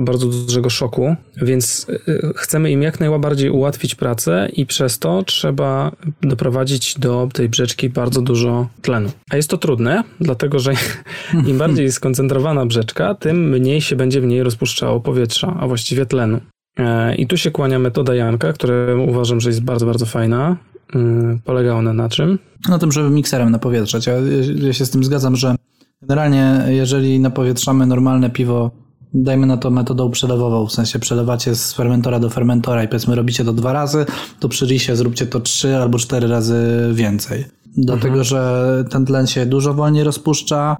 bardzo 0.00 0.26
dużego 0.26 0.70
szoku, 0.70 1.16
więc 1.36 1.86
e, 2.08 2.32
chcemy 2.36 2.70
im 2.70 2.82
jak 2.82 3.00
najbardziej 3.00 3.50
ułatwić 3.50 3.94
pracę 3.94 4.48
i 4.52 4.66
przez 4.66 4.98
to 4.98 5.22
trzeba 5.22 5.92
doprowadzić 6.22 6.98
do 6.98 7.28
tej 7.32 7.48
brzeczki 7.48 7.88
bardzo 7.88 8.22
dużo 8.22 8.68
tlenu. 8.82 9.10
A 9.30 9.36
jest 9.36 9.50
to 9.50 9.58
trudne, 9.58 10.04
dlatego 10.20 10.58
że 10.58 10.72
im 11.48 11.58
bardziej 11.58 11.92
skoncentrowana 11.92 12.66
brzeczka, 12.66 13.14
tym 13.14 13.48
mniej 13.48 13.80
się 13.80 13.96
będzie 13.96 14.20
w 14.20 14.26
niej 14.26 14.42
rozpuszczało 14.42 15.00
powietrza, 15.00 15.56
a 15.60 15.66
właściwie 15.66 16.06
tlenu. 16.06 16.40
E, 16.78 17.14
I 17.14 17.26
tu 17.26 17.36
się 17.36 17.50
kłania 17.50 17.78
metoda 17.78 18.14
Janka, 18.14 18.52
która 18.52 18.74
uważam, 19.08 19.40
że 19.40 19.48
jest 19.48 19.62
bardzo, 19.62 19.86
bardzo 19.86 20.06
fajna. 20.06 20.56
Y, 20.94 21.38
Polega 21.44 21.74
ona 21.74 21.92
na 21.92 22.08
czym? 22.08 22.38
Na 22.68 22.78
tym, 22.78 22.92
żeby 22.92 23.10
mikserem 23.10 23.50
napowietrzać. 23.50 24.06
Ja, 24.06 24.14
ja 24.56 24.72
się 24.72 24.86
z 24.86 24.90
tym 24.90 25.04
zgadzam, 25.04 25.36
że 25.36 25.54
generalnie 26.02 26.64
jeżeli 26.68 27.20
napowietrzamy 27.20 27.86
normalne 27.86 28.30
piwo, 28.30 28.70
dajmy 29.14 29.46
na 29.46 29.56
to 29.56 29.70
metodą 29.70 30.10
przelewową, 30.10 30.66
w 30.66 30.72
sensie 30.72 30.98
przelewacie 30.98 31.54
z 31.54 31.72
fermentora 31.74 32.20
do 32.20 32.30
fermentora 32.30 32.84
i 32.84 32.88
powiedzmy 32.88 33.14
robicie 33.14 33.44
to 33.44 33.52
dwa 33.52 33.72
razy, 33.72 34.06
to 34.40 34.48
przy 34.48 34.66
risie 34.66 34.96
zróbcie 34.96 35.26
to 35.26 35.40
trzy 35.40 35.76
albo 35.76 35.98
cztery 35.98 36.28
razy 36.28 36.90
więcej. 36.92 37.44
Dlatego, 37.76 38.24
że 38.24 38.84
ten 38.90 39.06
tlen 39.06 39.26
się 39.26 39.46
dużo 39.46 39.74
wolniej 39.74 40.04
rozpuszcza, 40.04 40.76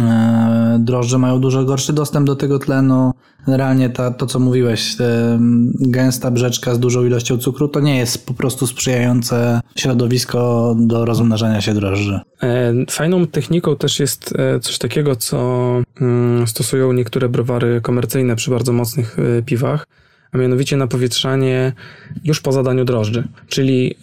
e, 0.00 0.76
drożdże 0.80 1.18
mają 1.18 1.40
dużo 1.40 1.64
gorszy 1.64 1.92
dostęp 1.92 2.26
do 2.26 2.36
tego 2.36 2.58
tlenu. 2.58 3.12
Generalnie 3.46 3.90
ta, 3.90 4.10
to, 4.10 4.26
co 4.26 4.38
mówiłeś, 4.38 5.00
e, 5.00 5.38
gęsta 5.80 6.30
brzeczka 6.30 6.74
z 6.74 6.78
dużą 6.78 7.04
ilością 7.04 7.38
cukru, 7.38 7.68
to 7.68 7.80
nie 7.80 7.96
jest 7.96 8.26
po 8.26 8.34
prostu 8.34 8.66
sprzyjające 8.66 9.60
środowisko 9.76 10.74
do 10.78 11.04
rozmnażania 11.04 11.60
się 11.60 11.74
drożdży. 11.74 12.20
E, 12.42 12.72
Fajną 12.90 13.26
techniką 13.26 13.76
też 13.76 14.00
jest 14.00 14.34
e, 14.38 14.60
coś 14.60 14.78
takiego, 14.78 15.16
co 15.16 15.68
mm, 16.00 16.46
stosują 16.46 16.92
niektóre 16.92 17.28
browary 17.28 17.80
komercyjne 17.80 18.36
przy 18.36 18.50
bardzo 18.50 18.72
mocnych 18.72 19.16
e, 19.18 19.42
piwach, 19.42 19.86
a 20.32 20.38
mianowicie 20.38 20.76
napowietrzanie 20.76 21.72
już 22.24 22.40
po 22.40 22.52
zadaniu 22.52 22.84
drożdży. 22.84 23.28
Czyli 23.48 23.94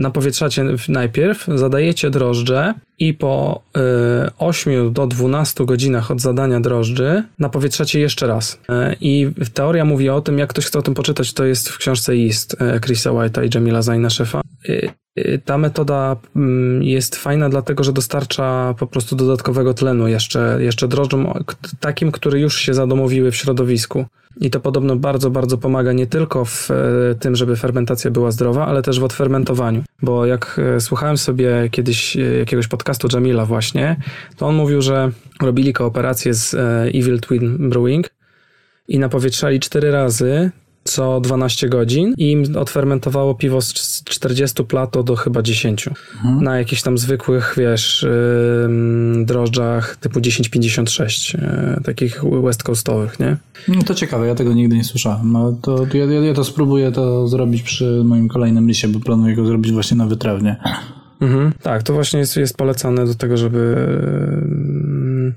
napowietrzacie 0.00 0.64
najpierw, 0.88 1.46
zadajecie 1.54 2.10
drożdże 2.10 2.74
i 2.98 3.14
po 3.14 3.62
e, 3.76 4.30
8 4.38 4.92
do 4.92 5.06
12 5.06 5.64
godzinach 5.64 6.10
od 6.10 6.20
zadania 6.20 6.60
drożdży 6.60 7.22
napowietrzacie 7.38 8.00
jeszcze 8.00 8.26
raz. 8.26 8.60
E, 8.68 8.96
I 9.00 9.30
teoria 9.54 9.84
mówi 9.84 10.08
o 10.08 10.20
tym, 10.20 10.38
jak 10.38 10.50
ktoś 10.50 10.66
chce 10.66 10.78
o 10.78 10.82
tym 10.82 10.94
poczytać, 10.94 11.32
to 11.32 11.44
jest 11.44 11.68
w 11.68 11.78
książce 11.78 12.16
Yeast 12.16 12.56
e, 12.60 12.80
Chrisa 12.80 13.10
White'a 13.10 13.46
i 13.46 13.50
Jamila 13.54 13.82
Zajna 13.82 14.10
szefa. 14.10 14.40
E, 14.68 15.38
ta 15.38 15.58
metoda 15.58 16.16
mm, 16.36 16.82
jest 16.82 17.16
fajna, 17.16 17.48
dlatego 17.48 17.84
że 17.84 17.92
dostarcza 17.92 18.74
po 18.78 18.86
prostu 18.86 19.16
dodatkowego 19.16 19.74
tlenu 19.74 20.08
jeszcze, 20.08 20.58
jeszcze 20.60 20.88
drożdżom, 20.88 21.44
takim, 21.80 22.12
które 22.12 22.40
już 22.40 22.60
się 22.60 22.74
zadomowiły 22.74 23.30
w 23.30 23.36
środowisku. 23.36 24.06
I 24.40 24.50
to 24.50 24.60
podobno 24.60 24.96
bardzo, 24.96 25.30
bardzo 25.30 25.58
pomaga 25.58 25.92
nie 25.92 26.06
tylko 26.06 26.44
w 26.44 26.70
e, 26.70 26.74
tym, 27.14 27.36
żeby 27.36 27.56
fermentacja 27.56 28.10
była 28.10 28.30
zdrowa, 28.30 28.66
ale 28.66 28.82
też 28.82 29.00
w 29.00 29.04
odfermentowaniu. 29.04 29.82
Bo 30.02 30.26
jak 30.26 30.60
e, 30.76 30.80
słuchałem 30.80 31.18
sobie 31.18 31.68
kiedyś 31.70 32.16
e, 32.16 32.20
jakiegoś 32.20 32.68
podcastu 32.68 32.85
Jamila 33.12 33.44
właśnie, 33.44 33.96
to 34.36 34.46
on 34.46 34.54
mówił, 34.54 34.82
że 34.82 35.10
robili 35.42 35.72
kooperację 35.72 36.34
z 36.34 36.54
e, 36.54 36.82
Evil 36.82 37.20
Twin 37.20 37.70
Brewing 37.70 38.10
i 38.88 38.98
napowietrzali 38.98 39.60
cztery 39.60 39.90
razy 39.90 40.50
co 40.86 41.20
12 41.20 41.68
godzin 41.68 42.14
i 42.18 42.30
im 42.30 42.56
odfermentowało 42.56 43.34
piwo 43.34 43.60
z 43.60 43.96
z 43.96 44.04
40 44.04 44.64
plato 44.64 45.02
do 45.02 45.16
chyba 45.16 45.42
10. 45.42 45.88
Na 46.40 46.58
jakichś 46.58 46.82
tam 46.82 46.98
zwykłych, 46.98 47.54
wiesz, 47.56 48.06
drożdżach 49.24 49.96
typu 49.96 50.20
1056, 50.20 51.34
yy, 51.34 51.40
takich 51.84 52.24
west 52.42 52.62
coastowych, 52.62 53.20
nie? 53.20 53.36
No 53.68 53.82
to 53.82 53.94
ciekawe, 53.94 54.26
ja 54.26 54.34
tego 54.34 54.52
nigdy 54.52 54.76
nie 54.76 54.84
słyszałem. 54.84 55.32
No 55.32 55.52
to 55.62 55.86
ja, 55.94 56.04
ja, 56.04 56.20
ja 56.20 56.34
to 56.34 56.44
spróbuję 56.44 56.92
to 56.92 57.28
zrobić 57.28 57.62
przy 57.62 58.02
moim 58.04 58.28
kolejnym 58.28 58.68
lisie, 58.68 58.88
bo 58.88 59.00
planuję 59.00 59.36
go 59.36 59.46
zrobić 59.46 59.72
właśnie 59.72 59.96
na 59.96 60.06
wytrawnie. 60.06 60.56
Mhm. 61.20 61.52
Tak, 61.62 61.82
to 61.82 61.92
właśnie 61.92 62.20
jest, 62.20 62.36
jest 62.36 62.56
polecane 62.56 63.06
do 63.06 63.14
tego, 63.14 63.36
żeby 63.36 63.58
ym, 64.42 65.34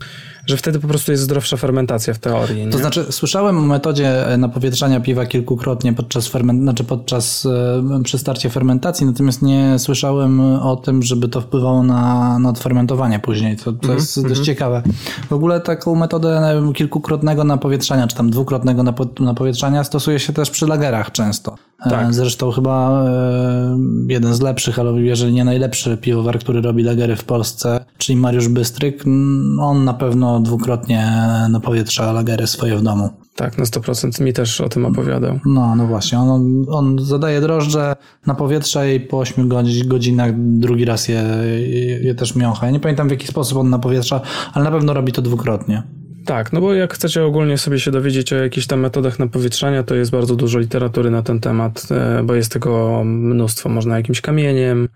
że 0.50 0.58
wtedy 0.58 0.80
po 0.80 0.88
prostu 0.88 1.12
jest 1.12 1.24
zdrowsza 1.24 1.58
fermentacja 1.58 2.14
w 2.14 2.20
teorii. 2.20 2.66
Nie? 2.66 2.72
To 2.72 2.78
znaczy, 2.78 3.06
słyszałem 3.10 3.58
o 3.58 3.62
metodzie 3.62 4.28
e, 4.28 4.38
napowietrzania 4.38 5.00
piwa 5.00 5.26
kilkukrotnie 5.26 5.94
podczas, 5.94 6.28
ferment, 6.28 6.62
znaczy 6.62 6.84
podczas 6.84 7.46
e, 7.46 8.04
przy 8.04 8.18
starcie 8.18 8.50
fermentacji, 8.50 9.06
natomiast 9.06 9.42
nie 9.42 9.80
słyszałem 9.80 10.40
o 10.42 10.76
tym, 10.76 11.04
żeby 11.04 11.30
to 11.30 11.42
wpływało 11.42 11.84
na, 11.84 12.40
na 12.40 12.50
odfermentowanie 12.50 13.20
później. 13.20 13.58
To, 13.58 13.74
to 13.74 13.94
jest 13.94 14.28
dość 14.28 14.42
ciekawe. 14.42 14.84
W 15.30 15.34
ogóle 15.34 15.60
taką 15.62 15.96
metodę 15.96 16.62
kilkukrotnego 16.76 17.44
napowietrzania, 17.44 18.08
czy 18.08 18.16
tam 18.16 18.30
dwukrotnego 18.30 18.84
napo, 18.84 19.06
napowietrzania 19.20 19.84
stosuje 19.84 20.20
się 20.20 20.34
też 20.34 20.50
przy 20.50 20.68
lagerach 20.68 21.12
często. 21.12 21.56
E, 21.86 21.90
Tak. 21.90 22.14
Zresztą 22.14 22.52
chyba 22.52 23.04
e, 23.10 23.78
jeden 24.08 24.34
z 24.34 24.42
lepszych, 24.42 24.80
ale 24.80 25.02
jeżeli 25.02 25.34
nie 25.34 25.44
najlepszy 25.44 25.98
piwowar, 25.98 26.40
który 26.40 26.62
robi 26.62 26.84
lagery 26.84 27.16
w 27.16 27.24
Polsce, 27.24 27.86
czyli 27.98 28.18
Mariusz 28.18 28.48
Bystryk, 28.48 29.04
on 29.60 29.86
na 29.86 29.94
pewno 29.94 30.40
dwukrotnie 30.40 31.12
napowietrza 31.50 32.12
lagery 32.12 32.48
swoje 32.48 32.78
w 32.78 32.82
domu. 32.82 33.10
Tak, 33.36 33.58
na 33.58 33.64
100% 33.64 34.22
mi 34.24 34.34
też 34.34 34.62
o 34.62 34.70
tym 34.70 34.86
opowiadał. 34.86 35.40
No, 35.46 35.76
no 35.76 35.88
właśnie. 35.88 36.20
On, 36.20 36.66
on 36.70 37.00
zadaje 37.00 37.42
drożdże 37.42 37.96
na 38.28 38.36
powietrze 38.36 38.96
i 38.96 39.00
po 39.00 39.20
8 39.20 39.50
godzi- 39.50 39.88
godzinach 39.88 40.32
drugi 40.38 40.86
raz 40.86 41.08
je, 41.08 41.24
je, 41.68 42.00
je 42.00 42.16
też 42.16 42.36
miącha. 42.36 42.66
Ja 42.66 42.72
nie 42.72 42.80
pamiętam 42.80 43.08
w 43.08 43.12
jaki 43.12 43.28
sposób 43.28 43.58
on 43.58 43.70
napowietrza, 43.70 44.22
ale 44.54 44.66
na 44.66 44.72
pewno 44.72 44.94
robi 44.94 45.12
to 45.12 45.22
dwukrotnie. 45.22 45.84
Tak, 46.30 46.54
no 46.54 46.62
bo 46.62 46.74
jak 46.74 46.94
chcecie 46.94 47.24
ogólnie 47.24 47.58
sobie 47.58 47.80
się 47.80 47.92
dowiedzieć 47.92 48.34
o 48.34 48.36
jakichś 48.36 48.68
tam 48.68 48.80
metodach 48.80 49.20
napowietrzania, 49.20 49.84
to 49.84 49.96
jest 49.96 50.12
bardzo 50.12 50.36
dużo 50.36 50.60
literatury 50.60 51.12
na 51.12 51.22
ten 51.24 51.40
temat, 51.40 51.88
e, 51.92 52.24
bo 52.24 52.36
jest 52.36 52.52
tego 52.52 53.04
mnóstwo. 53.04 53.70
Można 53.70 53.98
jakimś 53.98 54.22
kamieniem 54.22 54.90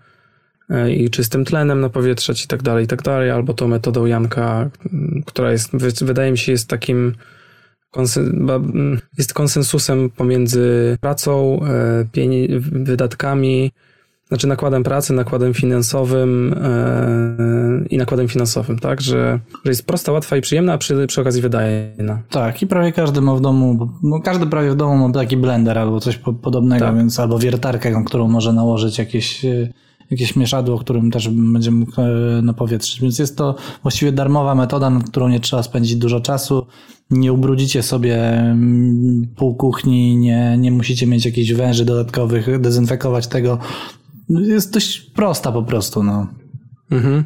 e, 0.70 0.92
i 0.92 1.10
czystym 1.10 1.44
tlenem 1.44 1.80
napowietrzać 1.80 2.44
i 2.44 2.48
tak 2.48 2.62
dalej, 2.62 2.84
i 2.84 2.88
tak 2.88 3.02
dalej, 3.02 3.30
albo 3.30 3.54
tą 3.54 3.68
metodą 3.68 4.06
Janka, 4.06 4.70
która 5.26 5.52
jest, 5.52 5.76
wy- 5.76 6.06
wydaje 6.06 6.32
mi 6.32 6.38
się, 6.38 6.52
jest 6.52 6.68
takim 6.68 7.14
jest 9.18 9.34
konsensusem 9.34 10.10
pomiędzy 10.10 10.96
pracą, 11.00 11.60
e, 11.64 12.04
wydatkami, 12.60 13.72
znaczy 14.34 14.46
nakładem 14.46 14.82
pracy, 14.82 15.12
nakładem 15.12 15.54
finansowym 15.54 16.54
e, 16.62 17.86
i 17.90 17.98
nakładem 17.98 18.28
finansowym, 18.28 18.78
tak? 18.78 19.00
Że, 19.00 19.40
że 19.64 19.70
jest 19.70 19.86
prosta, 19.86 20.12
łatwa 20.12 20.36
i 20.36 20.40
przyjemna, 20.40 20.72
a 20.72 20.78
przy, 20.78 21.06
przy 21.06 21.20
okazji 21.20 21.42
wydajna. 21.42 22.22
Tak, 22.30 22.62
i 22.62 22.66
prawie 22.66 22.92
każdy 22.92 23.20
ma 23.20 23.34
w 23.34 23.40
domu, 23.40 23.88
no 24.02 24.20
każdy 24.20 24.46
prawie 24.46 24.70
w 24.70 24.76
domu 24.76 25.08
ma 25.08 25.14
taki 25.14 25.36
blender 25.36 25.78
albo 25.78 26.00
coś 26.00 26.18
po, 26.18 26.32
podobnego, 26.32 26.84
Tak. 26.86 26.96
więc 26.96 27.20
albo 27.20 27.38
wiertarkę, 27.38 28.02
którą 28.06 28.28
może 28.28 28.52
nałożyć 28.52 28.98
jakieś, 28.98 29.44
e, 29.44 29.68
jakieś 30.10 30.36
mieszadło, 30.36 30.78
którym 30.78 31.10
też 31.10 31.28
będzie 31.28 31.70
mógł 31.70 32.00
e, 32.00 32.42
napowietrzyć. 32.42 33.00
Więc 33.00 33.18
jest 33.18 33.38
to 33.38 33.54
właściwie 33.82 34.12
darmowa 34.12 34.54
metoda, 34.54 34.90
nad 34.90 35.10
którą 35.10 35.28
nie 35.28 35.40
trzeba 35.40 35.62
spędzić 35.62 35.96
dużo 35.96 36.20
czasu. 36.20 36.66
Nie 37.10 37.32
ubrudzicie 37.32 37.82
sobie 37.82 38.16
mm, 38.32 39.26
pół 39.36 39.54
kuchni, 39.54 40.16
nie, 40.16 40.56
nie 40.58 40.72
musicie 40.72 41.06
mieć 41.06 41.24
jakichś 41.24 41.52
węży 41.52 41.84
dodatkowych, 41.84 42.60
dezynfekować 42.60 43.26
tego. 43.26 43.58
Jest 44.28 44.72
dość 44.72 45.00
prosta 45.00 45.52
po 45.52 45.62
prostu, 45.62 46.02
no. 46.02 46.26
Mhm. 46.90 47.24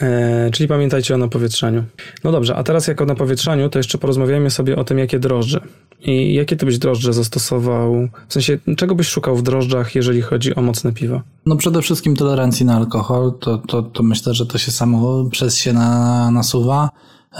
E, 0.00 0.50
czyli 0.50 0.68
pamiętajcie 0.68 1.14
o 1.14 1.18
napowietrzaniu. 1.18 1.84
No 2.24 2.32
dobrze, 2.32 2.56
a 2.56 2.62
teraz 2.62 2.86
jak 2.86 3.00
o 3.00 3.04
napowietrzaniu, 3.04 3.68
to 3.68 3.78
jeszcze 3.78 3.98
porozmawiajmy 3.98 4.50
sobie 4.50 4.76
o 4.76 4.84
tym, 4.84 4.98
jakie 4.98 5.18
drożdże. 5.18 5.60
I 6.00 6.34
jakie 6.34 6.56
ty 6.56 6.66
byś 6.66 6.78
drożdże 6.78 7.12
zastosował? 7.12 8.08
W 8.28 8.32
sensie, 8.32 8.58
czego 8.76 8.94
byś 8.94 9.08
szukał 9.08 9.36
w 9.36 9.42
drożdżach, 9.42 9.94
jeżeli 9.94 10.22
chodzi 10.22 10.54
o 10.54 10.62
mocne 10.62 10.92
piwo? 10.92 11.22
No 11.46 11.56
przede 11.56 11.82
wszystkim 11.82 12.16
tolerancji 12.16 12.66
na 12.66 12.76
alkohol, 12.76 13.32
to, 13.40 13.58
to, 13.58 13.82
to 13.82 14.02
myślę, 14.02 14.34
że 14.34 14.46
to 14.46 14.58
się 14.58 14.72
samo 14.72 15.24
przez 15.30 15.56
się 15.56 15.72
na, 15.72 16.30
nasuwa. 16.30 16.90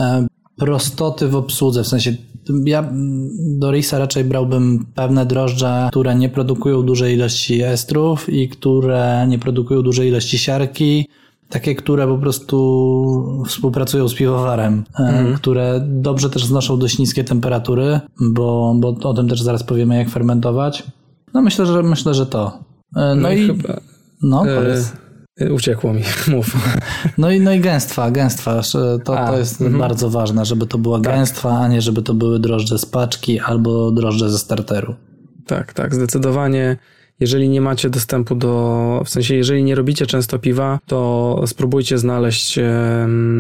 E, 0.01 0.27
prostoty 0.59 1.29
w 1.29 1.37
obsłudze, 1.37 1.85
w 1.85 1.89
sensie 1.89 2.17
Ja 2.65 2.91
do 3.39 3.71
risa 3.73 3.99
raczej 3.99 4.25
brałbym 4.25 4.87
pewne 4.95 5.27
drożdże, 5.27 5.89
które 5.91 6.15
nie 6.15 6.29
produkują 6.29 6.83
dużej 6.83 7.15
ilości 7.15 7.63
estrów 7.63 8.29
i 8.29 8.49
które 8.49 9.27
nie 9.29 9.39
produkują 9.39 9.83
dużej 9.83 10.09
ilości 10.09 10.39
siarki. 10.39 11.09
Takie, 11.49 11.75
które 11.75 12.07
po 12.07 12.19
prostu 12.19 13.45
współpracują 13.47 14.09
z 14.09 14.15
piwowarem, 14.15 14.85
mhm. 14.99 15.35
które 15.35 15.81
dobrze 15.87 16.31
też 16.31 16.45
znoszą 16.45 16.79
dość 16.79 16.99
niskie 16.99 17.25
temperatury, 17.25 18.01
bo, 18.21 18.75
bo 18.77 18.89
o 18.89 19.15
tym 19.15 19.29
też 19.29 19.43
zaraz 19.43 19.63
powiemy, 19.63 19.97
jak 19.97 20.11
fermentować. 20.11 20.83
No 21.35 21.43
myślę, 21.43 21.67
że 21.67 21.83
myślę, 21.83 22.15
że 22.15 22.27
to. 22.27 22.59
No, 22.93 23.15
no 23.15 23.33
i 23.33 23.47
chyba. 23.47 23.81
No, 24.23 24.45
powiedz. 24.57 24.93
Uciekło 25.51 25.93
mi, 25.93 26.03
mów. 26.29 26.57
No 27.19 27.31
i, 27.31 27.41
no 27.41 27.53
i 27.53 27.61
gęstwa, 27.61 28.11
gęstwa. 28.11 28.61
To, 29.05 29.19
a, 29.19 29.31
to 29.31 29.39
jest 29.39 29.61
mm 29.61 29.79
bardzo 29.79 30.11
ważne, 30.11 30.45
żeby 30.45 30.67
to 30.67 30.79
była 30.79 31.01
tak. 31.01 31.15
gęstwa, 31.15 31.59
a 31.61 31.69
nie 31.69 31.83
żeby 31.83 32.03
to 32.03 32.15
były 32.15 32.41
drożdże 32.41 32.79
z 32.79 32.87
paczki 32.87 33.41
albo 33.41 33.91
drożdże 33.91 34.31
ze 34.31 34.39
starteru. 34.39 34.95
Tak, 35.47 35.73
tak, 35.73 35.95
zdecydowanie. 35.95 36.77
Jeżeli 37.21 37.49
nie 37.49 37.61
macie 37.61 37.91
dostępu 37.91 38.35
do, 38.35 39.03
w 39.05 39.09
sensie 39.09 39.35
jeżeli 39.35 39.65
nie 39.65 39.75
robicie 39.75 40.07
często 40.07 40.39
piwa, 40.39 40.79
to 40.87 41.43
spróbujcie 41.47 41.99
znaleźć 41.99 42.59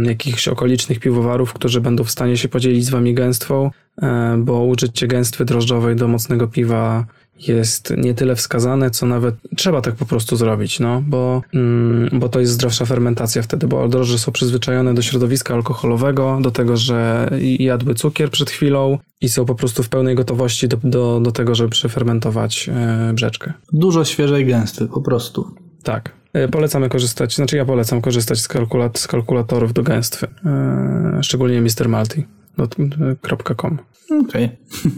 jakichś 0.03 0.49
okolicznych 0.49 1.01
piwowarów, 1.01 1.53
którzy 1.53 1.81
będą 1.81 2.05
w 2.05 2.11
stanie 2.11 2.37
się 2.37 2.49
podzielić 2.49 2.85
z 2.85 2.91
wami 2.91 3.15
gęstwą, 3.15 3.70
e, 4.03 4.37
bo 4.39 4.65
użycie 4.65 5.07
gęstwy 5.07 5.45
drożdżowej 5.45 5.97
do 5.97 6.09
mocnego 6.09 6.49
piwa 6.49 7.07
jest 7.39 7.94
nie 7.97 8.15
tyle 8.15 8.36
wskazane, 8.36 8.90
co 8.90 9.06
nawet 9.06 9.35
trzeba 9.56 9.81
tak 9.81 9.94
po 9.94 10.06
prostu 10.06 10.36
zrobić, 10.36 10.81
no, 10.81 11.02
bo, 11.06 11.43
mm, 11.55 12.10
bo 12.12 12.28
to 12.28 12.40
jest 12.40 12.52
zdrowsza 12.52 12.85
fermentacja 12.85 13.43
wtedy, 13.43 13.66
bo 13.66 13.89
drożdże 13.89 14.19
są 14.19 14.32
przyzwyczajone 14.32 14.94
do 14.94 15.02
środowiska 15.02 15.55
alkoholowego, 15.55 16.39
do 16.43 16.51
tego, 16.51 16.77
że 16.77 17.31
jadły 17.40 17.94
cukier 17.94 18.31
przed 18.31 18.51
chwilą 18.51 18.98
i 19.20 19.28
są 19.28 19.44
po 19.44 19.55
prostu 19.55 19.82
w 19.82 19.89
pełnej 19.89 20.15
gotowości 20.15 20.69
do, 20.69 20.77
do, 20.85 21.20
do 21.20 21.32
tego, 21.32 21.55
żeby 21.55 21.70
przefermentować 21.70 22.69
e, 22.69 23.12
brzeczkę. 23.15 23.52
Dużo 23.73 24.05
świeżej 24.05 24.47
gęsty, 24.47 24.86
po 24.86 25.02
prostu. 25.02 25.55
Tak. 25.82 26.12
E, 26.32 26.48
polecamy 26.48 26.89
korzystać, 26.89 27.35
znaczy 27.35 27.56
ja 27.56 27.65
polecam 27.65 28.01
korzystać 28.01 28.40
z, 28.40 28.48
kalkulat, 28.48 28.98
z 28.98 29.06
kalkulatorów 29.06 29.73
do 29.73 29.82
gęstwy, 29.82 30.27
e, 30.47 31.20
szczególnie 31.23 31.62
Mr. 31.62 31.89
Malty. 31.89 32.38
.com. 32.59 33.78
Okej. 34.10 34.24
Okay. 34.24 34.48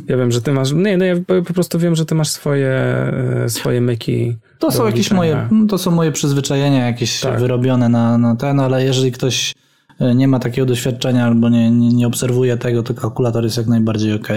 Ja 0.09 0.17
wiem, 0.17 0.33
że 0.33 0.43
ty 0.43 0.53
masz. 0.53 0.73
Nie, 0.73 0.97
no 0.97 1.05
ja 1.05 1.15
po 1.47 1.55
prostu 1.55 1.79
wiem, 1.79 1.97
że 1.97 2.07
ty 2.07 2.15
masz 2.15 2.29
swoje, 2.29 2.69
e, 2.69 3.49
swoje 3.49 3.81
myki. 3.81 4.37
To 4.59 4.71
są 4.71 4.87
jakieś 4.87 5.11
moje, 5.11 5.49
to 5.69 5.79
są 5.79 5.91
moje 5.91 6.13
przyzwyczajenia 6.13 6.87
jakieś 6.87 7.21
tak. 7.21 7.41
wyrobione 7.41 7.89
na, 7.89 8.19
na 8.19 8.37
ten, 8.37 8.61
ale 8.61 8.85
jeżeli 8.85 9.13
ktoś 9.13 9.55
e, 9.99 10.15
nie 10.15 10.29
ma 10.29 10.39
takiego 10.39 10.67
doświadczenia 10.67 11.27
albo 11.27 11.49
nie, 11.49 11.71
nie, 11.71 11.89
nie 11.89 12.07
obserwuje 12.07 12.57
tego, 12.57 12.83
to 12.83 12.95
kalkulator 12.95 13.45
jest 13.45 13.57
jak 13.57 13.67
najbardziej 13.67 14.13
ok. 14.13 14.29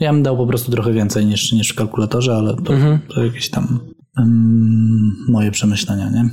Ja 0.00 0.12
bym 0.12 0.22
dał 0.22 0.36
po 0.36 0.46
prostu 0.46 0.72
trochę 0.72 0.92
więcej 0.92 1.26
niż, 1.26 1.52
niż 1.52 1.68
w 1.68 1.74
kalkulatorze, 1.74 2.34
ale 2.36 2.56
to, 2.56 2.74
mhm. 2.74 2.98
to 3.08 3.24
jakieś 3.24 3.50
tam 3.50 3.80
um, 4.16 5.12
moje 5.28 5.50
przemyślenia, 5.50 6.10
nie? 6.10 6.30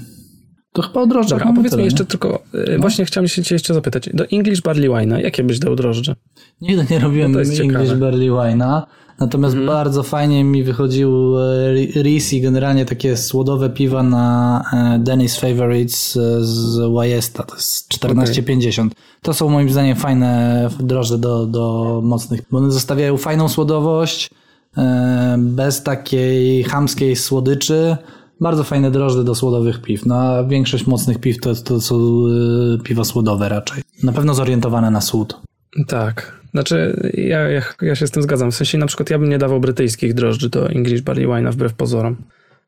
To 0.81 0.87
chyba 0.87 1.01
o 1.01 1.07
drożdżach 1.07 1.39
Dobra, 1.39 1.53
powiedz 1.55 1.75
mi 1.77 1.83
jeszcze 1.83 2.03
nie? 2.03 2.07
tylko, 2.07 2.43
e, 2.53 2.71
no. 2.73 2.79
właśnie 2.79 3.05
chciałem 3.05 3.27
się 3.27 3.43
cię 3.43 3.55
jeszcze 3.55 3.73
zapytać, 3.73 4.09
do 4.13 4.25
English 4.25 4.61
Barley 4.61 4.89
Wine'a, 4.89 5.17
jakie 5.17 5.43
byś 5.43 5.59
dał 5.59 5.75
drożdże? 5.75 6.15
Nigdy 6.61 6.85
nie 6.89 6.99
robiłem 6.99 7.31
no 7.31 7.41
English 7.41 7.57
ciekawe. 7.57 7.95
Barley 7.95 8.29
Wine'a, 8.29 8.81
natomiast 9.19 9.55
mhm. 9.55 9.67
bardzo 9.67 10.03
fajnie 10.03 10.43
mi 10.43 10.63
wychodził 10.63 11.39
e, 11.39 12.03
Reese 12.03 12.33
i 12.33 12.41
generalnie 12.41 12.85
takie 12.85 13.17
słodowe 13.17 13.69
piwa 13.69 14.03
na 14.03 14.63
e, 14.73 14.99
Dennis 14.99 15.37
Favorites 15.37 16.19
z 16.41 16.93
Wajesta, 16.93 17.43
to 17.43 17.55
jest 17.55 17.93
14,50. 17.93 18.79
Okay. 18.79 18.91
To 19.21 19.33
są 19.33 19.49
moim 19.49 19.69
zdaniem 19.69 19.95
fajne 19.95 20.69
drożdże 20.79 21.17
do, 21.17 21.45
do 21.45 21.99
mocnych, 22.03 22.41
bo 22.51 22.57
one 22.57 22.71
zostawiają 22.71 23.17
fajną 23.17 23.49
słodowość, 23.49 24.29
bez 25.37 25.83
takiej 25.83 26.63
chamskiej 26.63 27.15
słodyczy, 27.15 27.97
bardzo 28.41 28.63
fajne 28.63 28.91
drożdże 28.91 29.23
do 29.23 29.35
słodowych 29.35 29.81
piw. 29.81 30.05
No 30.05 30.47
większość 30.47 30.87
mocnych 30.87 31.19
piw 31.19 31.39
to, 31.39 31.55
to 31.55 31.81
są 31.81 31.95
y, 32.75 32.83
piwa 32.83 33.03
słodowe 33.03 33.49
raczej. 33.49 33.83
Na 34.03 34.11
pewno 34.11 34.33
zorientowane 34.33 34.91
na 34.91 35.01
słód. 35.01 35.41
Tak. 35.87 36.39
Znaczy, 36.51 37.09
ja, 37.13 37.39
ja, 37.39 37.61
ja 37.81 37.95
się 37.95 38.07
z 38.07 38.11
tym 38.11 38.23
zgadzam. 38.23 38.51
W 38.51 38.55
sensie 38.55 38.77
na 38.77 38.85
przykład 38.85 39.09
ja 39.09 39.19
bym 39.19 39.29
nie 39.29 39.37
dawał 39.37 39.59
brytyjskich 39.59 40.13
drożdży 40.13 40.49
do 40.49 40.69
English 40.69 41.01
Barley 41.01 41.27
Wine'a 41.27 41.51
wbrew 41.51 41.73
pozorom. 41.73 42.15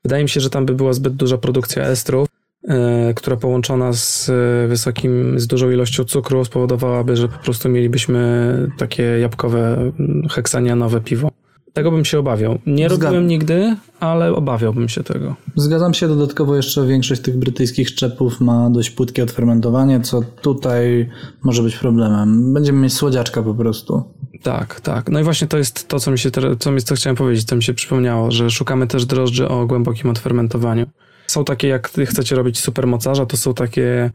Wydaje 0.04 0.24
mi 0.24 0.30
się, 0.30 0.40
że 0.40 0.50
tam 0.50 0.66
by 0.66 0.76
była 0.76 0.94
zbyt 0.94 1.16
duża 1.16 1.38
produkcja 1.38 1.84
estrów, 1.84 2.28
yy, 2.64 2.74
która 3.16 3.38
połączona 3.38 3.94
z 3.94 4.30
y, 4.30 4.68
wysokim, 4.68 5.40
z 5.40 5.48
dużą 5.48 5.72
ilością 5.72 6.04
cukru 6.04 6.46
spowodowałaby, 6.46 7.16
że 7.16 7.28
po 7.28 7.38
prostu 7.38 7.70
mielibyśmy 7.70 8.72
takie 8.78 9.04
jabłkowe, 9.04 9.92
heksanianowe 10.30 11.02
piwo. 11.02 11.32
Tego 11.74 11.92
bym 11.92 12.06
się 12.06 12.20
obawiał. 12.20 12.60
Nie 12.66 12.88
robiłem 12.88 13.28
nigdy, 13.28 13.76
ale 14.00 14.34
obawiałbym 14.34 14.90
się 14.90 15.04
tego. 15.04 15.36
Zgadzam 15.56 15.94
się. 15.94 16.08
Dodatkowo 16.08 16.56
jeszcze 16.56 16.86
większość 16.88 17.22
tych 17.22 17.38
brytyjskich 17.38 17.90
szczepów 17.90 18.42
ma 18.42 18.70
dość 18.70 18.90
płytkie 18.90 19.24
odfermentowanie, 19.24 20.02
co 20.02 20.22
tutaj 20.42 21.10
może 21.44 21.64
być 21.64 21.76
problemem. 21.76 22.54
Będziemy 22.54 22.80
mieć 22.80 22.94
słodziaczka 22.94 23.44
po 23.44 23.54
prostu. 23.54 24.04
Tak, 24.44 24.80
tak. 24.80 25.10
No 25.10 25.20
i 25.20 25.24
właśnie 25.24 25.48
to 25.48 25.58
jest 25.58 25.88
to, 25.88 26.00
co 26.00 26.12
mi 26.12 26.20
się, 26.20 26.32
co, 26.60 26.72
mi, 26.72 26.82
co 26.82 26.96
chciałem 26.96 27.16
powiedzieć, 27.16 27.46
co 27.46 27.56
mi 27.56 27.64
się 27.64 27.74
przypomniało, 27.74 28.32
że 28.32 28.50
szukamy 28.50 28.88
też 28.88 29.06
drożdży 29.06 29.48
o 29.48 29.66
głębokim 29.66 30.10
odfermentowaniu. 30.10 30.86
Są 31.28 31.46
takie, 31.46 31.68
jak 31.68 31.90
chcecie 31.90 32.36
robić 32.36 32.60
supermocarza, 32.60 33.26
to 33.26 33.38
są 33.38 33.54
takie 33.54 34.12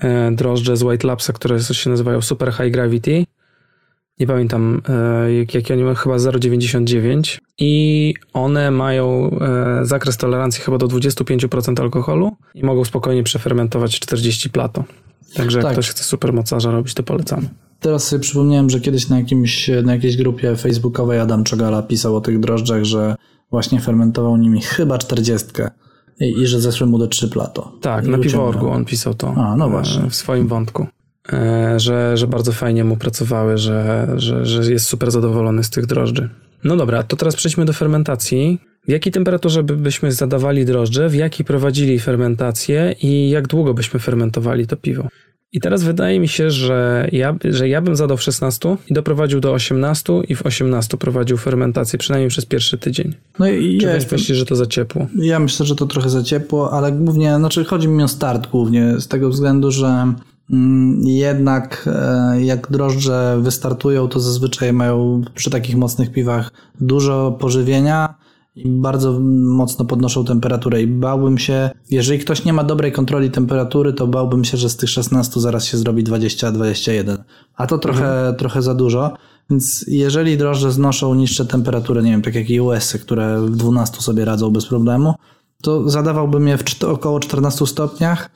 e, 0.00 0.32
drożdże 0.32 0.76
z 0.76 0.82
White 0.82 1.06
Labsa, 1.06 1.32
które 1.32 1.60
się 1.60 1.90
nazywają 1.90 2.20
Super 2.20 2.52
High 2.52 2.72
Gravity 2.72 3.26
nie 4.20 4.26
pamiętam 4.26 4.82
e, 4.88 5.32
jakie 5.32 5.74
oni 5.74 5.82
mają, 5.82 5.94
chyba 5.94 6.16
0,99 6.16 7.38
i 7.58 8.14
one 8.32 8.70
mają 8.70 9.30
e, 9.40 9.80
zakres 9.82 10.16
tolerancji 10.16 10.62
chyba 10.62 10.78
do 10.78 10.86
25% 10.86 11.80
alkoholu 11.80 12.36
i 12.54 12.64
mogą 12.64 12.84
spokojnie 12.84 13.22
przefermentować 13.22 14.00
40 14.00 14.50
plato. 14.50 14.84
Także 15.34 15.58
jak 15.58 15.64
tak. 15.64 15.72
ktoś 15.72 15.88
chce 15.88 16.04
supermocarza 16.04 16.70
robić, 16.70 16.94
to 16.94 17.02
polecamy. 17.02 17.48
Teraz 17.80 18.08
sobie 18.08 18.20
przypomniałem, 18.20 18.70
że 18.70 18.80
kiedyś 18.80 19.08
na, 19.08 19.18
jakimś, 19.18 19.70
na 19.84 19.94
jakiejś 19.94 20.16
grupie 20.16 20.56
facebookowej 20.56 21.20
Adam 21.20 21.44
Czogala 21.44 21.82
pisał 21.82 22.16
o 22.16 22.20
tych 22.20 22.40
drożdżach, 22.40 22.84
że 22.84 23.16
właśnie 23.50 23.80
fermentował 23.80 24.36
nimi 24.36 24.60
chyba 24.60 24.98
40 24.98 25.46
i, 26.20 26.40
i 26.40 26.46
że 26.46 26.60
zeszły 26.60 26.86
mu 26.86 26.98
do 26.98 27.06
3 27.06 27.28
plato. 27.28 27.72
Tak, 27.80 28.06
I 28.06 28.08
na 28.08 28.18
piworgu 28.18 28.68
on 28.68 28.84
pisał 28.84 29.14
to 29.14 29.34
A, 29.36 29.56
no 29.56 29.70
właśnie. 29.70 30.10
w 30.10 30.14
swoim 30.14 30.48
wątku. 30.48 30.86
E, 31.32 31.80
że, 31.80 32.16
że 32.16 32.26
bardzo 32.26 32.52
fajnie 32.52 32.84
mu 32.84 32.96
pracowały, 32.96 33.58
że, 33.58 34.08
że, 34.16 34.46
że 34.46 34.72
jest 34.72 34.86
super 34.86 35.10
zadowolony 35.10 35.64
z 35.64 35.70
tych 35.70 35.86
drożdży. 35.86 36.28
No 36.64 36.76
dobra, 36.76 37.02
to 37.02 37.16
teraz 37.16 37.36
przejdźmy 37.36 37.64
do 37.64 37.72
fermentacji. 37.72 38.60
W 38.88 38.90
jakiej 38.90 39.12
temperaturze 39.12 39.62
byśmy 39.62 40.12
zadawali 40.12 40.64
drożdże, 40.64 41.08
w 41.08 41.14
jakiej 41.14 41.46
prowadzili 41.46 42.00
fermentację 42.00 42.94
i 43.02 43.30
jak 43.30 43.46
długo 43.46 43.74
byśmy 43.74 44.00
fermentowali 44.00 44.66
to 44.66 44.76
piwo? 44.76 45.08
I 45.52 45.60
teraz 45.60 45.82
wydaje 45.82 46.20
mi 46.20 46.28
się, 46.28 46.50
że 46.50 47.08
ja, 47.12 47.36
że 47.44 47.68
ja 47.68 47.80
bym 47.80 47.96
zadał 47.96 48.16
w 48.16 48.22
16 48.22 48.76
i 48.90 48.94
doprowadził 48.94 49.40
do 49.40 49.52
18 49.52 50.12
i 50.28 50.34
w 50.34 50.46
18 50.46 50.96
prowadził 50.96 51.36
fermentację, 51.36 51.98
przynajmniej 51.98 52.30
przez 52.30 52.46
pierwszy 52.46 52.78
tydzień. 52.78 53.14
No 53.38 53.48
i 53.48 53.78
Czy 53.78 53.86
ja 53.86 53.94
jestem, 53.94 54.18
myślisz, 54.18 54.38
że 54.38 54.46
to 54.46 54.56
za 54.56 54.66
ciepło? 54.66 55.06
Ja 55.18 55.38
myślę, 55.38 55.66
że 55.66 55.76
to 55.76 55.86
trochę 55.86 56.10
za 56.10 56.22
ciepło, 56.22 56.72
ale 56.72 56.92
głównie, 56.92 57.36
znaczy 57.36 57.64
chodzi 57.64 57.88
mi 57.88 58.02
o 58.02 58.08
start 58.08 58.50
głównie 58.50 59.00
z 59.00 59.08
tego 59.08 59.30
względu, 59.30 59.70
że 59.70 60.14
jednak 61.04 61.88
e, 61.92 62.42
jak 62.42 62.70
drożdże 62.70 63.38
wystartują, 63.40 64.08
to 64.08 64.20
zazwyczaj 64.20 64.72
mają 64.72 65.22
przy 65.34 65.50
takich 65.50 65.76
mocnych 65.76 66.12
piwach 66.12 66.52
dużo 66.80 67.36
pożywienia 67.40 68.14
i 68.56 68.68
bardzo 68.68 69.20
mocno 69.42 69.84
podnoszą 69.84 70.24
temperaturę 70.24 70.82
i 70.82 70.86
bałbym 70.86 71.38
się, 71.38 71.70
jeżeli 71.90 72.18
ktoś 72.18 72.44
nie 72.44 72.52
ma 72.52 72.64
dobrej 72.64 72.92
kontroli 72.92 73.30
temperatury, 73.30 73.92
to 73.92 74.06
bałbym 74.06 74.44
się, 74.44 74.56
że 74.56 74.68
z 74.68 74.76
tych 74.76 74.90
16 74.90 75.40
zaraz 75.40 75.64
się 75.64 75.78
zrobi 75.78 76.04
20-21, 76.04 77.16
a 77.56 77.66
to 77.66 77.78
trochę, 77.78 78.18
mhm. 78.18 78.36
trochę 78.36 78.62
za 78.62 78.74
dużo. 78.74 79.16
Więc 79.50 79.84
jeżeli 79.88 80.36
drożdże 80.36 80.72
znoszą 80.72 81.14
niższe 81.14 81.46
temperatury, 81.46 82.02
nie 82.02 82.10
wiem, 82.10 82.22
tak 82.22 82.34
jak 82.34 82.50
i 82.50 82.60
US-y, 82.60 82.98
które 82.98 83.40
w 83.40 83.56
12 83.56 84.00
sobie 84.00 84.24
radzą 84.24 84.50
bez 84.50 84.66
problemu, 84.66 85.14
to 85.62 85.90
zadawałbym 85.90 86.48
je 86.48 86.58
w 86.58 86.84
około 86.84 87.20
14 87.20 87.66
stopniach, 87.66 88.30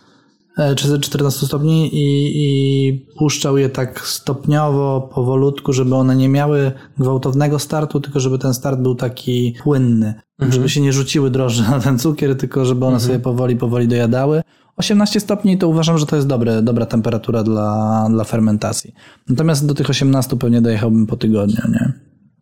14 1.00 1.46
stopni 1.46 1.94
i, 1.94 2.32
i 2.34 3.06
puszczał 3.18 3.58
je 3.58 3.68
tak 3.68 4.00
stopniowo, 4.00 5.10
powolutku, 5.14 5.72
żeby 5.72 5.94
one 5.94 6.16
nie 6.16 6.28
miały 6.28 6.72
gwałtownego 6.98 7.58
startu, 7.58 8.00
tylko 8.00 8.20
żeby 8.20 8.38
ten 8.38 8.54
start 8.54 8.80
był 8.80 8.94
taki 8.94 9.54
płynny. 9.62 10.14
Mhm. 10.38 10.52
Żeby 10.52 10.68
się 10.68 10.80
nie 10.80 10.92
rzuciły 10.92 11.30
drożdże 11.30 11.62
na 11.62 11.80
ten 11.80 11.98
cukier, 11.98 12.36
tylko 12.36 12.64
żeby 12.64 12.86
one 12.86 12.96
mhm. 12.96 13.06
sobie 13.06 13.18
powoli, 13.18 13.56
powoli 13.56 13.88
dojadały. 13.88 14.42
18 14.76 15.20
stopni 15.20 15.58
to 15.58 15.68
uważam, 15.68 15.98
że 15.98 16.06
to 16.06 16.16
jest 16.16 16.28
dobre, 16.28 16.62
dobra 16.62 16.86
temperatura 16.86 17.42
dla, 17.42 18.06
dla 18.10 18.24
fermentacji. 18.24 18.94
Natomiast 19.28 19.66
do 19.66 19.74
tych 19.74 19.90
18 19.90 20.36
pewnie 20.36 20.62
dojechałbym 20.62 21.06
po 21.06 21.16
tygodniu, 21.16 21.62
nie? 21.68 21.92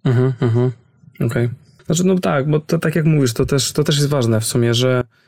Mhm, 0.04 0.32
mhm. 0.40 0.72
Okej. 1.14 1.26
Okay. 1.26 1.50
Znaczy, 1.86 2.04
no 2.04 2.18
tak, 2.18 2.50
bo 2.50 2.60
to 2.60 2.78
tak 2.78 2.96
jak 2.96 3.04
mówisz, 3.04 3.34
to 3.34 3.46
też, 3.46 3.72
to 3.72 3.84
też 3.84 3.96
jest 3.96 4.08
ważne 4.08 4.40
w 4.40 4.44
sumie, 4.44 4.74
że 4.74 4.98
e, 5.00 5.27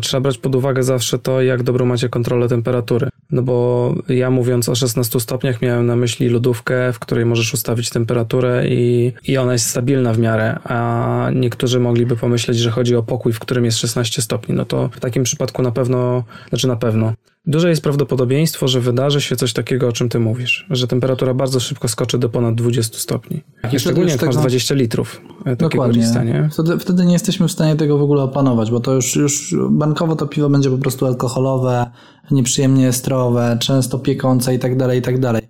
trzeba 0.00 0.20
brać 0.20 0.38
pod 0.38 0.54
uwagę 0.54 0.82
zawsze 0.82 1.18
to, 1.18 1.42
jak 1.42 1.62
dobrą 1.62 1.86
macie 1.86 2.08
kontrolę 2.08 2.48
temperatury. 2.48 3.08
No 3.30 3.42
bo 3.42 3.94
ja 4.08 4.30
mówiąc 4.30 4.68
o 4.68 4.74
16 4.74 5.20
stopniach 5.20 5.62
miałem 5.62 5.86
na 5.86 5.96
myśli 5.96 6.28
lodówkę, 6.28 6.92
w 6.92 6.98
której 6.98 7.24
możesz 7.26 7.54
ustawić 7.54 7.90
temperaturę 7.90 8.68
i, 8.68 9.12
i 9.28 9.36
ona 9.36 9.52
jest 9.52 9.66
stabilna 9.66 10.12
w 10.12 10.18
miarę, 10.18 10.58
a 10.64 11.30
niektórzy 11.34 11.80
mogliby 11.80 12.16
pomyśleć, 12.16 12.58
że 12.58 12.70
chodzi 12.70 12.96
o 12.96 13.02
pokój, 13.02 13.32
w 13.32 13.38
którym 13.38 13.64
jest 13.64 13.78
16 13.78 14.22
stopni. 14.22 14.54
No 14.54 14.64
to 14.64 14.88
w 14.88 15.00
takim 15.00 15.22
przypadku 15.22 15.62
na 15.62 15.70
pewno, 15.70 16.24
znaczy 16.48 16.68
na 16.68 16.76
pewno, 16.76 17.12
duże 17.46 17.68
jest 17.70 17.82
prawdopodobieństwo, 17.82 18.68
że 18.68 18.80
wydarzy 18.80 19.20
się 19.20 19.36
coś 19.36 19.52
takiego, 19.52 19.88
o 19.88 19.92
czym 19.92 20.08
ty 20.08 20.18
mówisz, 20.18 20.66
że 20.70 20.86
temperatura 20.86 21.34
bardzo 21.34 21.60
szybko 21.60 21.88
skoczy 21.88 22.18
do 22.18 22.28
ponad 22.28 22.54
20 22.54 22.98
stopni. 22.98 23.42
I 23.72 23.78
szczególnie 23.78 24.10
jak 24.10 24.20
tego- 24.20 24.32
masz 24.32 24.40
20 24.40 24.74
litrów 24.74 25.20
e, 25.40 25.44
takiego 25.44 25.68
Dokładnie. 25.68 26.02
lista, 26.02 26.24
nie? 26.24 26.48
Wtedy, 26.52 26.78
wtedy 26.78 27.04
nie 27.04 27.12
jesteśmy 27.12 27.48
w 27.48 27.52
stanie 27.52 27.76
tego 27.76 27.98
w 27.98 28.02
ogóle 28.02 28.22
opanować, 28.22 28.70
bo 28.70 28.80
to 28.80 28.94
już, 28.94 29.16
już 29.16 29.54
bankowo 29.70 30.16
to 30.16 30.26
piwo 30.26 30.50
będzie 30.50 30.70
po 30.70 30.78
prostu 30.78 31.06
alkoholowe, 31.06 31.90
nieprzyjemnie 32.30 32.88
estrowe, 32.88 33.56
często 33.60 33.98
piekące 33.98 34.54
i 34.54 34.58
tak 34.58 34.76
dalej, 34.76 34.98
i 34.98 35.02
tak 35.02 35.20
dalej. 35.20 35.42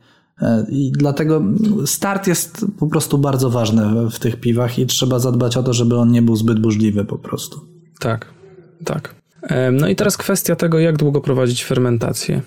E, 0.42 0.66
I 0.70 0.92
dlatego 0.92 1.42
start 1.86 2.26
jest 2.26 2.66
po 2.78 2.86
prostu 2.86 3.18
bardzo 3.18 3.50
ważny 3.50 3.82
w, 4.06 4.10
w 4.10 4.18
tych 4.18 4.40
piwach 4.40 4.78
i 4.78 4.86
trzeba 4.86 5.18
zadbać 5.18 5.56
o 5.56 5.62
to, 5.62 5.72
żeby 5.72 5.96
on 5.96 6.10
nie 6.10 6.22
był 6.22 6.36
zbyt 6.36 6.60
burzliwy 6.60 7.04
po 7.04 7.18
prostu. 7.18 7.60
Tak, 8.00 8.26
tak. 8.84 9.14
No 9.72 9.88
i 9.88 9.96
teraz 9.96 10.16
kwestia 10.16 10.56
tego, 10.56 10.78
jak 10.78 10.96
długo 10.96 11.20
prowadzić 11.20 11.64
fermentację. 11.64 12.40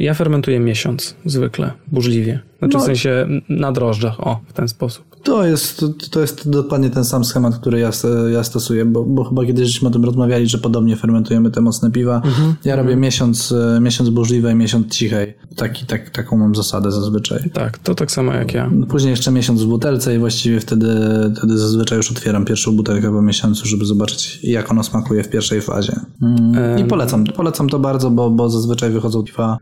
Ja 0.00 0.14
fermentuję 0.14 0.60
miesiąc 0.60 1.16
zwykle, 1.24 1.72
burzliwie. 1.86 2.40
Znaczy 2.58 2.74
No. 2.76 2.82
w 2.82 2.86
sensie 2.86 3.26
na 3.48 3.72
drożdżach, 3.72 4.20
o, 4.26 4.40
w 4.46 4.52
ten 4.52 4.68
sposób. 4.68 5.15
To 5.26 5.44
jest, 5.44 5.84
to 6.10 6.20
jest 6.20 6.50
dokładnie 6.50 6.90
ten 6.90 7.04
sam 7.04 7.24
schemat, 7.24 7.58
który 7.58 7.78
ja, 7.78 7.90
ja 8.32 8.44
stosuję, 8.44 8.84
bo, 8.84 9.04
bo 9.04 9.24
chyba 9.24 9.46
kiedyś 9.46 9.68
żeśmy 9.68 9.88
o 9.88 9.90
tym 9.90 10.04
rozmawiali, 10.04 10.46
że 10.46 10.58
podobnie 10.58 10.96
fermentujemy 10.96 11.50
te 11.50 11.60
mocne 11.60 11.90
piwa. 11.90 12.22
Ja 12.64 12.76
robię 12.76 12.96
miesiąc, 12.96 13.52
e, 13.52 13.80
miesiąc 13.80 14.10
burzliwej, 14.10 14.54
miesiąc 14.54 14.86
cichej. 14.86 15.34
Taki, 15.56 15.86
tak, 15.86 16.10
taką 16.10 16.36
mam 16.36 16.54
zasadę 16.54 16.92
zazwyczaj. 16.92 17.50
Tak, 17.50 17.78
to 17.78 17.94
tak 17.94 18.10
samo 18.10 18.32
jak 18.32 18.54
ja. 18.54 18.70
Później 18.88 19.10
jeszcze 19.10 19.30
miesiąc 19.30 19.62
w 19.62 19.66
butelce 19.66 20.16
i 20.16 20.18
właściwie 20.18 20.60
wtedy, 20.60 20.88
wtedy 21.36 21.58
zazwyczaj 21.58 21.98
już 21.98 22.10
otwieram 22.10 22.44
pierwszą 22.44 22.76
butelkę 22.76 23.12
po 23.12 23.22
miesiącu, 23.22 23.66
żeby 23.66 23.84
zobaczyć 23.84 24.40
jak 24.42 24.70
ono 24.70 24.84
smakuje 24.84 25.22
w 25.22 25.28
pierwszej 25.28 25.60
fazie. 25.60 26.00
Mm, 26.22 26.78
I 26.78 26.84
polecam, 26.84 27.24
polecam 27.24 27.68
to 27.68 27.78
bardzo, 27.78 28.10
bo, 28.10 28.30
bo 28.30 28.50
zazwyczaj 28.50 28.90
wychodzą 28.90 29.22
piwa 29.22 29.58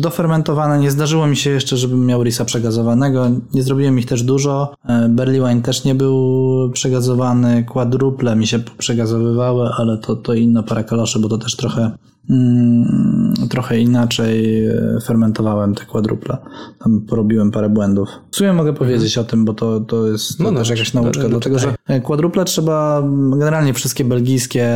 dofermentowane. 0.00 0.78
Nie 0.78 0.90
zdarzyło 0.90 1.26
mi 1.26 1.36
się 1.36 1.50
jeszcze, 1.50 1.76
żebym 1.76 2.06
miał 2.06 2.22
risa 2.22 2.44
przegazowanego. 2.44 3.30
Nie 3.54 3.62
zrobiłem 3.62 3.98
ich 3.98 4.06
też 4.06 4.22
dużo. 4.22 4.74
E, 4.84 5.08
Berry 5.08 5.32
Wine 5.32 5.62
też 5.62 5.84
nie 5.84 5.94
był 5.94 6.70
przegazowany. 6.72 7.64
Quadruple 7.64 8.36
mi 8.36 8.46
się 8.46 8.58
przegazowywały, 8.78 9.68
ale 9.76 9.98
to, 9.98 10.16
to 10.16 10.34
inna 10.34 10.62
para 10.62 10.84
kaloszy, 10.84 11.18
bo 11.18 11.28
to 11.28 11.38
też 11.38 11.56
trochę 11.56 11.90
mm, 12.30 13.34
trochę 13.50 13.78
inaczej 13.80 14.66
e, 14.66 14.98
fermentowałem 15.06 15.74
te 15.74 15.84
quadruple. 15.84 16.36
Tam 16.78 17.00
porobiłem 17.00 17.50
parę 17.50 17.68
błędów. 17.68 18.08
W 18.30 18.36
sumie 18.36 18.52
mogę 18.52 18.72
powiedzieć 18.72 19.18
o 19.18 19.24
tym, 19.24 19.44
bo 19.44 19.54
to, 19.54 19.80
to 19.80 20.06
jest 20.06 20.40
No, 20.40 20.50
no, 20.50 20.58
też 20.58 20.68
jakaś 20.68 20.94
nauczka, 20.94 21.22
no, 21.22 21.28
dlatego 21.28 21.58
że 21.58 21.70
czytaj. 21.70 21.96
e, 21.96 22.00
quadruple 22.00 22.44
trzeba, 22.44 23.02
generalnie 23.30 23.74
wszystkie 23.74 24.04
belgijskie 24.04 24.70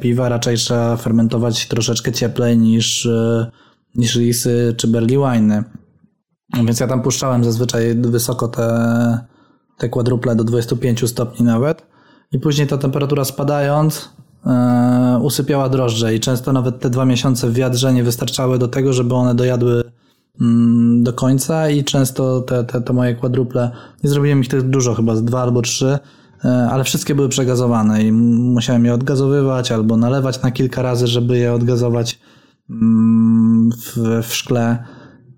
piwa 0.00 0.28
raczej 0.28 0.56
trzeba 0.56 0.96
fermentować 0.96 1.68
troszeczkę 1.68 2.12
cieplej 2.12 2.58
niż, 2.58 3.06
e, 3.06 3.50
niż 3.94 4.16
risy 4.16 4.74
czy 4.76 4.88
berli 4.88 5.16
wine'y. 5.18 5.62
Więc 6.66 6.80
ja 6.80 6.86
tam 6.86 7.02
puszczałem 7.02 7.44
zazwyczaj 7.44 7.94
wysoko 7.94 8.48
te, 8.48 9.18
te 9.80 9.88
quadruple 9.88 10.36
do 10.36 10.44
25 10.44 11.08
stopni 11.10 11.46
nawet. 11.46 11.86
I 12.32 12.38
później 12.38 12.66
ta 12.66 12.78
temperatura 12.78 13.24
spadając 13.24 14.10
e, 14.46 15.20
usypiała 15.22 15.68
drożdże. 15.68 16.14
I 16.14 16.20
często 16.20 16.52
nawet 16.52 16.80
te 16.80 16.90
dwa 16.90 17.04
miesiące 17.04 17.48
w 17.48 17.54
wiadrze 17.54 17.92
nie 17.92 18.04
wystarczały 18.04 18.58
do 18.58 18.68
tego, 18.68 18.92
żeby 18.92 19.14
one 19.14 19.34
dojadły 19.34 19.82
mm, 20.40 21.02
do 21.02 21.12
końca. 21.12 21.70
I 21.70 21.84
często 21.84 22.40
te, 22.40 22.64
te, 22.64 22.80
te 22.80 22.92
moje 22.92 23.14
quadruple, 23.14 23.70
nie 24.04 24.10
zrobiłem 24.10 24.40
ich 24.40 24.48
też 24.48 24.62
dużo, 24.62 24.94
chyba 24.94 25.16
z 25.16 25.24
dwa 25.24 25.42
albo 25.42 25.62
trzy, 25.62 25.98
e, 26.44 26.68
ale 26.70 26.84
wszystkie 26.84 27.14
były 27.14 27.28
przegazowane. 27.28 28.02
I 28.02 28.12
musiałem 28.12 28.84
je 28.84 28.94
odgazowywać 28.94 29.72
albo 29.72 29.96
nalewać 29.96 30.42
na 30.42 30.50
kilka 30.50 30.82
razy, 30.82 31.06
żeby 31.06 31.38
je 31.38 31.52
odgazować 31.52 32.18
mm, 32.70 33.70
w, 33.72 33.96
w 34.28 34.34
szkle, 34.34 34.84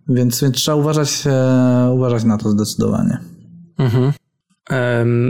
więc, 0.08 0.40
więc 0.40 0.56
trzeba 0.56 0.76
uważać, 0.76 1.24
uważać 1.92 2.24
na 2.24 2.38
to 2.38 2.50
zdecydowanie. 2.50 3.18
Mhm. 3.78 4.12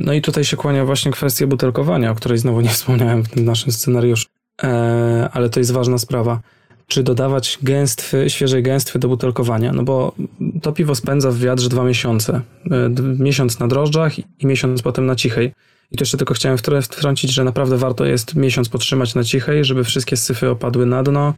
No 0.03 0.13
i 0.13 0.23
tutaj 0.23 0.45
się 0.45 0.57
kłania 0.57 0.85
właśnie 0.85 1.13
kwestia 1.13 1.47
butelkowania, 1.47 2.11
o 2.11 2.15
której 2.15 2.39
znowu 2.39 2.61
nie 2.61 2.69
wspomniałem 2.79 3.23
w 3.23 3.29
tym 3.29 3.45
naszym 3.45 3.73
scenariuszu. 3.73 4.27
E, 4.63 5.29
Ale 5.33 5.51
to 5.51 5.61
jest 5.61 5.73
ważna 5.73 5.99
sprawa. 5.99 6.41
Czy 6.87 7.03
dodawać 7.03 7.59
gęstwy, 7.63 8.31
świeżej 8.31 8.63
gęstwy 8.63 8.99
do 8.99 9.09
butelkowania? 9.09 9.73
No 9.73 9.83
bo 9.83 10.15
to 10.63 10.73
piwo 10.73 10.95
spędza 10.95 11.31
w 11.31 11.39
wiadrze 11.39 11.69
dwa 11.69 11.85
miesiące. 11.85 12.41
E, 12.71 12.91
Miesiąc 13.19 13.59
na 13.59 13.69
drożdżach 13.69 14.19
i 14.19 14.47
miesiąc 14.47 14.83
potem 14.83 15.07
na 15.07 15.17
cichej. 15.17 15.53
I 15.91 15.97
tu 15.97 16.03
jeszcze 16.03 16.17
tylko 16.19 16.35
chciałem 16.35 16.59
wtr- 16.59 16.83
wtrącić, 16.83 17.33
że 17.35 17.45
naprawdę 17.45 17.77
warto 17.77 18.05
jest 18.05 18.35
miesiąc 18.35 18.69
potrzymać 18.69 19.15
na 19.15 19.25
cichej, 19.25 19.65
żeby 19.65 19.85
wszystkie 19.85 20.17
syfy 20.17 20.51
opadły 20.51 20.87
na 20.87 21.03
dno, 21.03 21.35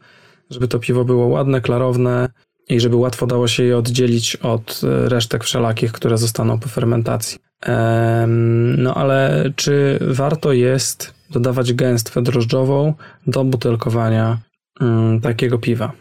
żeby 0.50 0.68
to 0.68 0.78
piwo 0.78 1.04
było 1.04 1.26
ładne, 1.26 1.60
klarowne 1.60 2.28
i 2.68 2.80
żeby 2.80 2.96
łatwo 2.96 3.26
dało 3.26 3.48
się 3.48 3.62
je 3.62 3.78
oddzielić 3.78 4.36
od 4.36 4.80
e, 4.84 5.08
resztek 5.08 5.44
wszelakich, 5.44 5.92
które 5.92 6.18
zostaną 6.18 6.58
po 6.58 6.68
fermentacji. 6.68 7.38
No 8.76 8.94
ale 8.94 9.44
czy 9.56 9.98
warto 10.00 10.52
jest 10.52 11.14
dodawać 11.30 11.72
gęstwę 11.72 12.22
drożdżową 12.22 12.94
do 13.26 13.44
butelkowania 13.44 14.38
mm, 14.80 15.20
takiego 15.20 15.58
piwa? 15.58 15.92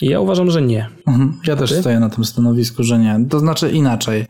I 0.00 0.06
ja 0.06 0.20
uważam, 0.20 0.50
że 0.50 0.62
nie. 0.62 0.88
Mhm. 1.06 1.32
Ja 1.46 1.56
też 1.56 1.70
ty? 1.70 1.80
stoję 1.80 2.00
na 2.00 2.10
tym 2.10 2.24
stanowisku, 2.24 2.82
że 2.82 2.98
nie. 2.98 3.26
To 3.28 3.38
znaczy 3.38 3.70
inaczej. 3.70 4.26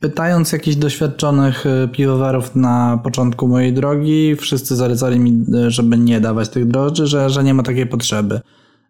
Pytając 0.00 0.52
jakichś 0.52 0.76
doświadczonych 0.76 1.66
y, 1.66 1.88
piwowarów 1.88 2.56
na 2.56 3.00
początku 3.04 3.48
mojej 3.48 3.72
drogi, 3.72 4.36
wszyscy 4.36 4.76
zalecali 4.76 5.20
mi, 5.20 5.44
y, 5.66 5.70
żeby 5.70 5.98
nie 5.98 6.20
dawać 6.20 6.48
tych 6.48 6.66
drożdży, 6.66 7.06
że, 7.06 7.30
że 7.30 7.44
nie 7.44 7.54
ma 7.54 7.62
takiej 7.62 7.86
potrzeby. 7.86 8.40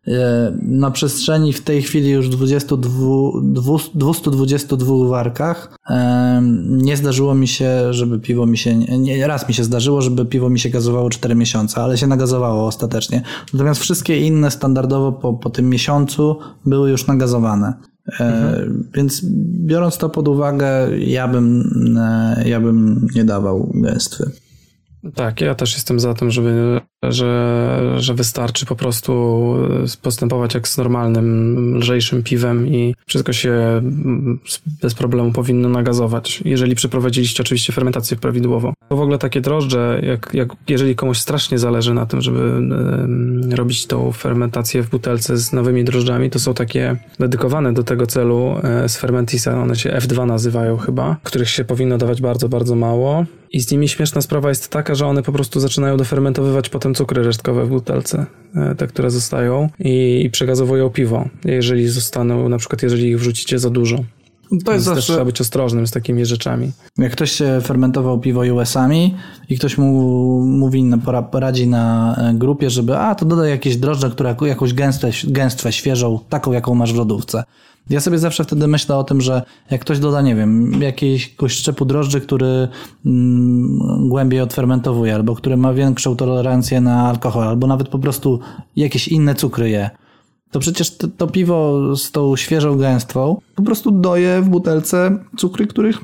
Y, 0.09 0.13
Na 0.63 0.91
przestrzeni 0.91 1.53
w 1.53 1.65
tej 1.65 1.83
chwili 1.83 2.11
już 2.11 2.29
22, 2.29 2.91
222 3.95 5.09
warkach 5.09 5.77
ym, 6.39 6.79
nie 6.79 6.97
zdarzyło 6.97 7.35
mi 7.35 7.49
się, 7.49 7.93
żeby 7.95 8.19
piwo 8.19 8.47
mi 8.47 8.59
się, 8.59 8.77
nie, 8.77 9.27
raz 9.27 9.49
mi 9.49 9.55
się 9.55 9.65
zdarzyło, 9.65 10.03
żeby 10.03 10.27
piwo 10.27 10.51
mi 10.51 10.59
się 10.59 10.71
gazowało 10.71 11.11
4 11.11 11.35
miesiące, 11.35 11.81
ale 11.81 11.99
się 11.99 12.07
nagazowało 12.07 12.67
ostatecznie. 12.67 13.23
Natomiast 13.53 13.81
wszystkie 13.81 14.21
inne 14.27 14.51
standardowo 14.51 15.13
po, 15.13 15.35
po 15.35 15.51
tym 15.51 15.69
miesiącu 15.69 16.37
były 16.67 16.91
już 16.91 17.07
nagazowane. 17.07 17.75
E, 18.21 18.67
Więc 18.95 19.23
biorąc 19.67 19.99
to 19.99 20.09
pod 20.09 20.29
uwagę, 20.29 20.99
ja 20.99 21.29
bym, 21.29 21.65
e, 21.99 22.45
ja 22.49 22.61
bym 22.61 23.07
nie 23.15 23.25
dawał 23.25 23.73
gęstwy. 23.75 24.31
Tak, 25.15 25.41
ja 25.41 25.55
też 25.55 25.75
jestem 25.75 26.01
za 26.01 26.15
tym, 26.15 26.31
żeby, 26.31 26.81
że, 27.03 27.95
że 27.97 28.15
wystarczy 28.15 28.67
po 28.67 28.77
prostu 28.77 29.13
e, 29.85 30.03
postępować 30.03 30.55
jak 30.55 30.69
z 30.69 30.79
normalnym, 30.79 31.79
lżejszym 31.79 32.23
piwem 32.23 32.69
i 32.69 32.95
wszystko 33.07 33.33
się 33.33 33.83
bez 34.83 34.95
problemu 34.95 35.33
powinno 35.33 35.69
nagazować, 35.69 36.43
jeżeli 36.45 36.75
przeprowadziliście 36.75 37.43
oczywiście 37.43 37.73
fermentację 37.73 38.17
prawidłową. 38.17 38.73
To 38.89 38.97
w 38.97 39.01
ogóle 39.01 39.19
takie 39.19 39.41
drożdże, 39.41 40.01
jak, 40.03 40.31
jak 40.35 40.49
jeżeli 40.69 40.97
komuś 40.97 41.19
strasznie 41.19 41.59
zależy 41.59 41.95
na 41.95 42.07
tym, 42.07 42.21
żeby 42.21 42.61
robić 43.57 43.87
tą 43.87 44.13
fermentację 44.13 44.83
w 44.83 44.91
butelce 44.91 45.37
z 45.37 45.53
nowymi 45.53 45.85
drożdżami, 45.85 46.31
to 46.31 46.39
są 46.39 46.55
takie 46.55 46.97
dedykowane 47.19 47.73
do 47.73 47.83
tego 47.83 48.07
celu 48.07 48.57
e, 48.63 48.89
z 48.89 48.97
Fermentisa, 48.97 49.63
one 49.63 49.77
się 49.77 49.91
F2 49.91 50.27
nazywają 50.27 50.77
chyba, 50.77 51.17
których 51.23 51.49
się 51.49 51.65
powinno 51.65 51.99
dawać 51.99 52.21
bardzo, 52.21 52.49
bardzo 52.49 52.77
mało. 52.77 53.25
I 53.55 53.61
z 53.61 53.71
nimi 53.71 53.89
śmieszna 53.89 54.21
sprawa 54.21 54.49
jest 54.49 54.69
taka, 54.69 54.95
że 54.95 55.07
one 55.07 55.23
po 55.23 55.33
prostu 55.33 55.61
zaczynają 55.61 55.97
dofermentowywać 55.97 56.69
potem 56.69 56.95
cukry 56.95 57.23
resztkowe 57.23 57.65
w 57.67 57.69
butelce, 57.69 58.27
e, 58.55 58.75
te, 58.75 58.87
które 58.87 59.11
zostają 59.11 59.69
i, 59.79 60.23
i 60.25 60.31
przegazowują 60.31 60.91
piwo, 60.91 61.29
jeżeli 61.45 61.89
zostaną, 61.89 62.49
na 62.49 62.59
przykład 62.59 62.83
jeżeli 62.83 63.09
ich 63.09 63.19
wrzucicie 63.19 63.59
za 63.59 63.71
dużo. 63.71 64.05
To 64.65 64.73
jest 64.73 64.85
zawsze, 64.85 65.03
trzeba 65.03 65.25
być 65.25 65.41
ostrożnym 65.41 65.87
z 65.87 65.91
takimi 65.91 66.27
rzeczami. 66.27 66.73
jak 66.99 67.13
ktoś 67.13 67.33
się 67.33 67.59
fermentował 67.63 68.21
piwo 68.21 68.41
US-ami 68.41 69.15
i 69.49 69.59
ktoś 69.59 69.79
mu 69.79 70.41
mówi, 70.41 70.91
poradzi 71.31 71.67
na 71.67 72.17
e, 72.17 72.35
grupie, 72.35 72.71
żeby 72.71 72.99
a, 72.99 73.15
to 73.15 73.25
dodaj 73.25 73.51
jakieś 73.51 73.77
drożdże, 73.77 74.11
które 74.11 74.37
jakąś 74.43 74.75
gęstwę, 74.75 75.11
gęstwę 75.25 75.73
świeżą, 75.73 76.19
taką 76.29 76.53
jaką 76.53 76.75
masz 76.75 76.93
w 76.93 76.97
lodówce. 76.97 77.45
Ja 77.91 78.01
sobie 78.01 78.19
zawsze 78.19 78.45
wtedy 78.45 78.67
myślę 78.67 78.97
o 78.97 79.05
tym, 79.05 79.21
że 79.21 79.43
jak 79.71 79.81
ktoś 79.81 79.99
doda, 79.99 80.23
nie 80.23 80.35
wiem, 80.35 80.83
jakiegoś 80.83 81.53
szczepu 81.53 81.85
drożdży, 81.85 82.21
który 82.21 82.69
mm, 83.07 84.09
głębiej 84.09 84.41
odfermentowuje, 84.41 85.15
albo 85.15 85.35
który 85.35 85.57
ma 85.57 85.73
większą 85.73 86.17
tolerancję 86.17 86.81
na 86.81 87.09
alkohol, 87.09 87.49
albo 87.49 87.67
nawet 87.67 87.89
po 87.89 87.99
prostu 87.99 88.41
jakieś 88.77 89.09
inne 89.09 89.35
cukry 89.35 89.71
je, 89.71 89.91
to 90.55 90.61
przecież 90.61 90.97
to, 90.97 91.09
to 91.09 91.27
piwo 91.27 91.81
z 91.97 92.11
tą 92.11 92.37
świeżą 92.37 92.79
gęstwą 92.79 93.41
po 93.55 93.63
prostu 93.63 93.91
doje 93.91 94.43
w 94.43 94.49
butelce 94.49 95.19
cukry, 95.37 95.67
których, 95.67 96.01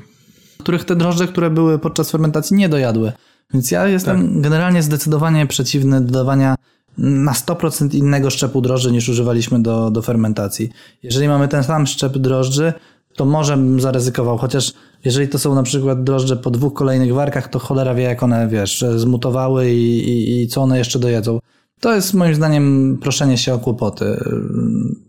których 0.57 0.83
te 0.85 0.95
drożdże, 0.95 1.27
które 1.27 1.49
były 1.49 1.79
podczas 1.79 2.11
fermentacji 2.11 2.57
nie 2.57 2.69
dojadły. 2.69 3.11
Więc 3.53 3.71
ja 3.71 3.87
jestem 3.87 4.33
tak. 4.33 4.41
generalnie 4.41 4.83
zdecydowanie 4.83 5.47
przeciwny 5.47 6.01
dodawania 6.01 6.55
na 7.01 7.33
100% 7.33 7.95
innego 7.95 8.29
szczepu 8.29 8.61
drożdży 8.61 8.91
niż 8.91 9.09
używaliśmy 9.09 9.61
do, 9.61 9.91
do 9.91 10.01
fermentacji. 10.01 10.69
Jeżeli 11.03 11.27
mamy 11.27 11.47
ten 11.47 11.63
sam 11.63 11.87
szczep 11.87 12.17
drożdży, 12.17 12.73
to 13.15 13.25
może 13.25 13.57
bym 13.57 13.81
zaryzykował, 13.81 14.37
chociaż 14.37 14.73
jeżeli 15.05 15.27
to 15.27 15.39
są 15.39 15.55
na 15.55 15.63
przykład 15.63 16.03
drożdże 16.03 16.37
po 16.37 16.51
dwóch 16.51 16.73
kolejnych 16.73 17.13
warkach, 17.13 17.47
to 17.47 17.59
cholera 17.59 17.93
wie, 17.93 18.03
jak 18.03 18.23
one, 18.23 18.47
wiesz, 18.47 18.85
zmutowały 18.95 19.71
i, 19.71 20.09
i, 20.09 20.41
i 20.41 20.47
co 20.47 20.61
one 20.61 20.77
jeszcze 20.77 20.99
dojedzą. 20.99 21.39
To 21.79 21.95
jest 21.95 22.13
moim 22.13 22.35
zdaniem 22.35 22.97
proszenie 23.01 23.37
się 23.37 23.53
o 23.53 23.59
kłopoty. 23.59 24.05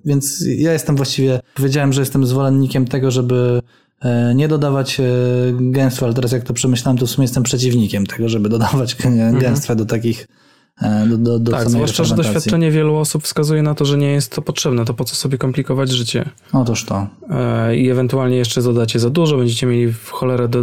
Więc 0.04 0.44
ja 0.46 0.72
jestem 0.72 0.96
właściwie, 0.96 1.40
powiedziałem, 1.54 1.92
że 1.92 2.02
jestem 2.02 2.26
zwolennikiem 2.26 2.86
tego, 2.86 3.10
żeby 3.10 3.62
e, 4.00 4.34
nie 4.34 4.48
dodawać 4.48 5.00
e, 5.00 5.04
gęstwa, 5.60 6.06
ale 6.06 6.14
teraz 6.14 6.32
jak 6.32 6.44
to 6.44 6.54
przemyślałem, 6.54 6.98
to 6.98 7.06
w 7.06 7.10
sumie 7.10 7.24
jestem 7.24 7.42
przeciwnikiem 7.42 8.06
tego, 8.06 8.28
żeby 8.28 8.48
dodawać 8.48 8.96
mhm. 9.04 9.38
gęstwa 9.38 9.74
do 9.74 9.84
takich 9.84 10.26
do, 11.08 11.18
do, 11.18 11.38
do 11.38 11.52
tak, 11.52 11.70
zwłaszcza, 11.70 12.04
że 12.04 12.14
doświadczenie 12.14 12.70
wielu 12.70 12.96
osób 12.96 13.24
wskazuje 13.24 13.62
na 13.62 13.74
to, 13.74 13.84
że 13.84 13.98
nie 13.98 14.12
jest 14.12 14.34
to 14.34 14.42
potrzebne, 14.42 14.84
to 14.84 14.94
po 14.94 15.04
co 15.04 15.14
sobie 15.14 15.38
komplikować 15.38 15.90
życie. 15.90 16.30
Otóż 16.52 16.84
to. 16.84 17.06
I 17.76 17.90
ewentualnie 17.90 18.36
jeszcze 18.36 18.62
dodacie 18.62 18.98
za 18.98 19.10
dużo, 19.10 19.36
będziecie 19.36 19.66
mieli 19.66 19.92
w 19.92 20.10
cholerę 20.10 20.48
do, 20.48 20.60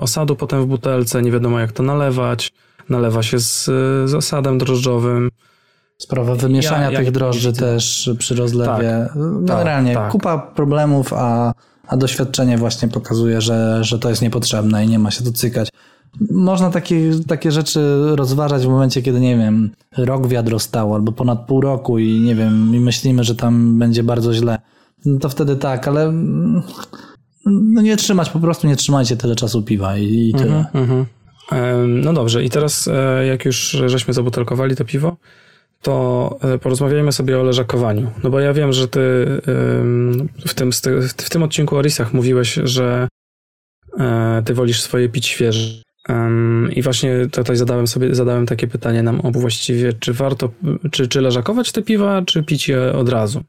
osadu 0.00 0.36
potem 0.36 0.62
w 0.62 0.66
butelce, 0.66 1.22
nie 1.22 1.32
wiadomo 1.32 1.60
jak 1.60 1.72
to 1.72 1.82
nalewać 1.82 2.52
nalewa 2.88 3.22
się 3.22 3.38
z, 3.38 3.64
z 4.10 4.14
osadem 4.14 4.58
drożdżowym. 4.58 5.30
Sprawa 5.98 6.34
wymieszania 6.34 6.90
ja, 6.90 6.98
tych 6.98 7.10
drożdży 7.10 7.52
też 7.52 8.10
przy 8.18 8.34
rozlewie. 8.34 9.08
Tak, 9.08 9.18
Generalnie 9.40 9.94
tak, 9.94 10.02
tak. 10.02 10.12
kupa 10.12 10.38
problemów, 10.38 11.12
a, 11.12 11.52
a 11.88 11.96
doświadczenie 11.96 12.58
właśnie 12.58 12.88
pokazuje, 12.88 13.40
że, 13.40 13.84
że 13.84 13.98
to 13.98 14.08
jest 14.08 14.22
niepotrzebne 14.22 14.84
i 14.84 14.88
nie 14.88 14.98
ma 14.98 15.10
się 15.10 15.24
tu 15.24 15.32
cykać. 15.32 15.68
Można 16.30 16.70
takie, 16.70 17.10
takie 17.26 17.52
rzeczy 17.52 17.80
rozważać 18.16 18.66
w 18.66 18.68
momencie, 18.68 19.02
kiedy, 19.02 19.20
nie 19.20 19.36
wiem, 19.36 19.70
rok 19.96 20.26
wiadro 20.26 20.58
stało 20.58 20.94
albo 20.94 21.12
ponad 21.12 21.46
pół 21.46 21.60
roku 21.60 21.98
i 21.98 22.20
nie 22.20 22.34
wiem, 22.34 22.74
i 22.74 22.80
myślimy, 22.80 23.24
że 23.24 23.34
tam 23.34 23.78
będzie 23.78 24.02
bardzo 24.02 24.34
źle. 24.34 24.58
No 25.04 25.18
to 25.18 25.28
wtedy 25.28 25.56
tak, 25.56 25.88
ale 25.88 26.12
no 27.46 27.82
nie 27.82 27.96
trzymać, 27.96 28.30
po 28.30 28.40
prostu 28.40 28.66
nie 28.66 28.76
trzymajcie 28.76 29.16
tyle 29.16 29.36
czasu 29.36 29.62
piwa 29.62 29.96
i, 29.96 30.28
i 30.28 30.34
tyle. 30.34 30.64
Mm 30.74 30.86
-hmm. 30.86 31.04
No 31.86 32.12
dobrze, 32.12 32.44
i 32.44 32.50
teraz 32.50 32.88
e, 32.88 33.26
jak 33.26 33.44
już 33.44 33.70
żeśmy 33.86 34.14
zabutelkowali 34.14 34.76
to 34.76 34.84
piwo, 34.84 35.16
to 35.82 36.38
e, 36.42 36.58
porozmawiajmy 36.58 37.12
sobie 37.12 37.40
o 37.40 37.42
leżakowaniu. 37.42 38.10
No 38.24 38.30
bo 38.30 38.40
ja 38.40 38.52
wiem, 38.52 38.72
że 38.72 38.88
ty 38.88 39.00
w 40.46 40.54
tym, 40.54 40.70
w 41.16 41.30
tym 41.30 41.42
odcinku 41.42 41.76
o 41.76 41.82
risach 41.82 42.14
mówiłeś, 42.14 42.54
że 42.64 43.08
e, 43.98 44.42
ty 44.44 44.54
wolisz 44.54 44.82
swoje 44.82 45.08
pić 45.08 45.26
świeże. 45.26 45.82
I 46.76 46.82
właśnie 46.82 47.26
tutaj 47.32 47.56
zadałem 47.56 47.86
sobie 47.86 48.14
zadałem 48.14 48.46
takie 48.46 48.66
pytanie 48.66 49.02
nam 49.02 49.20
obu 49.20 49.40
właściwie, 49.40 49.92
czy 49.92 50.12
warto, 50.12 50.50
czy, 50.90 51.08
czy 51.08 51.20
leżakować 51.20 51.72
te 51.72 51.82
piwa, 51.82 52.22
czy 52.22 52.42
pić 52.42 52.68
je 52.68 52.92
od 52.92 53.08
razu? 53.08 53.44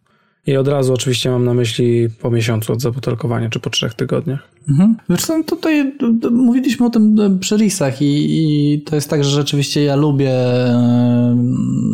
I 0.47 0.57
od 0.57 0.67
razu 0.67 0.93
oczywiście 0.93 1.29
mam 1.29 1.45
na 1.45 1.53
myśli 1.53 2.07
po 2.21 2.31
miesiącu 2.31 2.73
od 2.73 2.81
zabutelkowania, 2.81 3.49
czy 3.49 3.59
po 3.59 3.69
trzech 3.69 3.93
tygodniach. 3.93 4.49
Mhm. 4.69 4.95
Wiesz 5.09 5.21
co, 5.21 5.43
tutaj 5.43 5.93
mówiliśmy 6.31 6.85
o 6.85 6.89
tym 6.89 7.19
e, 7.19 7.39
przy 7.39 7.57
risach 7.57 8.01
i, 8.01 8.25
i 8.29 8.81
to 8.81 8.95
jest 8.95 9.09
tak, 9.09 9.23
że 9.23 9.29
rzeczywiście 9.29 9.83
ja 9.83 9.95
lubię 9.95 10.33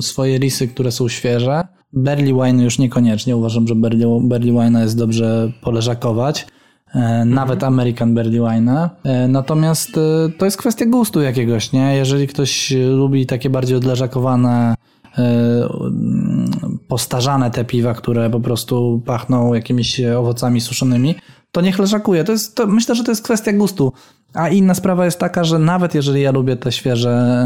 swoje 0.01 0.37
risy, 0.37 0.67
które 0.67 0.91
są 0.91 1.07
świeże. 1.09 1.61
Berli 1.93 2.33
wine 2.33 2.63
już 2.63 2.79
niekoniecznie. 2.79 3.37
Uważam, 3.37 3.67
że 3.67 3.75
berli, 3.75 4.05
berli 4.23 4.51
wine 4.51 4.81
jest 4.81 4.97
dobrze 4.97 5.51
poleżakować. 5.61 6.47
E, 6.95 7.25
nawet 7.25 7.63
mhm. 7.63 7.73
American 7.73 8.13
Berli 8.13 8.39
Wine. 8.39 8.89
E, 9.03 9.27
natomiast 9.27 9.91
to 10.37 10.45
jest 10.45 10.57
kwestia 10.57 10.85
gustu 10.85 11.21
jakiegoś, 11.21 11.71
nie? 11.71 11.95
Jeżeli 11.95 12.27
ktoś 12.27 12.73
lubi 12.89 13.25
takie 13.25 13.49
bardziej 13.49 13.77
odleżakowane 13.77 14.75
postarzane 16.87 17.51
te 17.51 17.65
piwa, 17.65 17.93
które 17.93 18.29
po 18.29 18.39
prostu 18.39 19.01
pachną 19.05 19.53
jakimiś 19.53 20.01
owocami 20.01 20.61
suszonymi, 20.61 21.15
to 21.51 21.61
niech 21.61 21.79
leżakuje. 21.79 22.23
To 22.23 22.31
jest, 22.31 22.55
to 22.55 22.67
myślę, 22.67 22.95
że 22.95 23.03
to 23.03 23.11
jest 23.11 23.23
kwestia 23.23 23.53
gustu. 23.53 23.93
A 24.33 24.49
inna 24.49 24.73
sprawa 24.73 25.05
jest 25.05 25.19
taka, 25.19 25.43
że 25.43 25.59
nawet 25.59 25.95
jeżeli 25.95 26.21
ja 26.21 26.31
lubię 26.31 26.55
te 26.55 26.71
świeże 26.71 27.45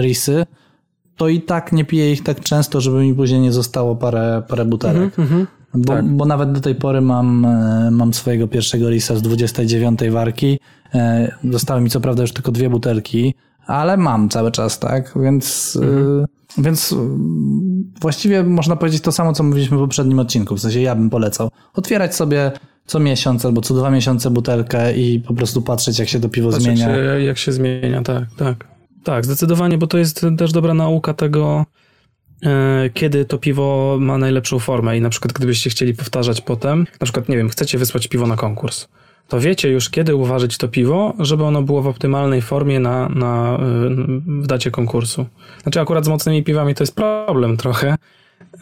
risy, 0.00 0.46
to 1.16 1.28
i 1.28 1.40
tak 1.40 1.72
nie 1.72 1.84
piję 1.84 2.12
ich 2.12 2.22
tak 2.22 2.40
często, 2.40 2.80
żeby 2.80 3.02
mi 3.02 3.14
później 3.14 3.40
nie 3.40 3.52
zostało 3.52 3.96
parę, 3.96 4.42
parę 4.48 4.64
butelek. 4.64 5.18
Mm 5.18 5.30
-hmm, 5.30 5.46
bo, 5.76 5.92
tak. 5.92 6.08
bo, 6.08 6.24
nawet 6.24 6.52
do 6.52 6.60
tej 6.60 6.74
pory 6.74 7.00
mam, 7.00 7.44
e, 7.44 7.90
mam 7.90 8.14
swojego 8.14 8.48
pierwszego 8.48 8.90
risa 8.90 9.16
z 9.16 9.22
29 9.22 10.00
warki. 10.10 10.58
E, 10.94 11.32
zostały 11.44 11.80
mi 11.80 11.90
co 11.90 12.00
prawda 12.00 12.22
już 12.22 12.32
tylko 12.32 12.52
dwie 12.52 12.70
butelki, 12.70 13.34
ale 13.66 13.96
mam 13.96 14.28
cały 14.28 14.50
czas, 14.50 14.78
tak? 14.78 15.14
Więc, 15.22 15.76
mhm. 15.82 16.20
y, 16.20 16.26
więc 16.58 16.94
właściwie 18.00 18.42
można 18.42 18.76
powiedzieć 18.76 19.02
to 19.02 19.12
samo, 19.12 19.32
co 19.32 19.42
mówiliśmy 19.42 19.76
w 19.76 19.80
poprzednim 19.80 20.18
odcinku. 20.18 20.56
W 20.56 20.60
sensie 20.60 20.80
ja 20.80 20.94
bym 20.94 21.10
polecał 21.10 21.50
otwierać 21.74 22.14
sobie 22.14 22.52
co 22.86 22.98
miesiąc 23.00 23.44
albo 23.44 23.60
co 23.60 23.74
dwa 23.74 23.90
miesiące 23.90 24.30
butelkę 24.30 24.96
i 24.96 25.20
po 25.20 25.34
prostu 25.34 25.62
patrzeć, 25.62 25.98
jak 25.98 26.08
się 26.08 26.20
to 26.20 26.28
piwo 26.28 26.50
Patrz, 26.50 26.62
zmienia. 26.62 26.88
Jak 26.88 26.96
się, 26.96 27.24
jak 27.24 27.38
się 27.38 27.52
zmienia, 27.52 28.02
tak, 28.02 28.24
tak. 28.36 28.76
Tak, 29.04 29.24
zdecydowanie, 29.24 29.78
bo 29.78 29.86
to 29.86 29.98
jest 29.98 30.26
też 30.38 30.52
dobra 30.52 30.74
nauka 30.74 31.14
tego, 31.14 31.64
e, 31.64 31.85
kiedy 32.94 33.24
to 33.24 33.38
piwo 33.38 33.96
ma 34.00 34.18
najlepszą 34.18 34.58
formę 34.58 34.98
i 34.98 35.00
na 35.00 35.10
przykład 35.10 35.32
gdybyście 35.32 35.70
chcieli 35.70 35.94
powtarzać 35.94 36.40
potem, 36.40 36.86
na 37.00 37.04
przykład, 37.04 37.28
nie 37.28 37.36
wiem, 37.36 37.48
chcecie 37.48 37.78
wysłać 37.78 38.08
piwo 38.08 38.26
na 38.26 38.36
konkurs 38.36 38.88
to 39.28 39.40
wiecie 39.40 39.70
już, 39.70 39.90
kiedy 39.90 40.14
uważać 40.14 40.56
to 40.56 40.68
piwo, 40.68 41.14
żeby 41.18 41.44
ono 41.44 41.62
było 41.62 41.82
w 41.82 41.86
optymalnej 41.86 42.42
formie 42.42 42.80
na, 42.80 43.08
na, 43.08 43.58
w 44.26 44.46
dacie 44.46 44.70
konkursu. 44.70 45.26
Znaczy, 45.62 45.80
akurat 45.80 46.04
z 46.04 46.08
mocnymi 46.08 46.44
piwami 46.44 46.74
to 46.74 46.82
jest 46.82 46.94
problem 46.94 47.56
trochę, 47.56 47.96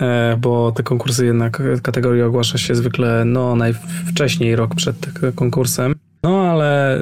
e, 0.00 0.36
bo 0.40 0.72
te 0.72 0.82
konkursy 0.82 1.26
jednak, 1.26 1.62
kategoria 1.82 2.26
ogłasza 2.26 2.58
się 2.58 2.74
zwykle 2.74 3.24
no, 3.24 3.56
najwcześniej, 3.56 4.56
rok 4.56 4.74
przed 4.74 4.96
konkursem. 5.34 5.94
No, 6.22 6.50
ale 6.50 7.00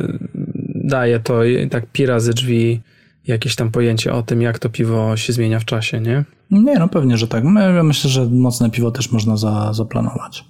daje 0.74 1.20
to 1.20 1.40
tak 1.70 1.86
pi 1.93 2.07
razy 2.07 2.35
drzwi 2.35 2.81
jakieś 3.27 3.57
tam 3.57 3.70
pojęcie 3.70 4.12
o 4.12 4.23
tym, 4.23 4.43
jak 4.43 4.59
to 4.59 4.69
piwo 4.69 5.16
się 5.16 5.32
zmienia 5.32 5.61
w 5.61 5.65
czasie, 5.65 6.01
nie? 6.01 6.24
Nie, 6.53 6.79
no 6.79 6.89
pewnie, 6.89 7.16
że 7.19 7.29
tak. 7.29 7.45
Ja 7.74 7.83
myślę, 7.83 8.11
że 8.11 8.27
mocne 8.27 8.70
piwo 8.70 8.91
też 8.91 9.12
można 9.12 9.37
za, 9.37 9.73
zaplanować. 9.73 10.45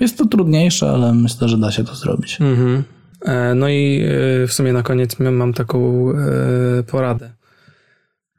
Jest 0.00 0.18
to 0.18 0.26
trudniejsze, 0.26 0.90
ale 0.90 1.14
myślę, 1.14 1.48
że 1.48 1.58
da 1.58 1.72
się 1.72 1.84
to 1.84 1.94
zrobić. 1.94 2.40
Mhm. 2.40 2.84
E, 3.24 3.54
no 3.54 3.68
i 3.68 4.02
e, 4.42 4.46
w 4.46 4.52
sumie 4.52 4.72
na 4.72 4.82
koniec 4.82 5.16
mam 5.18 5.52
taką 5.52 6.10
e, 6.10 6.82
poradę. 6.82 7.30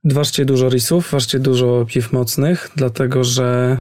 Ważcie 0.03 0.45
dużo 0.45 0.69
risów, 0.69 1.11
ważcie 1.11 1.40
dużo 1.40 1.86
piw 1.88 2.14
mocnych, 2.14 2.72
dlatego 2.76 3.23
że 3.23 3.77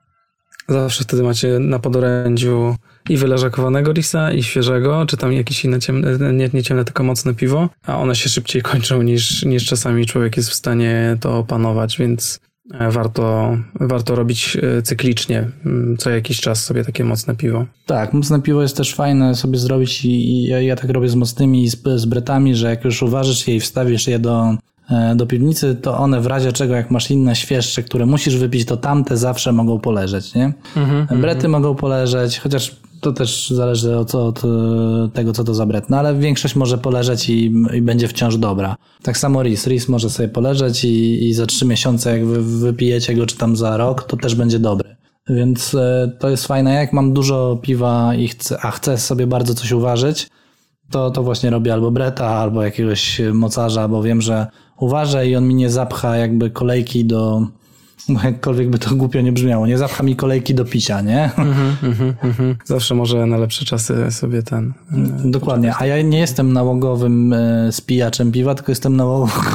zawsze 0.68 1.04
wtedy 1.04 1.22
macie 1.22 1.58
na 1.58 1.78
podorędziu 1.78 2.76
i 3.08 3.16
wyleżakowanego 3.16 3.92
risa, 3.92 4.32
i 4.32 4.42
świeżego, 4.42 5.06
czy 5.06 5.16
tam 5.16 5.32
jakieś 5.32 5.64
inne 5.64 5.80
ciemne, 5.80 6.32
nie, 6.32 6.50
nie 6.52 6.62
ciemne, 6.62 6.84
tylko 6.84 7.02
mocne 7.02 7.34
piwo, 7.34 7.68
a 7.86 7.98
one 7.98 8.14
się 8.14 8.28
szybciej 8.28 8.62
kończą 8.62 9.02
niż, 9.02 9.44
niż 9.44 9.66
czasami 9.66 10.06
człowiek 10.06 10.36
jest 10.36 10.50
w 10.50 10.54
stanie 10.54 11.16
to 11.20 11.38
opanować, 11.38 11.98
więc 11.98 12.40
warto, 12.90 13.56
warto 13.80 14.14
robić 14.14 14.56
e, 14.62 14.82
cyklicznie, 14.82 15.48
mm, 15.66 15.96
co 15.96 16.10
jakiś 16.10 16.40
czas 16.40 16.64
sobie 16.64 16.84
takie 16.84 17.04
mocne 17.04 17.36
piwo. 17.36 17.64
Tak, 17.86 18.12
mocne 18.12 18.42
piwo 18.42 18.62
jest 18.62 18.76
też 18.76 18.94
fajne 18.94 19.34
sobie 19.34 19.58
zrobić 19.58 20.04
i, 20.04 20.08
i 20.08 20.44
ja, 20.44 20.60
ja, 20.60 20.76
tak 20.76 20.90
robię 20.90 21.08
z 21.08 21.14
mocnymi 21.14 21.68
z, 21.68 21.82
z 21.96 22.04
bretami, 22.04 22.54
że 22.54 22.70
jak 22.70 22.84
już 22.84 23.02
uważasz 23.02 23.48
je 23.48 23.56
i 23.56 23.60
wstawisz 23.60 24.06
je 24.06 24.18
do, 24.18 24.56
e, 24.90 25.14
do 25.16 25.26
piwnicy, 25.26 25.74
to 25.74 25.98
one 25.98 26.20
w 26.20 26.26
razie 26.26 26.52
czego, 26.52 26.74
jak 26.74 26.90
masz 26.90 27.10
inne 27.10 27.36
świeższe, 27.36 27.82
które 27.82 28.06
musisz 28.06 28.36
wypić, 28.36 28.64
to 28.64 28.76
tamte 28.76 29.16
zawsze 29.16 29.52
mogą 29.52 29.78
poleżeć, 29.78 30.34
nie? 30.34 30.52
Mm-hmm, 30.76 31.20
Brety 31.20 31.46
mm-hmm. 31.46 31.50
mogą 31.50 31.74
poleżeć, 31.74 32.38
chociaż 32.38 32.76
to 33.00 33.12
też 33.12 33.50
zależy 33.50 33.96
od, 33.96 34.14
od, 34.14 34.42
tego, 35.12 35.32
co 35.32 35.44
to 35.44 35.54
za 35.54 35.66
bret. 35.66 35.90
No 35.90 35.98
ale 35.98 36.14
większość 36.14 36.56
może 36.56 36.78
poleżeć 36.78 37.28
i, 37.28 37.54
i 37.74 37.82
będzie 37.82 38.08
wciąż 38.08 38.36
dobra. 38.36 38.76
Tak 39.02 39.18
samo 39.18 39.42
ris. 39.42 39.66
Ris 39.66 39.88
może 39.88 40.10
sobie 40.10 40.28
poleżeć 40.28 40.84
i, 40.84 41.28
i 41.28 41.34
za 41.34 41.46
trzy 41.46 41.66
miesiące, 41.66 42.18
jak 42.18 42.26
wy 42.26 42.42
wypijecie 42.42 43.14
go, 43.14 43.26
czy 43.26 43.36
tam 43.36 43.56
za 43.56 43.76
rok, 43.76 44.02
to 44.02 44.16
też 44.16 44.34
będzie 44.34 44.58
dobry. 44.58 44.96
Więc 45.28 45.74
e, 45.74 46.12
to 46.20 46.28
jest 46.28 46.46
fajne. 46.46 46.74
Jak 46.74 46.92
mam 46.92 47.12
dużo 47.12 47.58
piwa 47.62 48.14
i 48.14 48.28
chcę, 48.28 48.58
a 48.62 48.70
chcę 48.70 48.98
sobie 48.98 49.26
bardzo 49.26 49.54
coś 49.54 49.72
uważać, 49.72 50.28
to, 50.90 51.10
to 51.10 51.22
właśnie 51.22 51.50
robię 51.50 51.72
albo 51.72 51.90
breta, 51.90 52.26
albo 52.26 52.62
jakiegoś 52.62 53.20
mocarza, 53.32 53.88
bo 53.88 54.02
wiem, 54.02 54.20
że 54.20 54.46
uważę 54.78 55.28
i 55.28 55.36
on 55.36 55.48
mi 55.48 55.54
nie 55.54 55.70
zapcha 55.70 56.16
jakby 56.16 56.50
kolejki 56.50 57.04
do, 57.04 57.46
jakkolwiek 58.24 58.70
by 58.70 58.78
to 58.78 58.94
głupio 58.94 59.20
nie 59.20 59.32
brzmiało, 59.32 59.66
nie 59.66 59.78
zapcha 59.78 60.02
mi 60.02 60.16
kolejki 60.16 60.54
do 60.54 60.64
picia, 60.64 61.00
nie? 61.00 61.30
Mm-hmm, 61.36 61.72
mm-hmm, 61.82 62.12
mm-hmm. 62.22 62.54
Zawsze 62.64 62.94
może 62.94 63.26
na 63.26 63.36
lepsze 63.36 63.64
czasy 63.64 64.10
sobie 64.10 64.42
ten... 64.42 64.72
E, 65.24 65.30
Dokładnie, 65.30 65.74
a 65.78 65.86
ja 65.86 66.02
nie 66.02 66.18
jestem 66.18 66.52
nałogowym 66.52 67.32
e, 67.32 67.72
spijaczem 67.72 68.32
piwa, 68.32 68.54
tylko 68.54 68.72
jestem 68.72 68.96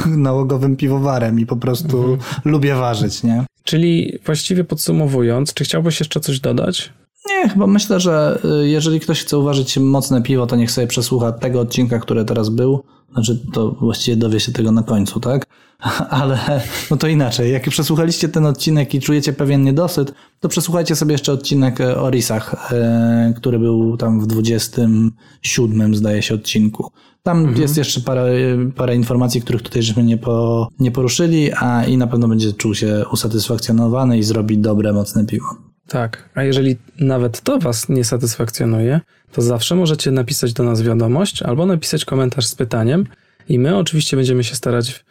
nałogowym 0.06 0.76
piwowarem 0.76 1.40
i 1.40 1.46
po 1.46 1.56
prostu 1.56 1.96
mhm. 1.96 2.18
lubię 2.44 2.74
ważyć, 2.74 3.22
nie? 3.22 3.44
Czyli 3.64 4.18
właściwie 4.26 4.64
podsumowując, 4.64 5.54
czy 5.54 5.64
chciałbyś 5.64 6.00
jeszcze 6.00 6.20
coś 6.20 6.40
dodać? 6.40 6.92
Nie, 7.28 7.48
chyba 7.48 7.66
myślę, 7.66 8.00
że 8.00 8.38
e, 8.44 8.68
jeżeli 8.68 9.00
ktoś 9.00 9.20
chce 9.20 9.38
uważać 9.38 9.78
mocne 9.78 10.22
piwo, 10.22 10.46
to 10.46 10.56
niech 10.56 10.70
sobie 10.70 10.86
przesłucha 10.86 11.32
tego 11.32 11.60
odcinka, 11.60 11.98
który 11.98 12.24
teraz 12.24 12.48
był, 12.48 12.84
Znaczy, 13.14 13.40
to 13.52 13.70
właściwie 13.70 14.16
dowie 14.16 14.40
się 14.40 14.52
tego 14.52 14.72
na 14.72 14.82
końcu, 14.82 15.20
tak? 15.20 15.46
Ale 16.10 16.60
no 16.90 16.96
to 16.96 17.08
inaczej. 17.08 17.52
Jak 17.52 17.70
przesłuchaliście 17.70 18.28
ten 18.28 18.46
odcinek 18.46 18.94
i 18.94 19.00
czujecie 19.00 19.32
pewien 19.32 19.62
niedosyt, 19.62 20.12
to 20.40 20.48
przesłuchajcie 20.48 20.96
sobie 20.96 21.12
jeszcze 21.12 21.32
odcinek 21.32 21.80
o 21.80 22.10
Risach, 22.10 22.72
e, 22.72 23.32
który 23.36 23.58
był 23.58 23.96
tam 23.96 24.20
w 24.20 24.26
27 24.26 25.94
zdaje 25.94 26.22
się 26.22 26.34
odcinku. 26.34 26.90
Tam 27.22 27.38
mhm. 27.38 27.62
jest 27.62 27.76
jeszcze 27.76 28.00
parę, 28.00 28.32
parę 28.76 28.96
informacji, 28.96 29.42
których 29.42 29.62
tutaj 29.62 29.82
żeśmy 29.82 30.04
nie, 30.04 30.18
po, 30.18 30.68
nie 30.78 30.90
poruszyli, 30.90 31.52
a 31.52 31.84
i 31.84 31.96
na 31.96 32.06
pewno 32.06 32.28
będzie 32.28 32.52
czuł 32.52 32.74
się 32.74 33.04
usatysfakcjonowany 33.12 34.18
i 34.18 34.22
zrobi 34.22 34.58
dobre, 34.58 34.92
mocne 34.92 35.26
piwo. 35.26 35.46
Tak, 35.88 36.30
a 36.34 36.42
jeżeli 36.42 36.76
nawet 37.00 37.40
to 37.40 37.58
Was 37.58 37.88
nie 37.88 38.04
satysfakcjonuje, 38.04 39.00
to 39.32 39.42
zawsze 39.42 39.74
możecie 39.74 40.10
napisać 40.10 40.52
do 40.52 40.62
nas 40.62 40.82
wiadomość 40.82 41.42
albo 41.42 41.66
napisać 41.66 42.04
komentarz 42.04 42.46
z 42.46 42.54
pytaniem 42.54 43.06
i 43.48 43.58
my 43.58 43.76
oczywiście 43.76 44.16
będziemy 44.16 44.44
się 44.44 44.54
starać 44.54 45.04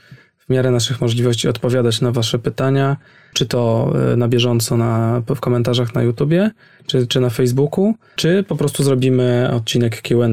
w 0.45 0.49
miarę 0.49 0.72
naszych 0.72 1.02
możliwości 1.02 1.48
odpowiadać 1.48 2.02
na 2.02 2.11
Wasze 2.11 2.40
pytania, 2.40 2.98
czy 3.34 3.45
to 3.45 3.94
e, 4.14 4.15
na 4.15 4.28
bieżąco 4.28 4.78
na, 4.78 5.22
w 5.36 5.40
komentarzach 5.40 5.95
na 5.95 6.03
YouTubie, 6.03 6.52
czy, 6.88 7.07
czy 7.07 7.19
na 7.19 7.30
Facebooku, 7.30 7.93
czy 8.15 8.43
po 8.47 8.55
prostu 8.55 8.84
zrobimy 8.84 9.49
odcinek 9.53 10.01
QA. 10.01 10.23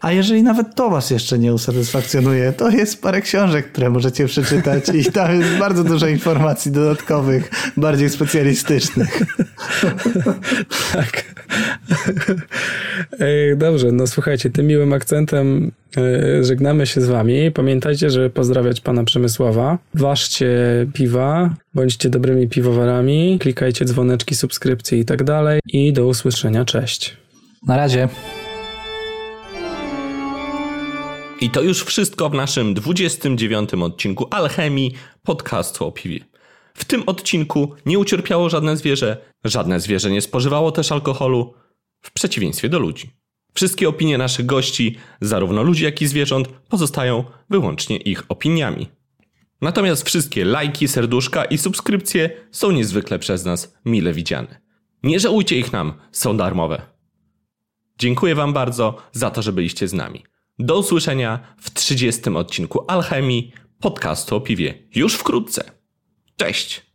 A 0.00 0.12
jeżeli 0.12 0.42
nawet 0.42 0.74
to 0.74 0.90
Was 0.90 1.10
jeszcze 1.10 1.38
nie 1.38 1.54
usatysfakcjonuje, 1.54 2.52
to 2.52 2.70
jest 2.70 3.02
parę 3.02 3.20
książek, 3.20 3.72
które 3.72 3.90
możecie 3.90 4.26
przeczytać 4.26 4.84
i 4.94 5.04
tam 5.12 5.40
jest 5.40 5.58
bardzo 5.58 5.84
dużo 5.84 6.06
informacji 6.06 6.72
dodatkowych, 6.72 7.50
bardziej 7.76 8.10
specjalistycznych. 8.10 9.22
tak. 10.92 11.24
Dobrze, 13.56 13.92
no 13.92 14.06
słuchajcie, 14.06 14.50
tym 14.50 14.66
miłym 14.66 14.92
akcentem 14.92 15.72
e, 15.96 16.44
żegnamy 16.44 16.86
się 16.86 17.00
z 17.00 17.08
Wami. 17.08 17.50
Pamiętajcie, 17.50 18.10
żeby 18.10 18.30
pozdrawiać 18.30 18.80
Pana 18.80 19.04
Przemysława. 19.04 19.78
Ważcie 19.94 20.50
piwa, 20.92 21.54
bądźcie 21.74 22.08
dobrymi 22.08 22.48
piwowarami, 22.48 23.38
klikajcie 23.40 23.84
dzwoneczki, 23.84 24.34
subskrypcje 24.34 24.98
i 24.98 25.04
tak 25.04 25.24
dalej. 25.24 25.60
I 25.66 25.92
do 26.00 26.06
usłyszenia, 26.06 26.64
cześć. 26.64 27.16
Na 27.66 27.76
razie. 27.76 28.08
I 31.40 31.50
to 31.50 31.62
już 31.62 31.84
wszystko 31.84 32.30
w 32.30 32.34
naszym 32.34 32.74
29 32.74 33.74
odcinku 33.74 34.26
Alchemii 34.30 34.94
podcastu 35.22 35.86
o 35.86 35.92
piwie. 35.92 36.20
W 36.74 36.84
tym 36.84 37.02
odcinku 37.06 37.74
nie 37.86 37.98
ucierpiało 37.98 38.50
żadne 38.50 38.76
zwierzę, 38.76 39.16
żadne 39.44 39.80
zwierzę 39.80 40.10
nie 40.10 40.22
spożywało 40.22 40.72
też 40.72 40.92
alkoholu, 40.92 41.54
w 42.02 42.10
przeciwieństwie 42.12 42.68
do 42.68 42.78
ludzi. 42.78 43.10
Wszystkie 43.54 43.88
opinie 43.88 44.18
naszych 44.18 44.46
gości, 44.46 44.96
zarówno 45.20 45.62
ludzi, 45.62 45.84
jak 45.84 46.02
i 46.02 46.06
zwierząt, 46.06 46.48
pozostają 46.48 47.24
wyłącznie 47.50 47.96
ich 47.96 48.22
opiniami. 48.28 48.88
Natomiast 49.60 50.06
wszystkie 50.06 50.44
lajki, 50.44 50.88
serduszka 50.88 51.44
i 51.44 51.58
subskrypcje 51.58 52.30
są 52.50 52.70
niezwykle 52.70 53.18
przez 53.18 53.44
nas 53.44 53.74
mile 53.84 54.12
widziane. 54.12 54.69
Nie 55.02 55.20
żałujcie 55.20 55.58
ich 55.58 55.72
nam, 55.72 55.92
są 56.12 56.36
darmowe. 56.36 56.82
Dziękuję 57.98 58.34
Wam 58.34 58.52
bardzo 58.52 58.96
za 59.12 59.30
to, 59.30 59.42
że 59.42 59.52
byliście 59.52 59.88
z 59.88 59.92
nami. 59.92 60.24
Do 60.58 60.78
usłyszenia 60.78 61.54
w 61.58 61.70
30 61.70 62.30
odcinku 62.30 62.84
Alchemii 62.88 63.52
podcastu 63.80 64.36
o 64.36 64.40
piwie 64.40 64.78
już 64.94 65.14
wkrótce. 65.14 65.70
Cześć! 66.36 66.90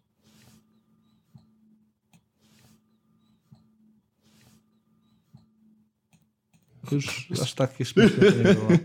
Już 6.91 7.25
aż 7.41 7.53
takie 7.53 7.85
śmieszne 7.85 8.31
nie 8.31 8.53
było. 8.53 8.67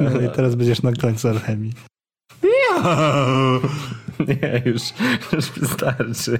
No 0.00 0.20
i 0.20 0.30
teraz 0.30 0.54
będziesz 0.54 0.82
na 0.82 0.92
końcu 0.92 1.28
alchemii. 1.28 1.72
Nie, 4.28 4.62
już, 4.64 4.82
już 5.32 5.50
wystarczy. 5.50 6.38